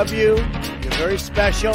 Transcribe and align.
love 0.00 0.14
you. 0.14 0.34
You're 0.82 0.96
very 0.96 1.18
special. 1.18 1.74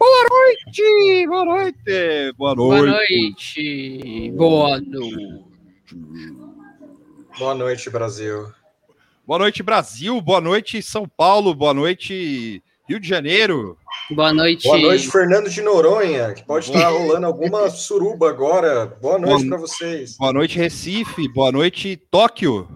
Boa 0.00 0.24
noite, 0.30 1.26
boa 1.28 1.44
noite, 1.44 2.32
boa 2.36 2.54
noite. 2.56 4.32
Boa 4.32 4.80
noite. 4.80 5.44
Boa 7.38 7.54
noite, 7.54 7.88
Brasil. 7.88 8.52
Boa 9.24 9.38
noite, 9.38 9.62
Brasil. 9.62 10.20
Boa 10.20 10.40
noite, 10.40 10.82
São 10.82 11.08
Paulo. 11.08 11.54
Boa 11.54 11.72
noite, 11.72 12.60
Rio 12.88 12.98
de 12.98 13.06
Janeiro. 13.06 13.78
Boa 14.14 14.32
noite. 14.32 14.62
Boa 14.64 14.78
noite, 14.78 15.08
Fernando 15.10 15.48
de 15.48 15.62
Noronha, 15.62 16.32
que 16.34 16.44
pode 16.44 16.66
estar 16.66 16.88
rolando 16.88 17.26
alguma 17.26 17.68
suruba 17.70 18.28
agora. 18.28 18.86
Boa 19.00 19.18
noite 19.18 19.48
para 19.48 19.56
vocês. 19.58 20.16
Boa 20.16 20.32
noite, 20.32 20.58
Recife. 20.58 21.28
Boa 21.32 21.50
noite, 21.52 21.96
Tóquio. 22.10 22.68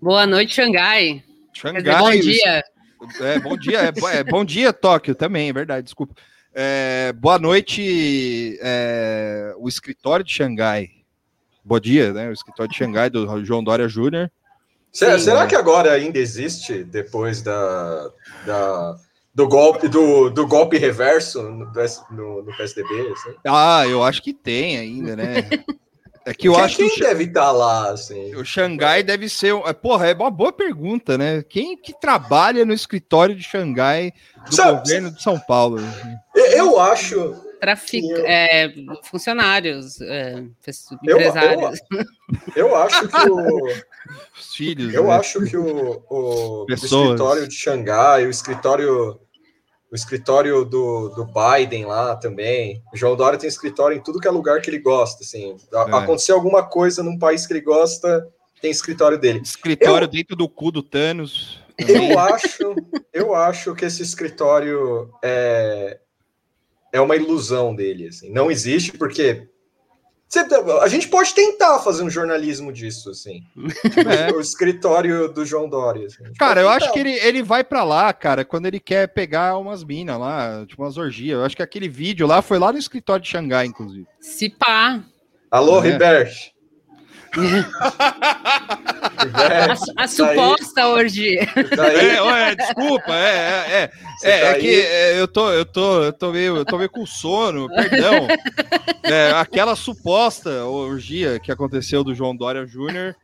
Boa 0.00 0.26
noite, 0.26 0.54
Xangai. 0.54 1.22
Quer 1.54 1.72
dizer, 1.72 1.84
Xangai. 1.90 1.98
bom 2.00 2.10
dia. 2.20 2.64
É, 3.20 3.38
bom 3.38 3.56
dia. 3.56 3.78
É, 3.80 4.16
é, 4.18 4.24
bom 4.24 4.44
dia, 4.44 4.72
Tóquio 4.72 5.14
também, 5.14 5.48
é 5.48 5.52
verdade, 5.52 5.84
desculpa. 5.84 6.14
É, 6.54 7.12
boa 7.12 7.38
noite, 7.38 8.58
é, 8.60 9.54
o 9.58 9.68
escritório 9.68 10.24
de 10.24 10.32
Xangai. 10.32 10.88
Bom 11.64 11.78
dia, 11.78 12.12
né? 12.12 12.28
O 12.28 12.32
escritório 12.32 12.70
de 12.70 12.76
Xangai 12.78 13.10
do 13.10 13.44
João 13.44 13.62
Dória 13.62 13.88
Júnior. 13.88 14.30
Será, 14.90 15.18
será 15.18 15.46
que 15.46 15.54
agora 15.54 15.92
ainda 15.92 16.18
existe, 16.18 16.82
depois 16.82 17.42
da, 17.42 18.10
da- 18.46 18.96
do 19.38 19.46
golpe 19.46 19.86
do, 19.86 20.28
do 20.30 20.48
golpe 20.48 20.76
reverso 20.78 21.40
no, 21.42 21.64
no, 22.10 22.42
no 22.42 22.56
PSDB? 22.56 23.12
assim? 23.12 23.34
Ah, 23.46 23.86
eu 23.86 24.02
acho 24.02 24.20
que 24.20 24.34
tem 24.34 24.76
ainda, 24.76 25.14
né? 25.14 25.48
É 26.26 26.34
que 26.34 26.48
eu 26.48 26.54
quem 26.54 26.62
acho 26.64 26.76
que 26.76 26.82
o 26.84 26.90
quem 26.90 26.98
deve 27.04 27.24
estar 27.24 27.52
lá, 27.52 27.90
assim? 27.92 28.34
O 28.34 28.44
Xangai 28.44 29.02
deve 29.04 29.28
ser. 29.28 29.54
um- 29.54 29.64
é, 29.66 29.72
Porra, 29.72 30.08
é 30.08 30.12
uma 30.14 30.30
boa 30.30 30.52
pergunta, 30.52 31.16
né? 31.16 31.42
Quem 31.48 31.76
que 31.76 31.98
trabalha 31.98 32.64
no 32.66 32.72
escritório 32.72 33.34
de 33.36 33.44
Xangai 33.44 34.12
do 34.46 34.54
Sabe- 34.54 34.80
governo 34.80 35.10
de 35.12 35.22
São 35.22 35.38
Paulo? 35.38 35.78
Eu, 36.34 36.44
eu 36.46 36.80
acho, 36.80 37.34
Trafic... 37.60 38.04
Eu- 38.04 38.26
é, 38.26 38.74
funcionários, 39.04 40.00
é, 40.00 40.42
pessoas- 40.64 40.98
Eu- 41.04 41.16
eu- 41.16 41.28
empresários. 41.28 41.80
eu 42.56 42.74
acho 42.76 43.08
que 43.08 43.30
o, 43.30 43.66
Os 44.38 44.54
filhos. 44.54 44.92
Eu 44.92 45.04
né? 45.04 45.12
acho 45.14 45.44
que 45.44 45.56
o, 45.56 46.02
o, 46.10 46.66
o 46.68 46.72
escritório 46.74 47.46
de 47.48 47.54
Xangai, 47.54 48.26
o 48.26 48.30
escritório, 48.30 49.18
o 49.90 49.94
escritório 49.94 50.64
do, 50.64 51.08
do 51.10 51.26
Biden 51.26 51.86
lá 51.86 52.14
também. 52.16 52.82
O 52.92 52.96
João 52.96 53.16
Dória 53.16 53.38
tem 53.38 53.48
escritório 53.48 53.96
em 53.96 54.02
tudo 54.02 54.20
que 54.20 54.28
é 54.28 54.30
lugar 54.30 54.60
que 54.60 54.68
ele 54.68 54.78
gosta. 54.78 55.22
Assim, 55.24 55.56
É. 55.72 55.78
acontecer 55.78 56.32
alguma 56.32 56.62
coisa 56.62 57.02
num 57.02 57.18
país 57.18 57.46
que 57.46 57.52
ele 57.54 57.62
gosta, 57.62 58.28
tem 58.60 58.70
escritório 58.70 59.18
dele. 59.18 59.40
Escritório 59.42 60.04
Eu- 60.04 60.10
dentro 60.10 60.36
do 60.36 60.48
cu 60.48 60.70
do 60.70 60.82
Thanos. 60.82 61.62
também. 61.78 62.10
Eu 62.12 62.18
acho, 62.18 62.74
eu 63.14 63.34
acho 63.34 63.74
que 63.74 63.84
esse 63.84 64.02
escritório 64.02 65.10
é, 65.24 65.98
é 66.92 67.00
uma 67.00 67.16
ilusão 67.16 67.74
dele. 67.74 68.08
Assim. 68.08 68.30
Não 68.30 68.50
existe 68.50 68.92
porque 68.92 69.48
a 70.82 70.88
gente 70.88 71.08
pode 71.08 71.34
tentar 71.34 71.78
fazer 71.78 72.02
um 72.02 72.10
jornalismo 72.10 72.70
disso, 72.72 73.10
assim. 73.10 73.42
É. 74.06 74.32
O 74.34 74.40
escritório 74.40 75.28
do 75.32 75.44
João 75.44 75.68
Dória. 75.68 76.06
assim. 76.06 76.22
Cara, 76.38 76.60
eu 76.60 76.68
acho 76.68 76.92
que 76.92 76.98
ele, 76.98 77.12
ele 77.12 77.42
vai 77.42 77.64
pra 77.64 77.82
lá, 77.82 78.12
cara, 78.12 78.44
quando 78.44 78.66
ele 78.66 78.78
quer 78.78 79.08
pegar 79.08 79.56
umas 79.56 79.82
minas 79.82 80.18
lá, 80.18 80.64
tipo 80.66 80.82
umas 80.82 80.98
orgias. 80.98 81.38
Eu 81.38 81.44
acho 81.44 81.56
que 81.56 81.62
aquele 81.62 81.88
vídeo 81.88 82.26
lá 82.26 82.42
foi 82.42 82.58
lá 82.58 82.70
no 82.72 82.78
escritório 82.78 83.22
de 83.22 83.28
Xangai, 83.30 83.66
inclusive. 83.66 84.06
Se 84.20 84.50
pá. 84.50 85.00
Alô, 85.50 85.78
É. 85.82 85.90
Ribert. 85.92 86.52
A, 89.96 90.04
a 90.04 90.08
suposta 90.08 90.88
orgia. 90.88 91.40
aí, 91.54 91.64
tá 91.76 91.86
aí. 91.86 92.08
É, 92.10 92.22
ué, 92.22 92.54
desculpa, 92.54 93.14
é, 93.14 93.34
é, 93.34 93.72
é. 93.82 93.90
É, 94.22 94.40
tá 94.40 94.46
é 94.46 94.54
aí? 94.54 94.60
que 94.60 94.80
é, 94.80 95.20
eu 95.20 95.28
tô, 95.28 95.50
eu 95.52 95.64
tô, 95.64 96.02
eu 96.02 96.12
tô 96.12 96.32
meio, 96.32 96.56
eu 96.56 96.64
tô 96.64 96.78
meio 96.78 96.90
com 96.90 97.04
sono, 97.06 97.68
perdão. 97.68 98.26
É, 99.04 99.32
aquela 99.32 99.74
suposta 99.76 100.64
orgia 100.64 101.38
que 101.40 101.50
aconteceu 101.52 102.04
do 102.04 102.14
João 102.14 102.36
Dória 102.36 102.66
Júnior, 102.66 103.14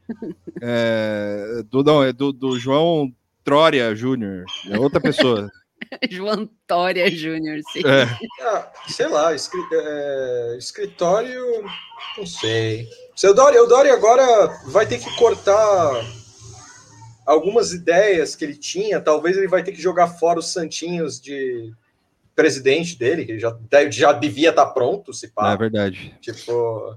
é, 0.61 1.63
do, 1.71 1.83
não, 1.83 2.03
é 2.03 2.13
do, 2.13 2.33
do 2.33 2.59
João 2.59 3.13
Trória 3.45 3.95
Júnior, 3.95 4.45
é 4.71 4.79
outra 4.79 5.01
pessoa. 5.01 5.51
João 6.11 6.49
Tória 6.67 7.11
Júnior, 7.11 7.61
sim. 7.73 7.81
É, 7.85 8.09
Ah, 8.43 8.71
sei 8.89 9.07
lá, 9.09 9.35
escri- 9.35 9.61
é, 9.73 10.57
escritório, 10.59 11.43
não 12.17 12.27
sei. 12.27 12.89
Seu 13.17 13.33
Dória, 13.35 13.63
o 13.63 13.67
Dória 13.67 13.93
agora 13.93 14.61
vai 14.67 14.87
ter 14.87 14.99
que 14.99 15.15
cortar 15.17 16.05
algumas 17.25 17.73
ideias 17.73 18.35
que 18.35 18.45
ele 18.45 18.57
tinha. 18.57 19.01
Talvez 19.01 19.37
ele 19.37 19.49
vai 19.49 19.63
ter 19.63 19.73
que 19.73 19.81
jogar 19.81 20.09
fora 20.09 20.39
os 20.39 20.53
santinhos 20.53 21.21
de 21.21 21.73
presidente 22.35 22.99
dele, 22.99 23.25
que 23.25 23.39
já, 23.39 23.57
já 23.91 24.13
devia 24.13 24.51
estar 24.51 24.67
pronto, 24.67 25.13
se 25.13 25.27
é 25.27 25.31
pá. 25.33 25.55
verdade. 25.55 26.17
Tipo, 26.21 26.97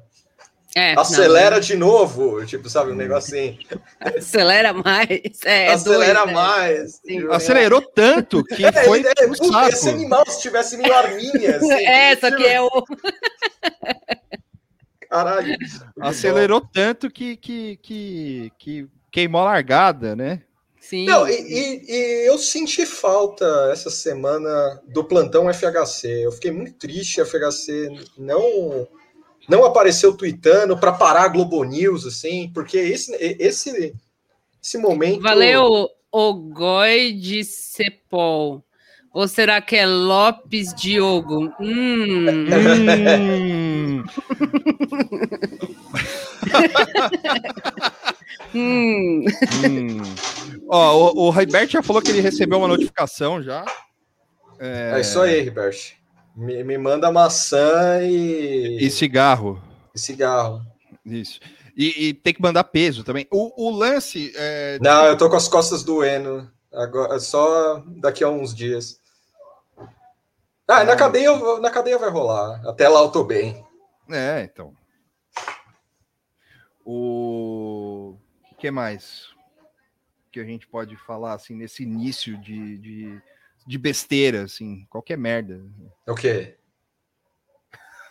É, 0.76 0.94
acelera 1.00 1.60
de 1.60 1.76
novo, 1.76 2.44
tipo, 2.46 2.68
sabe, 2.70 2.92
um 2.92 2.96
negócio 2.96 3.36
assim. 3.36 3.60
não, 4.04 4.18
acelera 4.18 4.74
mais. 4.74 5.22
É, 5.46 5.66
é 5.68 5.74
acelera 5.74 6.22
dois, 6.22 6.28
né? 6.28 6.34
mais. 6.34 6.92
Sim. 6.96 7.20
Tipo, 7.20 7.32
Acelerou 7.32 7.82
tanto 7.82 8.44
que 8.44 8.66
É, 8.66 8.72
foi 8.72 9.02
é, 9.02 9.14
pro 9.14 9.38
puta, 9.38 9.72
saco. 9.76 9.90
animal 9.90 10.26
se 10.28 10.42
tivesse 10.42 10.78
meio 10.78 10.94
arminha. 10.94 11.58
assim. 11.58 11.86
É, 11.86 12.16
só 12.16 12.36
que 12.36 12.44
é 12.44 12.60
o. 12.60 12.70
Caralho. 15.10 15.56
Acelerou 16.00 16.62
tanto 16.62 17.10
que, 17.10 17.36
que, 17.38 17.78
que, 17.82 18.52
que 18.58 18.88
queimou 19.12 19.42
a 19.42 19.46
largada, 19.46 20.16
né? 20.16 20.42
Sim. 20.80 21.06
Não, 21.06 21.28
e, 21.28 21.34
e- 21.34 21.86
e 21.92 22.28
eu 22.28 22.38
senti 22.38 22.86
falta 22.86 23.46
essa 23.74 23.90
semana 23.90 24.82
do 24.88 25.04
plantão 25.04 25.50
FHC. 25.52 26.26
Eu 26.26 26.32
fiquei 26.32 26.52
muito 26.52 26.74
triste, 26.74 27.20
a 27.20 27.26
FHC 27.26 27.90
não 28.18 28.88
não 29.50 29.64
apareceu 29.64 30.16
tweetando 30.16 30.78
para 30.78 30.92
parar 30.92 31.24
a 31.24 31.28
Globo 31.30 31.64
News, 31.64 32.06
assim, 32.06 32.52
porque 32.54 32.78
esse, 32.78 33.16
esse, 33.40 33.96
esse 34.62 34.78
momento. 34.78 35.22
Valeu, 35.22 35.90
Ogoi 36.12 37.14
de 37.14 37.44
Cepol. 37.46 38.64
Ou 39.14 39.28
será 39.28 39.62
que 39.62 39.76
é 39.76 39.86
Lopes 39.86 40.74
Diogo? 40.74 41.52
Hum, 41.60 42.46
Hum, 42.50 43.67
hum. 48.54 49.26
hum. 49.66 50.02
Ó, 50.70 51.12
o, 51.14 51.30
o 51.30 51.40
Herbert 51.40 51.70
já 51.70 51.82
falou 51.84 52.02
que 52.02 52.12
ele 52.12 52.22
recebeu 52.22 52.58
uma 52.58 52.68
notificação 52.68 53.42
já. 53.42 53.64
É 54.60 55.00
isso 55.00 55.20
aí, 55.22 55.42
Ribert. 55.42 55.94
Me, 56.36 56.64
me 56.64 56.78
manda 56.78 57.12
maçã 57.12 58.00
e, 58.04 58.78
E 58.82 58.90
cigarro. 58.92 59.62
e 59.96 60.00
cigarro. 60.00 60.62
Isso. 61.06 61.40
E, 61.76 62.08
e 62.10 62.14
tem 62.14 62.34
que 62.34 62.42
mandar 62.42 62.64
peso 62.66 63.04
também. 63.04 63.28
O, 63.32 63.68
o 63.68 63.72
lance. 63.76 64.34
é, 64.36 64.78
Não, 64.82 65.06
eu 65.06 65.18
tô 65.18 65.30
com 65.30 65.36
as 65.36 65.48
costas 65.48 65.84
doendo. 65.84 66.50
Agora, 66.74 67.20
só 67.20 67.82
daqui 67.98 68.24
a 68.24 68.30
uns 68.30 68.54
dias. 68.54 69.00
Ah, 70.68 70.84
na 70.84 70.96
cadeia, 70.96 71.28
eu- 71.28 71.62
na 71.62 71.70
cadeia 71.70 71.98
vai 71.98 72.10
rolar. 72.10 72.62
Até 72.68 72.90
lá 72.90 73.00
eu 73.02 73.10
tô 73.10 73.24
bem. 73.24 73.64
É, 74.10 74.44
então. 74.44 74.76
O 76.86 78.18
que 78.58 78.72
mais 78.72 79.36
que 80.32 80.40
a 80.40 80.46
gente 80.46 80.68
pode 80.68 80.96
falar 80.96 81.34
assim 81.34 81.56
nesse 81.56 81.84
início 81.84 82.38
de, 82.38 82.78
de, 82.78 83.22
de 83.66 83.78
besteira, 83.78 84.44
assim, 84.44 84.86
qualquer 84.90 85.18
merda. 85.18 85.60
O 86.08 86.14
quê? 86.14 86.58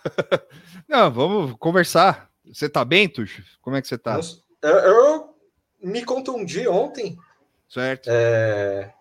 Não, 0.88 1.10
vamos 1.10 1.56
conversar. 1.58 2.30
Você 2.44 2.68
tá 2.68 2.84
bem, 2.84 3.08
Tuxo? 3.08 3.42
Como 3.62 3.76
é 3.76 3.82
que 3.82 3.88
você 3.88 3.98
tá? 3.98 4.18
Eu, 4.62 4.70
eu 4.70 5.36
me 5.82 6.04
contundi 6.04 6.66
ontem. 6.66 7.16
Certo. 7.68 8.08
É, 8.10 8.92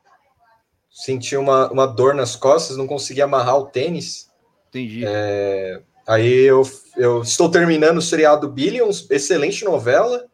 senti 0.89 1.35
uma, 1.35 1.71
uma 1.71 1.85
dor 1.85 2.15
nas 2.15 2.35
costas, 2.35 2.77
não 2.77 2.87
consegui 2.87 3.21
amarrar 3.21 3.57
o 3.57 3.67
tênis. 3.67 4.31
Entendi. 4.69 5.03
É, 5.05 5.81
aí 6.07 6.31
eu, 6.43 6.61
eu 6.97 7.21
estou 7.21 7.49
terminando 7.49 7.97
o 7.97 8.01
seriado 8.01 8.47
Billions, 8.49 9.07
excelente 9.09 9.63
novela. 9.65 10.25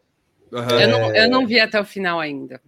Aham. 0.53 0.81
Eu, 0.81 0.87
não, 0.89 1.15
eu 1.15 1.29
não 1.29 1.47
vi 1.47 1.59
até 1.59 1.79
o 1.79 1.85
final 1.85 2.19
ainda. 2.19 2.59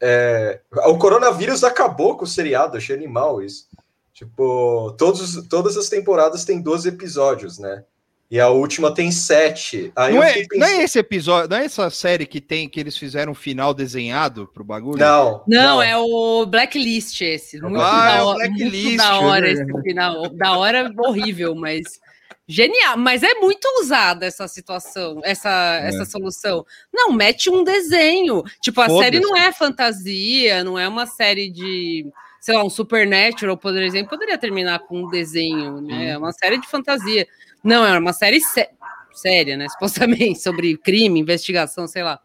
É, 0.00 0.60
o 0.86 0.96
coronavírus 0.96 1.64
acabou 1.64 2.16
com 2.16 2.24
o 2.24 2.28
seriado, 2.28 2.76
achei 2.76 2.94
animal 2.94 3.42
isso. 3.42 3.66
Tipo, 4.14 4.94
todos, 4.96 5.46
todas 5.48 5.76
as 5.76 5.88
temporadas 5.88 6.44
têm 6.44 6.60
12 6.62 6.88
episódios, 6.88 7.58
né? 7.58 7.82
E 8.30 8.40
a 8.40 8.48
última 8.48 8.92
tem 8.94 9.10
7. 9.12 9.92
Aí 9.94 10.14
Não 10.14 10.22
é, 10.22 10.42
não 10.54 10.66
é 10.66 10.82
esse 10.82 10.98
episódio, 10.98 11.48
não 11.50 11.56
é 11.58 11.64
essa 11.64 11.88
série 11.90 12.26
que 12.26 12.40
tem 12.40 12.68
que 12.68 12.80
eles 12.80 12.96
fizeram 12.96 13.32
um 13.32 13.34
final 13.36 13.72
desenhado 13.74 14.48
pro 14.52 14.64
bagulho? 14.64 14.98
Não, 14.98 15.42
Não, 15.46 15.82
é 15.82 15.96
o 15.96 16.44
Blacklist 16.46 17.20
esse. 17.20 17.60
Muito, 17.60 17.78
Ah, 17.80 18.10
é 18.14 18.16
da, 18.18 18.24
o 18.24 18.26
hora- 18.28 18.38
Blacklist, 18.48 18.84
muito 18.84 18.96
da 18.96 19.20
hora 19.20 19.40
né? 19.46 19.52
esse 19.52 19.82
final. 19.82 20.28
Da 20.30 20.56
hora 20.58 20.92
horrível, 20.98 21.54
mas 21.54 22.00
genial. 22.48 22.96
Mas 22.96 23.22
é 23.22 23.34
muito 23.34 23.66
usada 23.80 24.26
essa 24.26 24.46
situação, 24.48 25.20
essa, 25.24 25.80
É. 25.82 25.88
essa 25.88 26.04
solução. 26.04 26.64
Não, 26.92 27.12
mete 27.12 27.50
um 27.50 27.64
desenho. 27.64 28.42
Tipo, 28.60 28.80
a 28.82 28.86
Foda-se. 28.86 29.04
série 29.04 29.20
não 29.20 29.36
é 29.36 29.52
fantasia, 29.52 30.62
não 30.64 30.78
é 30.78 30.88
uma 30.88 31.06
série 31.06 31.50
de, 31.50 32.06
sei 32.40 32.54
lá, 32.54 32.64
um 32.64 32.70
Supernatural, 32.70 33.56
por 33.56 33.76
exemplo, 33.76 34.10
poderia 34.10 34.38
terminar 34.38 34.78
com 34.80 35.02
um 35.04 35.08
desenho, 35.08 35.80
né? 35.80 36.10
É 36.10 36.18
uma 36.18 36.32
série 36.32 36.58
de 36.60 36.66
fantasia. 36.68 37.26
Não, 37.64 37.84
é 37.84 37.98
uma 37.98 38.12
série 38.12 38.40
sé- 38.40 38.70
séria, 39.12 39.56
né? 39.56 39.66
Supostamente, 39.70 40.40
sobre 40.40 40.76
crime, 40.76 41.20
investigação, 41.20 41.86
sei 41.88 42.02
lá. 42.02 42.20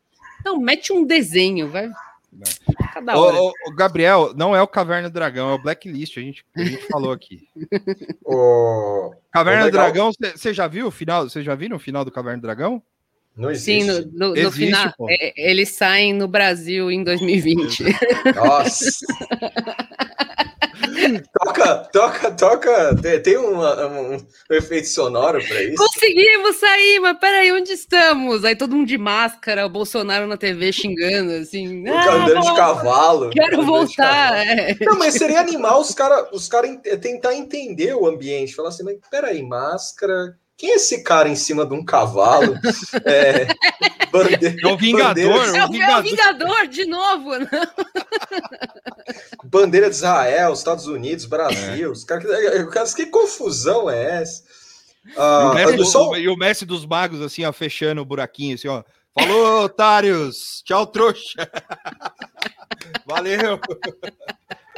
Não, 0.46 0.58
mete 0.60 0.92
um 0.94 1.06
desenho, 1.06 1.70
vai. 1.70 1.90
Fica 2.66 3.02
da 3.02 3.18
hora. 3.18 3.38
Ô, 3.38 3.48
ô, 3.50 3.54
ô, 3.68 3.76
Gabriel, 3.76 4.34
não 4.36 4.56
é 4.56 4.62
o 4.62 4.68
Caverna 4.68 5.10
do 5.10 5.14
Dragão, 5.14 5.52
é 5.52 5.54
o 5.54 5.62
Blacklist, 5.62 6.18
a 6.18 6.22
gente, 6.22 6.46
a 6.56 6.64
gente 6.64 6.88
falou 6.88 7.12
aqui. 7.12 7.48
o... 8.26 9.14
Caverna 9.32 9.66
do. 9.66 9.72
Dragão, 9.72 10.12
você 10.36 10.54
já 10.54 10.68
viu 10.68 10.88
o 10.88 10.92
final? 10.92 11.30
Você 11.30 11.44
já 11.44 11.56
viu 11.56 11.76
o 11.76 11.80
final 11.80 12.06
do 12.06 12.12
Caverna 12.12 12.38
do 12.40 12.44
Dragão? 12.44 12.82
não 13.36 13.54
Sim, 13.56 13.78
existe. 13.80 14.06
no, 14.08 14.12
no- 14.12 14.30
no 14.30 14.38
Existe, 14.38 14.66
final, 14.66 14.94
pô. 14.98 15.08
é, 15.10 15.34
eles 15.38 15.70
saem 15.70 16.14
no 16.14 16.28
Brasil 16.28 16.92
em 16.92 17.04
2020. 17.04 17.84
Nossa. 18.36 18.86
toca, 21.40 21.76
toca, 21.92 22.32
toca. 22.32 22.96
Tem- 23.24 23.38
uma- 23.38 23.88
um, 23.88 24.16
um 24.16 24.26
efeito 24.56 24.88
sonoro 24.88 25.40
para 25.46 25.62
isso. 25.64 25.76
Conseguimos 25.76 26.56
sair, 26.58 27.00
mas 27.00 27.18
peraí, 27.20 27.52
onde 27.52 27.72
estamos? 27.72 28.44
Aí 28.46 28.56
todo 28.56 28.76
mundo 28.76 28.88
de 28.88 28.98
máscara, 28.98 29.66
o 29.66 29.70
Bolsonaro 29.70 30.28
na 30.28 30.38
TV 30.38 30.72
xingando, 30.72 31.32
assim. 31.34 31.82
O 31.82 31.86
cara 31.94 32.14
andando 32.14 32.42
de 32.42 32.48
vou- 32.48 32.56
cavalo. 32.56 33.30
Quero 33.32 33.64
voltar. 33.64 34.32
cavalo. 34.32 34.36
é. 34.50 34.76
Não, 34.82 34.98
mas 34.98 35.14
seria 35.16 35.40
animal 35.40 35.82
os 35.82 35.94
caras 35.94 36.28
os 36.32 36.48
cara 36.48 36.68
ent- 36.68 36.84
tentar 37.00 37.34
entender 37.36 37.94
o 37.96 38.06
ambiente. 38.08 38.56
Falar 38.56 38.70
assim, 38.70 38.84
mas 38.84 38.96
peraí, 39.10 39.42
máscara. 39.44 40.36
Quem 40.62 40.74
é 40.74 40.76
esse 40.76 41.02
cara 41.02 41.28
em 41.28 41.36
cima 41.36 41.66
de 41.66 41.74
um 41.74 41.84
cavalo? 41.84 42.54
É, 43.04 43.48
bande- 44.12 44.62
É 44.64 44.68
o 44.68 44.78
Vingador, 44.78 45.16
bandeira- 45.16 45.32
É 45.32 45.52
o, 45.54 45.56
é 45.56 45.66
o 45.66 45.72
Vingador. 45.72 46.04
Vingador 46.04 46.68
de 46.68 46.86
novo, 46.86 47.36
né? 47.40 47.50
bandeira 49.44 49.90
de 49.90 49.96
Israel, 49.96 50.54
Estados 50.54 50.86
Unidos, 50.86 51.26
Brasil. 51.26 51.92
Os 51.92 52.04
caras, 52.04 52.26
os 52.68 52.72
caras- 52.72 52.94
que 52.94 53.08
confusão 53.08 53.90
é 53.90 54.22
essa? 54.22 54.44
E 55.04 55.14
Ah, 55.18 55.50
o 55.50 55.54
Messi, 55.56 55.86
só- 55.86 56.16
e 56.16 56.30
o 56.30 56.38
Messi 56.38 56.64
dos 56.64 56.86
magos, 56.86 57.22
assim, 57.22 57.44
ó, 57.44 57.52
fechando 57.52 58.00
o 58.02 58.06
buraquinho, 58.06 58.54
assim, 58.54 58.68
ó. 58.68 58.84
Falou, 59.20 59.64
otários! 59.66 60.62
Tchau, 60.64 60.86
trouxa! 60.86 61.50
Valeu! 63.08 63.60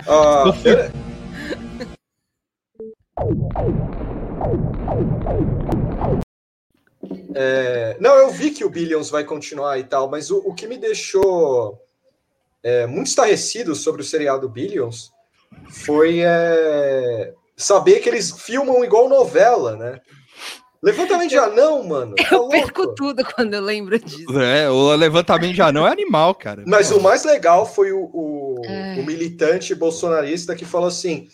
ah, 0.07 0.45
É, 7.35 7.97
não, 7.99 8.15
eu 8.15 8.29
vi 8.29 8.51
que 8.51 8.63
o 8.63 8.69
Billions 8.69 9.09
vai 9.09 9.23
continuar 9.23 9.77
e 9.79 9.83
tal, 9.83 10.09
mas 10.09 10.29
o, 10.31 10.37
o 10.45 10.53
que 10.53 10.67
me 10.67 10.77
deixou 10.77 11.79
é, 12.61 12.85
muito 12.85 13.07
estarrecido 13.07 13.75
sobre 13.75 14.01
o 14.01 14.05
seriado 14.05 14.47
Billions 14.47 15.11
foi 15.69 16.19
é, 16.23 17.33
saber 17.57 17.99
que 17.99 18.09
eles 18.09 18.31
filmam 18.31 18.83
igual 18.83 19.09
novela, 19.09 19.75
né? 19.75 19.99
Levantamento 20.81 21.29
de 21.29 21.37
anão, 21.37 21.81
mano. 21.83 22.15
tá 22.15 22.27
Eu 22.31 22.39
louco? 22.39 22.51
perco 22.51 22.93
tudo 22.93 23.23
quando 23.33 23.53
eu 23.53 23.61
lembro 23.61 23.97
disso. 23.97 24.37
É, 24.39 24.69
o 24.69 24.93
levantamento 24.95 25.53
de 25.55 25.61
anão 25.61 25.87
é 25.87 25.91
animal, 25.91 26.35
cara. 26.35 26.63
Mas 26.67 26.91
o 26.91 26.99
mais 26.99 27.23
legal 27.23 27.65
foi 27.65 27.93
o, 27.93 28.03
o- 28.13 28.61
É. 28.65 28.97
o 28.99 29.05
militante 29.05 29.73
bolsonarista 29.73 30.53
que 30.55 30.65
falou 30.65 30.89
assim: 30.89 31.29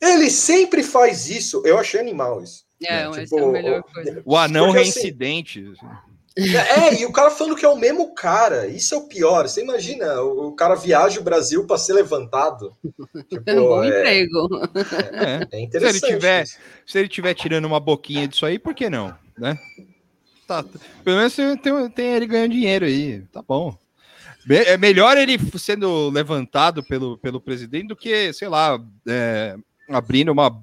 ele 0.00 0.30
sempre 0.30 0.82
faz 0.82 1.28
isso. 1.28 1.62
Eu 1.64 1.78
achei 1.78 2.00
animal 2.00 2.42
isso. 2.42 2.64
É, 2.82 3.04
Né, 3.04 3.08
essa 3.10 3.22
tipo, 3.24 3.38
é 3.38 3.44
a 3.44 3.48
melhor 3.48 3.82
coisa. 3.82 4.22
O 4.24 4.36
anão 4.36 4.66
Porque, 4.66 4.80
assim, 4.82 4.90
reincidente. 5.00 5.72
assim. 5.72 5.86
É, 6.40 7.00
e 7.00 7.04
o 7.04 7.10
cara 7.12 7.32
falando 7.32 7.56
que 7.56 7.64
é 7.64 7.68
o 7.68 7.76
mesmo 7.76 8.14
cara. 8.14 8.68
Isso 8.68 8.94
é 8.94 8.98
o 8.98 9.08
pior. 9.08 9.48
Você 9.48 9.60
imagina, 9.60 10.22
o, 10.22 10.52
cara 10.52 10.76
viaja 10.76 11.18
o 11.18 11.24
Brasil 11.24 11.66
para 11.66 11.76
ser 11.78 11.94
levantado. 11.94 12.76
Tipo, 13.28 13.42
É 13.50 13.54
um 13.60 13.64
bom 13.64 13.82
é, 13.82 13.88
emprego. 13.88 14.48
É. 15.50 15.56
é 15.56 15.60
interessante. 15.60 15.98
Se 15.98 16.06
ele 16.06 16.14
tiver- 16.14 16.42
isso. 16.44 16.58
Se 16.86 16.98
ele 16.98 17.08
tiver 17.08 17.34
tirando 17.34 17.64
uma 17.64 17.80
boquinha 17.80 18.28
disso 18.28 18.46
aí, 18.46 18.56
por 18.56 18.72
que 18.72 18.88
não? 18.88 19.12
Né? 19.36 19.58
Tá, 20.46 20.64
pelo 21.04 21.16
menos 21.16 21.34
tem, 21.34 21.88
tem- 21.90 22.14
ele 22.14 22.26
ganhando 22.26 22.52
dinheiro 22.52 22.84
aí. 22.86 23.20
Tá 23.32 23.42
bom. 23.42 23.76
É 24.48 24.76
melhor 24.78 25.18
ele 25.18 25.36
sendo 25.58 26.08
levantado 26.08 26.82
pelo, 26.84 27.18
pelo 27.18 27.40
presidente 27.40 27.88
do 27.88 27.96
que, 27.96 28.32
sei 28.32 28.48
lá, 28.48 28.80
é, 29.06 29.56
abrindo 29.88 30.30
uma 30.32 30.60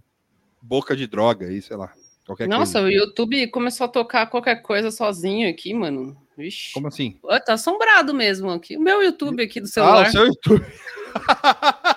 boca 0.61 0.95
de 0.95 1.07
droga 1.07 1.47
aí, 1.47 1.61
sei 1.61 1.75
lá. 1.77 1.93
Qualquer 2.25 2.47
Nossa, 2.47 2.79
coisa. 2.81 2.87
o 2.87 2.91
YouTube 2.91 3.47
começou 3.47 3.85
a 3.85 3.87
tocar 3.87 4.25
qualquer 4.27 4.61
coisa 4.61 4.89
sozinho 4.89 5.49
aqui, 5.49 5.73
mano. 5.73 6.17
Vixe. 6.37 6.73
Como 6.73 6.87
assim? 6.87 7.19
Tá 7.45 7.53
assombrado 7.53 8.13
mesmo 8.13 8.49
aqui. 8.49 8.75
O 8.77 8.81
meu 8.81 9.01
YouTube 9.03 9.43
aqui 9.43 9.59
do 9.61 9.65
Ah, 9.65 9.69
celular. 9.69 10.07
o 10.07 10.11
seu 10.11 10.25
YouTube. 10.27 10.65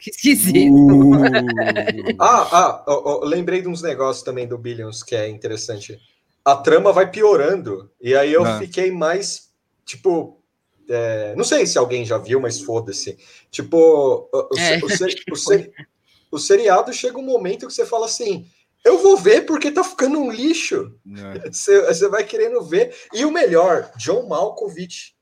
Que 0.00 0.10
esquisito. 0.10 0.72
Uh. 0.74 1.12
Ah, 2.18 2.48
ah 2.52 2.84
ó, 2.88 3.20
ó, 3.22 3.24
lembrei 3.24 3.62
de 3.62 3.68
uns 3.68 3.80
negócios 3.82 4.24
também 4.24 4.46
do 4.48 4.58
Billions 4.58 5.02
que 5.02 5.14
é 5.14 5.28
interessante. 5.28 5.98
A 6.44 6.56
trama 6.56 6.92
vai 6.92 7.08
piorando. 7.10 7.88
E 8.00 8.14
aí 8.16 8.32
eu 8.32 8.44
Ah. 8.44 8.58
fiquei 8.58 8.90
mais, 8.90 9.50
tipo. 9.84 10.41
É, 10.92 11.34
não 11.36 11.44
sei 11.44 11.66
se 11.66 11.78
alguém 11.78 12.04
já 12.04 12.18
viu, 12.18 12.40
mas 12.40 12.60
foda-se. 12.60 13.18
Tipo, 13.50 14.28
o, 14.32 14.58
É, 14.58 14.78
o 14.78 14.86
o 14.86 15.36
seri- 15.36 15.72
o 16.30 16.38
seriado 16.38 16.92
chega 16.92 17.18
um 17.18 17.22
momento 17.24 17.66
que 17.66 17.72
você 17.72 17.86
fala 17.86 18.06
assim: 18.06 18.46
eu 18.84 18.98
vou 18.98 19.16
ver 19.16 19.46
porque 19.46 19.70
tá 19.70 19.82
ficando 19.84 20.18
um 20.18 20.30
lixo. 20.30 20.94
É. 21.44 21.48
Você, 21.50 21.82
você 21.86 22.08
vai 22.08 22.24
querendo 22.24 22.60
ver. 22.62 22.94
E 23.12 23.24
o 23.24 23.30
melhor, 23.30 23.90
John 23.96 24.26
Malkovich, 24.26 25.14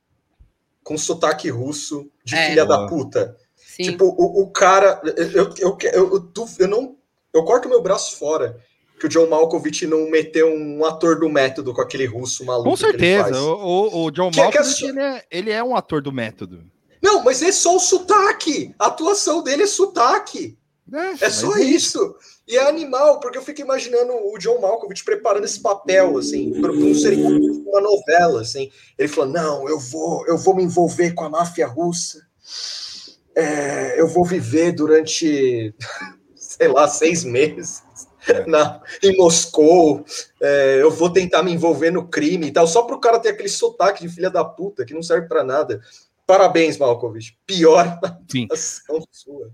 com 0.82 0.96
sotaque 0.96 1.48
russo, 1.50 2.10
de 2.24 2.34
É. 2.34 2.48
filha 2.48 2.64
da 2.64 2.86
puta. 2.86 3.36
Sim. 3.56 3.82
Tipo, 3.84 4.06
o, 4.06 4.42
o 4.42 4.50
cara. 4.50 5.00
Eu, 5.04 5.26
eu, 5.32 5.54
eu, 5.58 5.78
eu, 5.92 6.32
eu 6.58 6.68
não. 6.68 6.96
Eu 7.32 7.44
corto 7.44 7.68
meu 7.68 7.80
braço 7.82 8.16
fora 8.18 8.58
que 9.00 9.06
o 9.06 9.08
John 9.08 9.26
Malkovich 9.28 9.86
não 9.86 10.10
meteu 10.10 10.52
um 10.52 10.84
ator 10.84 11.18
do 11.18 11.26
método 11.30 11.72
com 11.72 11.80
aquele 11.80 12.04
russo 12.04 12.44
maluco. 12.44 12.68
Com 12.68 12.76
certeza. 12.76 13.40
O, 13.40 14.04
o, 14.04 14.10
John 14.10 14.30
Que 14.30 14.38
é 14.38 14.42
é 14.42 14.44
Malkovich, 14.44 14.78
só- 14.78 14.88
ele, 14.88 15.00
é, 15.00 15.24
ele 15.30 15.50
é 15.50 15.64
um 15.64 15.74
ator 15.74 16.02
do 16.02 16.12
método. 16.12 16.62
Não, 17.02 17.24
mas 17.24 17.42
é 17.42 17.50
só 17.50 17.76
o 17.76 17.80
sotaque. 17.80 18.74
A 18.78 18.88
atuação 18.88 19.42
dele 19.42 19.62
é 19.62 19.66
sotaque. 19.66 20.58
É 20.92 21.14
mas 21.18 21.34
só 21.34 21.56
isso. 21.56 22.14
E 22.46 22.58
é 22.58 22.68
animal, 22.68 23.20
porque 23.20 23.38
eu 23.38 23.42
fico 23.42 23.62
imaginando 23.62 24.12
o 24.12 24.36
John 24.36 24.60
Malkovich 24.60 25.02
preparando 25.02 25.44
esse 25.44 25.60
papel, 25.60 26.18
assim, 26.18 26.60
para 26.60 26.70
um 26.70 26.94
seriado, 26.94 27.38
uma 27.66 27.80
novela, 27.80 28.42
assim. 28.42 28.70
Ele 28.98 29.08
falou: 29.08 29.30
não, 29.30 29.68
eu 29.68 29.78
vou, 29.78 30.26
eu 30.26 30.36
vou 30.36 30.54
me 30.54 30.62
envolver 30.62 31.12
com 31.12 31.24
a 31.24 31.30
máfia 31.30 31.66
russa. 31.66 32.20
É, 33.34 33.98
eu 33.98 34.06
vou 34.08 34.24
viver 34.24 34.72
durante, 34.72 35.72
sei 36.34 36.68
lá, 36.68 36.86
seis 36.88 37.24
meses 37.24 37.82
É. 37.86 37.89
na, 38.46 38.80
em 39.02 39.16
Moscou. 39.16 40.04
É, 40.40 40.78
eu 40.80 40.90
vou 40.90 41.10
tentar 41.10 41.42
me 41.42 41.52
envolver 41.52 41.90
no 41.90 42.06
crime 42.08 42.46
e 42.48 42.52
tal, 42.52 42.66
só 42.66 42.82
para 42.82 42.96
o 42.96 43.00
cara 43.00 43.18
ter 43.18 43.30
aquele 43.30 43.48
sotaque 43.48 44.02
de 44.06 44.12
filha 44.12 44.30
da 44.30 44.44
puta 44.44 44.84
que 44.84 44.94
não 44.94 45.02
serve 45.02 45.26
para 45.28 45.42
nada. 45.44 45.80
Parabéns, 46.26 46.78
Malkovich. 46.78 47.36
Pior 47.46 47.98
Sim. 48.30 48.46
sua. 49.10 49.50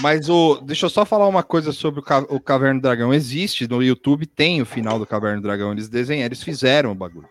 Mas 0.00 0.28
o. 0.28 0.60
Deixa 0.62 0.86
eu 0.86 0.90
só 0.90 1.04
falar 1.04 1.26
uma 1.26 1.42
coisa 1.42 1.72
sobre 1.72 2.00
o, 2.00 2.02
Ca- 2.02 2.26
o 2.28 2.40
Caverna 2.40 2.78
do 2.78 2.82
Dragão. 2.82 3.12
Existe 3.12 3.66
no 3.68 3.82
YouTube, 3.82 4.24
tem 4.26 4.62
o 4.62 4.66
final 4.66 4.98
do 4.98 5.06
Caverna 5.06 5.38
do 5.38 5.42
Dragão. 5.42 5.72
Eles 5.72 5.88
desenharam, 5.88 6.26
eles 6.26 6.42
fizeram 6.42 6.92
o 6.92 6.94
bagulho. 6.94 7.28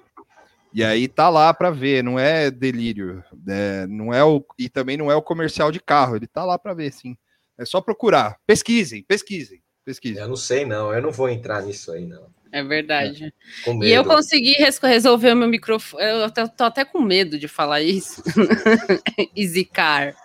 E 0.72 0.84
aí 0.84 1.08
tá 1.08 1.30
lá 1.30 1.52
pra 1.54 1.72
ver, 1.72 2.04
não 2.04 2.20
é 2.20 2.52
delírio. 2.52 3.24
é, 3.48 3.88
não 3.88 4.14
é 4.14 4.24
o, 4.24 4.44
e 4.60 4.70
também 4.70 4.98
não 4.98 5.10
é 5.10 5.16
o 5.16 5.22
comercial 5.22 5.72
de 5.72 5.80
carro. 5.80 6.16
Ele 6.18 6.28
tá 6.28 6.44
lá 6.46 6.60
pra 6.60 6.74
ver, 6.76 6.92
sim. 6.92 7.16
É 7.58 7.66
só 7.66 7.82
procurar. 7.82 8.38
Pesquisem, 8.46 9.04
pesquisem, 9.04 9.62
pesquisem. 9.90 10.22
Eu 10.22 10.28
não 10.28 10.36
sei, 10.36 10.66
não. 10.66 10.94
Eu 10.94 11.02
não 11.02 11.12
vou 11.12 11.28
entrar 11.28 11.64
nisso 11.64 11.92
aí, 11.92 12.06
não. 12.06 12.28
É 12.52 12.64
verdade. 12.64 13.34
Com 13.64 13.84
E 13.84 13.92
eu 13.92 14.04
consegui 14.06 14.54
res- 14.54 14.78
resolver 14.80 15.34
o 15.34 15.36
meu 15.36 15.48
microfone. 15.48 16.04
Eu 16.04 16.32
tô, 16.32 16.48
tô 16.48 16.64
até 16.64 16.86
com 16.86 17.02
medo 17.02 17.40
de 17.40 17.48
falar 17.48 17.82
isso. 17.82 18.22
e 19.36 19.48
zicar. 19.48 20.16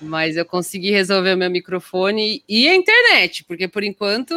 Mas 0.00 0.36
eu 0.36 0.44
consegui 0.44 0.90
resolver 0.90 1.34
o 1.34 1.36
meu 1.36 1.50
microfone 1.50 2.42
e 2.48 2.68
a 2.68 2.74
internet, 2.74 3.44
porque 3.44 3.68
por 3.68 3.84
enquanto 3.84 4.34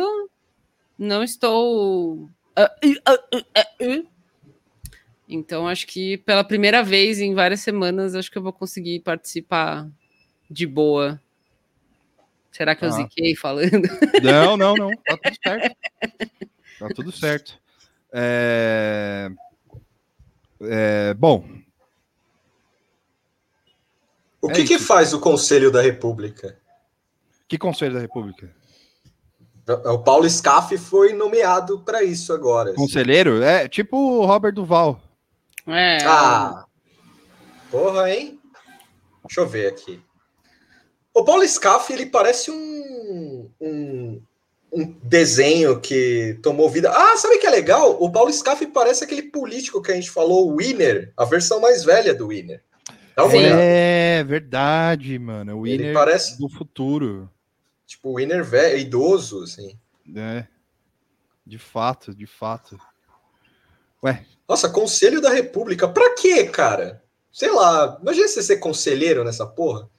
não 0.98 1.24
estou. 1.24 2.29
Ah, 2.55 2.72
ah, 3.05 3.19
ah. 3.55 4.01
Então, 5.27 5.67
acho 5.67 5.88
que 5.88 6.17
pela 6.17 6.43
primeira 6.43 6.83
vez 6.83 7.19
em 7.19 7.33
várias 7.33 7.62
semanas, 7.62 8.13
acho 8.13 8.29
que 8.29 8.38
eu 8.38 8.43
vou 8.43 8.53
conseguir 8.53 9.00
participar 9.00 9.89
de 10.50 10.67
boa. 10.67 11.19
Será 12.55 12.75
que 12.75 12.86
eu 12.86 12.89
Ah. 12.89 12.91
ziquei 12.91 13.36
falando? 13.36 13.81
Não, 14.24 14.55
não, 14.55 14.75
não. 14.75 14.89
Tá 15.03 15.17
tudo 15.17 15.36
certo. 15.43 15.75
Tá 16.79 16.88
tudo 16.95 17.12
certo. 17.12 17.60
É... 18.13 19.29
É, 20.62 21.13
bom, 21.15 21.43
O 24.41 24.50
É 24.51 24.53
que, 24.53 24.63
que 24.65 24.74
isso. 24.75 24.86
faz 24.86 25.13
o 25.13 25.19
Conselho 25.19 25.72
da 25.72 25.81
República? 25.81 26.57
que 27.48 27.57
Conselho 27.57 27.93
da 27.93 28.00
República? 28.00 28.53
O 29.86 30.00
Paulo 30.00 30.29
Scaff 30.29 30.77
foi 30.77 31.13
nomeado 31.13 31.79
para 31.81 32.03
isso 32.03 32.33
agora. 32.33 32.69
assim. 32.72 32.77
Conselheiro? 32.77 33.41
É 33.43 33.67
tipo 33.67 33.95
o 33.98 34.25
Robert 34.25 34.53
Duval. 34.53 35.01
É, 35.67 36.03
Ah, 36.05 36.65
porra, 37.72 38.10
hein? 38.12 38.39
Deixa 39.25 39.41
eu 39.41 39.48
ver 39.48 39.67
aqui. 39.67 40.01
O 41.13 41.24
Paulo 41.24 41.48
Scaff, 41.48 41.91
ele 41.93 42.08
parece 42.08 42.50
um, 42.50 43.50
um, 43.62 44.22
um 44.72 44.86
desenho 45.03 45.79
que 45.79 46.39
tomou 46.41 46.70
vida. 46.70 46.91
Ah, 46.91 47.15
sabe 47.17 47.36
o 47.36 47.39
que 47.39 47.46
é 47.46 47.51
legal? 47.51 47.98
O 48.01 48.12
Paulo 48.12 48.32
Scaff 48.34 48.65
parece 48.67 49.03
aquele 49.03 49.24
político 49.24 49.82
que 49.82 49.91
a 49.91 49.96
gente 49.96 50.10
falou, 50.10 50.50
o 50.51 50.58
Winner, 50.58 51.13
a 51.15 51.25
versão 51.25 51.60
mais 51.60 51.84
velha 51.84 52.13
do 52.15 52.29
Winner. 52.29 52.63
Dá 53.15 53.25
uma 53.25 53.36
olhada. 53.36 53.62
É 53.62 54.24
verdade, 54.24 55.20
mano. 55.20 55.60
O 55.60 55.67
Ele 55.67 55.77
Winner 55.77 55.93
parece- 55.93 56.39
do 56.39 56.50
futuro. 56.50 57.29
Tipo, 57.86 58.10
o 58.10 58.15
Winner 58.15 58.43
velho, 58.43 58.79
idoso, 58.79 59.43
assim. 59.43 59.77
É. 60.15 60.48
De 61.46 61.60
fato, 61.60 62.15
de 62.15 62.25
fato. 62.25 62.79
Nossa, 64.48 64.67
Conselho 64.70 65.22
da 65.22 65.29
República. 65.29 65.88
Pra 65.88 66.15
quê, 66.15 66.46
cara? 66.46 67.03
Sei 67.32 67.51
lá, 67.51 67.98
imagina 68.01 68.27
você 68.27 68.41
ser 68.43 68.58
conselheiro 68.58 69.24
nessa 69.24 69.46
porra. 69.46 69.89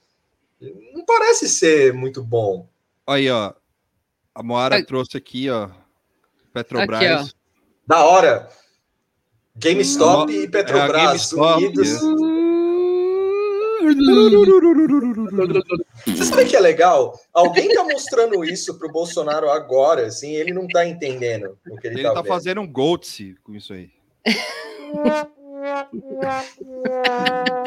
Não 0.92 1.04
parece 1.04 1.48
ser 1.48 1.92
muito 1.92 2.22
bom. 2.22 2.68
Aí, 3.06 3.28
ó. 3.30 3.52
A 4.34 4.42
Moara 4.42 4.76
Ai. 4.76 4.84
trouxe 4.84 5.16
aqui, 5.16 5.48
ó. 5.50 5.68
Petrobras. 6.52 7.00
Aqui, 7.02 7.12
ó. 7.12 7.24
Da 7.86 8.04
hora. 8.04 8.48
GameStop 9.56 10.32
Hum, 10.32 10.42
e 10.42 10.48
Petrobras 10.48 10.90
é 10.90 11.04
a 11.04 11.06
GameStop, 11.06 11.64
unidos. 11.64 11.88
é. 16.06 16.10
Você 16.10 16.24
sabe 16.24 16.46
que 16.46 16.56
é 16.56 16.60
legal? 16.60 17.18
Alguém 17.32 17.68
tá 17.74 17.84
mostrando 17.84 18.44
isso 18.44 18.76
pro 18.78 18.90
Bolsonaro 18.90 19.48
agora, 19.50 20.06
assim, 20.06 20.32
ele 20.32 20.52
não 20.52 20.66
tá 20.66 20.84
entendendo 20.86 21.56
o 21.70 21.76
que 21.76 21.86
ele, 21.86 21.96
Ele 21.96 22.02
tá, 22.02 22.14
tá 22.14 22.22
vendo. 22.22 22.28
fazendo 22.32 22.60
um 22.62 22.66
Goatse 22.66 23.36
com 23.44 23.54
isso 23.54 23.72
aí. 23.74 23.90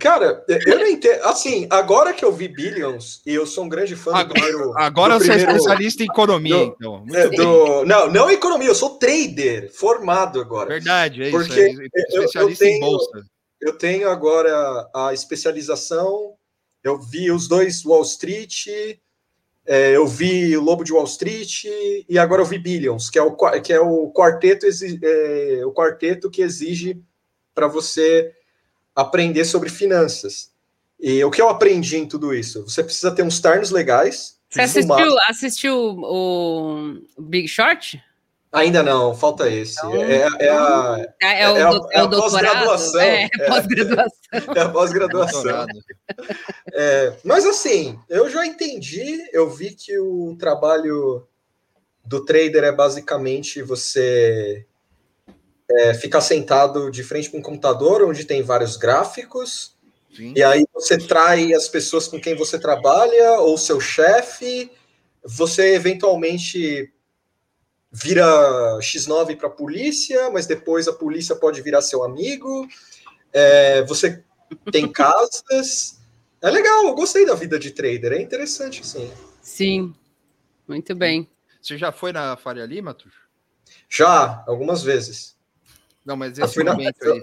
Cara, 0.00 0.44
eu 0.48 0.78
não 0.78 0.86
entendo. 0.86 1.22
Assim, 1.24 1.66
agora 1.70 2.12
que 2.12 2.24
eu 2.24 2.32
vi 2.32 2.48
Billions, 2.48 3.20
e 3.26 3.34
eu 3.34 3.46
sou 3.46 3.64
um 3.64 3.68
grande 3.68 3.94
fã 3.94 4.10
do 4.12 4.16
Agora- 4.16 4.32
primeiro. 4.40 4.72
Agora 4.78 5.18
do 5.18 5.24
você 5.24 5.32
é 5.32 5.36
especialista 5.36 6.02
em 6.02 6.06
economia, 6.06 6.56
do- 6.56 6.72
então. 6.80 7.04
É, 7.12 7.28
do- 7.28 7.84
não, 7.84 8.10
não 8.10 8.30
economia, 8.30 8.68
eu 8.68 8.74
sou 8.74 8.90
trader, 8.98 9.70
formado 9.72 10.40
agora. 10.40 10.68
Verdade, 10.70 11.22
é 11.22 11.28
isso. 11.28 11.36
Porque 11.36 11.60
é 11.60 11.70
eu- 11.70 11.80
eu 11.80 12.22
especialista 12.24 12.64
em 12.64 12.68
tenho- 12.68 12.80
bolsa. 12.86 13.22
Eu 13.60 13.72
tenho 13.74 14.08
agora 14.08 14.88
a 14.94 15.12
especialização. 15.12 16.34
Eu 16.82 16.98
vi 16.98 17.30
os 17.30 17.46
dois 17.46 17.84
Wall 17.84 18.00
Street, 18.02 18.68
é, 19.66 19.94
eu 19.94 20.06
vi 20.06 20.56
o 20.56 20.62
Lobo 20.62 20.82
de 20.82 20.94
Wall 20.94 21.04
Street 21.04 21.64
e 22.08 22.18
agora 22.18 22.40
eu 22.40 22.46
vi 22.46 22.58
Billions, 22.58 23.10
que 23.10 23.18
é 23.18 23.22
o, 23.22 23.36
que 23.62 23.70
é 23.72 23.78
o 23.80 24.10
quarteto 24.12 24.64
é, 25.02 25.60
o 25.66 25.72
quarteto 25.72 26.30
que 26.30 26.40
exige 26.40 26.98
para 27.54 27.66
você 27.68 28.32
aprender 29.00 29.44
sobre 29.44 29.68
finanças. 29.68 30.50
E 30.98 31.22
o 31.24 31.30
que 31.30 31.40
eu 31.40 31.48
aprendi 31.48 31.96
em 31.96 32.06
tudo 32.06 32.34
isso? 32.34 32.62
Você 32.68 32.84
precisa 32.84 33.10
ter 33.10 33.22
uns 33.22 33.40
ternos 33.40 33.70
legais. 33.70 34.38
Você 34.50 34.60
assistiu, 34.62 35.18
assistiu 35.28 35.76
o 36.02 36.98
Big 37.18 37.48
Short? 37.48 38.02
Ainda 38.52 38.82
não, 38.82 39.14
falta 39.14 39.48
esse. 39.48 39.78
Então, 39.78 39.94
é, 39.94 40.26
é 40.40 40.48
a, 40.50 41.06
É, 41.22 41.42
é 41.42 41.48
o, 41.52 41.56
É 41.56 41.62
a- 41.62 41.70
do- 41.70 41.88
é 41.92 41.96
é 41.96 42.00
a 42.00 42.04
o 42.04 42.08
doutorado? 42.08 42.66
pós-graduação. 42.66 43.00
É, 43.00 43.24
É. 43.24 43.28
pós-graduação. 43.46 44.10
é 44.56 44.60
a 44.60 44.68
pós-graduação. 44.68 45.42
Doutorado. 45.42 45.78
É, 46.72 47.12
mas 47.24 47.46
assim, 47.46 47.96
eu 48.08 48.28
já 48.28 48.44
entendi, 48.44 49.24
eu 49.32 49.48
vi 49.48 49.70
que 49.70 49.96
o 50.00 50.34
trabalho 50.36 51.26
do 52.04 52.24
trader 52.24 52.64
é 52.64 52.72
basicamente 52.72 53.62
você 53.62 54.66
é, 55.70 55.94
ficar 55.94 56.20
sentado 56.20 56.90
de 56.90 57.02
frente 57.02 57.30
para 57.30 57.38
um 57.38 57.42
computador 57.42 58.02
onde 58.02 58.24
tem 58.24 58.42
vários 58.42 58.76
gráficos, 58.76 59.76
Sim. 60.14 60.32
e 60.36 60.42
aí 60.42 60.66
você 60.74 60.98
trai 60.98 61.54
as 61.54 61.68
pessoas 61.68 62.08
com 62.08 62.20
quem 62.20 62.34
você 62.34 62.58
trabalha, 62.58 63.40
ou 63.40 63.56
seu 63.56 63.80
chefe, 63.80 64.70
você 65.24 65.74
eventualmente 65.74 66.92
vira 67.92 68.78
X9 68.80 69.36
para 69.36 69.48
a 69.48 69.52
polícia, 69.52 70.30
mas 70.30 70.46
depois 70.46 70.86
a 70.88 70.92
polícia 70.92 71.34
pode 71.34 71.60
virar 71.60 71.82
seu 71.82 72.04
amigo. 72.04 72.66
É, 73.32 73.82
você 73.82 74.22
tem 74.70 74.86
casas. 74.90 76.00
É 76.40 76.50
legal, 76.50 76.86
eu 76.86 76.94
gostei 76.94 77.26
da 77.26 77.34
vida 77.34 77.58
de 77.58 77.70
trader, 77.72 78.12
é 78.12 78.20
interessante, 78.22 78.86
sim. 78.86 79.12
Sim, 79.42 79.94
muito 80.66 80.94
bem. 80.94 81.28
Você 81.60 81.76
já 81.76 81.92
foi 81.92 82.12
na 82.12 82.36
Faria 82.36 82.64
Lima, 82.64 82.94
Tuxo? 82.94 83.20
Já, 83.88 84.42
algumas 84.46 84.82
vezes. 84.82 85.36
Não, 86.04 86.16
mas 86.16 86.38
Eu 86.38 86.44
esse 86.44 86.62
na- 86.64 86.72
momento 86.72 87.02
aí. 87.04 87.22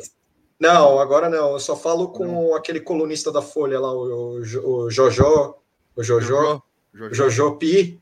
Não, 0.59 0.99
agora 0.99 1.29
não, 1.29 1.51
eu 1.53 1.59
só 1.59 1.75
falo 1.75 2.09
com 2.09 2.55
aquele 2.55 2.79
colunista 2.79 3.31
da 3.31 3.41
Folha 3.43 3.79
lá, 3.79 3.93
o, 3.93 4.41
Jo- 4.43 4.67
o 4.67 4.89
Jojo, 4.89 5.55
o 5.95 6.03
Jojo, 6.03 6.61
Jojo. 6.93 7.13
Jojo 7.13 7.55
Pi. 7.57 8.01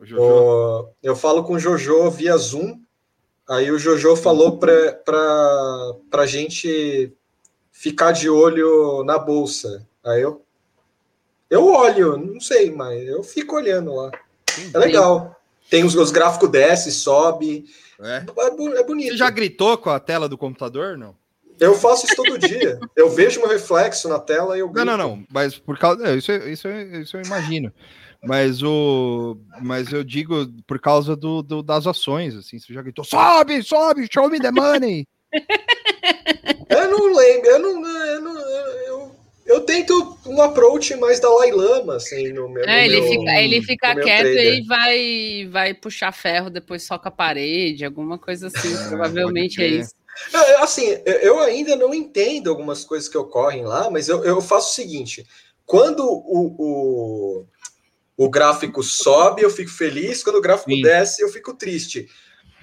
O 0.00 0.04
Jojo. 0.06 0.22
O- 0.22 0.88
eu 1.02 1.14
falo 1.14 1.44
com 1.44 1.54
o 1.54 1.58
Jojo 1.58 2.10
via 2.10 2.36
Zoom. 2.38 2.80
Aí 3.48 3.70
o 3.70 3.78
Jojo 3.78 4.16
falou 4.16 4.58
para 4.58 4.92
pra, 5.04 5.92
pra 6.10 6.26
gente 6.26 7.12
ficar 7.70 8.12
de 8.12 8.30
olho 8.30 9.04
na 9.04 9.18
bolsa. 9.18 9.86
Aí 10.04 10.22
eu, 10.22 10.42
eu 11.50 11.66
olho, 11.66 12.16
não 12.16 12.40
sei, 12.40 12.70
mas 12.70 13.06
eu 13.06 13.22
fico 13.22 13.56
olhando 13.56 13.94
lá. 13.94 14.10
É 14.72 14.78
legal. 14.78 15.36
Tem 15.68 15.84
os, 15.84 15.94
os 15.94 16.10
gráficos 16.10 16.48
desce, 16.50 16.90
sobe. 16.90 17.64
É. 18.02 18.24
É, 18.36 18.78
é 18.80 18.84
bonito. 18.84 19.10
Você 19.12 19.16
já 19.16 19.30
gritou 19.30 19.78
com 19.78 19.90
a 19.90 20.00
tela 20.00 20.28
do 20.28 20.36
computador? 20.38 20.96
Não. 20.98 21.14
Eu 21.60 21.74
faço 21.74 22.06
isso 22.06 22.16
todo 22.16 22.38
dia. 22.38 22.80
Eu 22.96 23.08
vejo 23.10 23.38
meu 23.40 23.48
reflexo 23.48 24.08
na 24.08 24.18
tela 24.18 24.56
e 24.56 24.60
eu 24.60 24.66
Não, 24.66 24.72
grito. 24.72 24.86
não, 24.86 24.96
não. 24.98 25.24
Mas 25.30 25.56
por 25.58 25.78
causa. 25.78 26.14
Isso, 26.16 26.32
isso, 26.32 26.68
isso 26.68 27.16
eu 27.16 27.22
imagino. 27.22 27.72
Mas 28.24 28.62
o. 28.62 29.36
Mas 29.60 29.92
eu 29.92 30.02
digo 30.02 30.46
por 30.66 30.80
causa 30.80 31.14
do, 31.14 31.42
do- 31.42 31.62
das 31.62 31.86
ações, 31.86 32.34
assim. 32.34 32.58
Você 32.58 32.72
já 32.72 32.80
gritou, 32.82 33.04
sobe, 33.04 33.62
sobe, 33.62 34.08
show 34.12 34.28
me 34.28 34.40
the 34.40 34.50
money. 34.50 35.06
Eu 36.68 36.90
não 36.90 37.14
lembro, 37.14 37.46
eu 37.48 37.58
não. 37.58 37.86
Eu, 38.06 38.20
não, 38.20 38.40
eu, 39.52 39.60
tento 39.60 40.18
um 40.26 40.40
approach 40.42 40.94
mais 40.96 41.20
Dalai 41.20 41.50
Lama, 41.50 41.96
assim, 41.96 42.32
no 42.32 42.48
meu. 42.48 42.64
É, 42.64 42.88
no 42.88 42.94
ele 42.94 43.00
meu- 43.00 43.10
fica, 43.10 43.40
ele 43.40 43.62
fica 43.62 44.00
quieto 44.00 44.26
e 44.26 44.62
vai, 44.66 45.48
vai 45.50 45.74
puxar 45.74 46.12
ferro, 46.12 46.50
depois 46.50 46.82
soca 46.82 47.08
a 47.08 47.12
parede, 47.12 47.84
alguma 47.84 48.18
coisa 48.18 48.48
assim. 48.48 48.76
provavelmente 48.88 49.62
é 49.62 49.66
isso. 49.66 49.92
É, 50.34 50.56
Assim, 50.56 50.86
eu 51.22 51.40
ainda 51.40 51.74
não 51.74 51.94
entendo 51.94 52.50
algumas 52.50 52.84
coisas 52.84 53.08
que 53.08 53.16
ocorrem 53.16 53.64
lá, 53.64 53.90
mas 53.90 54.08
eu, 54.08 54.22
eu 54.24 54.40
faço 54.40 54.70
o 54.70 54.74
seguinte: 54.74 55.26
quando 55.64 56.04
o, 56.04 56.54
o, 56.58 57.46
o 58.16 58.28
gráfico 58.30 58.82
sobe, 58.82 59.42
eu 59.42 59.50
fico 59.50 59.70
feliz, 59.70 60.22
quando 60.22 60.36
o 60.36 60.42
gráfico 60.42 60.70
Sim. 60.70 60.82
desce, 60.82 61.22
eu 61.22 61.28
fico 61.28 61.54
triste. 61.54 62.08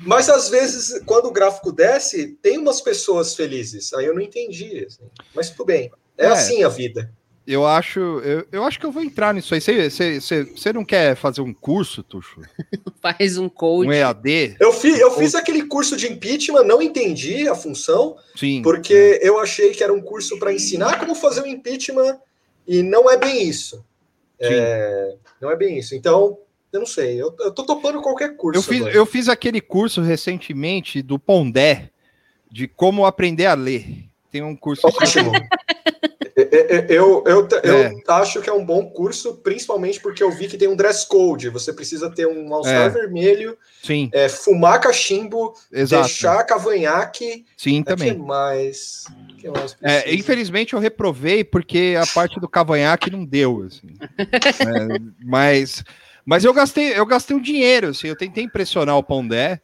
Mas 0.01 0.29
às 0.29 0.49
vezes, 0.49 1.01
quando 1.05 1.25
o 1.25 1.31
gráfico 1.31 1.71
desce, 1.71 2.37
tem 2.41 2.57
umas 2.57 2.79
pessoas 2.79 3.35
felizes. 3.35 3.91
Aí 3.93 4.05
eu 4.05 4.13
não 4.13 4.21
entendi. 4.21 4.85
assim. 4.87 5.03
Mas 5.35 5.49
tudo 5.49 5.65
bem. 5.65 5.91
É, 6.19 6.25
É. 6.25 6.29
assim 6.29 6.63
a 6.63 6.69
vida. 6.69 7.11
Eu 7.47 7.65
acho, 7.65 7.99
eu, 7.99 8.45
eu 8.51 8.63
acho 8.63 8.79
que 8.79 8.85
eu 8.85 8.91
vou 8.91 9.01
entrar 9.01 9.33
nisso 9.33 9.55
aí. 9.55 9.59
Você, 9.59 10.71
não 10.71 10.85
quer 10.85 11.15
fazer 11.15 11.41
um 11.41 11.51
curso, 11.51 12.03
Tuxo? 12.03 12.41
Faz 13.01 13.39
um 13.39 13.49
coach. 13.49 13.87
Um 13.87 13.91
EAD? 13.91 14.57
Eu, 14.59 14.71
fi, 14.71 14.89
eu 14.89 15.09
fiz 15.17 15.33
aquele 15.33 15.63
curso 15.63 15.97
de 15.97 16.11
impeachment, 16.11 16.63
não 16.63 16.79
entendi 16.79 17.47
a 17.47 17.55
função, 17.55 18.15
Sim. 18.35 18.61
porque 18.61 19.19
eu 19.23 19.39
achei 19.39 19.71
que 19.71 19.83
era 19.83 19.91
um 19.91 19.99
curso 19.99 20.37
para 20.37 20.53
ensinar 20.53 20.99
como 20.99 21.15
fazer 21.15 21.41
o 21.41 21.47
impeachment 21.47 22.19
e 22.67 22.83
não 22.83 23.09
é 23.09 23.17
bem 23.17 23.49
isso. 23.49 23.83
É, 24.39 25.15
não 25.41 25.49
é 25.49 25.55
bem 25.55 25.79
isso. 25.79 25.95
Então, 25.95 26.37
Eu 26.71 26.81
não 26.81 26.87
sei. 26.87 27.19
Eu, 27.19 27.35
eu 27.39 27.51
tô 27.51 27.63
topando 27.65 27.99
qualquer 27.99 28.37
curso. 28.37 28.59
Eu 28.59 28.63
fiz, 28.63 28.81
agora. 28.81 28.95
eu 28.95 29.05
fiz 29.07 29.27
aquele 29.27 29.59
curso 29.59 30.01
recentemente 30.01 31.01
do 31.01 31.17
Pondé 31.17 31.89
de 32.51 32.67
como 32.67 33.07
aprender 33.07 33.47
a 33.47 33.55
ler. 33.55 34.05
Tem 34.29 34.43
um 34.43 34.55
curso. 34.55 34.85
Ótimo. 34.85 35.31
É, 36.41 36.55
é, 36.55 36.75
é, 36.77 36.85
eu, 36.89 37.23
eu, 37.25 37.47
eu 37.63 37.75
É. 37.77 37.93
acho 38.07 38.41
que 38.41 38.49
é 38.49 38.53
um 38.53 38.65
bom 38.65 38.85
curso, 38.89 39.35
principalmente 39.37 39.99
porque 39.99 40.21
eu 40.23 40.31
vi 40.31 40.47
que 40.47 40.57
tem 40.57 40.67
um 40.67 40.75
dress 40.75 41.07
code. 41.07 41.49
Você 41.49 41.73
precisa 41.73 42.09
ter 42.09 42.27
um 42.27 42.53
all-star 42.53 42.87
É. 42.87 42.89
vermelho, 42.89 43.57
Sim, 43.83 44.09
é, 44.13 44.29
fumar 44.29 44.79
cachimbo, 44.79 45.53
exato. 45.71 46.03
deixar 46.03 46.43
cavanhaque. 46.43 47.45
Sim, 47.57 47.81
O 47.81 47.85
que 47.85 47.89
também. 47.95 48.17
mais? 48.17 49.05
Que 49.37 49.49
mais 49.49 49.75
infelizmente 50.07 50.73
eu 50.73 50.79
reprovei 50.79 51.43
porque 51.43 51.95
a 51.99 52.05
parte 52.05 52.39
do 52.39 52.47
cavanhaque 52.47 53.09
não 53.09 53.25
deu, 53.25 53.63
assim. 53.65 53.95
Mas, 55.23 55.83
mas 56.25 56.43
eu 56.43 56.53
gastei, 56.53 56.93
eu 56.97 57.05
gastei 57.05 57.35
um 57.35 57.41
dinheiro, 57.41 57.87
assim, 57.87 58.07
eu 58.07 58.15
tentei 58.15 58.43
impressionar 58.43 58.97
o 58.97 59.03
Pondé, 59.03 59.61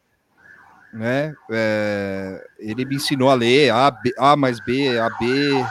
né? 0.94 1.36
É, 1.52 2.42
ele 2.58 2.86
me 2.86 2.96
ensinou 2.96 3.30
a 3.30 3.34
ler 3.34 3.72
A, 3.72 3.92
B, 3.92 4.14
a 4.18 4.36
mais 4.36 4.60
B, 4.60 4.98
A, 4.98 5.10
B, 5.10 5.66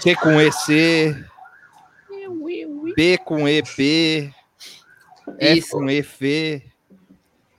C 0.00 0.14
com 0.16 0.40
EC, 0.40 1.16
B 2.94 3.18
com 3.18 3.48
EP, 3.48 3.68
F 3.68 5.58
Isso. 5.58 5.70
com 5.70 5.88
EF. 5.90 6.62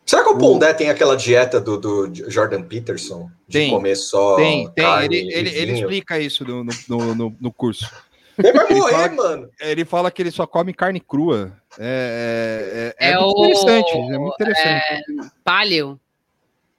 Será 0.05 0.23
que 0.23 0.29
o 0.29 0.37
Pondé 0.37 0.73
tem 0.73 0.89
aquela 0.89 1.17
dieta 1.17 1.59
do, 1.59 1.77
do 1.77 2.29
Jordan 2.31 2.63
Peterson? 2.63 3.29
De 3.47 3.59
Tem, 3.59 3.69
comer 3.71 3.95
só 3.97 4.37
Tem, 4.37 4.69
tem, 4.71 4.85
carne 4.85 5.15
ele, 5.17 5.33
ele, 5.33 5.49
ele 5.49 5.71
explica 5.73 6.17
isso 6.19 6.45
no, 6.45 6.63
no, 6.63 7.15
no, 7.15 7.35
no- 7.39 7.51
curso. 7.51 7.89
Ele 8.37 8.53
vai 8.53 8.65
ele 8.69 8.75
morrer, 8.79 8.91
fala- 8.93 9.09
mano. 9.09 9.49
Ele 9.59 9.83
fala 9.83 10.11
que 10.11 10.21
ele 10.21 10.31
só 10.31 10.47
come 10.47 10.73
carne 10.73 10.99
crua. 11.01 11.51
É, 11.77 12.93
é, 12.99 13.05
é, 13.05 13.09
é 13.09 13.11
É 13.11 13.17
muito 13.19 13.37
o- 13.37 13.45
interessante. 13.45 13.91
É 13.91 14.17
muito 14.17 14.33
interessante. 14.35 14.83
É, 15.25 15.29
paleo. 15.43 15.99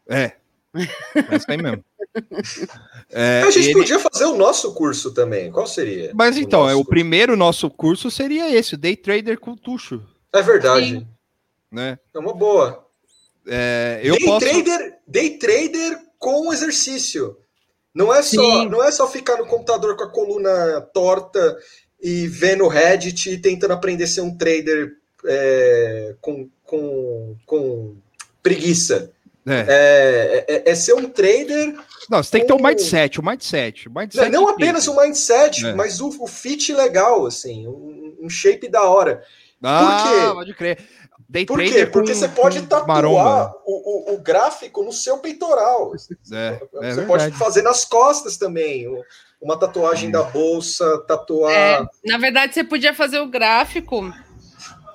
É. 0.08 0.32
É 0.74 1.36
isso 1.36 1.46
aí 1.48 1.56
mesmo. 1.56 1.84
É, 3.10 3.42
a 3.42 3.50
gente 3.50 3.66
ele- 3.66 3.74
podia 3.74 3.98
fazer 3.98 4.24
o 4.24 4.36
nosso 4.36 4.74
curso 4.74 5.12
também. 5.14 5.50
Qual 5.50 5.66
seria? 5.66 6.10
Mas 6.14 6.36
então, 6.36 6.68
é, 6.68 6.72
nosso 6.72 6.80
o 6.80 6.84
primeiro 6.84 7.36
nosso 7.36 7.70
curso 7.70 8.10
seria 8.10 8.54
esse, 8.54 8.76
Day 8.76 8.96
Trader 8.96 9.38
com 9.38 9.56
Tuxo. 9.56 10.02
É 10.32 10.42
verdade. 10.42 10.98
Sim. 10.98 11.06
Né? 11.70 11.98
É 12.12 12.18
uma 12.18 12.34
boa. 12.34 12.86
É, 13.46 14.00
eu 14.02 14.14
day, 14.14 14.26
posso. 14.26 14.46
trader, 14.46 14.98
day 15.06 15.38
trader 15.38 15.98
com 16.18 16.52
exercício. 16.52 17.36
Não 17.94 18.12
é, 18.12 18.22
só, 18.22 18.42
Sim. 18.42 18.68
não 18.68 18.82
é 18.82 18.90
só 18.90 19.08
ficar 19.08 19.36
no 19.38 19.46
computador 19.46 19.96
com 19.96 20.04
a 20.04 20.10
coluna 20.10 20.80
torta 20.92 21.56
e 22.02 22.26
vendo 22.26 22.64
o 22.64 22.68
Reddit 22.68 23.30
e 23.30 23.38
tentando 23.38 23.72
aprender 23.72 24.04
a 24.04 24.08
ser 24.08 24.20
um 24.20 24.36
trader 24.36 24.92
é, 25.24 26.14
com, 26.20 26.48
com, 26.64 27.36
com 27.46 27.96
preguiça. 28.42 29.10
É. 29.48 29.64
É, 29.68 30.44
é- 30.48 30.70
é 30.70 30.74
ser 30.74 30.94
um 30.94 31.08
trader, 31.08 31.74
Não, 32.10 32.22
você 32.22 32.30
tem 32.32 32.40
que 32.42 32.46
ter 32.46 32.52
o 32.52 32.56
com- 32.58 32.62
mindset, 32.66 33.20
o 33.20 33.24
mindset. 33.24 33.88
O 33.88 33.92
mindset 33.92 34.30
não 34.30 34.46
de 34.46 34.50
apenas 34.52 34.84
trader. 34.84 35.00
um 35.00 35.06
mindset, 35.06 35.66
É. 35.66 35.72
mas 35.74 36.00
o, 36.00 36.08
o 36.22 36.26
fit 36.26 36.72
legal, 36.72 37.26
assim, 37.26 37.66
um, 37.66 38.16
um 38.22 38.28
shape 38.30 38.68
da 38.68 38.82
hora. 38.82 39.22
Ah, 39.62 40.04
quê? 40.08 40.32
pode 40.34 40.54
crer. 40.54 40.78
Day 41.30 41.44
Por 41.44 41.58
quê? 41.58 41.84
Porque 41.84 42.12
com- 42.14 42.18
você 42.18 42.28
pode 42.28 42.62
tatuar 42.62 42.86
maromba. 42.86 43.54
o, 43.66 44.12
o, 44.12 44.14
o 44.14 44.18
gráfico 44.18 44.82
no 44.82 44.92
seu 44.92 45.18
peitoral. 45.18 45.92
É, 46.32 46.60
é 46.82 46.94
você 46.94 47.02
pode 47.02 47.30
fazer 47.32 47.60
nas 47.62 47.84
costas 47.84 48.36
também. 48.38 48.88
o- 48.88 49.02
Uma 49.40 49.58
tatuagem 49.58 50.10
da 50.10 50.22
bolsa, 50.22 50.98
tatuar. 51.06 51.52
É, 51.52 51.86
na 52.04 52.18
verdade, 52.18 52.54
você 52.54 52.64
podia 52.64 52.94
fazer 52.94 53.18
o 53.20 53.26
gráfico 53.28 54.10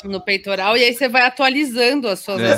no 0.04 0.20
peitoral 0.20 0.76
e 0.76 0.84
aí 0.84 0.94
você 0.94 1.08
vai 1.08 1.22
atualizando 1.22 2.08
as 2.10 2.20
suas 2.20 2.42
É. 2.42 2.58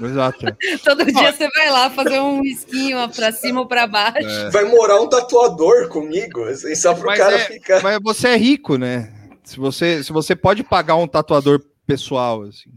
Exato. 0.00 0.38
Todo 0.84 1.04
dia 1.04 1.32
você 1.32 1.48
vai 1.48 1.70
lá 1.70 1.90
fazer 1.90 2.20
um 2.20 2.40
risquinho 2.42 3.08
para 3.10 3.32
cima 3.32 3.60
ou 3.60 3.66
para 3.66 3.86
baixo. 3.86 4.28
É. 4.28 4.50
Vai 4.50 4.64
morar 4.64 5.00
um 5.00 5.08
tatuador 5.08 5.88
comigo, 5.88 6.44
assim, 6.44 6.74
só 6.74 6.94
pro 6.94 7.06
Mas 7.06 7.18
cara 7.18 7.36
é- 7.36 7.44
ficar. 7.44 7.82
Mas 7.82 7.98
você 8.02 8.28
é 8.28 8.36
rico, 8.36 8.76
né? 8.76 9.12
Se 9.44 9.58
você, 9.58 10.02
se 10.04 10.12
você 10.12 10.36
pode 10.36 10.62
pagar 10.62 10.96
um 10.96 11.06
tatuador 11.08 11.60
pessoal, 11.86 12.42
assim. 12.42 12.70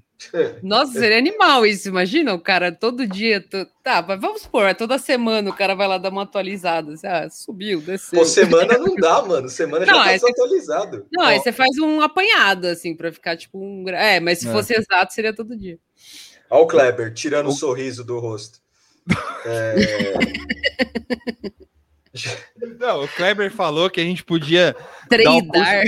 Nossa, 0.62 0.94
seria 0.94 1.18
animal 1.18 1.66
isso, 1.66 1.88
imagina 1.90 2.32
o 2.34 2.40
cara 2.40 2.72
todo 2.72 3.08
dia. 3.08 3.42
to- 3.42 3.66
Tá, 3.84 4.06
mas 4.08 4.22
vamos 4.22 4.44
supor, 4.44 4.74
toda 4.76 5.00
semana 5.00 5.50
o 5.50 5.54
cara 5.56 5.74
vai 5.74 5.88
lá 5.88 5.98
dar 5.98 6.10
uma 6.12 6.22
atualizada. 6.22 6.94
assim, 6.94 7.08
Ah, 7.08 7.28
subiu, 7.28 7.82
desceu. 7.82 8.20
Pô, 8.20 8.24
semana 8.26 8.78
não 8.78 8.96
dá, 8.96 9.20
mano. 9.24 9.50
Semana 9.50 9.84
Não, 9.84 9.96
já 9.96 10.04
tá 10.04 10.10
é- 10.12 10.14
desatualizado. 10.14 11.06
Não, 11.12 11.24
Ó, 11.24 11.28
aí 11.28 11.40
você 11.40 11.52
faz 11.52 11.76
um 11.80 12.02
apanhado, 12.02 12.68
assim, 12.68 12.96
pra 12.96 13.12
ficar 13.12 13.36
tipo 13.36 13.58
um. 13.60 13.90
É, 13.90 14.20
mas 14.20 14.38
se 14.38 14.48
É. 14.48 14.52
fosse 14.52 14.74
exato, 14.78 15.12
seria 15.12 15.34
todo 15.36 15.58
dia. 15.58 15.80
Ó 16.52 16.62
o 16.62 16.68
Kleber 16.68 17.12
tirando 17.14 17.48
o 17.48 17.50
O- 17.50 17.54
sorriso 17.54 18.04
do 18.04 18.20
rosto. 18.20 18.60
É, 19.46 19.76
Não, 22.80 23.04
o 23.04 23.08
Kleber 23.08 23.52
falou 23.52 23.90
que 23.90 24.02
a 24.02 24.04
gente 24.04 24.24
podia 24.24 24.76
Treinar. 25.10 25.84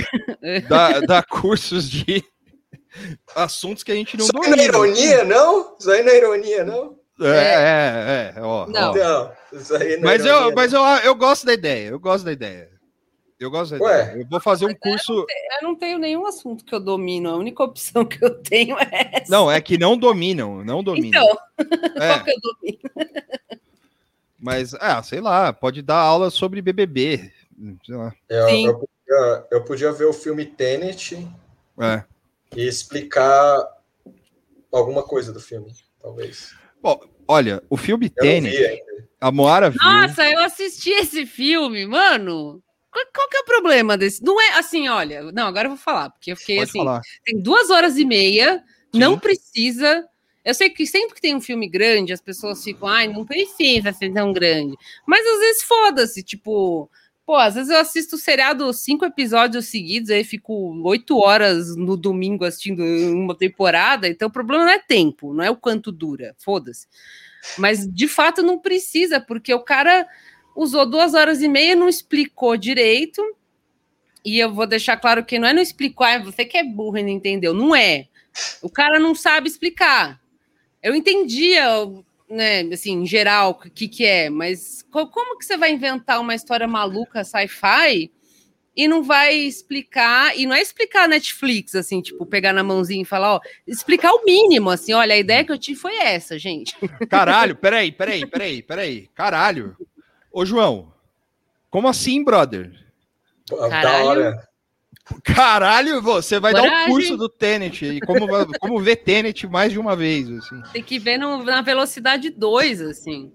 dar, 0.68 1.00
dar 1.02 1.22
cursos 1.26 1.88
de 1.88 2.24
assuntos 3.36 3.82
que 3.82 3.92
a 3.92 3.94
gente 3.94 4.16
não 4.16 4.24
Isso 4.24 4.32
não 4.34 4.42
é 4.44 4.48
domina. 4.50 4.64
ironia, 4.64 5.24
não? 5.24 5.76
Isso 5.78 5.90
aí 5.90 6.02
não 6.02 6.12
é 6.12 6.16
ironia, 6.16 6.64
não? 6.64 6.98
É, 7.20 7.26
é, 7.28 8.34
é. 8.36 8.40
ó, 8.42 8.66
Não. 8.66 8.90
ó. 8.90 8.94
Não, 8.94 9.32
isso 9.60 9.76
aí 9.76 9.96
não 9.98 10.10
é 10.10 10.16
Mas, 10.16 10.24
ironia, 10.24 10.48
eu, 10.48 10.54
mas 10.54 10.72
eu, 10.72 10.82
eu 11.04 11.14
gosto 11.14 11.46
da 11.46 11.52
ideia. 11.52 11.88
Eu 11.90 12.00
gosto 12.00 12.24
da 12.24 12.32
ideia. 12.32 12.70
Eu 13.38 13.50
gosto 13.50 13.74
Ué. 13.82 14.20
Eu 14.20 14.26
vou 14.26 14.40
fazer 14.40 14.66
um 14.66 14.74
curso. 14.74 15.26
Eu 15.60 15.62
não 15.62 15.74
tenho 15.74 15.98
nenhum 15.98 16.26
assunto 16.26 16.64
que 16.64 16.74
eu 16.74 16.80
domino, 16.80 17.28
a 17.30 17.36
única 17.36 17.62
opção 17.62 18.04
que 18.04 18.24
eu 18.24 18.40
tenho 18.42 18.78
é 18.78 19.10
essa. 19.12 19.30
Não, 19.30 19.50
é 19.50 19.60
que 19.60 19.76
não 19.76 19.96
dominam, 19.96 20.64
não 20.64 20.82
dominam. 20.82 21.22
Então, 21.22 21.38
É, 21.96 22.08
qual 22.08 22.24
que 22.24 22.30
eu 22.30 22.40
domino? 22.40 22.80
mas, 24.38 24.74
ah, 24.74 25.02
sei 25.02 25.20
lá, 25.20 25.52
pode 25.52 25.82
dar 25.82 25.98
aula 25.98 26.30
sobre 26.30 26.62
BBB. 26.62 27.32
Sei 27.84 27.94
lá. 27.96 28.14
Eu, 28.28 28.48
Sim. 28.48 28.66
eu 28.66 28.74
podia, 28.78 29.46
eu 29.50 29.64
podia 29.64 29.92
ver 29.92 30.04
o 30.04 30.12
filme 30.12 30.44
Tenet 30.46 31.26
É. 31.80 32.04
e 32.56 32.66
explicar 32.66 33.66
alguma 34.72 35.02
coisa 35.02 35.32
do 35.32 35.40
filme, 35.40 35.72
talvez. 36.00 36.54
Bom, 36.82 37.00
olha, 37.26 37.62
o 37.70 37.76
filme 37.76 38.06
Eu 38.06 38.24
não 38.24 38.30
Tenet, 38.30 38.56
vi 38.56 38.82
a 39.20 39.30
Moara 39.32 39.70
viu. 39.70 39.80
Nossa, 39.82 40.28
eu 40.28 40.40
assisti 40.40 40.90
esse 40.90 41.24
filme, 41.24 41.86
mano. 41.86 42.62
Qual, 42.94 43.28
que 43.28 43.36
é 43.36 43.40
o 43.40 43.44
problema 43.44 43.96
desse? 43.98 44.22
Não 44.22 44.40
é 44.40 44.58
assim, 44.58 44.88
olha. 44.88 45.32
Não, 45.32 45.46
agora 45.46 45.66
eu 45.66 45.70
vou 45.70 45.78
falar, 45.78 46.10
porque 46.10 46.32
eu 46.32 46.36
fiquei 46.36 46.56
pode 46.56 46.70
assim. 46.70 46.78
falar. 46.78 47.00
Tem 47.24 47.40
duas 47.40 47.70
horas 47.70 47.98
e 47.98 48.04
meia, 48.04 48.62
Sim. 48.92 49.00
não 49.00 49.18
precisa. 49.18 50.06
Eu 50.44 50.54
sei 50.54 50.70
que 50.70 50.86
sempre 50.86 51.14
que 51.14 51.20
tem 51.20 51.34
um 51.34 51.40
filme 51.40 51.68
grande, 51.68 52.12
as 52.12 52.20
pessoas 52.20 52.62
ficam, 52.62 52.86
ai, 52.86 53.08
não 53.08 53.24
precisa 53.24 53.92
ser 53.92 54.12
tão 54.12 54.32
grande. 54.32 54.76
Mas 55.06 55.26
às 55.26 55.38
vezes 55.40 55.62
foda-se, 55.62 56.22
tipo, 56.22 56.90
pô, 57.26 57.34
às 57.36 57.54
vezes 57.54 57.70
eu 57.70 57.78
assisto 57.78 58.16
o 58.16 58.18
seriado 58.18 58.70
cinco 58.72 59.04
episódios 59.04 59.66
seguidos, 59.66 60.10
aí 60.10 60.22
fico 60.22 60.52
oito 60.84 61.18
horas 61.18 61.74
no 61.74 61.96
domingo 61.96 62.44
assistindo 62.44 62.82
uma 62.82 63.34
temporada, 63.34 64.06
então 64.06 64.28
o 64.28 64.32
problema 64.32 64.64
não 64.64 64.72
é 64.72 64.78
tempo, 64.78 65.32
não 65.32 65.42
é 65.42 65.50
o 65.50 65.56
quanto 65.56 65.90
dura, 65.90 66.36
foda-se. 66.38 66.86
Mas 67.58 67.86
de 67.86 68.06
fato 68.06 68.42
não 68.42 68.58
precisa, 68.58 69.20
porque 69.20 69.52
o 69.52 69.60
cara 69.60 70.06
usou 70.54 70.86
duas 70.86 71.14
horas 71.14 71.42
e 71.42 71.48
meia, 71.48 71.74
não 71.76 71.88
explicou 71.88 72.56
direito. 72.56 73.22
E 74.24 74.38
eu 74.38 74.52
vou 74.52 74.66
deixar 74.66 74.96
claro 74.96 75.24
que 75.24 75.38
não 75.38 75.46
é 75.48 75.52
não 75.52 75.60
explicar, 75.60 76.20
ah, 76.20 76.24
você 76.24 76.44
que 76.44 76.56
é 76.56 76.64
burro 76.64 76.96
e 76.98 77.02
não 77.02 77.10
entendeu. 77.10 77.52
Não 77.52 77.76
é. 77.76 78.06
O 78.62 78.70
cara 78.70 78.98
não 78.98 79.14
sabe 79.14 79.48
explicar. 79.48 80.18
Eu 80.82 80.94
entendia, 80.94 81.64
né, 82.28 82.60
assim, 82.72 82.92
em 83.02 83.06
geral, 83.06 83.50
o 83.64 83.70
que, 83.70 83.86
que 83.86 84.04
é, 84.04 84.30
mas 84.30 84.82
co- 84.90 85.06
como 85.08 85.38
que 85.38 85.44
você 85.44 85.56
vai 85.56 85.72
inventar 85.72 86.20
uma 86.20 86.34
história 86.34 86.66
maluca 86.66 87.22
sci-fi 87.24 88.10
e 88.76 88.88
não 88.88 89.02
vai 89.04 89.34
explicar, 89.36 90.36
e 90.36 90.46
não 90.46 90.54
é 90.54 90.60
explicar 90.60 91.08
Netflix, 91.08 91.74
assim, 91.76 92.00
tipo, 92.02 92.26
pegar 92.26 92.52
na 92.52 92.64
mãozinha 92.64 93.02
e 93.02 93.06
falar, 93.06 93.34
ó, 93.36 93.40
explicar 93.66 94.12
o 94.12 94.24
mínimo, 94.24 94.68
assim, 94.68 94.92
olha, 94.92 95.14
a 95.14 95.18
ideia 95.18 95.44
que 95.44 95.52
eu 95.52 95.58
tive 95.58 95.78
foi 95.78 95.94
essa, 95.96 96.36
gente. 96.38 96.74
Caralho, 97.08 97.54
peraí, 97.54 97.92
peraí, 97.92 98.26
peraí, 98.26 98.62
peraí. 98.62 99.08
Caralho. 99.14 99.76
Ô, 100.36 100.44
João, 100.44 100.92
como 101.70 101.86
assim, 101.86 102.24
brother? 102.24 102.72
Pô, 103.48 103.56
Da 103.56 103.68
Caralho. 103.68 104.04
hora. 104.08 104.48
Caralho, 105.22 106.02
você 106.02 106.40
vai 106.40 106.52
dar 106.52 106.62
o 106.62 106.64
Coragem. 106.64 106.92
curso 106.92 107.16
do 107.16 107.28
Tenet 107.28 107.84
e 107.84 108.00
como, 108.00 108.26
como 108.58 108.80
ver 108.80 108.96
Tenet 108.96 109.46
mais 109.46 109.70
de 109.70 109.78
uma 109.78 109.94
vez, 109.94 110.28
assim. 110.28 110.60
Tem 110.72 110.82
que 110.82 110.98
ver 110.98 111.18
no- 111.18 111.44
na 111.44 111.62
velocidade 111.62 112.30
2, 112.30 112.80
assim. 112.80 113.30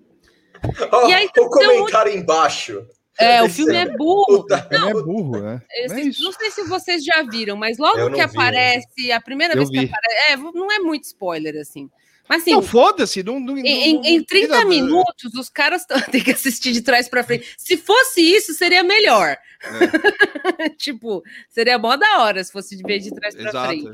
Ó, 0.92 1.08
E 1.08 1.14
aí, 1.14 1.30
o 1.38 1.50
comentário 1.50 2.12
embaixo. 2.14 2.86
É, 3.18 3.42
o 3.44 3.50
filme 3.50 3.76
é 3.76 3.86
burro. 3.98 4.46
Ele 4.72 4.90
é 4.90 4.94
burro, 4.94 5.40
né? 5.42 5.62
Eu 5.78 5.86
É 5.94 6.04
não 6.22 6.32
sei 6.34 6.52
se 6.52 6.64
vocês 6.64 7.04
já 7.04 7.22
viram, 7.24 7.56
mas 7.56 7.78
logo 7.78 7.98
não 7.98 8.10
que 8.12 8.16
vi, 8.16 8.22
aparece, 8.38 9.12
a 9.14 9.22
primeira 9.22 9.54
Eu 9.54 9.58
vez 9.60 9.70
que 9.70 9.80
vi. 9.80 9.86
aparece. 9.86 10.32
É, 10.32 10.38
não 10.38 10.70
é 10.72 10.80
muito 10.80 11.06
spoiler, 11.06 11.56
assim. 11.62 11.90
Mas 12.30 12.44
assim, 12.44 12.52
Não, 12.52 12.62
foda-se. 12.62 13.24
Não, 13.24 13.40
não, 13.40 13.58
em, 13.58 13.64
não- 13.64 13.70
em- 13.70 13.94
não 13.96 14.06
em 14.06 14.24
30 14.24 14.48
precisa- 14.48 14.66
minutos, 14.66 15.34
os 15.34 15.50
caras 15.50 15.84
têm 16.12 16.24
que 16.24 16.32
assistir 16.32 16.72
de 16.72 16.82
trás 16.82 17.10
para 17.10 17.24
frente. 17.24 17.56
Se 17.58 17.76
fosse 17.76 18.22
isso, 18.22 18.54
seria 18.54 18.84
melhor. 18.84 19.36
É. 20.60 20.70
tipo, 20.78 21.24
seria 21.50 21.80
mó 21.80 21.96
da 21.96 22.20
hora 22.20 22.44
se 22.44 22.52
fosse 22.52 22.78
de 22.78 22.84
ver 22.84 23.00
de 23.00 23.12
trás 23.12 23.34
para 23.34 23.68
frente. 23.68 23.90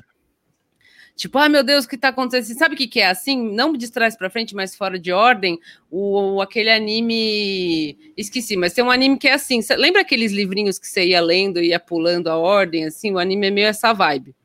Tipo, 1.16 1.38
ah, 1.38 1.48
meu 1.48 1.64
Deus, 1.64 1.86
o 1.86 1.88
que 1.88 1.98
tá 1.98 2.10
acontecendo? 2.10 2.58
Sabe 2.58 2.76
o 2.76 2.78
que, 2.78 2.88
que 2.88 3.00
é 3.00 3.08
assim? 3.08 3.42
Não 3.54 3.72
de 3.72 3.90
trás 3.90 4.18
para 4.18 4.30
frente, 4.30 4.54
mas 4.54 4.76
fora 4.76 5.00
de 5.00 5.14
ordem. 5.14 5.58
O, 5.90 6.42
aquele 6.42 6.70
anime. 6.70 7.98
Esqueci, 8.18 8.58
mas 8.58 8.74
tem 8.74 8.84
um 8.84 8.92
anime 8.92 9.18
que 9.18 9.30
é 9.30 9.34
assim. 9.34 9.62
Cê, 9.62 9.78
lembra 9.78 10.02
aqueles 10.02 10.34
livrinhos 10.34 10.78
que 10.78 10.86
você 10.86 11.06
ia 11.06 11.22
lendo 11.22 11.62
e 11.62 11.70
ia 11.70 11.80
pulando 11.80 12.28
a 12.28 12.36
ordem? 12.38 12.84
Assim, 12.84 13.14
o 13.14 13.18
anime 13.18 13.48
é 13.48 13.52
meio 13.52 13.68
essa 13.68 13.94
vibe. 13.94 14.36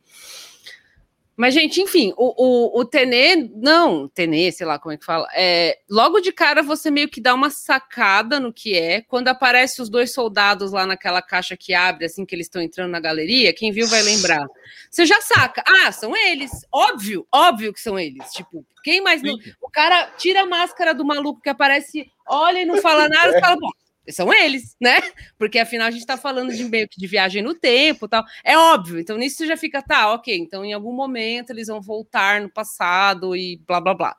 Mas, 1.40 1.54
gente, 1.54 1.80
enfim, 1.80 2.12
o, 2.18 2.34
o, 2.36 2.80
o 2.80 2.84
Tenê, 2.84 3.34
não, 3.54 4.06
Tenê, 4.06 4.52
sei 4.52 4.66
lá 4.66 4.78
como 4.78 4.92
é 4.92 4.98
que 4.98 5.06
fala. 5.06 5.26
É, 5.34 5.78
logo 5.88 6.20
de 6.20 6.32
cara 6.32 6.62
você 6.62 6.90
meio 6.90 7.08
que 7.08 7.18
dá 7.18 7.32
uma 7.32 7.48
sacada 7.48 8.38
no 8.38 8.52
que 8.52 8.76
é. 8.76 9.00
Quando 9.00 9.28
aparece 9.28 9.80
os 9.80 9.88
dois 9.88 10.12
soldados 10.12 10.70
lá 10.70 10.84
naquela 10.84 11.22
caixa 11.22 11.56
que 11.56 11.72
abre, 11.72 12.04
assim, 12.04 12.26
que 12.26 12.34
eles 12.34 12.44
estão 12.44 12.60
entrando 12.60 12.90
na 12.90 13.00
galeria, 13.00 13.54
quem 13.54 13.72
viu 13.72 13.86
vai 13.86 14.02
lembrar. 14.02 14.46
Você 14.90 15.06
já 15.06 15.18
saca. 15.22 15.64
Ah, 15.66 15.90
são 15.90 16.14
eles. 16.14 16.50
Óbvio, 16.70 17.26
óbvio 17.32 17.72
que 17.72 17.80
são 17.80 17.98
eles. 17.98 18.30
Tipo, 18.32 18.62
quem 18.84 19.00
mais 19.00 19.22
não. 19.22 19.34
O 19.62 19.70
cara 19.70 20.10
tira 20.18 20.42
a 20.42 20.46
máscara 20.46 20.92
do 20.92 21.06
maluco 21.06 21.40
que 21.40 21.48
aparece, 21.48 22.12
olha 22.28 22.60
e 22.60 22.66
não 22.66 22.82
fala 22.82 23.08
nada, 23.08 23.38
e 23.38 23.40
fala, 23.40 23.56
bom, 23.58 23.70
são 24.12 24.32
eles, 24.32 24.76
né? 24.80 25.00
Porque 25.38 25.58
afinal 25.58 25.88
a 25.88 25.90
gente 25.90 26.00
está 26.00 26.16
falando 26.16 26.52
de 26.52 26.64
meio 26.64 26.88
que 26.88 26.98
de 26.98 27.06
viagem 27.06 27.42
no 27.42 27.54
tempo 27.54 28.08
tal. 28.08 28.24
É 28.44 28.56
óbvio, 28.56 28.98
então 28.98 29.16
nisso 29.16 29.46
já 29.46 29.56
fica, 29.56 29.82
tá, 29.82 30.12
ok, 30.12 30.36
então 30.36 30.64
em 30.64 30.72
algum 30.72 30.92
momento 30.92 31.50
eles 31.50 31.68
vão 31.68 31.80
voltar 31.80 32.40
no 32.40 32.50
passado 32.50 33.36
e 33.36 33.56
blá 33.66 33.80
blá 33.80 33.94
blá. 33.94 34.16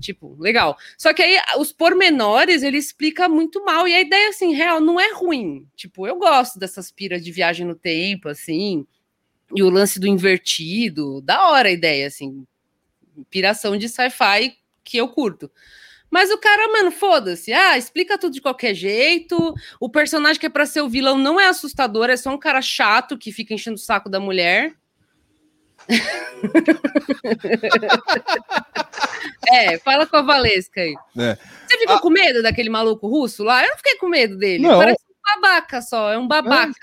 Tipo, 0.00 0.36
legal. 0.38 0.76
Só 0.96 1.12
que 1.12 1.22
aí 1.22 1.36
os 1.58 1.72
pormenores 1.72 2.62
ele 2.62 2.78
explica 2.78 3.28
muito 3.28 3.64
mal. 3.64 3.86
E 3.86 3.94
a 3.94 4.00
ideia, 4.00 4.28
assim, 4.30 4.54
real, 4.54 4.80
não 4.80 4.98
é 4.98 5.12
ruim. 5.12 5.66
Tipo, 5.76 6.06
eu 6.06 6.16
gosto 6.16 6.58
dessas 6.58 6.90
piras 6.90 7.24
de 7.24 7.32
viagem 7.32 7.66
no 7.66 7.74
tempo, 7.74 8.28
assim. 8.28 8.86
E 9.54 9.62
o 9.62 9.70
lance 9.70 9.98
do 9.98 10.06
invertido. 10.06 11.20
Da 11.20 11.48
hora 11.48 11.68
a 11.68 11.72
ideia, 11.72 12.06
assim. 12.06 12.46
Piração 13.30 13.76
de 13.76 13.88
sci-fi 13.88 14.56
que 14.84 14.96
eu 14.96 15.08
curto. 15.08 15.50
Mas 16.10 16.30
o 16.30 16.38
cara, 16.38 16.72
mano, 16.72 16.90
foda-se. 16.90 17.52
Ah, 17.52 17.76
explica 17.76 18.16
tudo 18.18 18.32
de 18.32 18.40
qualquer 18.40 18.74
jeito. 18.74 19.54
O 19.78 19.90
personagem 19.90 20.40
que 20.40 20.46
é 20.46 20.50
pra 20.50 20.66
ser 20.66 20.80
o 20.80 20.88
vilão 20.88 21.18
não 21.18 21.40
é 21.40 21.46
assustador, 21.46 22.10
é 22.10 22.16
só 22.16 22.30
um 22.30 22.38
cara 22.38 22.62
chato 22.62 23.18
que 23.18 23.32
fica 23.32 23.54
enchendo 23.54 23.76
o 23.76 23.80
saco 23.80 24.08
da 24.08 24.18
mulher. 24.18 24.74
é, 29.48 29.78
fala 29.78 30.06
com 30.06 30.16
a 30.16 30.22
Valesca 30.22 30.80
aí. 30.80 30.94
É. 31.18 31.36
Você 31.66 31.78
ficou 31.78 31.96
ah. 31.96 32.00
com 32.00 32.10
medo 32.10 32.42
daquele 32.42 32.70
maluco 32.70 33.08
russo 33.08 33.44
lá? 33.44 33.62
Eu 33.62 33.70
não 33.70 33.76
fiquei 33.76 33.96
com 33.96 34.08
medo 34.08 34.36
dele. 34.36 34.62
Não. 34.62 34.78
Parece 34.78 35.02
um 35.02 35.40
babaca 35.40 35.82
só, 35.82 36.12
é 36.12 36.18
um 36.18 36.26
babaca. 36.26 36.72
É. 36.72 36.74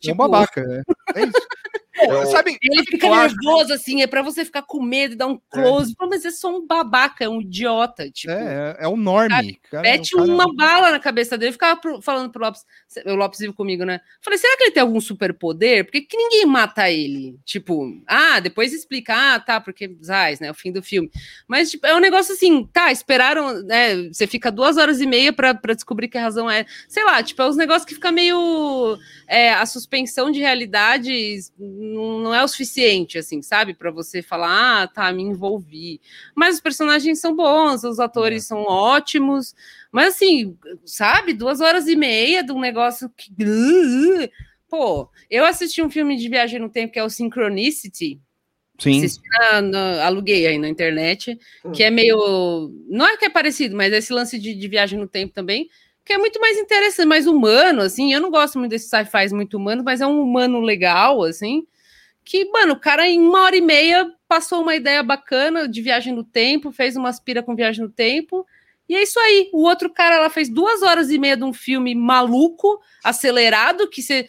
Tipo... 0.00 0.10
É 0.10 0.12
um 0.12 0.16
babaca, 0.16 0.62
né? 0.62 0.82
É 1.14 1.22
isso. 1.22 1.46
Pô, 1.94 2.26
sabe, 2.26 2.56
ele 2.62 2.84
fica 2.84 3.08
nervoso, 3.08 3.72
assim, 3.72 4.00
é 4.00 4.06
para 4.06 4.22
você 4.22 4.44
ficar 4.44 4.62
com 4.62 4.82
medo 4.82 5.12
e 5.12 5.16
dar 5.16 5.26
um 5.26 5.38
close. 5.50 5.94
É. 6.00 6.06
mas 6.06 6.24
é 6.24 6.30
só 6.30 6.56
um 6.56 6.66
babaca, 6.66 7.24
é 7.24 7.28
um 7.28 7.40
idiota. 7.40 8.10
Tipo, 8.10 8.32
é, 8.32 8.76
é 8.80 8.88
um 8.88 8.96
norme. 8.96 9.60
Cara, 9.70 9.82
mete 9.82 10.12
cara... 10.12 10.24
uma 10.24 10.52
bala 10.54 10.90
na 10.90 10.98
cabeça 10.98 11.36
dele. 11.36 11.52
ficava 11.52 11.78
pro, 11.78 12.00
falando 12.00 12.30
pro 12.30 12.42
Lopes, 12.42 12.64
o 13.04 13.14
Lopes 13.14 13.40
vive 13.40 13.52
comigo, 13.52 13.84
né? 13.84 14.00
Falei, 14.22 14.38
será 14.38 14.56
que 14.56 14.64
ele 14.64 14.70
tem 14.70 14.80
algum 14.80 15.00
superpoder? 15.00 15.84
Por 15.84 15.92
que, 15.92 16.00
que 16.00 16.16
ninguém 16.16 16.46
mata 16.46 16.90
ele? 16.90 17.38
Tipo, 17.44 18.02
ah, 18.06 18.40
depois 18.40 18.72
explica, 18.72 19.14
ah, 19.14 19.40
tá, 19.40 19.60
porque 19.60 19.94
Zais, 20.02 20.40
né? 20.40 20.50
O 20.50 20.54
fim 20.54 20.72
do 20.72 20.82
filme. 20.82 21.10
Mas, 21.46 21.70
tipo, 21.70 21.86
é 21.86 21.94
um 21.94 22.00
negócio 22.00 22.32
assim, 22.32 22.66
tá, 22.72 22.90
esperaram, 22.90 23.62
né? 23.62 24.08
Você 24.08 24.26
fica 24.26 24.50
duas 24.50 24.78
horas 24.78 25.00
e 25.00 25.06
meia 25.06 25.32
para 25.32 25.74
descobrir 25.74 26.08
que 26.08 26.16
a 26.16 26.22
razão 26.22 26.50
é. 26.50 26.64
Sei 26.88 27.04
lá, 27.04 27.22
tipo, 27.22 27.42
é 27.42 27.48
uns 27.48 27.56
negócios 27.56 27.84
que 27.84 27.94
fica 27.94 28.10
meio. 28.10 28.98
É, 29.28 29.52
a 29.52 29.66
suspensão 29.66 30.30
de 30.30 30.40
realidades 30.40 31.52
não 31.82 32.32
é 32.32 32.42
o 32.44 32.48
suficiente, 32.48 33.18
assim, 33.18 33.42
sabe? 33.42 33.74
Para 33.74 33.90
você 33.90 34.22
falar, 34.22 34.82
ah, 34.82 34.86
tá, 34.86 35.12
me 35.12 35.22
envolvi. 35.22 36.00
Mas 36.34 36.56
os 36.56 36.60
personagens 36.60 37.18
são 37.18 37.34
bons, 37.34 37.82
os 37.82 37.98
atores 37.98 38.44
é. 38.44 38.46
são 38.46 38.62
ótimos. 38.62 39.54
Mas, 39.90 40.14
assim, 40.14 40.56
sabe? 40.84 41.32
Duas 41.32 41.60
horas 41.60 41.88
e 41.88 41.96
meia 41.96 42.42
de 42.42 42.52
um 42.52 42.60
negócio 42.60 43.10
que. 43.16 43.32
Pô, 44.70 45.10
eu 45.28 45.44
assisti 45.44 45.82
um 45.82 45.90
filme 45.90 46.16
de 46.16 46.28
viagem 46.28 46.58
no 46.58 46.70
tempo 46.70 46.92
que 46.92 46.98
é 46.98 47.04
o 47.04 47.10
Synchronicity. 47.10 48.20
Sim. 48.78 49.04
Na, 49.40 49.60
na, 49.60 50.06
aluguei 50.06 50.46
aí 50.46 50.58
na 50.58 50.68
internet, 50.68 51.38
hum. 51.64 51.72
que 51.72 51.82
é 51.82 51.90
meio. 51.90 52.70
Não 52.88 53.06
é 53.06 53.16
que 53.16 53.26
é 53.26 53.30
parecido, 53.30 53.76
mas 53.76 53.92
esse 53.92 54.12
lance 54.12 54.38
de, 54.38 54.54
de 54.54 54.68
viagem 54.68 54.98
no 54.98 55.08
tempo 55.08 55.34
também 55.34 55.68
que 56.04 56.12
é 56.12 56.18
muito 56.18 56.40
mais 56.40 56.58
interessante, 56.58 57.06
mais 57.06 57.28
humano, 57.28 57.80
assim. 57.80 58.12
Eu 58.12 58.20
não 58.20 58.28
gosto 58.28 58.58
muito 58.58 58.72
desses 58.72 58.90
sci-fi 58.90 59.32
muito 59.32 59.56
humano, 59.56 59.84
mas 59.84 60.00
é 60.00 60.06
um 60.06 60.20
humano 60.20 60.60
legal, 60.60 61.22
assim 61.22 61.64
que, 62.24 62.44
mano, 62.50 62.74
o 62.74 62.80
cara 62.80 63.06
em 63.06 63.18
uma 63.20 63.42
hora 63.42 63.56
e 63.56 63.60
meia 63.60 64.12
passou 64.28 64.62
uma 64.62 64.74
ideia 64.74 65.02
bacana 65.02 65.68
de 65.68 65.82
viagem 65.82 66.14
no 66.14 66.24
tempo, 66.24 66.72
fez 66.72 66.96
uma 66.96 67.08
aspira 67.08 67.42
com 67.42 67.54
viagem 67.54 67.82
no 67.82 67.90
tempo, 67.90 68.46
e 68.88 68.94
é 68.94 69.02
isso 69.02 69.18
aí. 69.18 69.48
O 69.52 69.62
outro 69.62 69.90
cara 69.90 70.20
lá 70.20 70.30
fez 70.30 70.48
duas 70.48 70.82
horas 70.82 71.10
e 71.10 71.18
meia 71.18 71.36
de 71.36 71.44
um 71.44 71.52
filme 71.52 71.94
maluco, 71.94 72.80
acelerado, 73.02 73.88
que 73.88 74.02
você. 74.02 74.28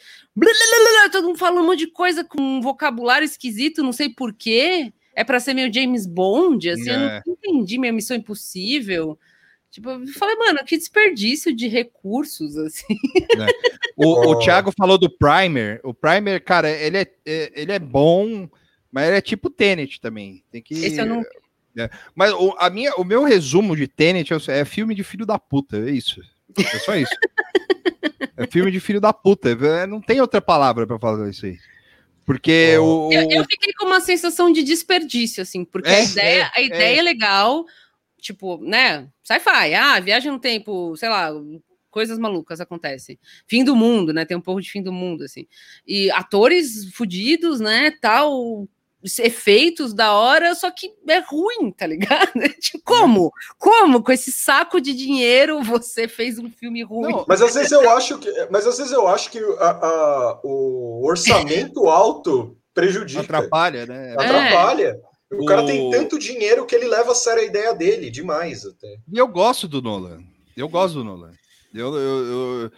Todo 1.11 1.27
mundo 1.27 1.37
falando 1.37 1.63
um 1.63 1.67
monte 1.67 1.79
de 1.79 1.87
coisa 1.87 2.23
com 2.23 2.41
um 2.41 2.61
vocabulário 2.61 3.25
esquisito, 3.25 3.83
não 3.83 3.91
sei 3.91 4.09
porquê. 4.09 4.91
É 5.15 5.23
para 5.23 5.39
ser 5.39 5.53
meio 5.53 5.71
James 5.71 6.07
Bond, 6.07 6.67
assim, 6.69 6.89
é. 6.89 6.95
eu 6.95 6.99
não 6.99 7.07
é. 7.09 7.21
entendi, 7.27 7.77
minha 7.77 7.93
missão 7.93 8.17
impossível. 8.17 9.17
Tipo, 9.73 9.89
eu 9.89 10.07
falei, 10.09 10.35
mano, 10.35 10.63
que 10.63 10.77
desperdício 10.77 11.53
de 11.53 11.67
recursos, 11.67 12.55
assim. 12.61 12.95
É. 13.35 13.47
O, 13.97 14.29
o 14.29 14.39
Thiago 14.39 14.71
falou 14.71 14.99
do 14.99 15.09
Primer. 15.09 15.81
O 15.83 15.95
Primer, 15.95 16.43
cara, 16.43 16.69
ele 16.69 16.99
é, 16.99 17.07
é, 17.25 17.51
ele 17.55 17.71
é 17.71 17.79
bom, 17.79 18.47
mas 18.91 19.07
ele 19.07 19.17
é 19.17 19.21
tipo 19.21 19.49
Tenet 19.49 19.99
também. 19.99 20.43
Tem 20.51 20.61
que. 20.61 20.75
Esse 20.75 20.99
eu 20.99 21.07
não. 21.07 21.23
É. 21.75 21.89
Mas 22.13 22.31
o, 22.33 22.53
a 22.59 22.69
minha, 22.69 22.93
o 22.97 23.03
meu 23.03 23.23
resumo 23.23 23.75
de 23.75 23.87
Tenet 23.87 24.31
é, 24.31 24.59
é 24.59 24.63
filme 24.63 24.93
de 24.93 25.03
filho 25.03 25.25
da 25.25 25.39
puta, 25.39 25.77
é 25.77 25.89
isso. 25.89 26.21
É 26.55 26.77
só 26.77 26.95
isso. 26.95 27.15
é 28.37 28.45
filme 28.45 28.69
de 28.69 28.79
filho 28.79 29.01
da 29.01 29.11
puta. 29.11 29.49
É, 29.49 29.87
não 29.87 29.99
tem 29.99 30.21
outra 30.21 30.39
palavra 30.39 30.85
para 30.85 30.99
falar 30.99 31.27
isso 31.31 31.47
aí. 31.47 31.57
Porque 32.23 32.77
oh. 32.77 33.07
o, 33.07 33.11
eu, 33.11 33.27
eu, 33.27 33.43
fiquei 33.45 33.73
com 33.73 33.87
uma 33.87 33.99
sensação 33.99 34.51
de 34.51 34.61
desperdício, 34.61 35.41
assim, 35.41 35.65
porque 35.65 35.89
é, 35.89 35.95
a 35.95 36.03
ideia, 36.03 36.51
a 36.57 36.61
ideia 36.61 36.99
é 36.99 37.01
legal 37.01 37.65
tipo, 38.23 38.57
né? 38.63 39.07
Sci-fi, 39.23 39.75
ah, 39.75 39.99
viagem 39.99 40.31
no 40.31 40.39
tempo, 40.39 40.95
sei 40.95 41.09
lá, 41.09 41.29
coisas 41.91 42.17
malucas 42.17 42.61
acontecem. 42.61 43.19
Fim 43.45 43.63
do 43.63 43.75
mundo, 43.75 44.13
né? 44.13 44.25
Tem 44.25 44.35
um 44.35 44.41
pouco 44.41 44.61
de 44.61 44.71
fim 44.71 44.81
do 44.81 44.91
mundo, 44.91 45.23
assim. 45.23 45.45
E 45.85 46.09
atores 46.11 46.89
fudidos, 46.93 47.59
né? 47.59 47.91
Tal, 48.01 48.67
efeitos 49.19 49.93
da 49.93 50.13
hora, 50.13 50.55
só 50.55 50.71
que 50.71 50.93
é 51.07 51.19
ruim, 51.19 51.71
tá 51.71 51.85
ligado? 51.85 52.31
Tipo, 52.59 52.83
como? 52.85 53.31
Como 53.59 54.01
com 54.01 54.11
esse 54.11 54.31
saco 54.31 54.79
de 54.79 54.93
dinheiro 54.93 55.61
você 55.61 56.07
fez 56.07 56.39
um 56.39 56.49
filme 56.49 56.81
ruim? 56.81 57.11
Não, 57.11 57.25
mas 57.27 57.41
às 57.41 57.53
vezes 57.53 57.71
eu 57.73 57.89
acho 57.89 58.17
que, 58.17 58.47
mas 58.49 58.65
às 58.65 58.77
vezes 58.77 58.93
eu 58.93 59.05
acho 59.07 59.29
que 59.29 59.39
a, 59.59 59.69
a, 59.69 60.39
o 60.43 61.05
orçamento 61.05 61.89
alto 61.89 62.57
prejudica. 62.73 63.21
Atrapalha, 63.21 63.85
né? 63.85 64.13
Atrapalha. 64.17 64.87
É. 64.87 65.12
O, 65.39 65.45
cara 65.45 65.65
tem 65.65 65.89
tanto 65.91 66.19
dinheiro 66.19 66.65
que 66.65 66.75
ele 66.75 66.87
leva 66.87 67.11
a 67.11 67.15
sério 67.15 67.41
a 67.43 67.45
ideia 67.45 67.73
dele, 67.73 68.09
demais 68.09 68.65
até. 68.65 68.97
E 69.11 69.17
eu 69.17 69.27
gosto 69.27 69.67
do 69.67 69.81
Nolan. 69.81 70.23
Eu 70.55 70.69
gosto 70.69 70.95
do 70.95 71.03
Nolan. 71.03 71.33
Eu, 71.73 71.95
eu, 71.95 72.25
eu, 72.25 72.71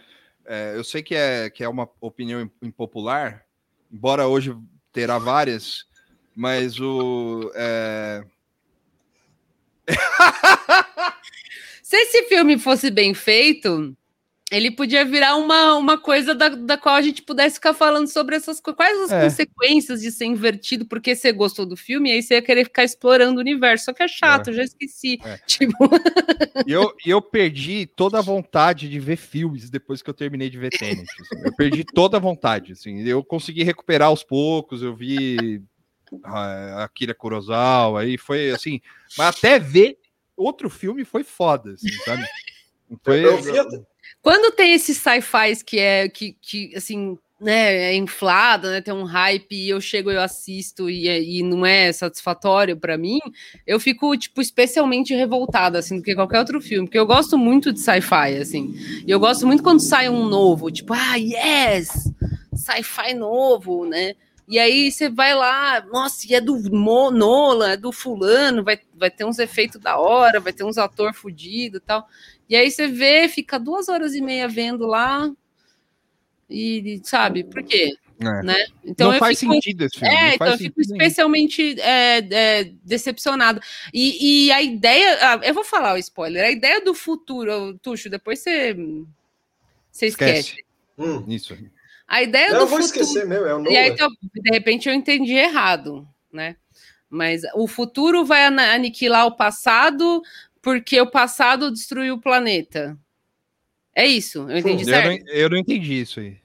é, 0.46 0.76
eu 0.76 0.84
sei 0.84 1.02
que 1.02 1.14
é, 1.14 1.50
que 1.50 1.62
é 1.62 1.68
uma 1.68 1.88
opinião 2.00 2.50
impopular, 2.62 3.44
embora 3.92 4.26
hoje 4.26 4.56
terá 4.92 5.18
várias, 5.18 5.84
mas 6.34 6.80
o. 6.80 7.50
É... 7.54 8.24
Se 11.82 11.96
esse 11.96 12.24
filme 12.24 12.58
fosse 12.58 12.90
bem 12.90 13.14
feito, 13.14 13.96
ele 14.50 14.70
podia 14.70 15.04
virar 15.04 15.34
uma, 15.36 15.74
uma 15.74 15.98
coisa 15.98 16.32
da, 16.32 16.48
da 16.48 16.78
qual 16.78 16.94
a 16.94 17.02
gente 17.02 17.20
pudesse 17.20 17.56
ficar 17.56 17.74
falando 17.74 18.06
sobre 18.06 18.36
essas 18.36 18.60
coisas. 18.60 18.76
Quais 18.76 19.00
as 19.00 19.10
é. 19.10 19.24
consequências 19.24 20.00
de 20.00 20.12
ser 20.12 20.26
invertido 20.26 20.86
porque 20.86 21.16
você 21.16 21.32
gostou 21.32 21.66
do 21.66 21.76
filme, 21.76 22.10
e 22.10 22.12
aí 22.12 22.22
você 22.22 22.34
ia 22.34 22.42
querer 22.42 22.64
ficar 22.64 22.84
explorando 22.84 23.38
o 23.38 23.40
universo. 23.40 23.86
Só 23.86 23.92
que 23.92 24.04
é 24.04 24.08
chato, 24.08 24.50
é. 24.50 24.52
já 24.52 24.62
esqueci. 24.62 25.18
É. 25.24 25.38
Tipo... 25.46 25.74
E 26.64 26.70
eu, 26.70 26.94
eu 27.04 27.20
perdi 27.20 27.86
toda 27.86 28.20
a 28.20 28.22
vontade 28.22 28.88
de 28.88 29.00
ver 29.00 29.16
filmes 29.16 29.68
depois 29.68 30.00
que 30.00 30.08
eu 30.08 30.14
terminei 30.14 30.48
de 30.48 30.58
ver 30.58 30.70
tênis. 30.70 31.08
Assim. 31.20 31.42
Eu 31.44 31.56
perdi 31.56 31.84
toda 31.84 32.16
a 32.16 32.20
vontade. 32.20 32.72
Assim. 32.72 33.00
Eu 33.02 33.24
consegui 33.24 33.64
recuperar 33.64 34.08
aos 34.08 34.22
poucos, 34.22 34.80
eu 34.80 34.94
vi 34.94 35.60
a 36.22 36.84
Akira 36.84 37.14
Kurosawa, 37.14 38.02
aí 38.02 38.16
foi 38.16 38.50
assim. 38.50 38.80
Mas 39.18 39.36
até 39.36 39.58
ver 39.58 39.98
outro 40.36 40.70
filme 40.70 41.04
foi 41.04 41.24
foda, 41.24 41.72
assim, 41.72 41.90
sabe? 42.04 42.24
Foi, 43.02 43.24
eu, 43.24 43.38
eu, 43.40 43.86
quando 44.26 44.50
tem 44.50 44.74
esses 44.74 44.96
sci-fis 44.96 45.62
que 45.62 45.78
é 45.78 46.08
que, 46.08 46.36
que 46.42 46.74
assim, 46.74 47.16
né, 47.40 47.92
é 47.92 47.94
inflado, 47.94 48.68
né, 48.68 48.80
tem 48.80 48.92
um 48.92 49.04
hype 49.04 49.54
e 49.54 49.68
eu 49.68 49.80
chego 49.80 50.10
eu 50.10 50.20
assisto 50.20 50.90
e, 50.90 51.38
e 51.38 51.44
não 51.44 51.64
é 51.64 51.92
satisfatório 51.92 52.76
para 52.76 52.98
mim, 52.98 53.20
eu 53.64 53.78
fico 53.78 54.16
tipo 54.16 54.42
especialmente 54.42 55.14
revoltada 55.14 55.78
assim 55.78 55.98
do 55.98 56.02
que 56.02 56.12
qualquer 56.12 56.40
outro 56.40 56.60
filme, 56.60 56.88
porque 56.88 56.98
eu 56.98 57.06
gosto 57.06 57.38
muito 57.38 57.72
de 57.72 57.78
sci-fi 57.78 58.36
assim. 58.40 58.74
E 59.06 59.08
eu 59.08 59.20
gosto 59.20 59.46
muito 59.46 59.62
quando 59.62 59.78
sai 59.78 60.08
um 60.08 60.24
novo, 60.24 60.72
tipo, 60.72 60.92
ah, 60.92 61.14
yes! 61.14 62.12
Sci-fi 62.52 63.14
novo, 63.14 63.86
né? 63.86 64.14
E 64.48 64.60
aí 64.60 64.92
você 64.92 65.08
vai 65.08 65.34
lá, 65.34 65.84
nossa, 65.92 66.24
e 66.28 66.34
é 66.34 66.40
do 66.40 66.56
Mo- 66.72 67.10
Nolan, 67.10 67.70
é 67.70 67.76
do 67.76 67.90
fulano, 67.90 68.62
vai, 68.62 68.78
vai 68.94 69.10
ter 69.10 69.24
uns 69.24 69.40
efeitos 69.40 69.80
da 69.80 69.98
hora, 69.98 70.38
vai 70.38 70.52
ter 70.52 70.62
uns 70.62 70.78
ator 70.78 71.12
fudido 71.12 71.78
e 71.78 71.80
tal. 71.80 72.06
E 72.48 72.54
aí 72.56 72.70
você 72.70 72.86
vê, 72.86 73.28
fica 73.28 73.58
duas 73.58 73.88
horas 73.88 74.14
e 74.14 74.20
meia 74.20 74.46
vendo 74.48 74.86
lá, 74.86 75.30
e 76.48 77.00
sabe, 77.02 77.44
por 77.44 77.62
quê? 77.62 77.92
É. 78.18 78.42
Né? 78.42 78.64
não 78.98 79.12
eu 79.12 79.18
faz 79.18 79.38
fico- 79.38 79.52
sentido 79.52 79.84
esse 79.84 79.98
filme. 79.98 80.14
é, 80.14 80.20
não 80.20 80.28
então 80.28 80.38
faz 80.38 80.52
eu 80.52 80.58
fico 80.58 80.80
especialmente 80.80 81.78
é, 81.80 82.18
é, 82.30 82.64
decepcionado. 82.82 83.60
E, 83.92 84.46
e 84.46 84.52
a 84.52 84.62
ideia, 84.62 85.18
ah, 85.20 85.40
eu 85.42 85.52
vou 85.52 85.64
falar 85.64 85.94
o 85.94 85.98
spoiler, 85.98 86.44
a 86.44 86.50
ideia 86.50 86.80
do 86.80 86.94
futuro, 86.94 87.78
Tuxo, 87.82 88.08
depois 88.08 88.38
você, 88.38 88.74
você 89.92 90.06
esquece. 90.06 90.38
Esquece. 90.50 90.64
Hum. 90.96 91.24
Isso. 91.28 91.54
A 92.08 92.22
ideia 92.22 92.50
Não, 92.52 92.58
do 92.60 92.62
eu 92.62 92.66
vou 92.68 92.80
futuro. 92.80 93.00
esquecer 93.02 93.26
mesmo, 93.26 93.44
é 93.46 93.54
o 93.54 93.66
E 93.70 93.76
aí, 93.76 93.90
então, 93.90 94.08
de 94.08 94.50
repente, 94.50 94.88
eu 94.88 94.94
entendi 94.94 95.34
errado, 95.34 96.08
né? 96.32 96.56
Mas 97.10 97.42
o 97.54 97.66
futuro 97.68 98.24
vai 98.24 98.44
aniquilar 98.46 99.26
o 99.26 99.36
passado 99.36 100.22
porque 100.66 101.00
o 101.00 101.06
passado 101.08 101.70
destruiu 101.70 102.14
o 102.14 102.20
planeta. 102.20 102.98
É 103.94 104.04
isso, 104.04 104.50
eu 104.50 104.58
entendi 104.58 104.82
Eu 104.82 104.88
certo? 104.88 105.24
não, 105.24 105.32
eu 105.32 105.48
não 105.48 105.56
entendi 105.56 106.00
isso 106.00 106.18
aí. 106.18 106.38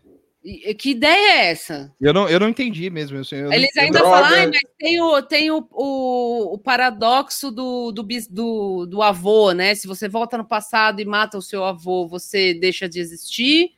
E- 0.44 0.76
Que 0.76 0.92
ideia 0.92 1.40
é 1.42 1.46
essa? 1.50 1.92
Eu 2.00 2.14
não, 2.14 2.30
eu 2.30 2.40
não 2.40 2.48
entendi 2.48 2.88
mesmo. 2.92 3.18
Eu, 3.18 3.24
eu, 3.40 3.52
Eles 3.52 3.76
eu 3.76 3.82
ainda 3.82 3.98
Droga. 3.98 4.16
falam, 4.16 4.30
"Ai, 4.40 4.46
mas 4.46 4.60
tem 4.78 5.02
o, 5.02 5.22
tem 5.24 5.50
o, 5.52 5.68
o, 5.72 6.54
o 6.54 6.58
paradoxo 6.60 7.50
do, 7.50 7.92
do, 7.92 8.04
bis- 8.04 8.28
do, 8.28 8.86
do 8.86 9.02
avô, 9.02 9.54
né? 9.54 9.74
Se 9.74 9.88
você 9.88 10.08
volta 10.08 10.38
no 10.38 10.46
passado 10.46 11.02
e 11.02 11.06
mata 11.06 11.36
o 11.40 11.42
seu 11.42 11.66
avô, 11.66 12.08
você 12.08 12.54
deixa 12.54 12.88
de 12.88 13.00
existir, 13.00 13.72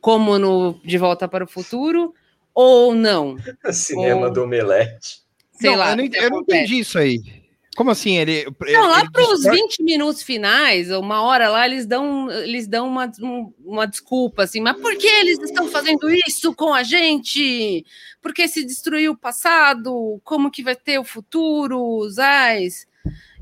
como 0.00 0.38
no 0.38 0.80
De 0.82 0.96
Volta 0.96 1.28
para 1.28 1.44
o 1.44 1.48
Futuro, 1.48 2.14
ou 2.54 2.94
não? 2.94 3.36
Cinema 3.70 4.28
Ou- 4.28 4.32
do 4.32 4.44
Omelete. 4.44 5.20
Sei 5.52 5.70
não, 5.70 5.76
lá. 5.76 5.90
eu 5.90 5.96
não, 5.98 6.04
eu 6.06 6.30
não 6.30 6.40
entendi 6.40 6.78
isso 6.78 6.98
aí. 6.98 7.39
Como 7.80 7.92
assim? 7.92 8.18
Ele. 8.18 8.44
Não, 8.44 8.88
lá 8.90 9.10
para 9.10 9.22
os 9.22 9.36
distorce- 9.40 9.50
20 9.62 9.82
minutos 9.82 10.22
finais, 10.22 10.90
uma 10.90 11.22
hora 11.22 11.48
lá, 11.48 11.64
eles 11.64 11.86
dão, 11.86 12.30
eles 12.30 12.66
dão 12.68 12.86
uma, 12.86 13.10
um- 13.22 13.50
uma 13.64 13.86
desculpa, 13.86 14.42
assim, 14.42 14.60
mas 14.60 14.78
por 14.78 14.94
que 14.98 15.06
eles 15.06 15.38
estão 15.40 15.66
fazendo 15.66 16.10
isso 16.10 16.54
com 16.54 16.74
a 16.74 16.82
gente? 16.82 17.86
Porque 18.20 18.46
se 18.48 18.66
destruiu 18.66 19.12
o 19.12 19.16
passado, 19.16 20.20
como 20.22 20.50
que 20.50 20.62
vai 20.62 20.76
ter 20.76 20.98
o 20.98 21.04
futuro, 21.04 21.82
os 21.82 22.18
ais? 22.18 22.86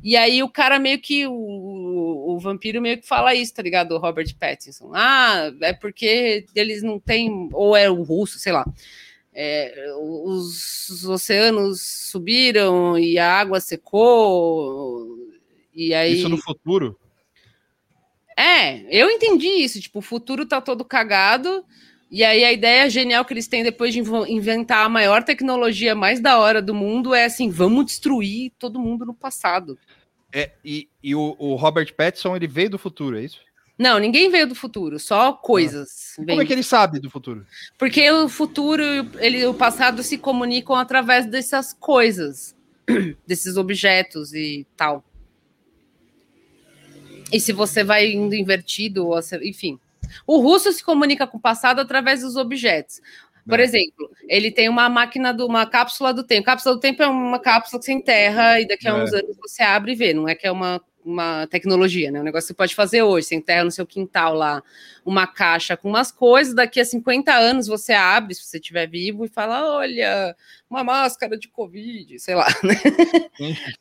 E 0.04 0.16
aí 0.16 0.40
o 0.40 0.48
cara 0.48 0.78
meio 0.78 1.00
que, 1.00 1.26
o, 1.26 1.32
o 1.32 2.38
vampiro 2.38 2.80
meio 2.80 3.00
que 3.00 3.08
fala 3.08 3.34
isso, 3.34 3.52
tá 3.52 3.60
ligado? 3.60 3.90
O 3.96 3.98
Robert 3.98 4.32
Pattinson. 4.38 4.92
Ah, 4.94 5.50
é 5.62 5.72
porque 5.72 6.46
eles 6.54 6.80
não 6.80 7.00
têm, 7.00 7.48
ou 7.52 7.76
é 7.76 7.90
o 7.90 8.04
russo, 8.04 8.38
sei 8.38 8.52
lá. 8.52 8.64
É, 9.40 9.94
os, 9.96 10.88
os 10.88 11.04
oceanos 11.04 11.80
subiram 11.80 12.98
e 12.98 13.20
a 13.20 13.32
água 13.38 13.60
secou. 13.60 15.16
E 15.72 15.94
aí. 15.94 16.14
Isso 16.14 16.28
no 16.28 16.38
futuro? 16.38 16.98
É, 18.36 18.80
eu 18.90 19.08
entendi 19.08 19.46
isso. 19.46 19.80
Tipo, 19.80 20.00
o 20.00 20.02
futuro 20.02 20.44
tá 20.44 20.60
todo 20.60 20.84
cagado. 20.84 21.64
E 22.10 22.24
aí 22.24 22.42
a 22.42 22.52
ideia 22.52 22.90
genial 22.90 23.24
que 23.24 23.32
eles 23.32 23.46
têm 23.46 23.62
depois 23.62 23.94
de 23.94 24.00
inventar 24.00 24.84
a 24.84 24.88
maior 24.88 25.22
tecnologia 25.22 25.94
mais 25.94 26.18
da 26.18 26.40
hora 26.40 26.60
do 26.60 26.74
mundo 26.74 27.14
é 27.14 27.24
assim: 27.24 27.48
vamos 27.48 27.86
destruir 27.86 28.50
todo 28.58 28.80
mundo 28.80 29.06
no 29.06 29.14
passado. 29.14 29.78
É, 30.32 30.50
e 30.64 30.88
e 31.00 31.14
o, 31.14 31.36
o 31.38 31.54
Robert 31.54 31.94
Pattinson 31.94 32.34
ele 32.34 32.48
veio 32.48 32.70
do 32.70 32.78
futuro, 32.78 33.16
é 33.16 33.22
isso? 33.22 33.40
Não, 33.78 33.98
ninguém 33.98 34.28
veio 34.28 34.46
do 34.48 34.54
futuro, 34.56 34.98
só 34.98 35.32
coisas. 35.32 36.12
Como 36.16 36.26
vêm. 36.26 36.40
é 36.40 36.44
que 36.44 36.52
ele 36.52 36.64
sabe 36.64 36.98
do 36.98 37.08
futuro? 37.08 37.46
Porque 37.78 38.10
o 38.10 38.28
futuro 38.28 38.82
e 38.82 39.46
o- 39.46 39.54
passado 39.54 40.02
se 40.02 40.18
comunicam 40.18 40.74
através 40.74 41.26
dessas 41.26 41.72
coisas, 41.72 42.56
desses 43.26 43.56
objetos 43.56 44.34
e 44.34 44.66
tal. 44.76 45.04
E 47.32 47.38
se 47.40 47.52
você 47.52 47.84
vai 47.84 48.10
indo 48.12 48.34
invertido, 48.34 49.10
enfim. 49.42 49.78
O 50.26 50.38
russo 50.40 50.72
se 50.72 50.82
comunica 50.82 51.26
com 51.26 51.36
o 51.36 51.40
passado 51.40 51.80
através 51.80 52.22
dos 52.22 52.36
objetos. 52.36 53.00
Por 53.46 53.60
É. 53.60 53.62
exemplo, 53.64 54.10
ele 54.28 54.50
tem 54.50 54.68
uma 54.68 54.88
máquina, 54.88 55.32
do, 55.32 55.46
uma 55.46 55.66
cápsula 55.66 56.12
do 56.12 56.24
tempo. 56.24 56.46
Cápsula 56.46 56.74
do 56.76 56.80
tempo 56.80 57.02
é 57.02 57.06
uma 57.06 57.38
cápsula 57.38 57.78
que 57.78 57.86
você 57.86 57.92
enterra 57.92 58.60
e 58.60 58.66
daqui 58.66 58.88
a 58.88 58.90
É. 58.92 59.02
uns 59.02 59.12
anos 59.12 59.36
você 59.36 59.62
abre 59.62 59.92
e 59.92 59.94
vê. 59.94 60.12
Não 60.14 60.26
é 60.28 60.34
que 60.34 60.46
é 60.46 60.50
uma, 60.52 60.80
uma 61.08 61.46
tecnologia, 61.46 62.10
né? 62.10 62.20
Um 62.20 62.24
negócio 62.24 62.46
que 62.46 62.48
você 62.48 62.56
pode 62.56 62.74
fazer 62.74 63.02
hoje. 63.02 63.26
Você 63.26 63.34
enterra 63.34 63.64
no 63.64 63.70
seu 63.70 63.86
quintal 63.86 64.34
lá 64.34 64.62
uma 65.04 65.26
caixa 65.26 65.76
com 65.76 65.88
umas 65.88 66.12
coisas, 66.12 66.54
daqui 66.54 66.78
a 66.80 66.84
50 66.84 67.32
anos 67.32 67.66
você 67.66 67.94
abre, 67.94 68.34
se 68.34 68.44
você 68.44 68.58
estiver 68.58 68.86
vivo, 68.86 69.24
e 69.24 69.28
fala: 69.28 69.76
olha, 69.76 70.36
uma 70.68 70.84
máscara 70.84 71.38
de 71.38 71.48
Covid, 71.48 72.18
sei 72.20 72.34
lá. 72.34 72.46
né? 72.62 72.74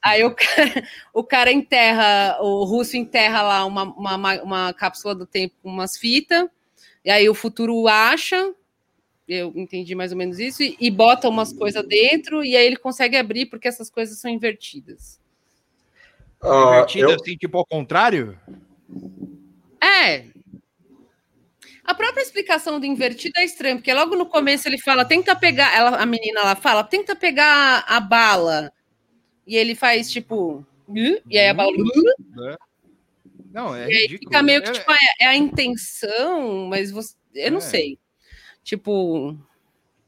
Aí 0.02 0.24
o 0.24 0.34
cara, 0.34 0.88
o 1.14 1.24
cara 1.24 1.52
enterra, 1.52 2.38
o 2.42 2.64
russo 2.64 2.96
enterra 2.96 3.42
lá 3.42 3.66
uma, 3.66 3.84
uma, 3.84 4.18
ma- 4.18 4.42
uma 4.42 4.74
cápsula 4.74 5.14
do 5.14 5.26
tempo 5.26 5.56
com 5.62 5.70
umas 5.70 5.98
fitas, 5.98 6.48
e 7.04 7.12
aí 7.12 7.30
o 7.30 7.36
futuro 7.36 7.88
acha. 7.88 8.54
Eu 9.28 9.52
entendi 9.58 9.94
mais 9.94 10.14
ou 10.14 10.18
menos 10.18 10.40
isso, 10.40 10.64
e, 10.64 10.78
e 10.80 10.90
bota 10.90 11.28
umas 11.28 11.52
coisas 11.52 11.86
dentro, 11.86 12.46
e 12.46 12.56
aí 12.56 12.66
ele 12.66 12.78
consegue 12.78 13.18
abrir 13.18 13.48
porque 13.48 13.68
essas 13.68 13.90
coisas 13.90 14.18
são 14.18 14.32
invertidas. 14.32 15.20
Ah, 16.42 16.64
Invertido 16.76 17.10
eu- 17.10 17.16
assim, 17.16 17.36
tipo 17.36 17.58
ao 17.58 17.66
contrário? 17.66 18.40
É. 19.82 20.26
A 21.84 21.94
própria 21.96 22.22
explicação 22.22 22.80
do 22.80 22.86
invertido 22.86 23.34
é 23.40 23.46
estranha, 23.46 23.78
porque 23.78 23.94
logo 23.94 24.16
no 24.16 24.26
começo 24.26 24.68
ele 24.68 24.78
fala, 24.78 25.06
tenta 25.06 25.36
pegar, 25.36 25.74
ela, 25.76 25.98
a 25.98 26.06
menina 26.06 26.42
lá 26.44 26.56
fala, 26.56 26.84
tenta 26.84 27.16
pegar 27.16 27.86
a 27.88 28.00
bala. 28.00 28.72
E 29.46 29.56
ele 29.56 29.74
faz 29.74 30.12
tipo, 30.12 30.66
e 31.30 31.38
aí 31.38 31.48
a 31.48 31.54
bala. 31.54 31.72
Não, 33.54 33.74
é 33.74 33.84
E 33.90 33.94
aí 33.94 34.02
ridículo. 34.02 34.20
fica 34.30 34.44
meio 34.44 34.62
que 34.62 34.70
É- 34.70 34.74
tipo, 34.74 34.92
é, 34.92 34.98
é 35.22 35.28
a 35.28 35.36
intenção, 35.36 36.66
mas 36.68 36.92
você, 36.92 37.16
eu 37.34 37.52
não 37.52 37.60
É. 37.60 37.62
sei. 37.62 37.98
Tipo, 38.64 39.38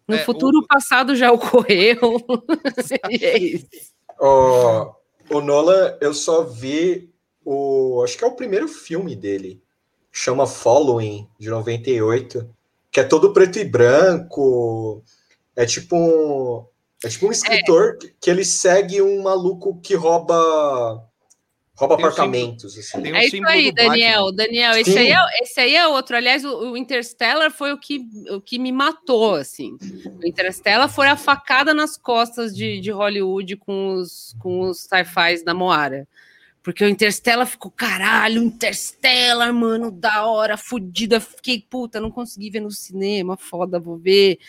no 0.06 0.15
É, 0.15 0.20
futuro 0.26 0.68
passado 0.68 1.15
já 1.15 1.32
ocorreu. 1.32 1.98
Seria 2.86 3.38
isso. 3.38 3.65
Ó, 4.20 4.94
o 5.30 5.42
Nolan, 5.42 5.98
eu 6.02 6.13
só 6.13 6.44
vi 6.44 7.10
o. 7.46 8.02
Acho 8.04 8.18
que 8.18 8.24
é 8.24 8.28
o 8.28 8.36
primeiro 8.36 8.68
filme 8.68 9.15
dele. 9.15 9.62
Chama 10.12 10.48
Following, 10.48 11.28
de 11.39 11.50
98. 11.50 12.50
Que 12.92 13.00
é 13.00 13.04
todo 13.04 13.32
preto 13.34 13.60
e 13.60 13.63
branco. 13.65 15.04
É 15.56 15.65
tipo 15.65 15.96
um. 15.96 16.65
É 17.04 17.08
tipo 17.10 17.28
um 17.28 17.32
escritor 17.32 17.98
que- 17.98 18.13
que 18.20 18.30
ele 18.30 18.44
segue 18.44 19.02
um 19.02 19.22
maluco 19.22 19.80
que 19.82 19.96
rouba. 19.96 21.04
Rouba 21.80 21.96
Tem 21.96 22.06
apartamentos. 22.06 22.78
assim. 22.78 23.02
Tem 23.02 23.13
o 23.13 23.15
É 23.15 23.22
isso 23.22 23.32
símbolo 23.32 23.54
aí, 23.54 23.72
Daniel. 23.72 24.26
Batman. 24.26 24.36
Daniel, 24.36 24.72
esse 24.74 24.92
Sim. 24.92 25.00
aí, 25.00 25.12
é, 25.12 25.44
esse 25.44 25.60
aí 25.62 25.76
é 25.78 25.88
outro. 25.88 26.18
Aliás, 26.18 26.44
o, 26.44 26.72
o 26.72 26.78
Interstellar 26.78 27.50
foi 27.52 27.72
o 27.72 27.78
que, 27.78 28.06
o 28.32 28.42
que 28.42 28.60
me 28.60 28.70
matou, 28.70 29.36
assim. 29.36 29.78
O 30.22 30.28
Interstellar 30.28 30.89
foi 30.89 31.08
a 31.08 31.15
facada 31.15 31.74
nas 31.74 31.96
costas 31.96 32.54
de, 32.54 32.82
de 32.82 32.92
Hollywood 32.92 33.56
com 33.56 33.94
os, 33.94 34.36
com 34.39 34.60
os 34.63 34.82
sci-fis 34.82 35.42
da 35.42 35.54
Moara. 35.54 36.06
Porque 36.62 36.84
o 36.84 36.89
Interstellar 36.89 37.48
ficou, 37.48 37.72
caralho, 37.72 38.43
Interstellar, 38.43 39.54
mano, 39.54 39.89
da 39.89 40.26
hora, 40.26 40.58
fodida. 40.58 41.19
Fiquei, 41.19 41.65
puta, 41.67 42.02
não 42.02 42.12
consegui 42.12 42.50
ver 42.50 42.60
no 42.60 42.72
cinema, 42.72 43.38
foda, 43.38 43.80
vou 43.80 43.98
ver. 43.98 44.39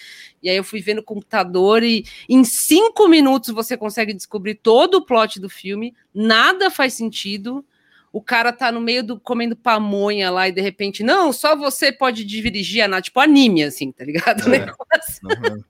E 0.43 0.51
aí 0.51 0.57
eu 0.57 0.65
fui 0.65 0.81
ver 0.81 0.95
no 0.95 1.03
computador 1.03 1.83
e 1.83 2.05
em 2.29 2.45
cinco 2.45 3.09
minutos 3.09 3.55
você 3.55 3.77
consegue 3.77 4.13
descobrir 4.13 4.57
todo 4.57 4.97
o 4.97 5.05
plot 5.05 5.39
do 5.39 5.49
filme, 5.49 5.95
nada 6.13 6.71
faz 6.71 6.95
sentido. 6.95 7.65
O 8.13 8.21
cara 8.21 8.53
tá 8.53 8.73
no 8.73 8.81
meio 8.81 9.05
do 9.05 9.21
comendo 9.21 9.55
pamonha 9.55 10.31
lá 10.33 10.49
e 10.49 10.53
de 10.53 10.61
repente, 10.61 11.05
não, 11.05 11.33
só 11.33 11.55
você 11.55 11.93
pode 11.93 12.25
dirigir 12.25 12.83
a 12.83 12.89
nave, 12.89 13.05
tipo 13.05 13.21
anime, 13.21 13.63
assim, 13.63 13.93
tá 13.93 14.05
ligado? 14.05 14.47
O 14.47 14.49
É. 14.55 14.59
negócio. 14.59 15.21
Não, 15.23 15.65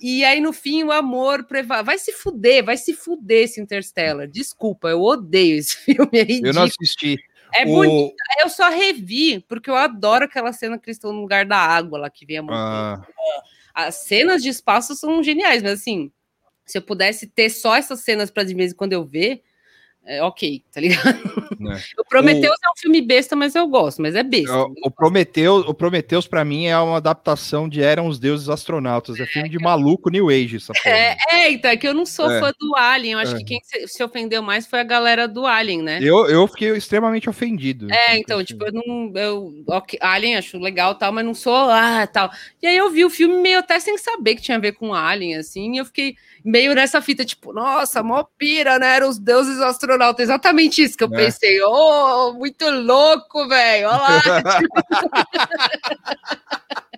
E 0.00 0.24
aí, 0.24 0.40
no 0.40 0.52
fim, 0.52 0.82
o 0.82 0.90
amor 0.90 1.44
preva... 1.44 1.80
vai 1.84 1.96
se 1.96 2.12
fuder, 2.12 2.64
vai 2.64 2.76
se 2.76 2.92
fuder 2.94 3.44
esse 3.44 3.60
Interstellar. 3.60 4.26
Desculpa, 4.26 4.88
eu 4.88 5.00
odeio 5.00 5.56
esse 5.56 5.76
filme. 5.84 6.08
É 6.12 6.48
Eu 6.48 6.52
não 6.52 6.64
assisti. 6.64 7.16
É 7.54 7.62
O- 7.62 7.66
bonito. 7.66 8.14
Eu 8.40 8.48
só 8.48 8.68
revi, 8.70 9.38
porque 9.48 9.70
eu 9.70 9.76
adoro 9.76 10.24
aquela 10.24 10.52
cena 10.52 10.78
que 10.78 10.88
eles 10.88 10.96
estão 10.96 11.12
no 11.12 11.20
lugar 11.20 11.46
da 11.46 11.58
água 11.58 11.96
lá, 11.98 12.10
que 12.10 12.26
vem 12.26 12.38
a 12.38 12.42
montanha. 12.42 12.58
Ah, 13.72 13.86
As 13.86 13.94
cenas 13.94 14.42
de 14.42 14.48
espaço 14.48 14.96
são 14.96 15.22
geniais, 15.22 15.62
mas 15.62 15.72
assim, 15.80 16.10
se 16.66 16.76
eu 16.76 16.82
pudesse 16.82 17.28
ter 17.28 17.48
só 17.50 17.76
essas 17.76 18.00
cenas 18.00 18.30
para 18.32 18.42
de 18.42 18.52
vez 18.52 18.72
em 18.72 18.74
quando 18.74 18.92
eu 18.94 19.04
ver, 19.04 19.42
é 20.08 20.22
ok, 20.22 20.62
tá 20.72 20.80
ligado? 20.80 21.18
Né? 21.60 21.78
O 21.98 22.04
Prometheus 22.08 22.56
é 22.64 22.70
um 22.70 22.80
filme 22.80 23.02
besta, 23.02 23.36
mas 23.36 23.54
eu 23.54 23.66
gosto, 23.68 24.00
mas 24.00 24.14
é 24.14 24.22
besta. 24.22 24.56
O, 24.56 24.72
o 24.84 24.90
Prometheus, 24.90 25.66
o 25.66 25.74
Prometheus 25.74 26.26
para 26.26 26.44
mim 26.44 26.66
é 26.66 26.78
uma 26.78 26.96
adaptação 26.96 27.68
de 27.68 27.82
Eram 27.82 28.06
os 28.06 28.18
Deuses 28.18 28.48
Astronautas. 28.48 29.20
É 29.20 29.26
filme 29.26 29.48
de 29.48 29.58
maluco 29.58 30.08
New 30.08 30.30
Age, 30.30 30.56
essa. 30.56 30.72
É, 30.86 31.16
é, 31.30 31.52
então, 31.52 31.70
é 31.70 31.76
que 31.76 31.86
eu 31.86 31.92
não 31.92 32.06
sou 32.06 32.30
É. 32.30 32.40
fã 32.40 32.52
do 32.58 32.74
Alien. 32.76 33.12
Eu 33.12 33.18
acho 33.18 33.34
É. 33.34 33.38
que 33.38 33.44
quem 33.44 33.60
se, 33.62 33.86
se 33.86 34.02
ofendeu 34.02 34.42
mais 34.42 34.66
foi 34.66 34.80
a 34.80 34.84
galera 34.84 35.28
do 35.28 35.44
Alien, 35.46 35.82
né? 35.82 35.98
Eu, 36.00 36.26
eu 36.28 36.46
fiquei 36.48 36.70
extremamente 36.70 37.28
ofendido. 37.28 37.92
É, 37.92 38.12
assim, 38.12 38.20
então, 38.20 38.38
com 38.38 38.44
tipo, 38.44 38.64
eu 38.64 38.72
não. 38.72 39.12
Eu, 39.14 39.52
ok, 39.66 39.98
Alien 40.00 40.36
acho 40.36 40.58
legal 40.58 40.94
tal, 40.94 41.12
mas 41.12 41.24
não 41.24 41.34
sou. 41.34 41.68
Ah, 41.68 42.06
tal. 42.06 42.30
E 42.62 42.66
aí 42.66 42.76
eu 42.76 42.90
vi 42.90 43.04
o 43.04 43.10
filme 43.10 43.36
meio 43.36 43.58
até 43.58 43.78
sem 43.78 43.98
saber 43.98 44.36
que 44.36 44.42
tinha 44.42 44.56
a 44.56 44.60
ver 44.60 44.72
com 44.72 44.94
Alien, 44.94 45.36
assim, 45.36 45.74
e 45.74 45.78
eu 45.78 45.84
fiquei 45.84 46.14
meio 46.48 46.74
nessa 46.74 47.00
fita, 47.02 47.24
tipo, 47.24 47.52
nossa, 47.52 48.02
mó 48.02 48.24
pira, 48.36 48.78
né? 48.78 48.96
Eram 48.96 49.08
os 49.10 49.18
deuses 49.18 49.60
astronautas. 49.60 50.24
Exatamente 50.24 50.82
isso 50.82 50.96
que 50.96 51.04
eu 51.04 51.12
É. 51.12 51.16
pensei. 51.16 51.60
Oh, 51.62 52.32
muito 52.32 52.68
louco, 52.68 53.46
velho. 53.48 53.88
Olha 53.88 53.98
lá. 53.98 54.22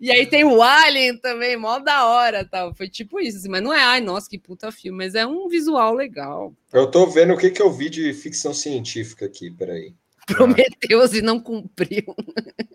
E 0.00 0.10
aí 0.10 0.26
tem 0.26 0.44
o 0.44 0.62
Alien 0.62 1.18
também, 1.18 1.54
mó 1.56 1.78
da 1.78 2.06
hora, 2.06 2.42
tal. 2.42 2.74
Foi 2.74 2.88
tipo 2.88 3.20
isso, 3.20 3.36
assim, 3.38 3.50
mas 3.50 3.60
não 3.62 3.74
é, 3.74 3.82
ai, 3.82 4.00
nossa, 4.00 4.26
que 4.28 4.38
puta 4.38 4.72
filme, 4.72 4.96
mas 4.96 5.14
é 5.14 5.26
um 5.26 5.46
visual 5.48 5.92
legal. 5.94 6.54
Eu 6.72 6.90
tô 6.90 7.06
vendo 7.06 7.34
o 7.34 7.36
que, 7.36 7.50
que 7.50 7.60
eu 7.60 7.70
vi 7.70 7.90
de 7.90 8.14
ficção 8.14 8.54
científica 8.54 9.26
aqui, 9.26 9.50
peraí. 9.50 9.92
Prometeus 10.28 11.12
e 11.14 11.22
não 11.22 11.40
cumpriu. 11.40 12.04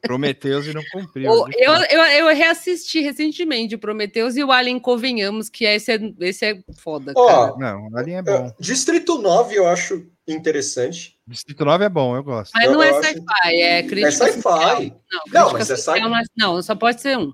Prometheus 0.01 0.65
e 0.67 0.73
não 0.73 0.83
cumpriu. 0.91 1.31
O- 1.31 1.47
de 1.47 1.55
eu, 1.63 1.73
eu, 1.73 2.01
eu 2.27 2.35
reassisti 2.35 2.99
recentemente 3.01 3.75
o 3.75 3.79
Prometheus 3.79 4.35
e 4.35 4.43
o 4.43 4.51
Alien 4.51 4.79
Convenhamos, 4.79 5.49
que 5.49 5.63
esse 5.65 5.91
é, 5.93 5.99
esse 6.19 6.45
é 6.45 6.59
foda, 6.77 7.13
cara. 7.13 7.53
Ó, 7.53 7.57
Não, 7.57 7.87
o 7.89 7.97
Alien 7.97 8.17
é 8.17 8.21
bom. 8.21 8.51
Distrito 8.59 9.17
9 9.21 9.55
eu 9.55 9.67
acho 9.67 10.05
interessante. 10.27 11.17
Distrito 11.27 11.63
9 11.63 11.85
é 11.85 11.89
bom, 11.89 12.15
eu 12.15 12.23
gosto. 12.23 12.51
Mas 12.55 12.65
eu- 12.65 12.71
não 12.73 12.83
é 12.83 12.89
eu 12.89 12.95
acho- 12.97 13.07
sci-fi, 13.07 13.61
é 13.61 13.83
crítica 13.83 14.07
É 14.07 14.11
sci-fi. 14.11 14.93
Não, 15.11 15.21
Não, 15.31 15.53
mas 15.53 15.69
é 15.69 15.75
social 15.77 15.95
sci- 15.97 16.03
não, 16.03 16.17
é- 16.17 16.23
não, 16.37 16.61
só 16.61 16.75
pode 16.75 17.01
ser 17.01 17.17
um. 17.17 17.33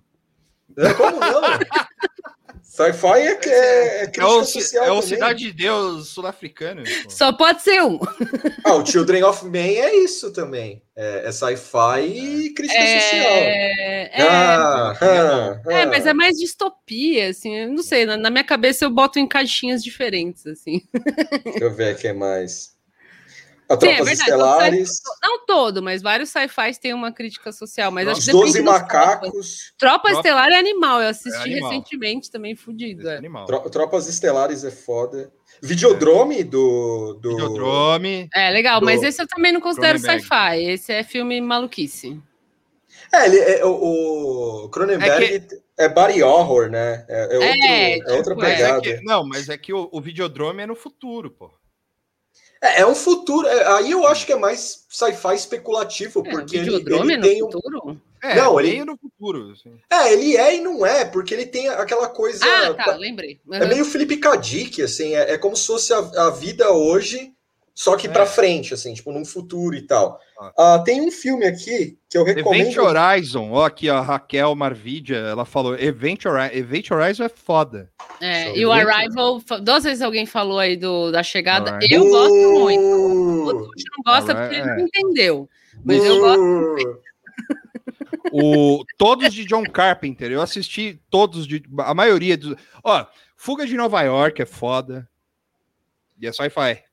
Como 0.97 1.19
não? 1.19 1.41
Sci-fi 2.79 3.07
é, 3.27 3.35
que 3.35 3.49
é, 3.49 4.03
é 4.03 4.07
crítica 4.07 4.21
É 4.23 4.25
o, 4.25 4.45
ci- 4.45 4.61
social 4.61 4.85
é 4.85 4.91
o. 4.91 5.01
Cidade 5.01 5.39
de 5.39 5.51
Deus 5.51 6.07
sul-africano. 6.09 6.83
Só 7.09 7.33
pode 7.33 7.61
ser 7.61 7.81
um. 7.83 7.99
Ah, 8.63 8.75
o 8.75 8.85
Children 8.85 9.23
of 9.23 9.45
Men 9.45 9.79
é 9.81 9.95
isso 9.97 10.31
também. 10.31 10.81
É, 10.95 11.27
é 11.27 11.31
sci-fi 11.31 12.01
e 12.05 12.53
crítica 12.53 12.79
social. 12.79 13.31
É, 13.33 14.21
é, 14.21 14.21
Ah, 14.21 14.93
ah, 15.01 15.61
é, 15.67 15.81
ah. 15.83 15.87
mas 15.87 16.05
é 16.05 16.13
mais 16.13 16.37
distopia, 16.37 17.29
assim, 17.29 17.53
eu 17.55 17.69
não 17.69 17.83
sei, 17.83 18.05
na, 18.05 18.15
na 18.15 18.29
minha 18.29 18.43
cabeça 18.45 18.85
eu 18.85 18.89
boto 18.89 19.19
em 19.19 19.27
caixinhas 19.27 19.83
diferentes, 19.83 20.45
assim. 20.47 20.81
Deixa 21.43 21.63
eu 21.63 21.73
ver 21.73 21.95
o 21.95 21.97
que 21.97 22.07
é 22.07 22.13
mais. 22.13 22.77
A 23.69 23.73
Sim, 23.79 23.87
é 23.87 23.95
Tropas 23.97 24.05
verdade, 24.07 24.21
Estelares, 24.31 24.89
Não 25.21 25.45
todo, 25.45 25.83
mas 25.83 26.01
vários 26.01 26.29
sci-fis 26.31 26.79
têm 26.79 26.91
uma 26.91 27.11
crítica 27.11 27.51
social, 27.51 27.91
mas 27.91 28.07
acho 28.07 28.19
Os 28.19 28.25
que 28.25 28.31
depende 28.31 28.45
Doze 28.47 28.63
dos 28.63 28.71
tropas. 28.73 28.81
Macacos. 28.81 29.73
Tropa 29.77 30.03
Tropa- 30.07 30.11
Estelar 30.17 30.49
é 30.49 30.57
animal, 30.57 31.01
eu 31.03 31.09
assisti 31.09 31.37
É 31.37 31.41
animal. 31.53 31.69
recentemente 31.69 32.31
também, 32.31 32.55
fudido. 32.55 33.07
É 33.07 33.13
é. 33.13 33.17
animal. 33.17 33.45
Tro- 33.45 33.69
Tropas 33.69 34.07
Estelares 34.07 34.63
é 34.63 34.71
foda. 34.71 35.31
Videodrome 35.61 36.43
do. 36.43 37.13
do... 37.21 37.29
Videodrome. 37.29 38.27
É, 38.33 38.49
legal, 38.49 38.79
Do 38.79 38.85
mas 38.87 39.03
esse 39.03 39.21
eu 39.21 39.27
também 39.27 39.51
não 39.51 39.61
considero 39.61 39.99
sci-fi. 39.99 40.63
Esse 40.63 40.91
é 40.91 41.03
filme 41.03 41.39
maluquice. 41.39 42.19
É, 43.13 43.25
ele, 43.27 43.37
é, 43.37 43.65
o, 43.65 44.63
o 44.65 44.69
Cronenberg 44.69 45.47
é, 45.77 45.87
body 45.89 46.23
horror, 46.23 46.69
né? 46.71 47.05
É, 47.07 47.21
é, 47.21 47.37
outro- 47.37 47.43
É, 47.43 47.97
é 47.99 48.13
outra 48.17 48.33
tipo, 48.35 48.45
é. 48.45 48.49
Mas 48.49 48.53
é 48.53 48.63
pegada. 48.65 48.81
que- 48.81 49.01
não, 49.03 49.23
mas 49.27 49.47
é 49.49 49.57
que 49.57 49.71
o, 49.73 49.87
o 49.91 50.01
Videodrome 50.01 50.63
é 50.63 50.65
no 50.65 50.75
futuro, 50.75 51.29
pô. 51.29 51.51
É, 52.61 52.81
é 52.81 52.85
um 52.85 52.95
futuro. 52.95 53.47
é, 53.47 53.67
aí 53.77 53.91
eu 53.91 54.05
acho 54.07 54.25
que 54.25 54.33
é 54.33 54.35
mais 54.35 54.85
sci-fi 54.89 55.35
especulativo, 55.35 56.23
É, 56.25 56.29
porque 56.31 56.57
ele, 56.57 56.75
ele 56.75 57.21
tem 57.21 57.43
um. 57.43 57.51
futuro? 57.51 58.01
É, 58.21 58.35
Não, 58.35 58.59
ele- 58.59 58.71
meio 58.71 58.85
no 58.85 58.97
futuro. 58.97 59.51
assim. 59.53 59.71
É, 59.89 60.11
ele 60.11 60.35
é 60.35 60.57
e 60.57 60.61
não 60.61 60.85
é, 60.85 61.05
porque 61.05 61.33
ele 61.33 61.45
tem 61.45 61.69
aquela 61.69 62.09
coisa. 62.09 62.43
Ah, 62.45 62.73
tá, 62.73 62.95
lembrei. 62.97 63.39
É 63.49 63.65
meio 63.65 63.85
Felipe 63.85 64.17
Kadik, 64.17 64.81
assim, 64.81 65.15
é, 65.15 65.33
é 65.33 65.37
como 65.37 65.55
se 65.55 65.65
fosse 65.65 65.93
a, 65.93 65.99
a 65.99 66.29
vida 66.29 66.69
hoje, 66.71 67.31
só 67.81 67.95
que 67.95 68.07
É. 68.07 68.09
pra 68.09 68.25
frente, 68.25 68.73
assim, 68.73 68.93
tipo, 68.93 69.09
num 69.13 69.23
futuro 69.23 69.73
e 69.73 69.81
tal. 69.81 70.19
Ah, 70.57 70.79
tem 70.83 70.99
um 70.99 71.09
filme 71.09 71.45
aqui 71.45 71.97
que 72.09 72.17
eu 72.17 72.25
recomendo. 72.25 72.61
Event 72.71 72.77
Horizon, 72.77 73.51
ó, 73.53 73.63
aqui 73.65 73.89
a 73.89 74.01
Raquel 74.01 74.53
Marvidia, 74.53 75.15
ela 75.15 75.45
falou: 75.45 75.79
Event, 75.79 76.25
Hori- 76.25 76.57
Event 76.57 76.91
Horizon 76.91 77.23
é 77.23 77.29
foda. 77.29 77.89
É, 78.19 78.47
Só 78.49 78.55
e 78.57 78.65
o. 78.65 78.71
Arrival, 78.73 79.41
duas 79.63 79.85
vezes 79.85 80.01
alguém 80.01 80.25
falou 80.25 80.59
aí 80.59 80.75
do, 80.75 81.09
da 81.09 81.23
chegada. 81.23 81.79
Eu 81.89 82.05
gosto 82.09 82.33
muito. 82.59 82.81
Uh, 82.81 83.47
O 83.47 83.53
não 83.53 84.03
gosta 84.05 84.33
Alright, 84.33 84.49
porque 84.49 84.55
ele 84.55 84.69
é. 84.69 84.75
não 84.75 84.85
entendeu. 84.85 85.49
Mas 85.85 86.03
eu 86.03 86.19
gosto. 86.19 86.41
uh, 86.41 86.99
O, 88.33 88.83
todos 88.97 89.33
de 89.33 89.45
John 89.45 89.63
Carpenter, 89.63 90.29
eu 90.31 90.41
assisti 90.41 91.01
todos 91.09 91.47
de. 91.47 91.63
A 91.79 91.93
maioria 91.93 92.35
dos. 92.37 92.55
Ó, 92.83 93.05
Fuga 93.37 93.65
de 93.65 93.77
Nova 93.77 94.01
York 94.01 94.41
é 94.41 94.45
foda. 94.45 95.07
E 96.21 96.27
é 96.27 96.31
sci-fi. 96.33 96.83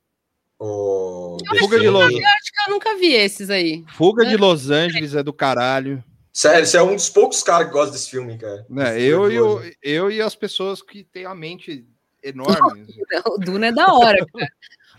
O- 0.59 1.37
Fuga 1.59 1.79
de 1.79 1.89
Los, 1.89 2.05
Acho 2.05 2.15
que 2.17 2.69
eu 2.69 2.73
nunca 2.73 2.95
vi 2.97 3.13
esses 3.13 3.49
aí. 3.49 3.83
Fuga 3.95 4.25
de 4.25 4.37
Los 4.37 4.69
Angeles 4.69 5.13
é 5.15 5.23
do 5.23 5.33
caralho. 5.33 6.03
Sério, 6.33 6.65
você 6.65 6.77
é 6.77 6.81
um 6.83 6.95
dos 6.95 7.09
poucos 7.09 7.41
caras 7.41 7.67
que 7.67 7.73
gosta 7.73 7.91
desse 7.91 8.09
filme, 8.11 8.37
cara. 8.37 8.65
Né? 8.69 9.01
Eu, 9.01 9.31
e 9.31 9.39
o- 9.39 9.61
eu 9.81 10.11
e 10.11 10.21
as 10.21 10.35
pessoas 10.35 10.81
que 10.81 11.03
têm 11.03 11.25
a 11.25 11.33
mente 11.33 11.85
enorme. 12.23 12.85
O 13.25 13.37
Duna 13.37 13.67
é 13.67 13.71
da 13.71 13.93
hora, 13.93 14.25
cara. 14.25 14.47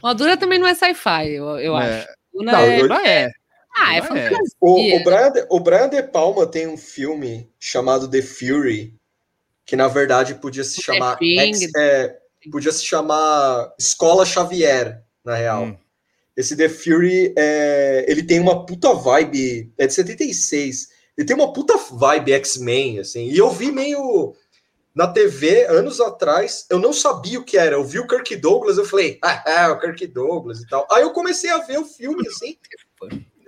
O 0.03 0.15
Duna 0.15 0.37
também 0.37 0.59
não 0.59 0.67
é 0.69 0.75
sci-fi, 0.75 1.29
eu, 1.31 1.59
eu 1.59 1.77
É. 1.79 2.01
acho. 2.01 2.09
Duna 2.33 2.53
Não, 2.53 2.59
é... 2.61 2.81
eu- 2.81 2.89
Não 2.89 2.97
é. 3.01 3.31
Ah, 3.77 3.97
é 3.97 4.01
Duna 4.01 4.19
é. 4.21 4.23
fantasia. 4.31 4.57
O, 4.61 4.97
o, 4.97 5.05
Brian 5.05 5.31
de, 5.31 5.47
o 5.51 5.61
Brian 5.61 5.89
De 5.89 6.03
Palma 6.03 6.47
tem 6.47 6.67
um 6.67 6.77
filme 6.77 7.49
chamado 7.61 8.09
The 8.09 8.23
Fury, 8.23 8.95
que 9.65 9.77
na 9.77 9.87
verdade 9.89 10.35
podia 10.37 10.65
se 10.65 10.83
chamar. 10.83 11.19
Ex- 11.21 11.71
é, 11.77 12.17
podia 12.51 12.73
se 12.73 12.85
chamar 12.85 13.73
Escola 13.79 14.25
Xavier, 14.25 15.03
na 15.29 15.37
real. 15.37 15.65
Hum. 15.65 15.77
Esse 16.37 16.57
The 16.57 16.69
Fury, 16.69 17.35
é, 17.37 18.05
ele 18.09 18.23
tem 18.23 18.41
uma 18.41 18.65
puta 18.65 18.95
vibe. 18.95 19.73
É 19.77 19.87
de 19.87 19.95
76. 19.95 20.89
Ele 21.17 21.27
tem 21.27 21.37
uma 21.37 21.53
puta 21.53 21.77
vibe 21.77 22.33
X-Men, 22.33 23.01
assim. 23.01 23.29
E 23.29 23.37
eu 23.37 23.51
vi 23.51 23.71
meio 23.73 24.35
na 24.95 25.09
TV 25.09 25.67
anos 25.67 26.01
atrás. 26.01 26.65
Eu 26.71 26.79
não 26.79 26.93
sabia 26.93 27.41
o 27.41 27.45
que 27.45 27.59
era. 27.59 27.75
Eu 27.75 27.85
vi 27.85 27.99
o 27.99 28.07
Kirk 28.07 28.37
Douglas, 28.37 28.79
eu 28.79 28.85
falei, 28.85 29.19
ah, 29.23 29.73
o 29.73 29.81
Kirk 29.81 30.07
Douglas 30.07 30.61
e 30.61 30.69
tal. 30.69 30.87
Aí 30.91 31.03
eu 31.03 31.11
comecei 31.11 31.51
a 31.51 31.59
ver 31.59 31.79
o 31.79 31.85
filme, 31.85 32.23
assim. 32.29 32.57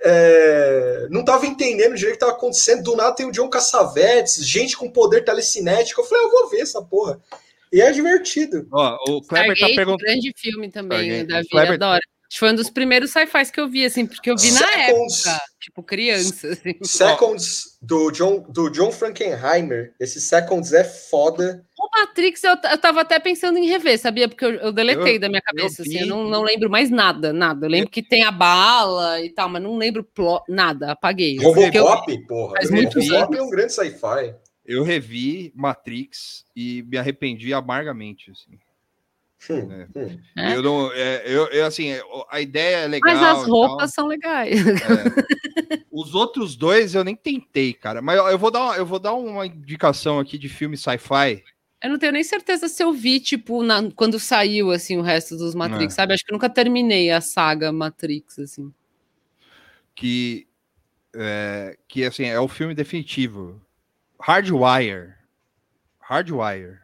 é, 0.03 1.07
não 1.11 1.25
tava 1.25 1.47
entendendo 1.47 1.95
direito 1.95 2.17
o 2.17 2.19
que 2.19 2.27
tava 2.27 2.33
acontecendo. 2.33 2.83
Do 2.83 2.97
nada 2.97 3.15
tem 3.15 3.27
o 3.27 3.33
John 3.33 3.49
Cassavetes, 3.49 4.45
gente 4.45 4.77
com 4.77 4.91
poder 4.91 5.25
telecinético. 5.25 6.01
Eu 6.01 6.05
falei, 6.05 6.25
ah, 6.25 6.27
eu 6.27 6.31
vou 6.33 6.51
ver 6.51 6.61
essa 6.61 6.83
porra. 6.83 7.21
E 7.73 7.81
é 7.81 7.93
divertido. 7.93 8.67
Ó, 8.73 8.97
o 9.09 9.23
Kleber 9.23 9.49
tá 9.49 9.53
Stargate, 9.55 9.77
perguntando. 9.77 10.05
grande 10.05 10.33
filme 10.37 10.71
também, 10.71 10.99
Stargate. 11.23 11.29
da 11.29 11.37
vida 11.43 11.77
Kleber- 11.79 12.01
que 12.33 12.39
foi 12.39 12.53
um 12.53 12.55
dos 12.55 12.71
primeiros 12.71 13.11
sci-fis 13.11 13.51
que 13.51 13.61
eu 13.61 13.69
vi, 13.69 13.85
assim, 13.85 14.07
porque 14.07 14.31
eu 14.31 14.37
vi 14.37 14.53
na 14.53 14.59
Seconds. 14.61 15.27
época, 15.27 15.43
tipo, 15.61 15.83
criança, 15.83 16.47
assim. 16.49 16.75
Seconds 16.85 17.77
do 17.83 18.13
John, 18.13 18.47
do 18.49 18.71
John 18.71 18.93
Frankenheimer. 18.93 19.93
Esse 19.99 20.21
Seconds 20.21 20.73
é 20.73 20.85
foda. 20.85 21.65
O 21.77 21.89
Matrix 21.99 22.45
eu, 22.45 22.53
eu 22.71 22.79
tava 22.79 23.01
até 23.01 23.19
pensando 23.19 23.59
em 23.59 23.67
rever, 23.67 23.99
sabia? 23.99 24.29
Porque 24.29 24.45
eu, 24.45 24.53
eu 24.55 24.71
deletei 24.73 25.17
Eu- 25.17 25.21
da 25.21 25.29
minha 25.29 25.43
cabeça, 25.43 25.83
eu 25.83 25.87
assim, 25.87 25.99
eu 26.03 26.07
não, 26.07 26.29
não 26.29 26.43
lembro 26.43 26.71
mais 26.71 26.89
nada, 26.89 27.33
nada. 27.33 27.67
Eu 27.67 27.71
lembro 27.71 27.91
que 27.91 28.01
tem 28.03 28.23
a 28.23 28.31
bala 28.31 29.21
e 29.21 29.31
tal, 29.31 29.49
mas 29.49 29.61
não 29.61 29.77
lembro 29.77 30.05
plot, 30.05 30.45
nada, 30.49 30.93
apaguei. 30.93 31.37
Robocop, 31.37 32.27
porra. 32.29 32.55
faz 32.57 32.71
Robocop 32.71 33.37
é 33.37 33.43
um 33.43 33.51
grande 33.51 33.73
sci-fi. 33.73 34.35
Eu 34.65 34.83
revi 34.85 35.53
Matrix 35.55 36.45
e 36.55 36.83
me 36.83 36.97
arrependi 36.99 37.53
amargamente. 37.53 38.31
Assim. 38.31 38.59
Hum, 39.51 39.73
É. 39.73 39.89
hum. 39.99 40.19
É? 40.37 40.57
Eu 40.57 40.63
não, 40.63 40.93
é, 40.93 41.23
eu, 41.27 41.47
eu, 41.49 41.65
assim, 41.67 41.89
a 42.31 42.41
ideia 42.41 42.77
é 42.85 42.87
legal. 42.87 43.15
Mas 43.15 43.23
as 43.23 43.39
tal. 43.45 43.51
roupas 43.51 43.93
são 43.95 44.07
legais. 44.07 44.61
É. 44.67 45.85
Os 45.91 46.15
outros 46.15 46.55
dois 46.57 46.95
eu 46.95 47.03
nem 47.03 47.17
tentei, 47.17 47.73
cara. 47.73 48.01
Mas 48.03 48.19
eu, 48.19 48.27
eu 48.29 48.39
vou 48.39 48.51
dar, 48.51 48.65
uma- 48.65 48.77
eu 48.77 48.87
vou 48.87 48.99
dar 48.99 49.15
uma 49.15 49.47
indicação 49.47 50.19
aqui 50.19 50.37
de 50.39 50.49
filme 50.49 50.77
sci-fi. 50.77 51.43
Eu 51.83 51.89
não 51.91 51.99
tenho 51.99 52.13
nem 52.13 52.23
certeza 52.23 52.69
se 52.69 52.83
eu 52.83 52.93
vi, 52.93 53.19
tipo, 53.19 53.63
na- 53.63 53.91
quando 53.97 54.21
saiu, 54.21 54.71
assim, 54.71 54.99
o 54.99 55.03
resto 55.03 55.37
dos 55.37 55.55
Matrix, 55.55 55.95
É. 55.95 55.97
sabe? 55.97 56.13
Acho 56.13 56.25
que 56.25 56.31
eu 56.31 56.35
nunca 56.35 56.51
terminei 56.51 57.11
a 57.11 57.21
saga 57.23 57.73
Matrix, 57.73 58.39
assim. 58.39 58.73
que 59.95 60.47
é, 61.15 61.77
que 61.89 62.05
assim 62.05 62.25
é 62.25 62.39
o 62.39 62.47
filme 62.49 62.75
definitivo 62.75 63.61
Hardwire 64.21 65.15
Hardwire 66.01 66.79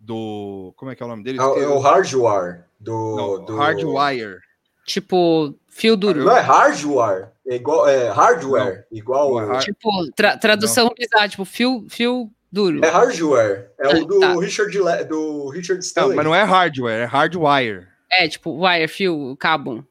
do 0.00 0.72
como 0.76 0.90
é 0.90 0.94
que 0.94 1.02
é 1.02 1.06
o 1.06 1.08
nome 1.08 1.22
dele 1.24 1.38
É, 1.38 1.42
o- 1.42 1.62
é 1.62 1.66
o 1.68 1.78
Hardware 1.78 2.64
do. 2.78 3.16
Não, 3.16 3.44
do... 3.44 3.56
Hardwire 3.56 4.38
Tipo, 4.86 5.54
fio 5.68 5.96
duro. 5.96 6.24
Não 6.24 6.36
é 6.36 6.40
Hardware? 6.40 7.30
É 7.46 7.54
igual. 7.56 7.88
É 7.88 8.10
hardware. 8.10 8.86
igual. 8.92 9.30
Não, 9.34 9.40
é 9.40 9.46
hard- 9.46 9.64
Tipo, 9.64 9.88
tra- 10.14 10.36
tradução 10.36 10.90
bizarra, 10.94 11.26
tipo, 11.28 11.44
fio, 11.46 11.86
fio 11.88 12.30
duro. 12.52 12.84
É 12.84 12.88
Hardware. 12.90 13.70
É 13.78 13.88
o 13.88 14.04
do 14.04 14.20
Tá. 14.20 14.34
Richard 14.38 14.78
Le... 14.78 15.04
do 15.04 15.48
Richard 15.48 15.78
não, 15.78 15.80
Stanley. 15.80 16.16
mas 16.16 16.24
não 16.26 16.34
é 16.34 16.42
hardware 16.42 17.00
é 17.00 17.04
hardwire 17.06 17.86
É, 18.12 18.28
tipo, 18.28 18.62
wire, 18.62 18.86
fio, 18.88 19.34
cabo. 19.38 19.78
É, 19.78 19.84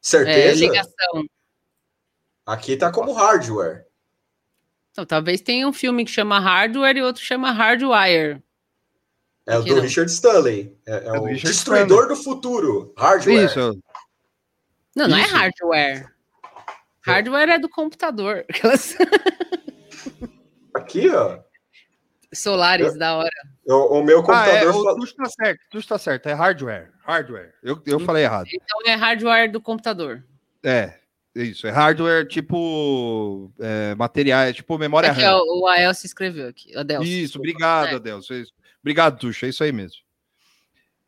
Certeza? 0.00 0.60
ligação. 0.60 1.24
Aqui 2.46 2.76
tá 2.76 2.92
como 2.92 3.12
hardware. 3.12 3.84
Então, 4.94 5.04
talvez 5.04 5.40
tenha 5.40 5.66
um 5.66 5.72
filme 5.72 6.04
que 6.04 6.10
chama 6.12 6.38
Hardware 6.38 6.96
e 6.96 7.02
outro 7.02 7.20
que 7.20 7.26
chama 7.26 7.50
Hardwire. 7.50 8.40
É 9.44 9.58
o 9.58 9.62
do 9.64 9.74
não. 9.74 9.82
Richard 9.82 10.08
Stanley. 10.08 10.78
É, 10.86 10.92
é 10.92 11.06
É 11.08 11.10
o 11.18 11.24
Richard 11.24 11.42
Destruidor 11.52 12.06
do 12.06 12.14
Futuro. 12.14 12.94
Hardware. 12.96 13.44
Isso, 13.46 13.58
eu- 13.58 13.74
Não, 14.94 15.08
não 15.08 15.16
é 15.16 15.22
Isso. 15.22 15.34
hardware. 15.34 16.14
Hardware 17.04 17.48
é 17.50 17.58
do 17.58 17.68
computador. 17.68 18.44
Aquelas 18.48 18.96
Aqui, 20.72 21.08
ó. 21.10 21.40
solares 22.32 22.96
da 22.96 23.16
hora. 23.16 23.30
O, 23.66 23.98
o 23.98 24.04
meu 24.04 24.18
Ah, 24.30 24.46
é, 24.48 24.60
computador. 24.64 24.74
o 24.76 24.84
fa- 24.84 24.94
Tuxo 24.94 25.16
tá 25.16 25.24
certo, 25.26 25.60
Tuxo 25.70 25.88
tá 25.88 25.98
certo, 25.98 26.28
é 26.28 26.32
hardware, 26.34 26.92
hardware. 27.04 27.52
Eu, 27.62 27.82
eu 27.86 27.98
falei 28.00 28.22
errado. 28.24 28.46
Então 28.52 28.80
é 28.86 28.94
hardware 28.94 29.50
do 29.50 29.60
computador. 29.60 30.24
É, 30.64 30.98
isso, 31.34 31.66
é 31.66 31.70
hardware 31.70 32.26
tipo 32.28 33.50
é, 33.58 33.94
material, 33.96 34.42
é 34.42 34.52
tipo 34.52 34.78
memória 34.78 35.10
Aqui, 35.10 35.20
RAM. 35.22 35.34
ó, 35.36 35.60
o 35.60 35.66
Aelcio 35.66 36.06
escreveu 36.06 36.48
aqui. 36.48 36.76
Adelso, 36.76 37.04
Isso, 37.04 37.20
desculpa. 37.22 37.38
obrigado, 37.48 37.88
É. 37.88 37.94
Adelso. 37.96 38.32
é 38.34 38.40
isso. 38.40 38.52
Obrigado, 38.80 39.18
Tuxa, 39.18 39.46
é 39.46 39.48
isso 39.48 39.64
aí 39.64 39.72
mesmo. 39.72 39.98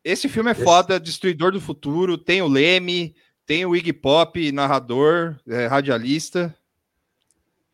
Esse 0.03 0.27
filme 0.29 0.49
é 0.49 0.53
Esse- 0.53 0.63
foda, 0.63 0.99
Destruidor 0.99 1.51
do 1.51 1.61
Futuro, 1.61 2.17
tem 2.17 2.41
o 2.41 2.47
Leme, 2.47 3.15
tem 3.45 3.65
o 3.65 3.75
Iggy 3.75 3.93
Pop, 3.93 4.51
narrador, 4.51 5.39
é, 5.47 5.67
radialista. 5.67 6.55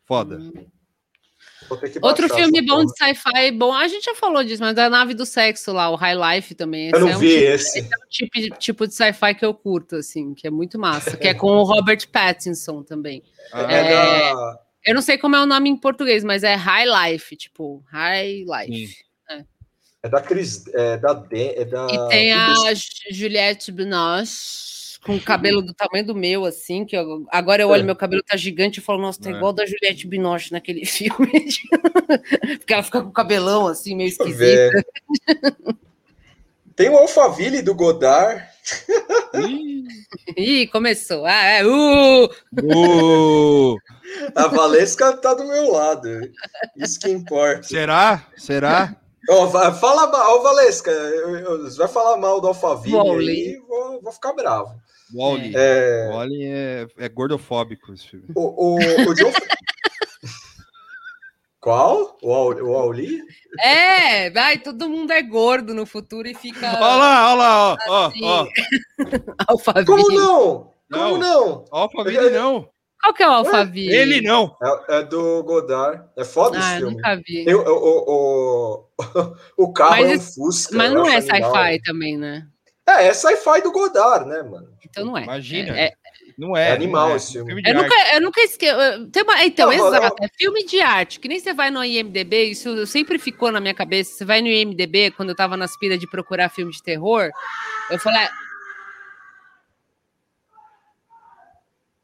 Foda. 0.04 0.36
Que 0.38 0.66
Outro 2.02 2.28
filme 2.34 2.62
bom 2.62 2.82
porra. 2.82 2.86
de 2.86 2.98
sci-fi, 2.98 3.50
bom, 3.52 3.72
a 3.72 3.88
gente 3.88 4.04
já 4.04 4.14
falou 4.14 4.44
disso, 4.44 4.62
mas 4.62 4.74
da 4.74 4.88
nave 4.90 5.14
do 5.14 5.24
sexo 5.24 5.72
lá, 5.72 5.90
o 5.90 5.96
High 5.96 6.36
Life 6.36 6.54
também. 6.54 6.90
Eu 6.92 7.00
não 7.00 7.08
é 7.08 7.16
um 7.16 7.18
vi 7.18 7.30
tipo, 7.30 7.42
esse. 7.42 7.78
esse 7.78 7.80
é 7.80 7.96
um 7.96 8.08
tipo, 8.08 8.58
tipo 8.58 8.86
de 8.86 8.94
sci-fi 8.94 9.34
que 9.34 9.44
eu 9.44 9.54
curto, 9.54 9.96
assim, 9.96 10.34
que 10.34 10.46
é 10.46 10.50
muito 10.50 10.78
massa, 10.78 11.16
que 11.16 11.28
é 11.28 11.34
com 11.34 11.48
o 11.48 11.62
Robert 11.62 12.08
Pattinson 12.10 12.82
também. 12.82 13.22
Ah, 13.52 13.72
É, 13.72 13.80
É, 13.80 13.90
da. 13.90 14.58
Eu 14.86 14.94
não 14.94 15.02
sei 15.02 15.16
como 15.16 15.34
é 15.34 15.42
o 15.42 15.46
nome 15.46 15.70
em 15.70 15.76
português, 15.76 16.22
mas 16.22 16.44
é 16.44 16.54
High 16.54 17.12
Life, 17.12 17.36
tipo, 17.36 17.82
High 17.90 18.44
Life. 18.44 19.04
É 20.02 20.08
da 20.08 20.20
Cris. 20.20 20.66
É 20.74 20.98
da. 20.98 21.14
De, 21.14 21.58
é 21.58 21.64
da 21.64 21.86
E 21.90 22.08
tem 22.10 22.32
a 22.32 22.52
Juliette 23.10 23.72
Binoche 23.72 24.73
com 25.04 25.16
o 25.16 25.20
cabelo 25.20 25.60
do 25.62 25.74
tamanho 25.74 26.06
do 26.06 26.14
meu, 26.14 26.44
assim, 26.44 26.84
que 26.84 26.96
eu- 26.96 27.26
agora 27.30 27.62
eu 27.62 27.68
olho 27.68 27.82
É. 27.82 27.84
meu 27.84 27.96
cabelo 27.96 28.22
tá 28.26 28.36
gigante 28.36 28.80
e 28.80 28.82
falo, 28.82 29.00
nossa, 29.02 29.20
tá 29.20 29.30
É. 29.30 29.32
igual 29.34 29.52
da 29.52 29.66
Juliette 29.66 30.06
Binoche 30.06 30.50
naquele 30.52 30.84
filme. 30.86 31.30
Porque 32.58 32.72
ela 32.72 32.82
fica 32.82 33.02
com 33.02 33.08
o 33.08 33.12
cabelão, 33.12 33.66
assim, 33.66 33.94
meio 33.94 34.08
esquisito. 34.08 34.36
ver. 34.38 34.86
Tem 36.76 36.88
o 36.88 36.96
Alphaville 36.96 37.62
do 37.62 37.74
Godard. 37.74 38.42
Ih, 40.36 40.66
começou. 40.68 41.24
Ah, 41.24 41.44
é, 41.44 41.64
uh! 41.66 42.24
uh, 42.62 43.76
A 44.34 44.46
Valesca 44.48 45.12
tá 45.16 45.34
do 45.34 45.46
meu 45.46 45.70
lado. 45.70 46.08
Isso 46.76 46.98
que 46.98 47.10
importa. 47.10 47.62
será? 47.62 48.26
Será? 48.36 48.96
Ó, 49.30 49.46
va- 49.46 49.72
fala 49.72 50.06
mal, 50.08 50.36
ó, 50.38 50.42
Valesca. 50.42 50.92
vai 51.78 51.88
falar 51.88 52.16
mal 52.18 52.40
do 52.40 52.48
Alphaville 52.48 53.30
aí, 53.30 53.62
vou, 53.68 54.02
vou 54.02 54.12
ficar 54.12 54.32
bravo. 54.32 54.74
Wally. 55.14 55.52
É, 55.54 56.08
Wally 56.12 56.44
é, 56.44 56.86
é 56.98 57.08
gordofóbico 57.08 57.92
esse 57.92 58.08
filme. 58.08 58.26
o, 58.34 58.74
o, 58.74 58.76
o 58.76 59.14
John. 59.14 59.30
Qual? 61.60 62.18
O 62.22 62.28
Wall-E? 62.28 63.22
É, 63.58 64.28
vai, 64.30 64.58
todo 64.58 64.88
mundo 64.88 65.12
é 65.12 65.22
gordo 65.22 65.72
no 65.72 65.86
futuro 65.86 66.28
e 66.28 66.34
fica 66.34 66.66
Olha 66.74 66.78
lá, 66.96 67.32
olha 67.32 67.34
lá, 67.38 67.72
ó, 67.72 67.76
ó, 67.88 68.06
assim, 68.06 68.20
ó. 68.22 68.46
Alphaville. 69.48 69.86
Como 69.86 70.10
não? 70.10 70.74
Como 70.92 71.16
Não. 71.16 71.18
não? 71.18 71.64
Alphaville 71.70 72.28
não. 72.30 72.68
Qual 73.02 73.14
que 73.14 73.22
é 73.22 73.28
o 73.28 73.32
Alphaville? 73.32 73.94
Ele 73.94 74.20
não. 74.20 74.54
É, 74.90 74.96
é 74.98 75.02
do 75.04 75.42
Godard. 75.42 76.04
É 76.18 76.24
foda 76.24 76.58
esse 76.58 76.66
Ah, 76.66 76.72
eu 76.74 76.78
filme. 76.80 76.94
nunca 76.96 77.16
vi. 77.16 77.44
Tem 77.46 77.54
o, 77.54 77.62
o, 77.66 78.84
o, 78.86 78.88
o 79.64 79.72
carro 79.72 79.90
Mas 79.92 80.04
é 80.04 80.08
um 80.08 80.12
esse- 80.16 80.34
Fusca. 80.34 80.76
Mas 80.76 80.92
eu 80.92 80.94
não 80.98 81.08
é 81.08 81.20
sci-fi 81.22 81.82
também, 81.82 82.18
né? 82.18 82.46
É, 82.86 83.06
é 83.06 83.14
sci-fi 83.14 83.62
do 83.62 83.72
Godard, 83.72 84.28
né, 84.28 84.42
mano? 84.42 84.68
Então 84.84 85.04
não 85.06 85.16
é. 85.16 85.22
Imagina. 85.24 85.76
É- 85.78 85.84
é- 85.86 85.92
Não 86.36 86.56
é. 86.56 86.68
É 86.70 86.72
animal 86.72 87.06
não 87.08 87.14
é. 87.14 87.16
esse 87.16 87.32
filme. 87.32 87.62
de 87.62 87.70
Eu 87.70 87.74
nunca, 87.74 87.94
eu 88.14 88.20
nunca 88.20 88.40
esqueço. 88.42 88.76
Tem 89.10 89.22
uma, 89.22 89.42
então, 89.44 89.70
Não, 89.70 89.88
exato. 89.88 90.22
É 90.22 90.28
filme 90.36 90.64
de 90.66 90.80
arte. 90.80 91.18
Que 91.20 91.28
nem 91.28 91.38
você 91.40 91.54
vai 91.54 91.70
no 91.70 91.82
IMDB, 91.84 92.44
isso 92.50 92.86
sempre 92.86 93.18
ficou 93.18 93.50
na 93.52 93.60
minha 93.60 93.74
cabeça. 93.74 94.12
Você 94.16 94.24
vai 94.24 94.42
no 94.42 94.48
IMDB, 94.48 95.12
quando 95.12 95.30
eu 95.30 95.36
tava 95.36 95.56
nas 95.56 95.78
pilhas 95.78 95.98
de 95.98 96.08
procurar 96.10 96.48
filme 96.50 96.72
de 96.72 96.82
terror, 96.82 97.30
eu 97.90 97.98
falei, 97.98 98.26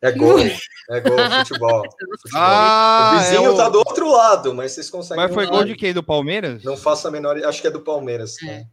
É 0.02 0.10
gol. 0.12 0.38
É 0.38 1.00
gol, 1.00 1.18
futebol. 1.44 1.82
futebol. 2.22 2.34
Ah, 2.34 3.12
o 3.14 3.18
vizinho 3.18 3.44
é 3.44 3.50
o- 3.50 3.56
tá 3.56 3.68
do 3.68 3.78
outro 3.78 4.10
lado, 4.10 4.54
mas 4.54 4.72
vocês 4.72 4.88
conseguem. 4.88 5.22
Mas 5.22 5.34
foi 5.34 5.44
não- 5.44 5.52
gol 5.52 5.64
de 5.64 5.74
quem? 5.76 5.92
Do 5.92 6.02
Palmeiras? 6.02 6.64
Não 6.64 6.76
faço 6.76 7.06
a 7.06 7.10
menor. 7.10 7.36
Acho 7.44 7.60
que 7.60 7.66
é 7.66 7.70
do 7.70 7.80
Palmeiras. 7.80 8.42
É. 8.42 8.46
né? 8.46 8.66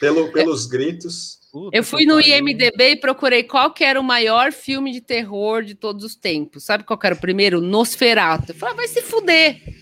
Pelo, 0.00 0.32
pelos 0.32 0.66
gritos. 0.66 1.38
Puta 1.52 1.76
eu 1.76 1.84
fui 1.84 2.06
no 2.06 2.14
pariu. 2.14 2.38
IMDB 2.38 2.92
e 2.92 2.96
procurei 2.96 3.42
qual 3.42 3.72
que 3.72 3.84
era 3.84 4.00
o 4.00 4.04
maior 4.04 4.52
filme 4.52 4.92
de 4.92 5.00
terror 5.00 5.62
de 5.62 5.74
todos 5.74 6.04
os 6.04 6.14
tempos. 6.14 6.64
Sabe 6.64 6.84
qual 6.84 6.98
que 6.98 7.06
era 7.06 7.14
o 7.14 7.20
primeiro? 7.20 7.60
Nosferatu. 7.60 8.52
Eu 8.52 8.54
falei, 8.54 8.74
ah, 8.74 8.76
vai 8.76 8.88
se 8.88 9.02
fuder. 9.02 9.60
E 9.68 9.80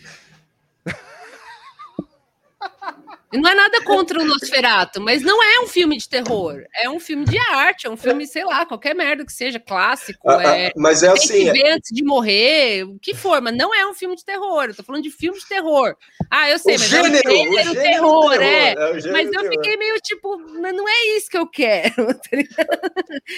Não 3.33 3.51
é 3.51 3.55
nada 3.55 3.83
contra 3.85 4.21
o 4.21 4.25
Nosferatu, 4.25 5.03
mas 5.03 5.23
não 5.23 5.43
é 5.43 5.61
um 5.61 5.67
filme 5.67 5.99
de 5.99 6.09
terror. 6.09 6.65
É 6.75 6.89
um 6.89 6.99
filme 6.99 7.27
de 7.27 7.39
arte, 7.39 7.87
é 7.87 7.91
um 7.91 7.97
filme, 7.97 8.27
sei 8.27 8.43
lá, 8.45 8.65
qualquer 8.65 8.95
merda 8.95 9.25
que 9.25 9.33
seja, 9.33 9.61
clássico. 9.61 10.31
Ah, 10.31 10.57
é, 10.57 10.69
ah, 10.69 10.73
mas 10.77 11.03
é 11.03 11.09
assim. 11.09 11.53
que 11.53 11.63
é- 11.63 11.73
antes 11.73 11.91
de 11.95 12.03
morrer, 12.03 12.85
o 12.85 12.99
que 12.99 13.15
for, 13.15 13.43
mas 13.43 13.55
não 13.55 13.75
é 13.75 13.87
um 13.87 13.93
filme 13.93 14.17
de 14.17 14.25
terror. 14.25 14.65
Eu 14.65 14.75
tô 14.75 14.83
falando 14.83 15.03
de 15.03 15.11
filme 15.11 15.39
de 15.39 15.47
terror. 15.47 15.95
Ah, 16.31 16.49
eu 16.49 16.59
sei, 16.59 16.77
o 16.77 16.79
mas 16.79 16.89
gênero, 16.89 17.31
é 17.31 17.33
um 17.33 17.35
o 17.35 17.45
gênero 17.45 17.57
gênero 17.57 17.75
terror, 17.75 18.31
terror, 18.31 18.43
é. 18.43 18.73
é 18.73 19.01
gênero 19.01 19.13
Mas 19.13 19.33
eu 19.33 19.51
fiquei 19.51 19.77
meio 19.77 19.97
tipo, 20.01 20.39
mas 20.61 20.75
não 20.75 20.89
é 20.89 21.17
isso 21.17 21.29
que 21.29 21.39
eu 21.39 21.47
quero. 21.47 21.95
tá 22.15 22.39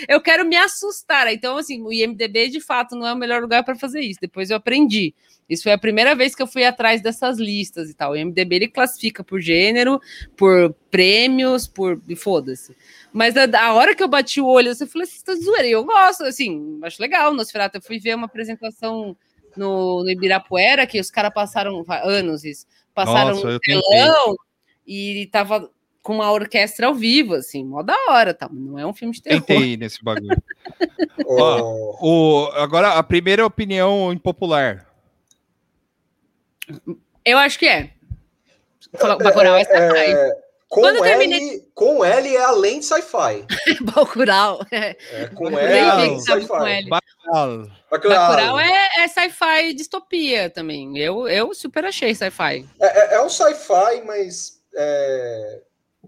eu 0.08 0.20
quero 0.20 0.44
me 0.44 0.56
assustar. 0.56 1.26
Então, 1.32 1.56
assim, 1.58 1.82
o 1.82 1.92
IMDB 1.92 2.48
de 2.48 2.60
fato 2.60 2.94
não 2.94 3.06
é 3.06 3.12
o 3.12 3.16
melhor 3.16 3.42
lugar 3.42 3.64
para 3.64 3.74
fazer 3.74 4.00
isso. 4.00 4.20
Depois 4.20 4.50
eu 4.50 4.56
aprendi. 4.56 5.14
Isso 5.50 5.64
foi 5.64 5.72
a 5.72 5.78
primeira 5.78 6.14
vez 6.14 6.32
que 6.32 6.40
eu 6.40 6.46
fui 6.46 6.64
atrás 6.64 7.02
dessas 7.02 7.36
listas 7.36 7.90
e 7.90 7.94
tal. 7.94 8.12
O 8.12 8.16
IMDB 8.16 8.54
ele 8.54 8.68
classifica 8.68 9.24
por 9.24 9.40
gênero, 9.40 9.79
por 10.36 10.74
prêmios, 10.90 11.66
por. 11.66 12.00
e 12.08 12.16
Foda-se. 12.16 12.76
Mas 13.12 13.36
a, 13.36 13.44
a 13.60 13.72
hora 13.74 13.94
que 13.94 14.02
eu 14.02 14.08
bati 14.08 14.40
o 14.40 14.46
olho, 14.46 14.68
eu 14.68 14.74
falei, 14.76 15.06
vocês 15.06 15.16
estão 15.16 15.34
zoeira. 15.40 15.66
E 15.66 15.72
Eu 15.72 15.84
gosto, 15.84 16.24
assim, 16.24 16.78
acho 16.82 17.00
legal. 17.00 17.32
Nosferatu, 17.34 17.78
eu 17.78 17.82
fui 17.82 17.98
ver 17.98 18.14
uma 18.14 18.26
apresentação 18.26 19.16
no, 19.56 20.02
no 20.04 20.10
Ibirapuera, 20.10 20.86
que 20.86 21.00
os 21.00 21.10
caras 21.10 21.32
passaram 21.32 21.84
anos 22.04 22.44
isso. 22.44 22.66
Passaram 22.94 23.30
Nossa, 23.34 23.48
um 23.48 23.58
telão 23.58 24.36
e 24.86 25.28
tava 25.32 25.70
com 26.02 26.14
uma 26.14 26.30
orquestra 26.32 26.86
ao 26.86 26.94
vivo, 26.94 27.34
assim, 27.34 27.62
mó 27.64 27.82
da 27.82 27.94
hora, 28.08 28.32
tá? 28.32 28.48
Não 28.50 28.78
é 28.78 28.86
um 28.86 28.94
filme 28.94 29.12
de 29.14 29.22
terror. 29.22 29.42
Tentei 29.42 29.76
nesse 29.76 30.02
bagulho. 30.02 30.36
O- 31.26 31.96
O, 32.00 32.46
agora, 32.54 32.94
a 32.94 33.02
primeira 33.02 33.44
opinião 33.44 34.12
impopular. 34.12 34.86
Eu 37.24 37.38
acho 37.38 37.58
que 37.58 37.66
é. 37.66 37.92
Bacurau 38.92 39.56
é 39.56 39.64
sci-fi. 39.64 40.12
é, 40.12 40.30
com, 40.68 40.80
Quando 40.82 40.96
eu 40.96 41.04
L, 41.04 41.18
terminei- 41.18 41.60
com 41.74 42.04
L 42.04 42.36
é 42.36 42.40
além 42.44 42.78
de 42.80 42.86
sci-fi. 42.86 43.44
Bacurau. 43.82 44.60
É. 44.70 44.96
É, 45.12 45.26
com 45.34 45.48
L 45.48 45.56
é 45.58 45.80
além 45.90 46.10
de 46.18 46.26
com 46.26 46.40
sci-fi. 46.40 46.68
L. 46.68 46.88
Bacurau. 46.88 47.66
Bacurau 47.90 48.60
é, 48.60 48.88
é 48.98 49.08
sci-fi 49.08 49.74
distopia 49.74 50.48
também. 50.50 50.96
Eu, 50.98 51.26
eu 51.28 51.52
super 51.54 51.84
achei 51.84 52.14
sci-fi. 52.14 52.66
É, 52.80 52.86
é- 52.86 53.14
é 53.16 53.22
um 53.22 53.28
sci-fi, 53.28 54.02
mas 54.06 54.60
é, 54.76 55.60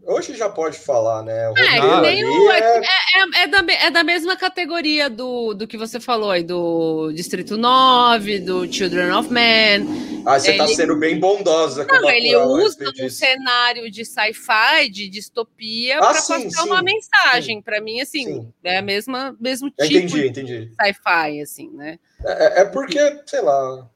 hoje 0.04 0.34
já 0.34 0.48
pode 0.48 0.78
falar, 0.78 1.22
né? 1.22 1.48
O 1.50 1.56
É, 1.58 2.00
nem 2.00 2.22
ali 2.22 2.24
o- 2.24 2.50
é- 2.50 2.80
É, 3.14 3.42
é 3.42 3.46
da, 3.46 3.58
é 3.72 3.90
da 3.90 4.02
mesma 4.04 4.36
categoria 4.36 5.08
do, 5.10 5.54
do 5.54 5.66
que 5.66 5.76
você 5.76 6.00
falou 6.00 6.30
aí, 6.30 6.42
do 6.42 7.12
Distrito 7.12 7.56
9, 7.56 8.38
do 8.40 8.70
Children 8.72 9.12
of 9.12 9.30
Men. 9.32 9.86
Ah, 10.24 10.38
você 10.38 10.56
tá 10.56 10.64
ele- 10.64 10.74
sendo 10.74 10.96
bem 10.96 11.18
bondosa 11.18 11.84
com 11.84 11.94
Não, 11.96 12.08
ele 12.10 12.34
usa 12.36 12.84
um 13.02 13.08
cenário 13.10 13.90
de 13.90 14.04
sci-fi, 14.04 14.88
de 14.90 15.08
distopia, 15.08 15.96
Ah, 15.96 16.00
para 16.00 16.08
passar 16.14 16.40
sim, 16.40 16.48
uma 16.64 16.82
mensagem. 16.82 17.60
Para 17.60 17.80
mim, 17.80 18.00
assim, 18.00 18.24
Sim. 18.24 18.52
é 18.64 18.78
a 18.78 18.82
mesma 18.82 19.36
mesmo 19.40 19.68
tipo 19.70 19.82
Entendi, 19.84 20.20
de 20.22 20.26
entendi. 20.28 20.70
sci-fi, 20.80 21.40
assim, 21.42 21.68
né? 21.70 21.98
É, 22.24 22.62
é 22.62 22.64
porque, 22.64 22.98
sei 23.26 23.40
lá. 23.40 23.88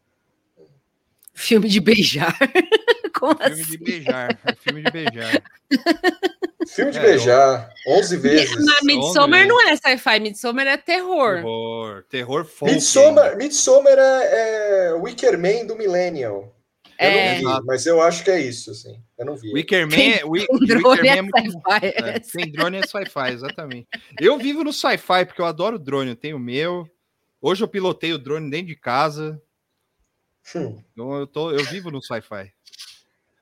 Filme 1.33 1.69
de 1.69 1.81
beijar. 1.81 2.37
Como 3.19 3.37
Filme 3.39 3.53
assim? 3.63 3.71
de 3.71 3.79
beijar. 3.79 4.39
é 4.45 4.55
Filme 4.55 4.83
de 4.83 4.91
beijar. 4.91 5.43
Filme 6.69 6.91
de 6.93 6.99
É, 6.99 7.03
beijar, 7.03 7.71
11 7.89 8.17
vezes. 8.17 8.65
Mas 8.65 8.83
Midsommar 8.83 9.47
não 9.47 9.69
é 9.69 9.77
sci-fi, 9.77 10.19
Midsommar 10.21 10.67
é 10.67 10.77
terror. 10.77 11.37
Terror. 11.37 12.05
Terror 12.11 12.45
folk. 12.45 12.75
Midsommar, 12.75 13.37
Midsommar 13.37 13.97
é, 13.99 14.89
é 14.89 14.93
Wicker 14.95 15.39
Man 15.39 15.65
do 15.67 15.77
Millennial. 15.77 16.53
Eu 16.99 17.09
É. 17.09 17.41
não 17.43 17.61
vi, 17.61 17.67
mas 17.67 17.87
eu 17.87 18.01
acho 18.03 18.25
que 18.25 18.31
é 18.31 18.41
isso, 18.41 18.71
assim. 18.71 19.01
Eu 19.19 19.27
não 19.27 19.37
vi. 19.37 19.53
Wickerman, 19.53 20.15
é- 20.15 20.25
Wi- 20.25 20.47
Um 20.51 20.59
drone 20.59 20.85
Wickerman 20.85 21.11
é 21.15 21.19
é 21.19 21.23
muito 21.23 21.53
sci-fi. 21.53 21.87
É, 21.95 22.23
sem 22.23 22.51
drone 22.51 22.79
é 22.79 22.83
sci-fi, 22.83 23.33
exatamente. 23.33 23.87
Eu 24.21 24.39
vivo 24.39 24.65
no 24.65 24.73
sci-fi 24.73 25.25
porque 25.27 25.41
eu 25.41 25.47
adoro 25.47 25.79
drone, 25.79 26.11
eu 26.11 26.17
tenho 26.17 26.37
o 26.37 26.41
meu. 26.41 26.89
Hoje 27.41 27.63
eu 27.63 27.69
pilotei 27.69 28.13
o 28.15 28.19
drone 28.19 28.51
dentro 28.51 28.69
de 28.69 28.77
casa. 28.77 29.41
Hum. 30.55 30.83
Então 30.93 31.15
eu, 31.19 31.27
tô, 31.27 31.51
eu 31.53 31.65
vivo 31.65 31.91
no 31.91 32.03
sci-fi. 32.03 32.51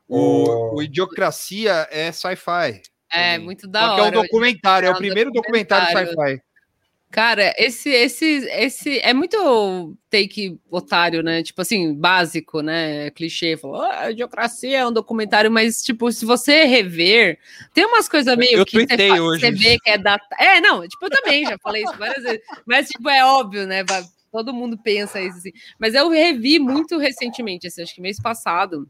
O- 0.09 0.77
O, 0.77 0.83
Idiocracia 0.83 1.89
é 1.91 2.11
sci-fi. 2.13 2.83
É, 3.13 3.39
muito 3.39 3.67
da 3.69 3.81
Só 3.81 3.95
que 3.95 4.01
é 4.01 4.03
um 4.03 4.07
hora. 4.07 4.23
documentário, 4.23 4.87
é, 4.87 4.89
É 4.89 4.93
o 4.93 4.95
um 4.95 4.99
primeiro 4.99 5.31
documentário, 5.31 5.87
documentário. 5.87 6.35
sci-fi. 6.37 6.43
Cara, 7.11 7.55
esse, 7.57 7.91
esse, 7.91 8.25
esse 8.51 8.99
é 8.99 9.15
muito 9.15 9.97
take 10.11 10.59
otário, 10.69 11.23
né? 11.23 11.45
Tipo 11.45 11.63
assim, 11.63 11.95
básico, 11.95 12.61
né? 12.61 13.09
Clichê. 13.13 13.57
Falou, 13.57 13.83
ah, 13.83 14.01
a 14.01 14.11
idiocracia 14.11 14.79
é 14.79 14.85
um 14.87 14.93
documentário, 14.93 15.49
mas, 15.49 15.81
tipo, 15.81 16.11
se 16.11 16.25
você 16.27 16.65
rever, 16.65 17.39
tem 17.73 17.87
umas 17.87 18.09
coisas 18.09 18.37
meio 18.37 18.59
Eu 18.59 18.67
que 18.67 18.85
você, 18.85 19.21
hoje 19.21 19.41
você 19.43 19.53
vê 19.53 19.79
que 19.79 19.91
é 19.91 19.97
data. 19.97 20.27
É, 20.41 20.61
não, 20.61 20.81
tipo, 20.89 21.07
eu 21.07 21.11
também 21.11 21.45
já 21.47 21.57
falei 21.59 21.85
isso 21.85 21.97
várias 21.97 22.25
vezes. 22.25 22.41
Mas, 22.67 22.89
tipo, 22.89 23.09
é 23.09 23.25
óbvio, 23.25 23.65
né? 23.65 23.85
Todo 24.33 24.53
mundo 24.53 24.77
pensa 24.77 25.21
isso 25.21 25.39
assim. 25.39 25.53
Mas 25.79 25.95
eu 25.95 26.09
revi 26.11 26.59
muito 26.59 26.99
recentemente, 26.99 27.69
assim, 27.69 27.83
acho 27.83 27.95
que 27.95 28.01
mês 28.01 28.21
passado. 28.21 28.89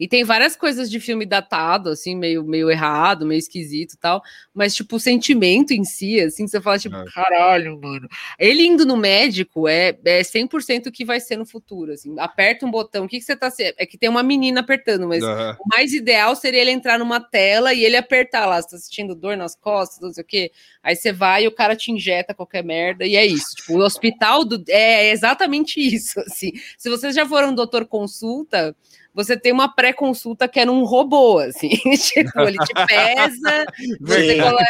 E 0.00 0.08
tem 0.08 0.24
várias 0.24 0.56
coisas 0.56 0.90
de 0.90 0.98
filme 0.98 1.26
datado, 1.26 1.90
assim, 1.90 2.16
meio, 2.16 2.42
meio 2.42 2.70
errado, 2.70 3.26
meio 3.26 3.38
esquisito 3.38 3.92
e 3.92 3.98
tal. 3.98 4.22
Mas, 4.54 4.74
tipo, 4.74 4.96
o 4.96 5.00
sentimento 5.00 5.72
em 5.72 5.84
si, 5.84 6.18
assim, 6.18 6.48
você 6.48 6.58
fala, 6.58 6.78
tipo, 6.78 6.96
É. 6.96 7.04
caralho, 7.14 7.78
mano. 7.78 8.08
Ele 8.38 8.62
indo 8.66 8.86
no 8.86 8.96
médico 8.96 9.68
é, 9.68 9.94
é 10.06 10.22
100% 10.22 10.86
o 10.86 10.92
que 10.92 11.04
vai 11.04 11.20
ser 11.20 11.36
no 11.36 11.44
futuro, 11.44 11.92
assim. 11.92 12.18
Aperta 12.18 12.64
um 12.64 12.70
botão, 12.70 13.04
o 13.04 13.08
que, 13.08 13.18
que 13.18 13.24
você 13.24 13.36
tá... 13.36 13.50
É 13.76 13.84
que 13.84 13.98
tem 13.98 14.08
uma 14.08 14.22
menina 14.22 14.60
apertando, 14.60 15.06
mas 15.06 15.22
Aham. 15.22 15.56
o 15.60 15.68
mais 15.68 15.92
ideal 15.92 16.34
seria 16.34 16.62
ele 16.62 16.70
entrar 16.70 16.98
numa 16.98 17.20
tela 17.20 17.74
e 17.74 17.84
ele 17.84 17.96
apertar 17.98 18.46
lá, 18.46 18.62
você 18.62 18.70
tá 18.70 18.78
sentindo 18.78 19.14
dor 19.14 19.36
nas 19.36 19.54
costas, 19.54 20.00
não 20.00 20.14
sei 20.14 20.24
o 20.24 20.26
quê. 20.26 20.50
Aí 20.82 20.96
você 20.96 21.12
vai 21.12 21.44
e 21.44 21.48
o 21.48 21.52
cara 21.52 21.76
te 21.76 21.92
injeta 21.92 22.32
qualquer 22.32 22.64
merda, 22.64 23.04
e 23.04 23.16
é 23.16 23.26
isso. 23.26 23.54
Tipo, 23.56 23.74
o 23.74 23.84
hospital 23.84 24.46
do... 24.46 24.64
é 24.66 25.10
exatamente 25.10 25.76
isso, 25.94 26.18
assim. 26.20 26.52
Se 26.78 26.88
vocês 26.88 27.14
já 27.14 27.26
foram 27.26 27.54
doutor 27.54 27.84
consulta, 27.84 28.74
você 29.14 29.36
tem 29.36 29.52
uma 29.52 29.74
pré-consulta 29.74 30.46
que 30.48 30.60
é 30.60 30.64
num 30.64 30.84
robô, 30.84 31.38
assim. 31.38 31.68
tipo, 31.96 32.40
ele 32.40 32.58
te 32.58 32.74
pesa, 32.86 33.66
você 34.00 34.36
coloca... 34.40 34.64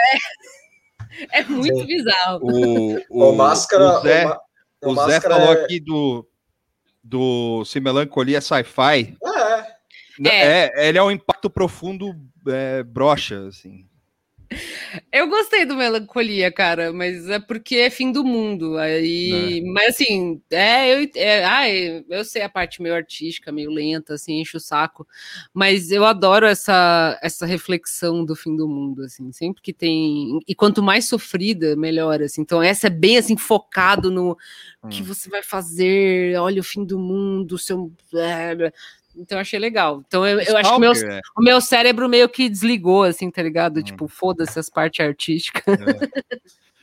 É, 1.32 1.40
é 1.40 1.44
muito 1.44 1.84
bizarro. 1.86 2.40
O, 3.10 3.32
Máscara. 3.32 3.98
o 3.98 4.00
Zé, 4.02 4.24
o, 4.24 4.28
Ma- 4.28 4.40
o 4.82 4.88
o 4.90 4.94
Zé 4.94 5.00
Máscara 5.14 5.34
falou 5.36 5.52
é- 5.54 5.64
aqui 5.64 5.80
do, 5.80 6.26
do 7.02 7.64
Se 7.64 7.80
Melancolia 7.80 8.40
Sci-Fi. 8.40 9.16
É, 10.26 10.66
É. 10.66 10.88
ele 10.88 10.98
é 10.98 11.02
um 11.02 11.10
impacto 11.10 11.50
profundo 11.50 12.14
é, 12.48 12.82
brocha, 12.82 13.46
assim. 13.48 13.86
Eu 15.12 15.28
gostei 15.28 15.64
do 15.64 15.76
Melancolia, 15.76 16.50
cara, 16.50 16.92
mas 16.92 17.28
é 17.28 17.38
porque 17.38 17.76
é 17.76 17.90
fim 17.90 18.10
do 18.10 18.24
mundo. 18.24 18.76
Aí, 18.78 19.62
mas 19.72 19.94
assim, 19.94 20.40
é, 20.50 20.94
eu, 21.04 21.08
é, 21.14 21.44
ai, 21.44 22.04
eu 22.08 22.24
sei 22.24 22.42
a 22.42 22.48
parte 22.48 22.82
meio 22.82 22.94
artística, 22.94 23.52
meio 23.52 23.70
lenta, 23.70 24.14
assim, 24.14 24.40
enche 24.40 24.56
o 24.56 24.60
saco. 24.60 25.06
Mas 25.54 25.90
eu 25.92 26.04
adoro 26.04 26.46
essa, 26.46 27.18
essa 27.22 27.46
reflexão 27.46 28.24
do 28.24 28.34
fim 28.34 28.56
do 28.56 28.68
mundo, 28.68 29.02
assim, 29.02 29.30
sempre 29.32 29.62
que 29.62 29.72
tem. 29.72 30.40
E 30.46 30.54
quanto 30.54 30.82
mais 30.82 31.04
sofrida, 31.06 31.76
melhor, 31.76 32.20
assim. 32.22 32.40
Então, 32.42 32.62
essa 32.62 32.88
é 32.88 32.90
bem 32.90 33.18
assim, 33.18 33.36
focado 33.36 34.10
no 34.10 34.36
que 34.88 35.02
Hum. 35.02 35.04
você 35.04 35.28
vai 35.28 35.42
fazer, 35.42 36.38
olha 36.40 36.60
o 36.60 36.64
fim 36.64 36.84
do 36.84 36.98
mundo, 36.98 37.58
seu. 37.58 37.92
Então, 39.16 39.38
eu 39.38 39.42
achei 39.42 39.58
legal. 39.58 40.02
Então, 40.06 40.26
eu, 40.26 40.40
eu 40.40 40.56
acho 40.56 40.70
que 40.70 40.76
o 40.76 40.80
meu, 40.80 40.92
é. 40.92 41.20
o 41.36 41.42
meu 41.42 41.60
cérebro 41.60 42.08
meio 42.08 42.28
que 42.28 42.48
desligou, 42.48 43.02
assim, 43.02 43.30
tá 43.30 43.42
ligado? 43.42 43.80
Hum. 43.80 43.82
Tipo, 43.82 44.08
foda-se 44.08 44.58
as 44.58 44.68
partes 44.70 45.04
artísticas. 45.04 45.64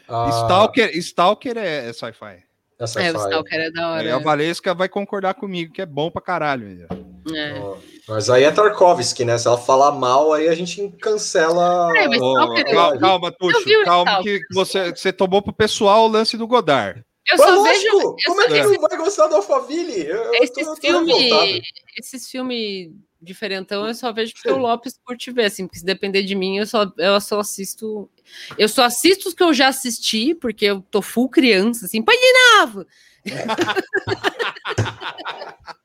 a- 0.08 0.30
Stalker, 0.44 0.98
Stalker 0.98 1.58
é, 1.58 1.90
é 1.90 1.94
sci-fi. 1.94 2.44
essa 2.80 3.02
É, 3.02 3.12
o. 3.12 3.18
Stalker 3.18 3.60
é 3.60 3.72
da 3.72 3.90
hora. 3.90 4.02
Aí 4.02 4.12
a 4.12 4.20
Valesca 4.20 4.74
vai 4.74 4.88
concordar 4.90 5.34
comigo 5.34 5.74
que 5.74 5.82
é 5.82 5.86
bom 5.86 6.10
pra 6.12 6.22
caralho. 6.22 6.88
É. 7.34 7.62
Mas 8.08 8.30
aí 8.30 8.44
é 8.44 8.52
Tarkovsky, 8.52 9.26
né? 9.26 9.38
Se 9.38 9.48
ela 9.48 9.58
falar 9.58 9.92
mal, 9.92 10.32
aí 10.32 10.48
a 10.48 10.56
gente 10.56 10.88
cancela. 11.02 11.92
É, 11.98 12.08
mas 12.08 12.22
é- 12.22 12.64
calma, 12.74 13.00
calma, 13.00 13.32
Tuxo, 13.32 13.84
calma 13.84 14.22
que 14.24 14.40
você, 14.54 14.92
você 14.92 15.12
tomou 15.12 15.42
pro 15.42 15.52
pessoal 15.52 16.06
o 16.06 16.08
lance 16.08 16.38
do 16.38 16.48
Godard. 16.48 17.04
Eu 17.30 17.38
Mas 17.38 17.48
só 17.48 17.56
lógico, 17.56 17.98
vejo 17.98 18.16
como 18.26 18.42
é 18.42 18.48
que 18.48 18.64
não 18.64 18.82
vai 18.82 18.98
gostar 18.98 19.28
do 19.28 19.36
Alphaville? 19.36 20.06
Eu, 20.06 20.34
esses 20.36 20.58
eu 20.58 20.76
tô 20.76 20.82
revoltado. 20.82 21.46
filmes, 21.46 21.62
esses 21.98 22.30
filmes 22.30 22.92
diferentão, 23.22 23.88
eu 23.88 23.94
só 23.94 24.12
vejo 24.14 24.34
porque 24.34 24.50
o 24.50 24.58
Lopes 24.58 25.00
curte 25.04 25.32
ver, 25.32 25.46
assim, 25.46 25.66
porque 25.66 25.80
se 25.80 25.86
depender 25.86 26.24
de 26.24 26.36
mim, 26.36 26.58
eu 26.58 26.66
só, 26.66 26.92
eu 26.98 27.20
só 27.20 27.40
assisto. 27.40 28.10
Eu 28.58 28.70
só 28.70 28.84
assisto 28.84 29.28
os 29.28 29.34
que 29.34 29.44
eu 29.44 29.54
já 29.54 29.68
assisti, 29.68 30.36
porque 30.36 30.66
eu 30.66 30.82
tô 30.90 31.02
full 31.02 31.30
criança, 31.30 31.86
assim, 31.86 32.02
põe 32.02 32.16
de 32.16 32.34
novo! 32.60 32.86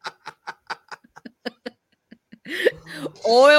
Ou 3.24 3.51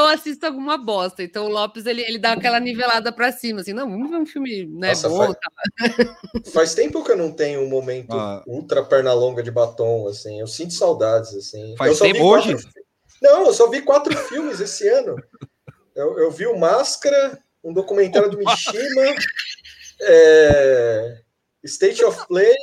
assisto 0.43 0.45
alguma 0.45 0.77
bosta. 0.77 1.23
Então 1.23 1.45
o 1.45 1.49
Lopes 1.49 1.85
ele, 1.85 2.01
ele 2.01 2.17
dá 2.17 2.33
aquela 2.33 2.59
nivelada 2.59 3.11
pra 3.11 3.31
cima, 3.31 3.61
assim, 3.61 3.73
não, 3.73 3.89
vamos 3.89 4.09
ver 4.09 4.17
um 4.17 4.25
filme 4.25 4.65
né, 4.65 4.89
Nossa, 4.89 5.09
bom. 5.09 5.17
faz- 5.17 5.35
tá? 5.35 5.51
Faz 6.53 6.75
tempo 6.75 7.03
que 7.03 7.11
eu 7.11 7.17
não 7.17 7.31
tenho 7.31 7.61
um 7.61 7.69
momento 7.69 8.13
Ah. 8.13 8.43
ultra 8.45 8.83
perna 8.83 9.13
longa 9.13 9.41
de 9.41 9.51
batom, 9.51 10.07
assim. 10.07 10.39
Eu 10.39 10.47
sinto 10.47 10.73
saudades, 10.73 11.33
assim. 11.35 11.75
Faz 11.77 11.91
eu 11.91 11.95
só 11.97 12.05
vi 12.05 12.13
tempo 12.13 12.25
hoje? 12.25 12.53
quatro 12.53 12.69
Não, 13.21 13.45
eu 13.45 13.53
só 13.53 13.69
vi 13.69 13.81
quatro 13.81 14.15
filmes 14.17 14.59
esse 14.59 14.87
ano. 14.87 15.15
Eu, 15.95 16.17
eu 16.19 16.31
vi 16.31 16.45
o 16.47 16.57
Máscara, 16.57 17.39
um 17.63 17.71
documentário 17.73 18.29
do 18.29 18.37
Mishima, 18.37 19.15
é, 20.01 21.17
State 21.63 22.03
of 22.03 22.27
Play 22.27 22.53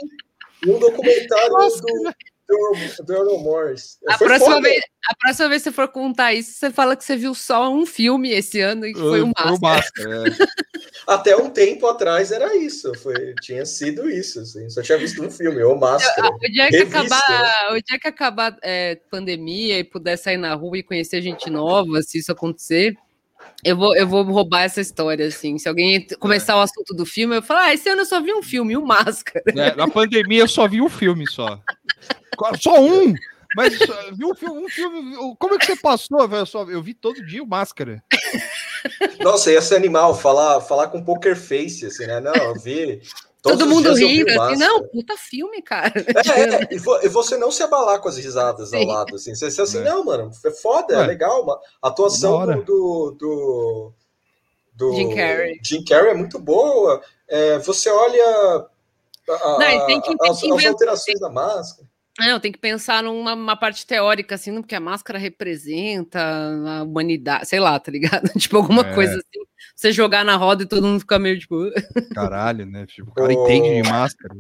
e 0.67 0.71
um 0.71 0.79
documentário 0.79 1.53
Nossa, 1.53 1.81
do, 1.81 2.13
do, 2.51 3.05
do. 3.05 3.75
A 4.09 4.19
Foi 4.19 4.27
próxima, 4.27 4.55
foda. 4.55 4.69
vez, 4.69 4.83
a 5.09 5.15
próxima 5.17 5.49
vez 5.49 5.63
que 5.63 5.71
você 5.71 5.75
for 5.75 5.89
contar 5.89 6.35
isso, 6.35 6.53
você 6.53 6.71
fala 6.71 6.97
que 6.97 7.05
você 7.05 7.17
viu 7.17 7.35
só 7.35 7.73
um 7.73 7.87
filme 7.87 8.31
esse 8.31 8.61
ano 8.61 8.87
e 8.87 8.93
que 8.93 8.99
foi 8.99 9.23
o 9.23 9.33
Foi 9.37 9.45
máximo. 9.45 9.59
Máscara, 9.61 10.29
é. 10.29 10.31
Até 11.07 11.37
um 11.37 11.51
tempo 11.51 11.87
atrás 11.87 12.31
era 12.31 12.57
isso. 12.57 12.93
Foi, 12.97 13.35
tinha 13.41 13.65
sido 13.65 14.09
isso. 14.09 14.41
Assim. 14.41 14.69
Só 14.69 14.83
tinha 14.83 14.99
visto 14.99 15.23
um 15.23 15.31
filme, 15.31 15.63
ou 15.63 15.77
Máscara. 15.77 16.29
O 16.29 16.39
dia 16.39 16.69
que 16.69 16.79
Revista, 16.79 16.99
acabar, 16.99 17.73
o 17.73 17.83
dia 17.83 17.99
que 17.99 18.09
acabar 18.09 18.59
é, 18.63 18.97
pandemia 19.11 19.79
e 19.79 19.85
puder 19.85 20.17
sair 20.17 20.37
na 20.37 20.55
rua 20.55 20.79
e 20.79 20.83
conhecer 20.83 21.23
gente 21.23 21.49
nova, 21.51 22.03
se 22.03 22.19
isso 22.19 22.31
acontecer, 22.31 22.97
eu 23.65 23.77
vou, 23.77 23.97
eu 23.97 24.07
vou 24.07 24.23
roubar 24.25 24.63
essa 24.63 24.81
história, 24.81 25.27
assim. 25.27 25.59
Se 25.59 25.69
alguém 25.69 26.07
começar 26.19 26.57
o 26.57 26.61
assunto 26.61 26.95
do 26.95 27.05
filme, 27.07 27.37
eu 27.37 27.43
falo, 27.43 27.61
ah, 27.61 27.75
esse 27.75 27.89
ano 27.89 28.03
eu 28.03 28.07
só 28.07 28.21
vi 28.21 28.33
um 28.33 28.43
filme, 28.43 28.77
o 28.77 28.85
Máscara. 28.85 29.43
É, 29.57 29.75
na 29.75 29.89
pandemia 29.89 30.43
eu 30.43 30.49
só 30.49 30.67
vi 30.69 30.81
um 30.81 30.89
filme 30.89 31.27
só. 31.29 31.61
Só 32.61 32.81
um! 32.81 33.15
Mas 33.57 33.77
só- 33.79 34.11
vi 34.13 34.25
um 34.25 34.35
filme, 34.35 34.65
um 34.65 34.69
filme. 34.69 35.17
Como 35.39 35.55
é 35.55 35.59
que 35.59 35.67
você 35.67 35.77
passou, 35.77 36.27
velho? 36.29 36.45
Eu 36.69 36.83
vi 36.83 36.95
todo 36.95 37.25
dia 37.27 37.43
o 37.43 37.47
Máscara. 37.47 38.03
Nossa, 39.21 39.51
ia 39.53 39.61
ser 39.61 39.77
animal 39.77 40.15
falar, 40.17 40.61
falar 40.61 40.89
com 40.89 41.03
poker 41.05 41.37
face, 41.37 41.85
assim, 41.85 42.07
né? 42.07 42.21
Não, 42.21 42.33
eu 42.35 42.55
vi. 42.55 43.03
Todos 43.43 43.59
Todo 43.59 43.69
mundo 43.69 43.95
rindo, 43.95 44.31
assim, 44.43 44.57
não, 44.57 44.87
puta 44.89 45.17
filme, 45.17 45.63
cara. 45.63 45.93
É, 45.97 46.41
é, 46.71 46.75
e 46.75 46.79
vo- 46.79 47.01
e 47.03 47.09
você 47.09 47.37
não 47.37 47.51
se 47.51 47.63
abalar 47.63 48.01
com 48.01 48.09
as 48.09 48.17
risadas 48.19 48.73
ao 48.73 48.85
lado, 48.85 49.17
assim. 49.17 49.35
Você, 49.35 49.51
você 49.51 49.63
assim, 49.63 49.79
É. 49.79 49.85
não, 49.85 50.05
mano, 50.05 50.31
é 50.45 50.51
foda, 50.51 50.95
é 50.95 50.99
Ué, 50.99 51.07
legal. 51.07 51.43
Uma, 51.43 51.59
a 51.83 51.89
atuação 51.89 52.47
do, 52.47 52.63
do, 52.63 53.17
do, 53.19 53.93
do 54.75 54.93
Jim 54.95 55.15
Carrey. 55.15 55.59
Jim 55.63 55.85
Carrey 55.85 56.11
é 56.11 56.15
muito 56.15 56.39
boa. 56.39 57.03
É, 57.29 57.59
você 57.59 57.89
olha 57.91 58.67
a- 59.29 59.59
Não, 59.59 59.87
tem 59.87 60.01
que- 60.01 60.17
tem 60.19 60.31
as, 60.31 60.41
que 60.41 60.53
as 60.53 60.65
alterações 60.67 61.21
da 61.21 61.31
máscara. 61.31 61.89
Não, 62.19 62.39
tem 62.39 62.53
que 62.53 62.59
pensar 62.59 63.03
numa 63.03 63.33
uma 63.33 63.57
parte 63.57 63.87
teórica, 63.87 64.35
assim, 64.35 64.53
porque 64.61 64.75
a 64.75 64.81
máscara 64.81 65.19
representa 65.19 66.21
a 66.21 66.83
humanidade, 66.83 67.47
sei 67.49 67.59
lá, 67.61 67.79
tá 67.81 67.91
ligado? 67.91 68.29
Tipo, 68.39 68.59
alguma 68.59 68.83
É. 68.83 68.95
coisa 68.95 69.15
assim. 69.15 69.47
Você 69.81 69.93
jogar 69.93 70.27
na 70.27 70.37
roda 70.37 70.63
e 70.63 70.67
todo 70.67 70.87
mundo 70.87 71.01
fica 71.01 71.19
meio 71.19 71.39
tipo. 71.39 71.57
Caralho, 72.15 72.67
né? 72.67 72.85
Tipo, 72.85 73.13
o 73.13 73.15
cara 73.15 73.33
Ô. 73.33 73.33
entende 73.33 73.83
de 73.83 73.89
máscara. 73.89 74.35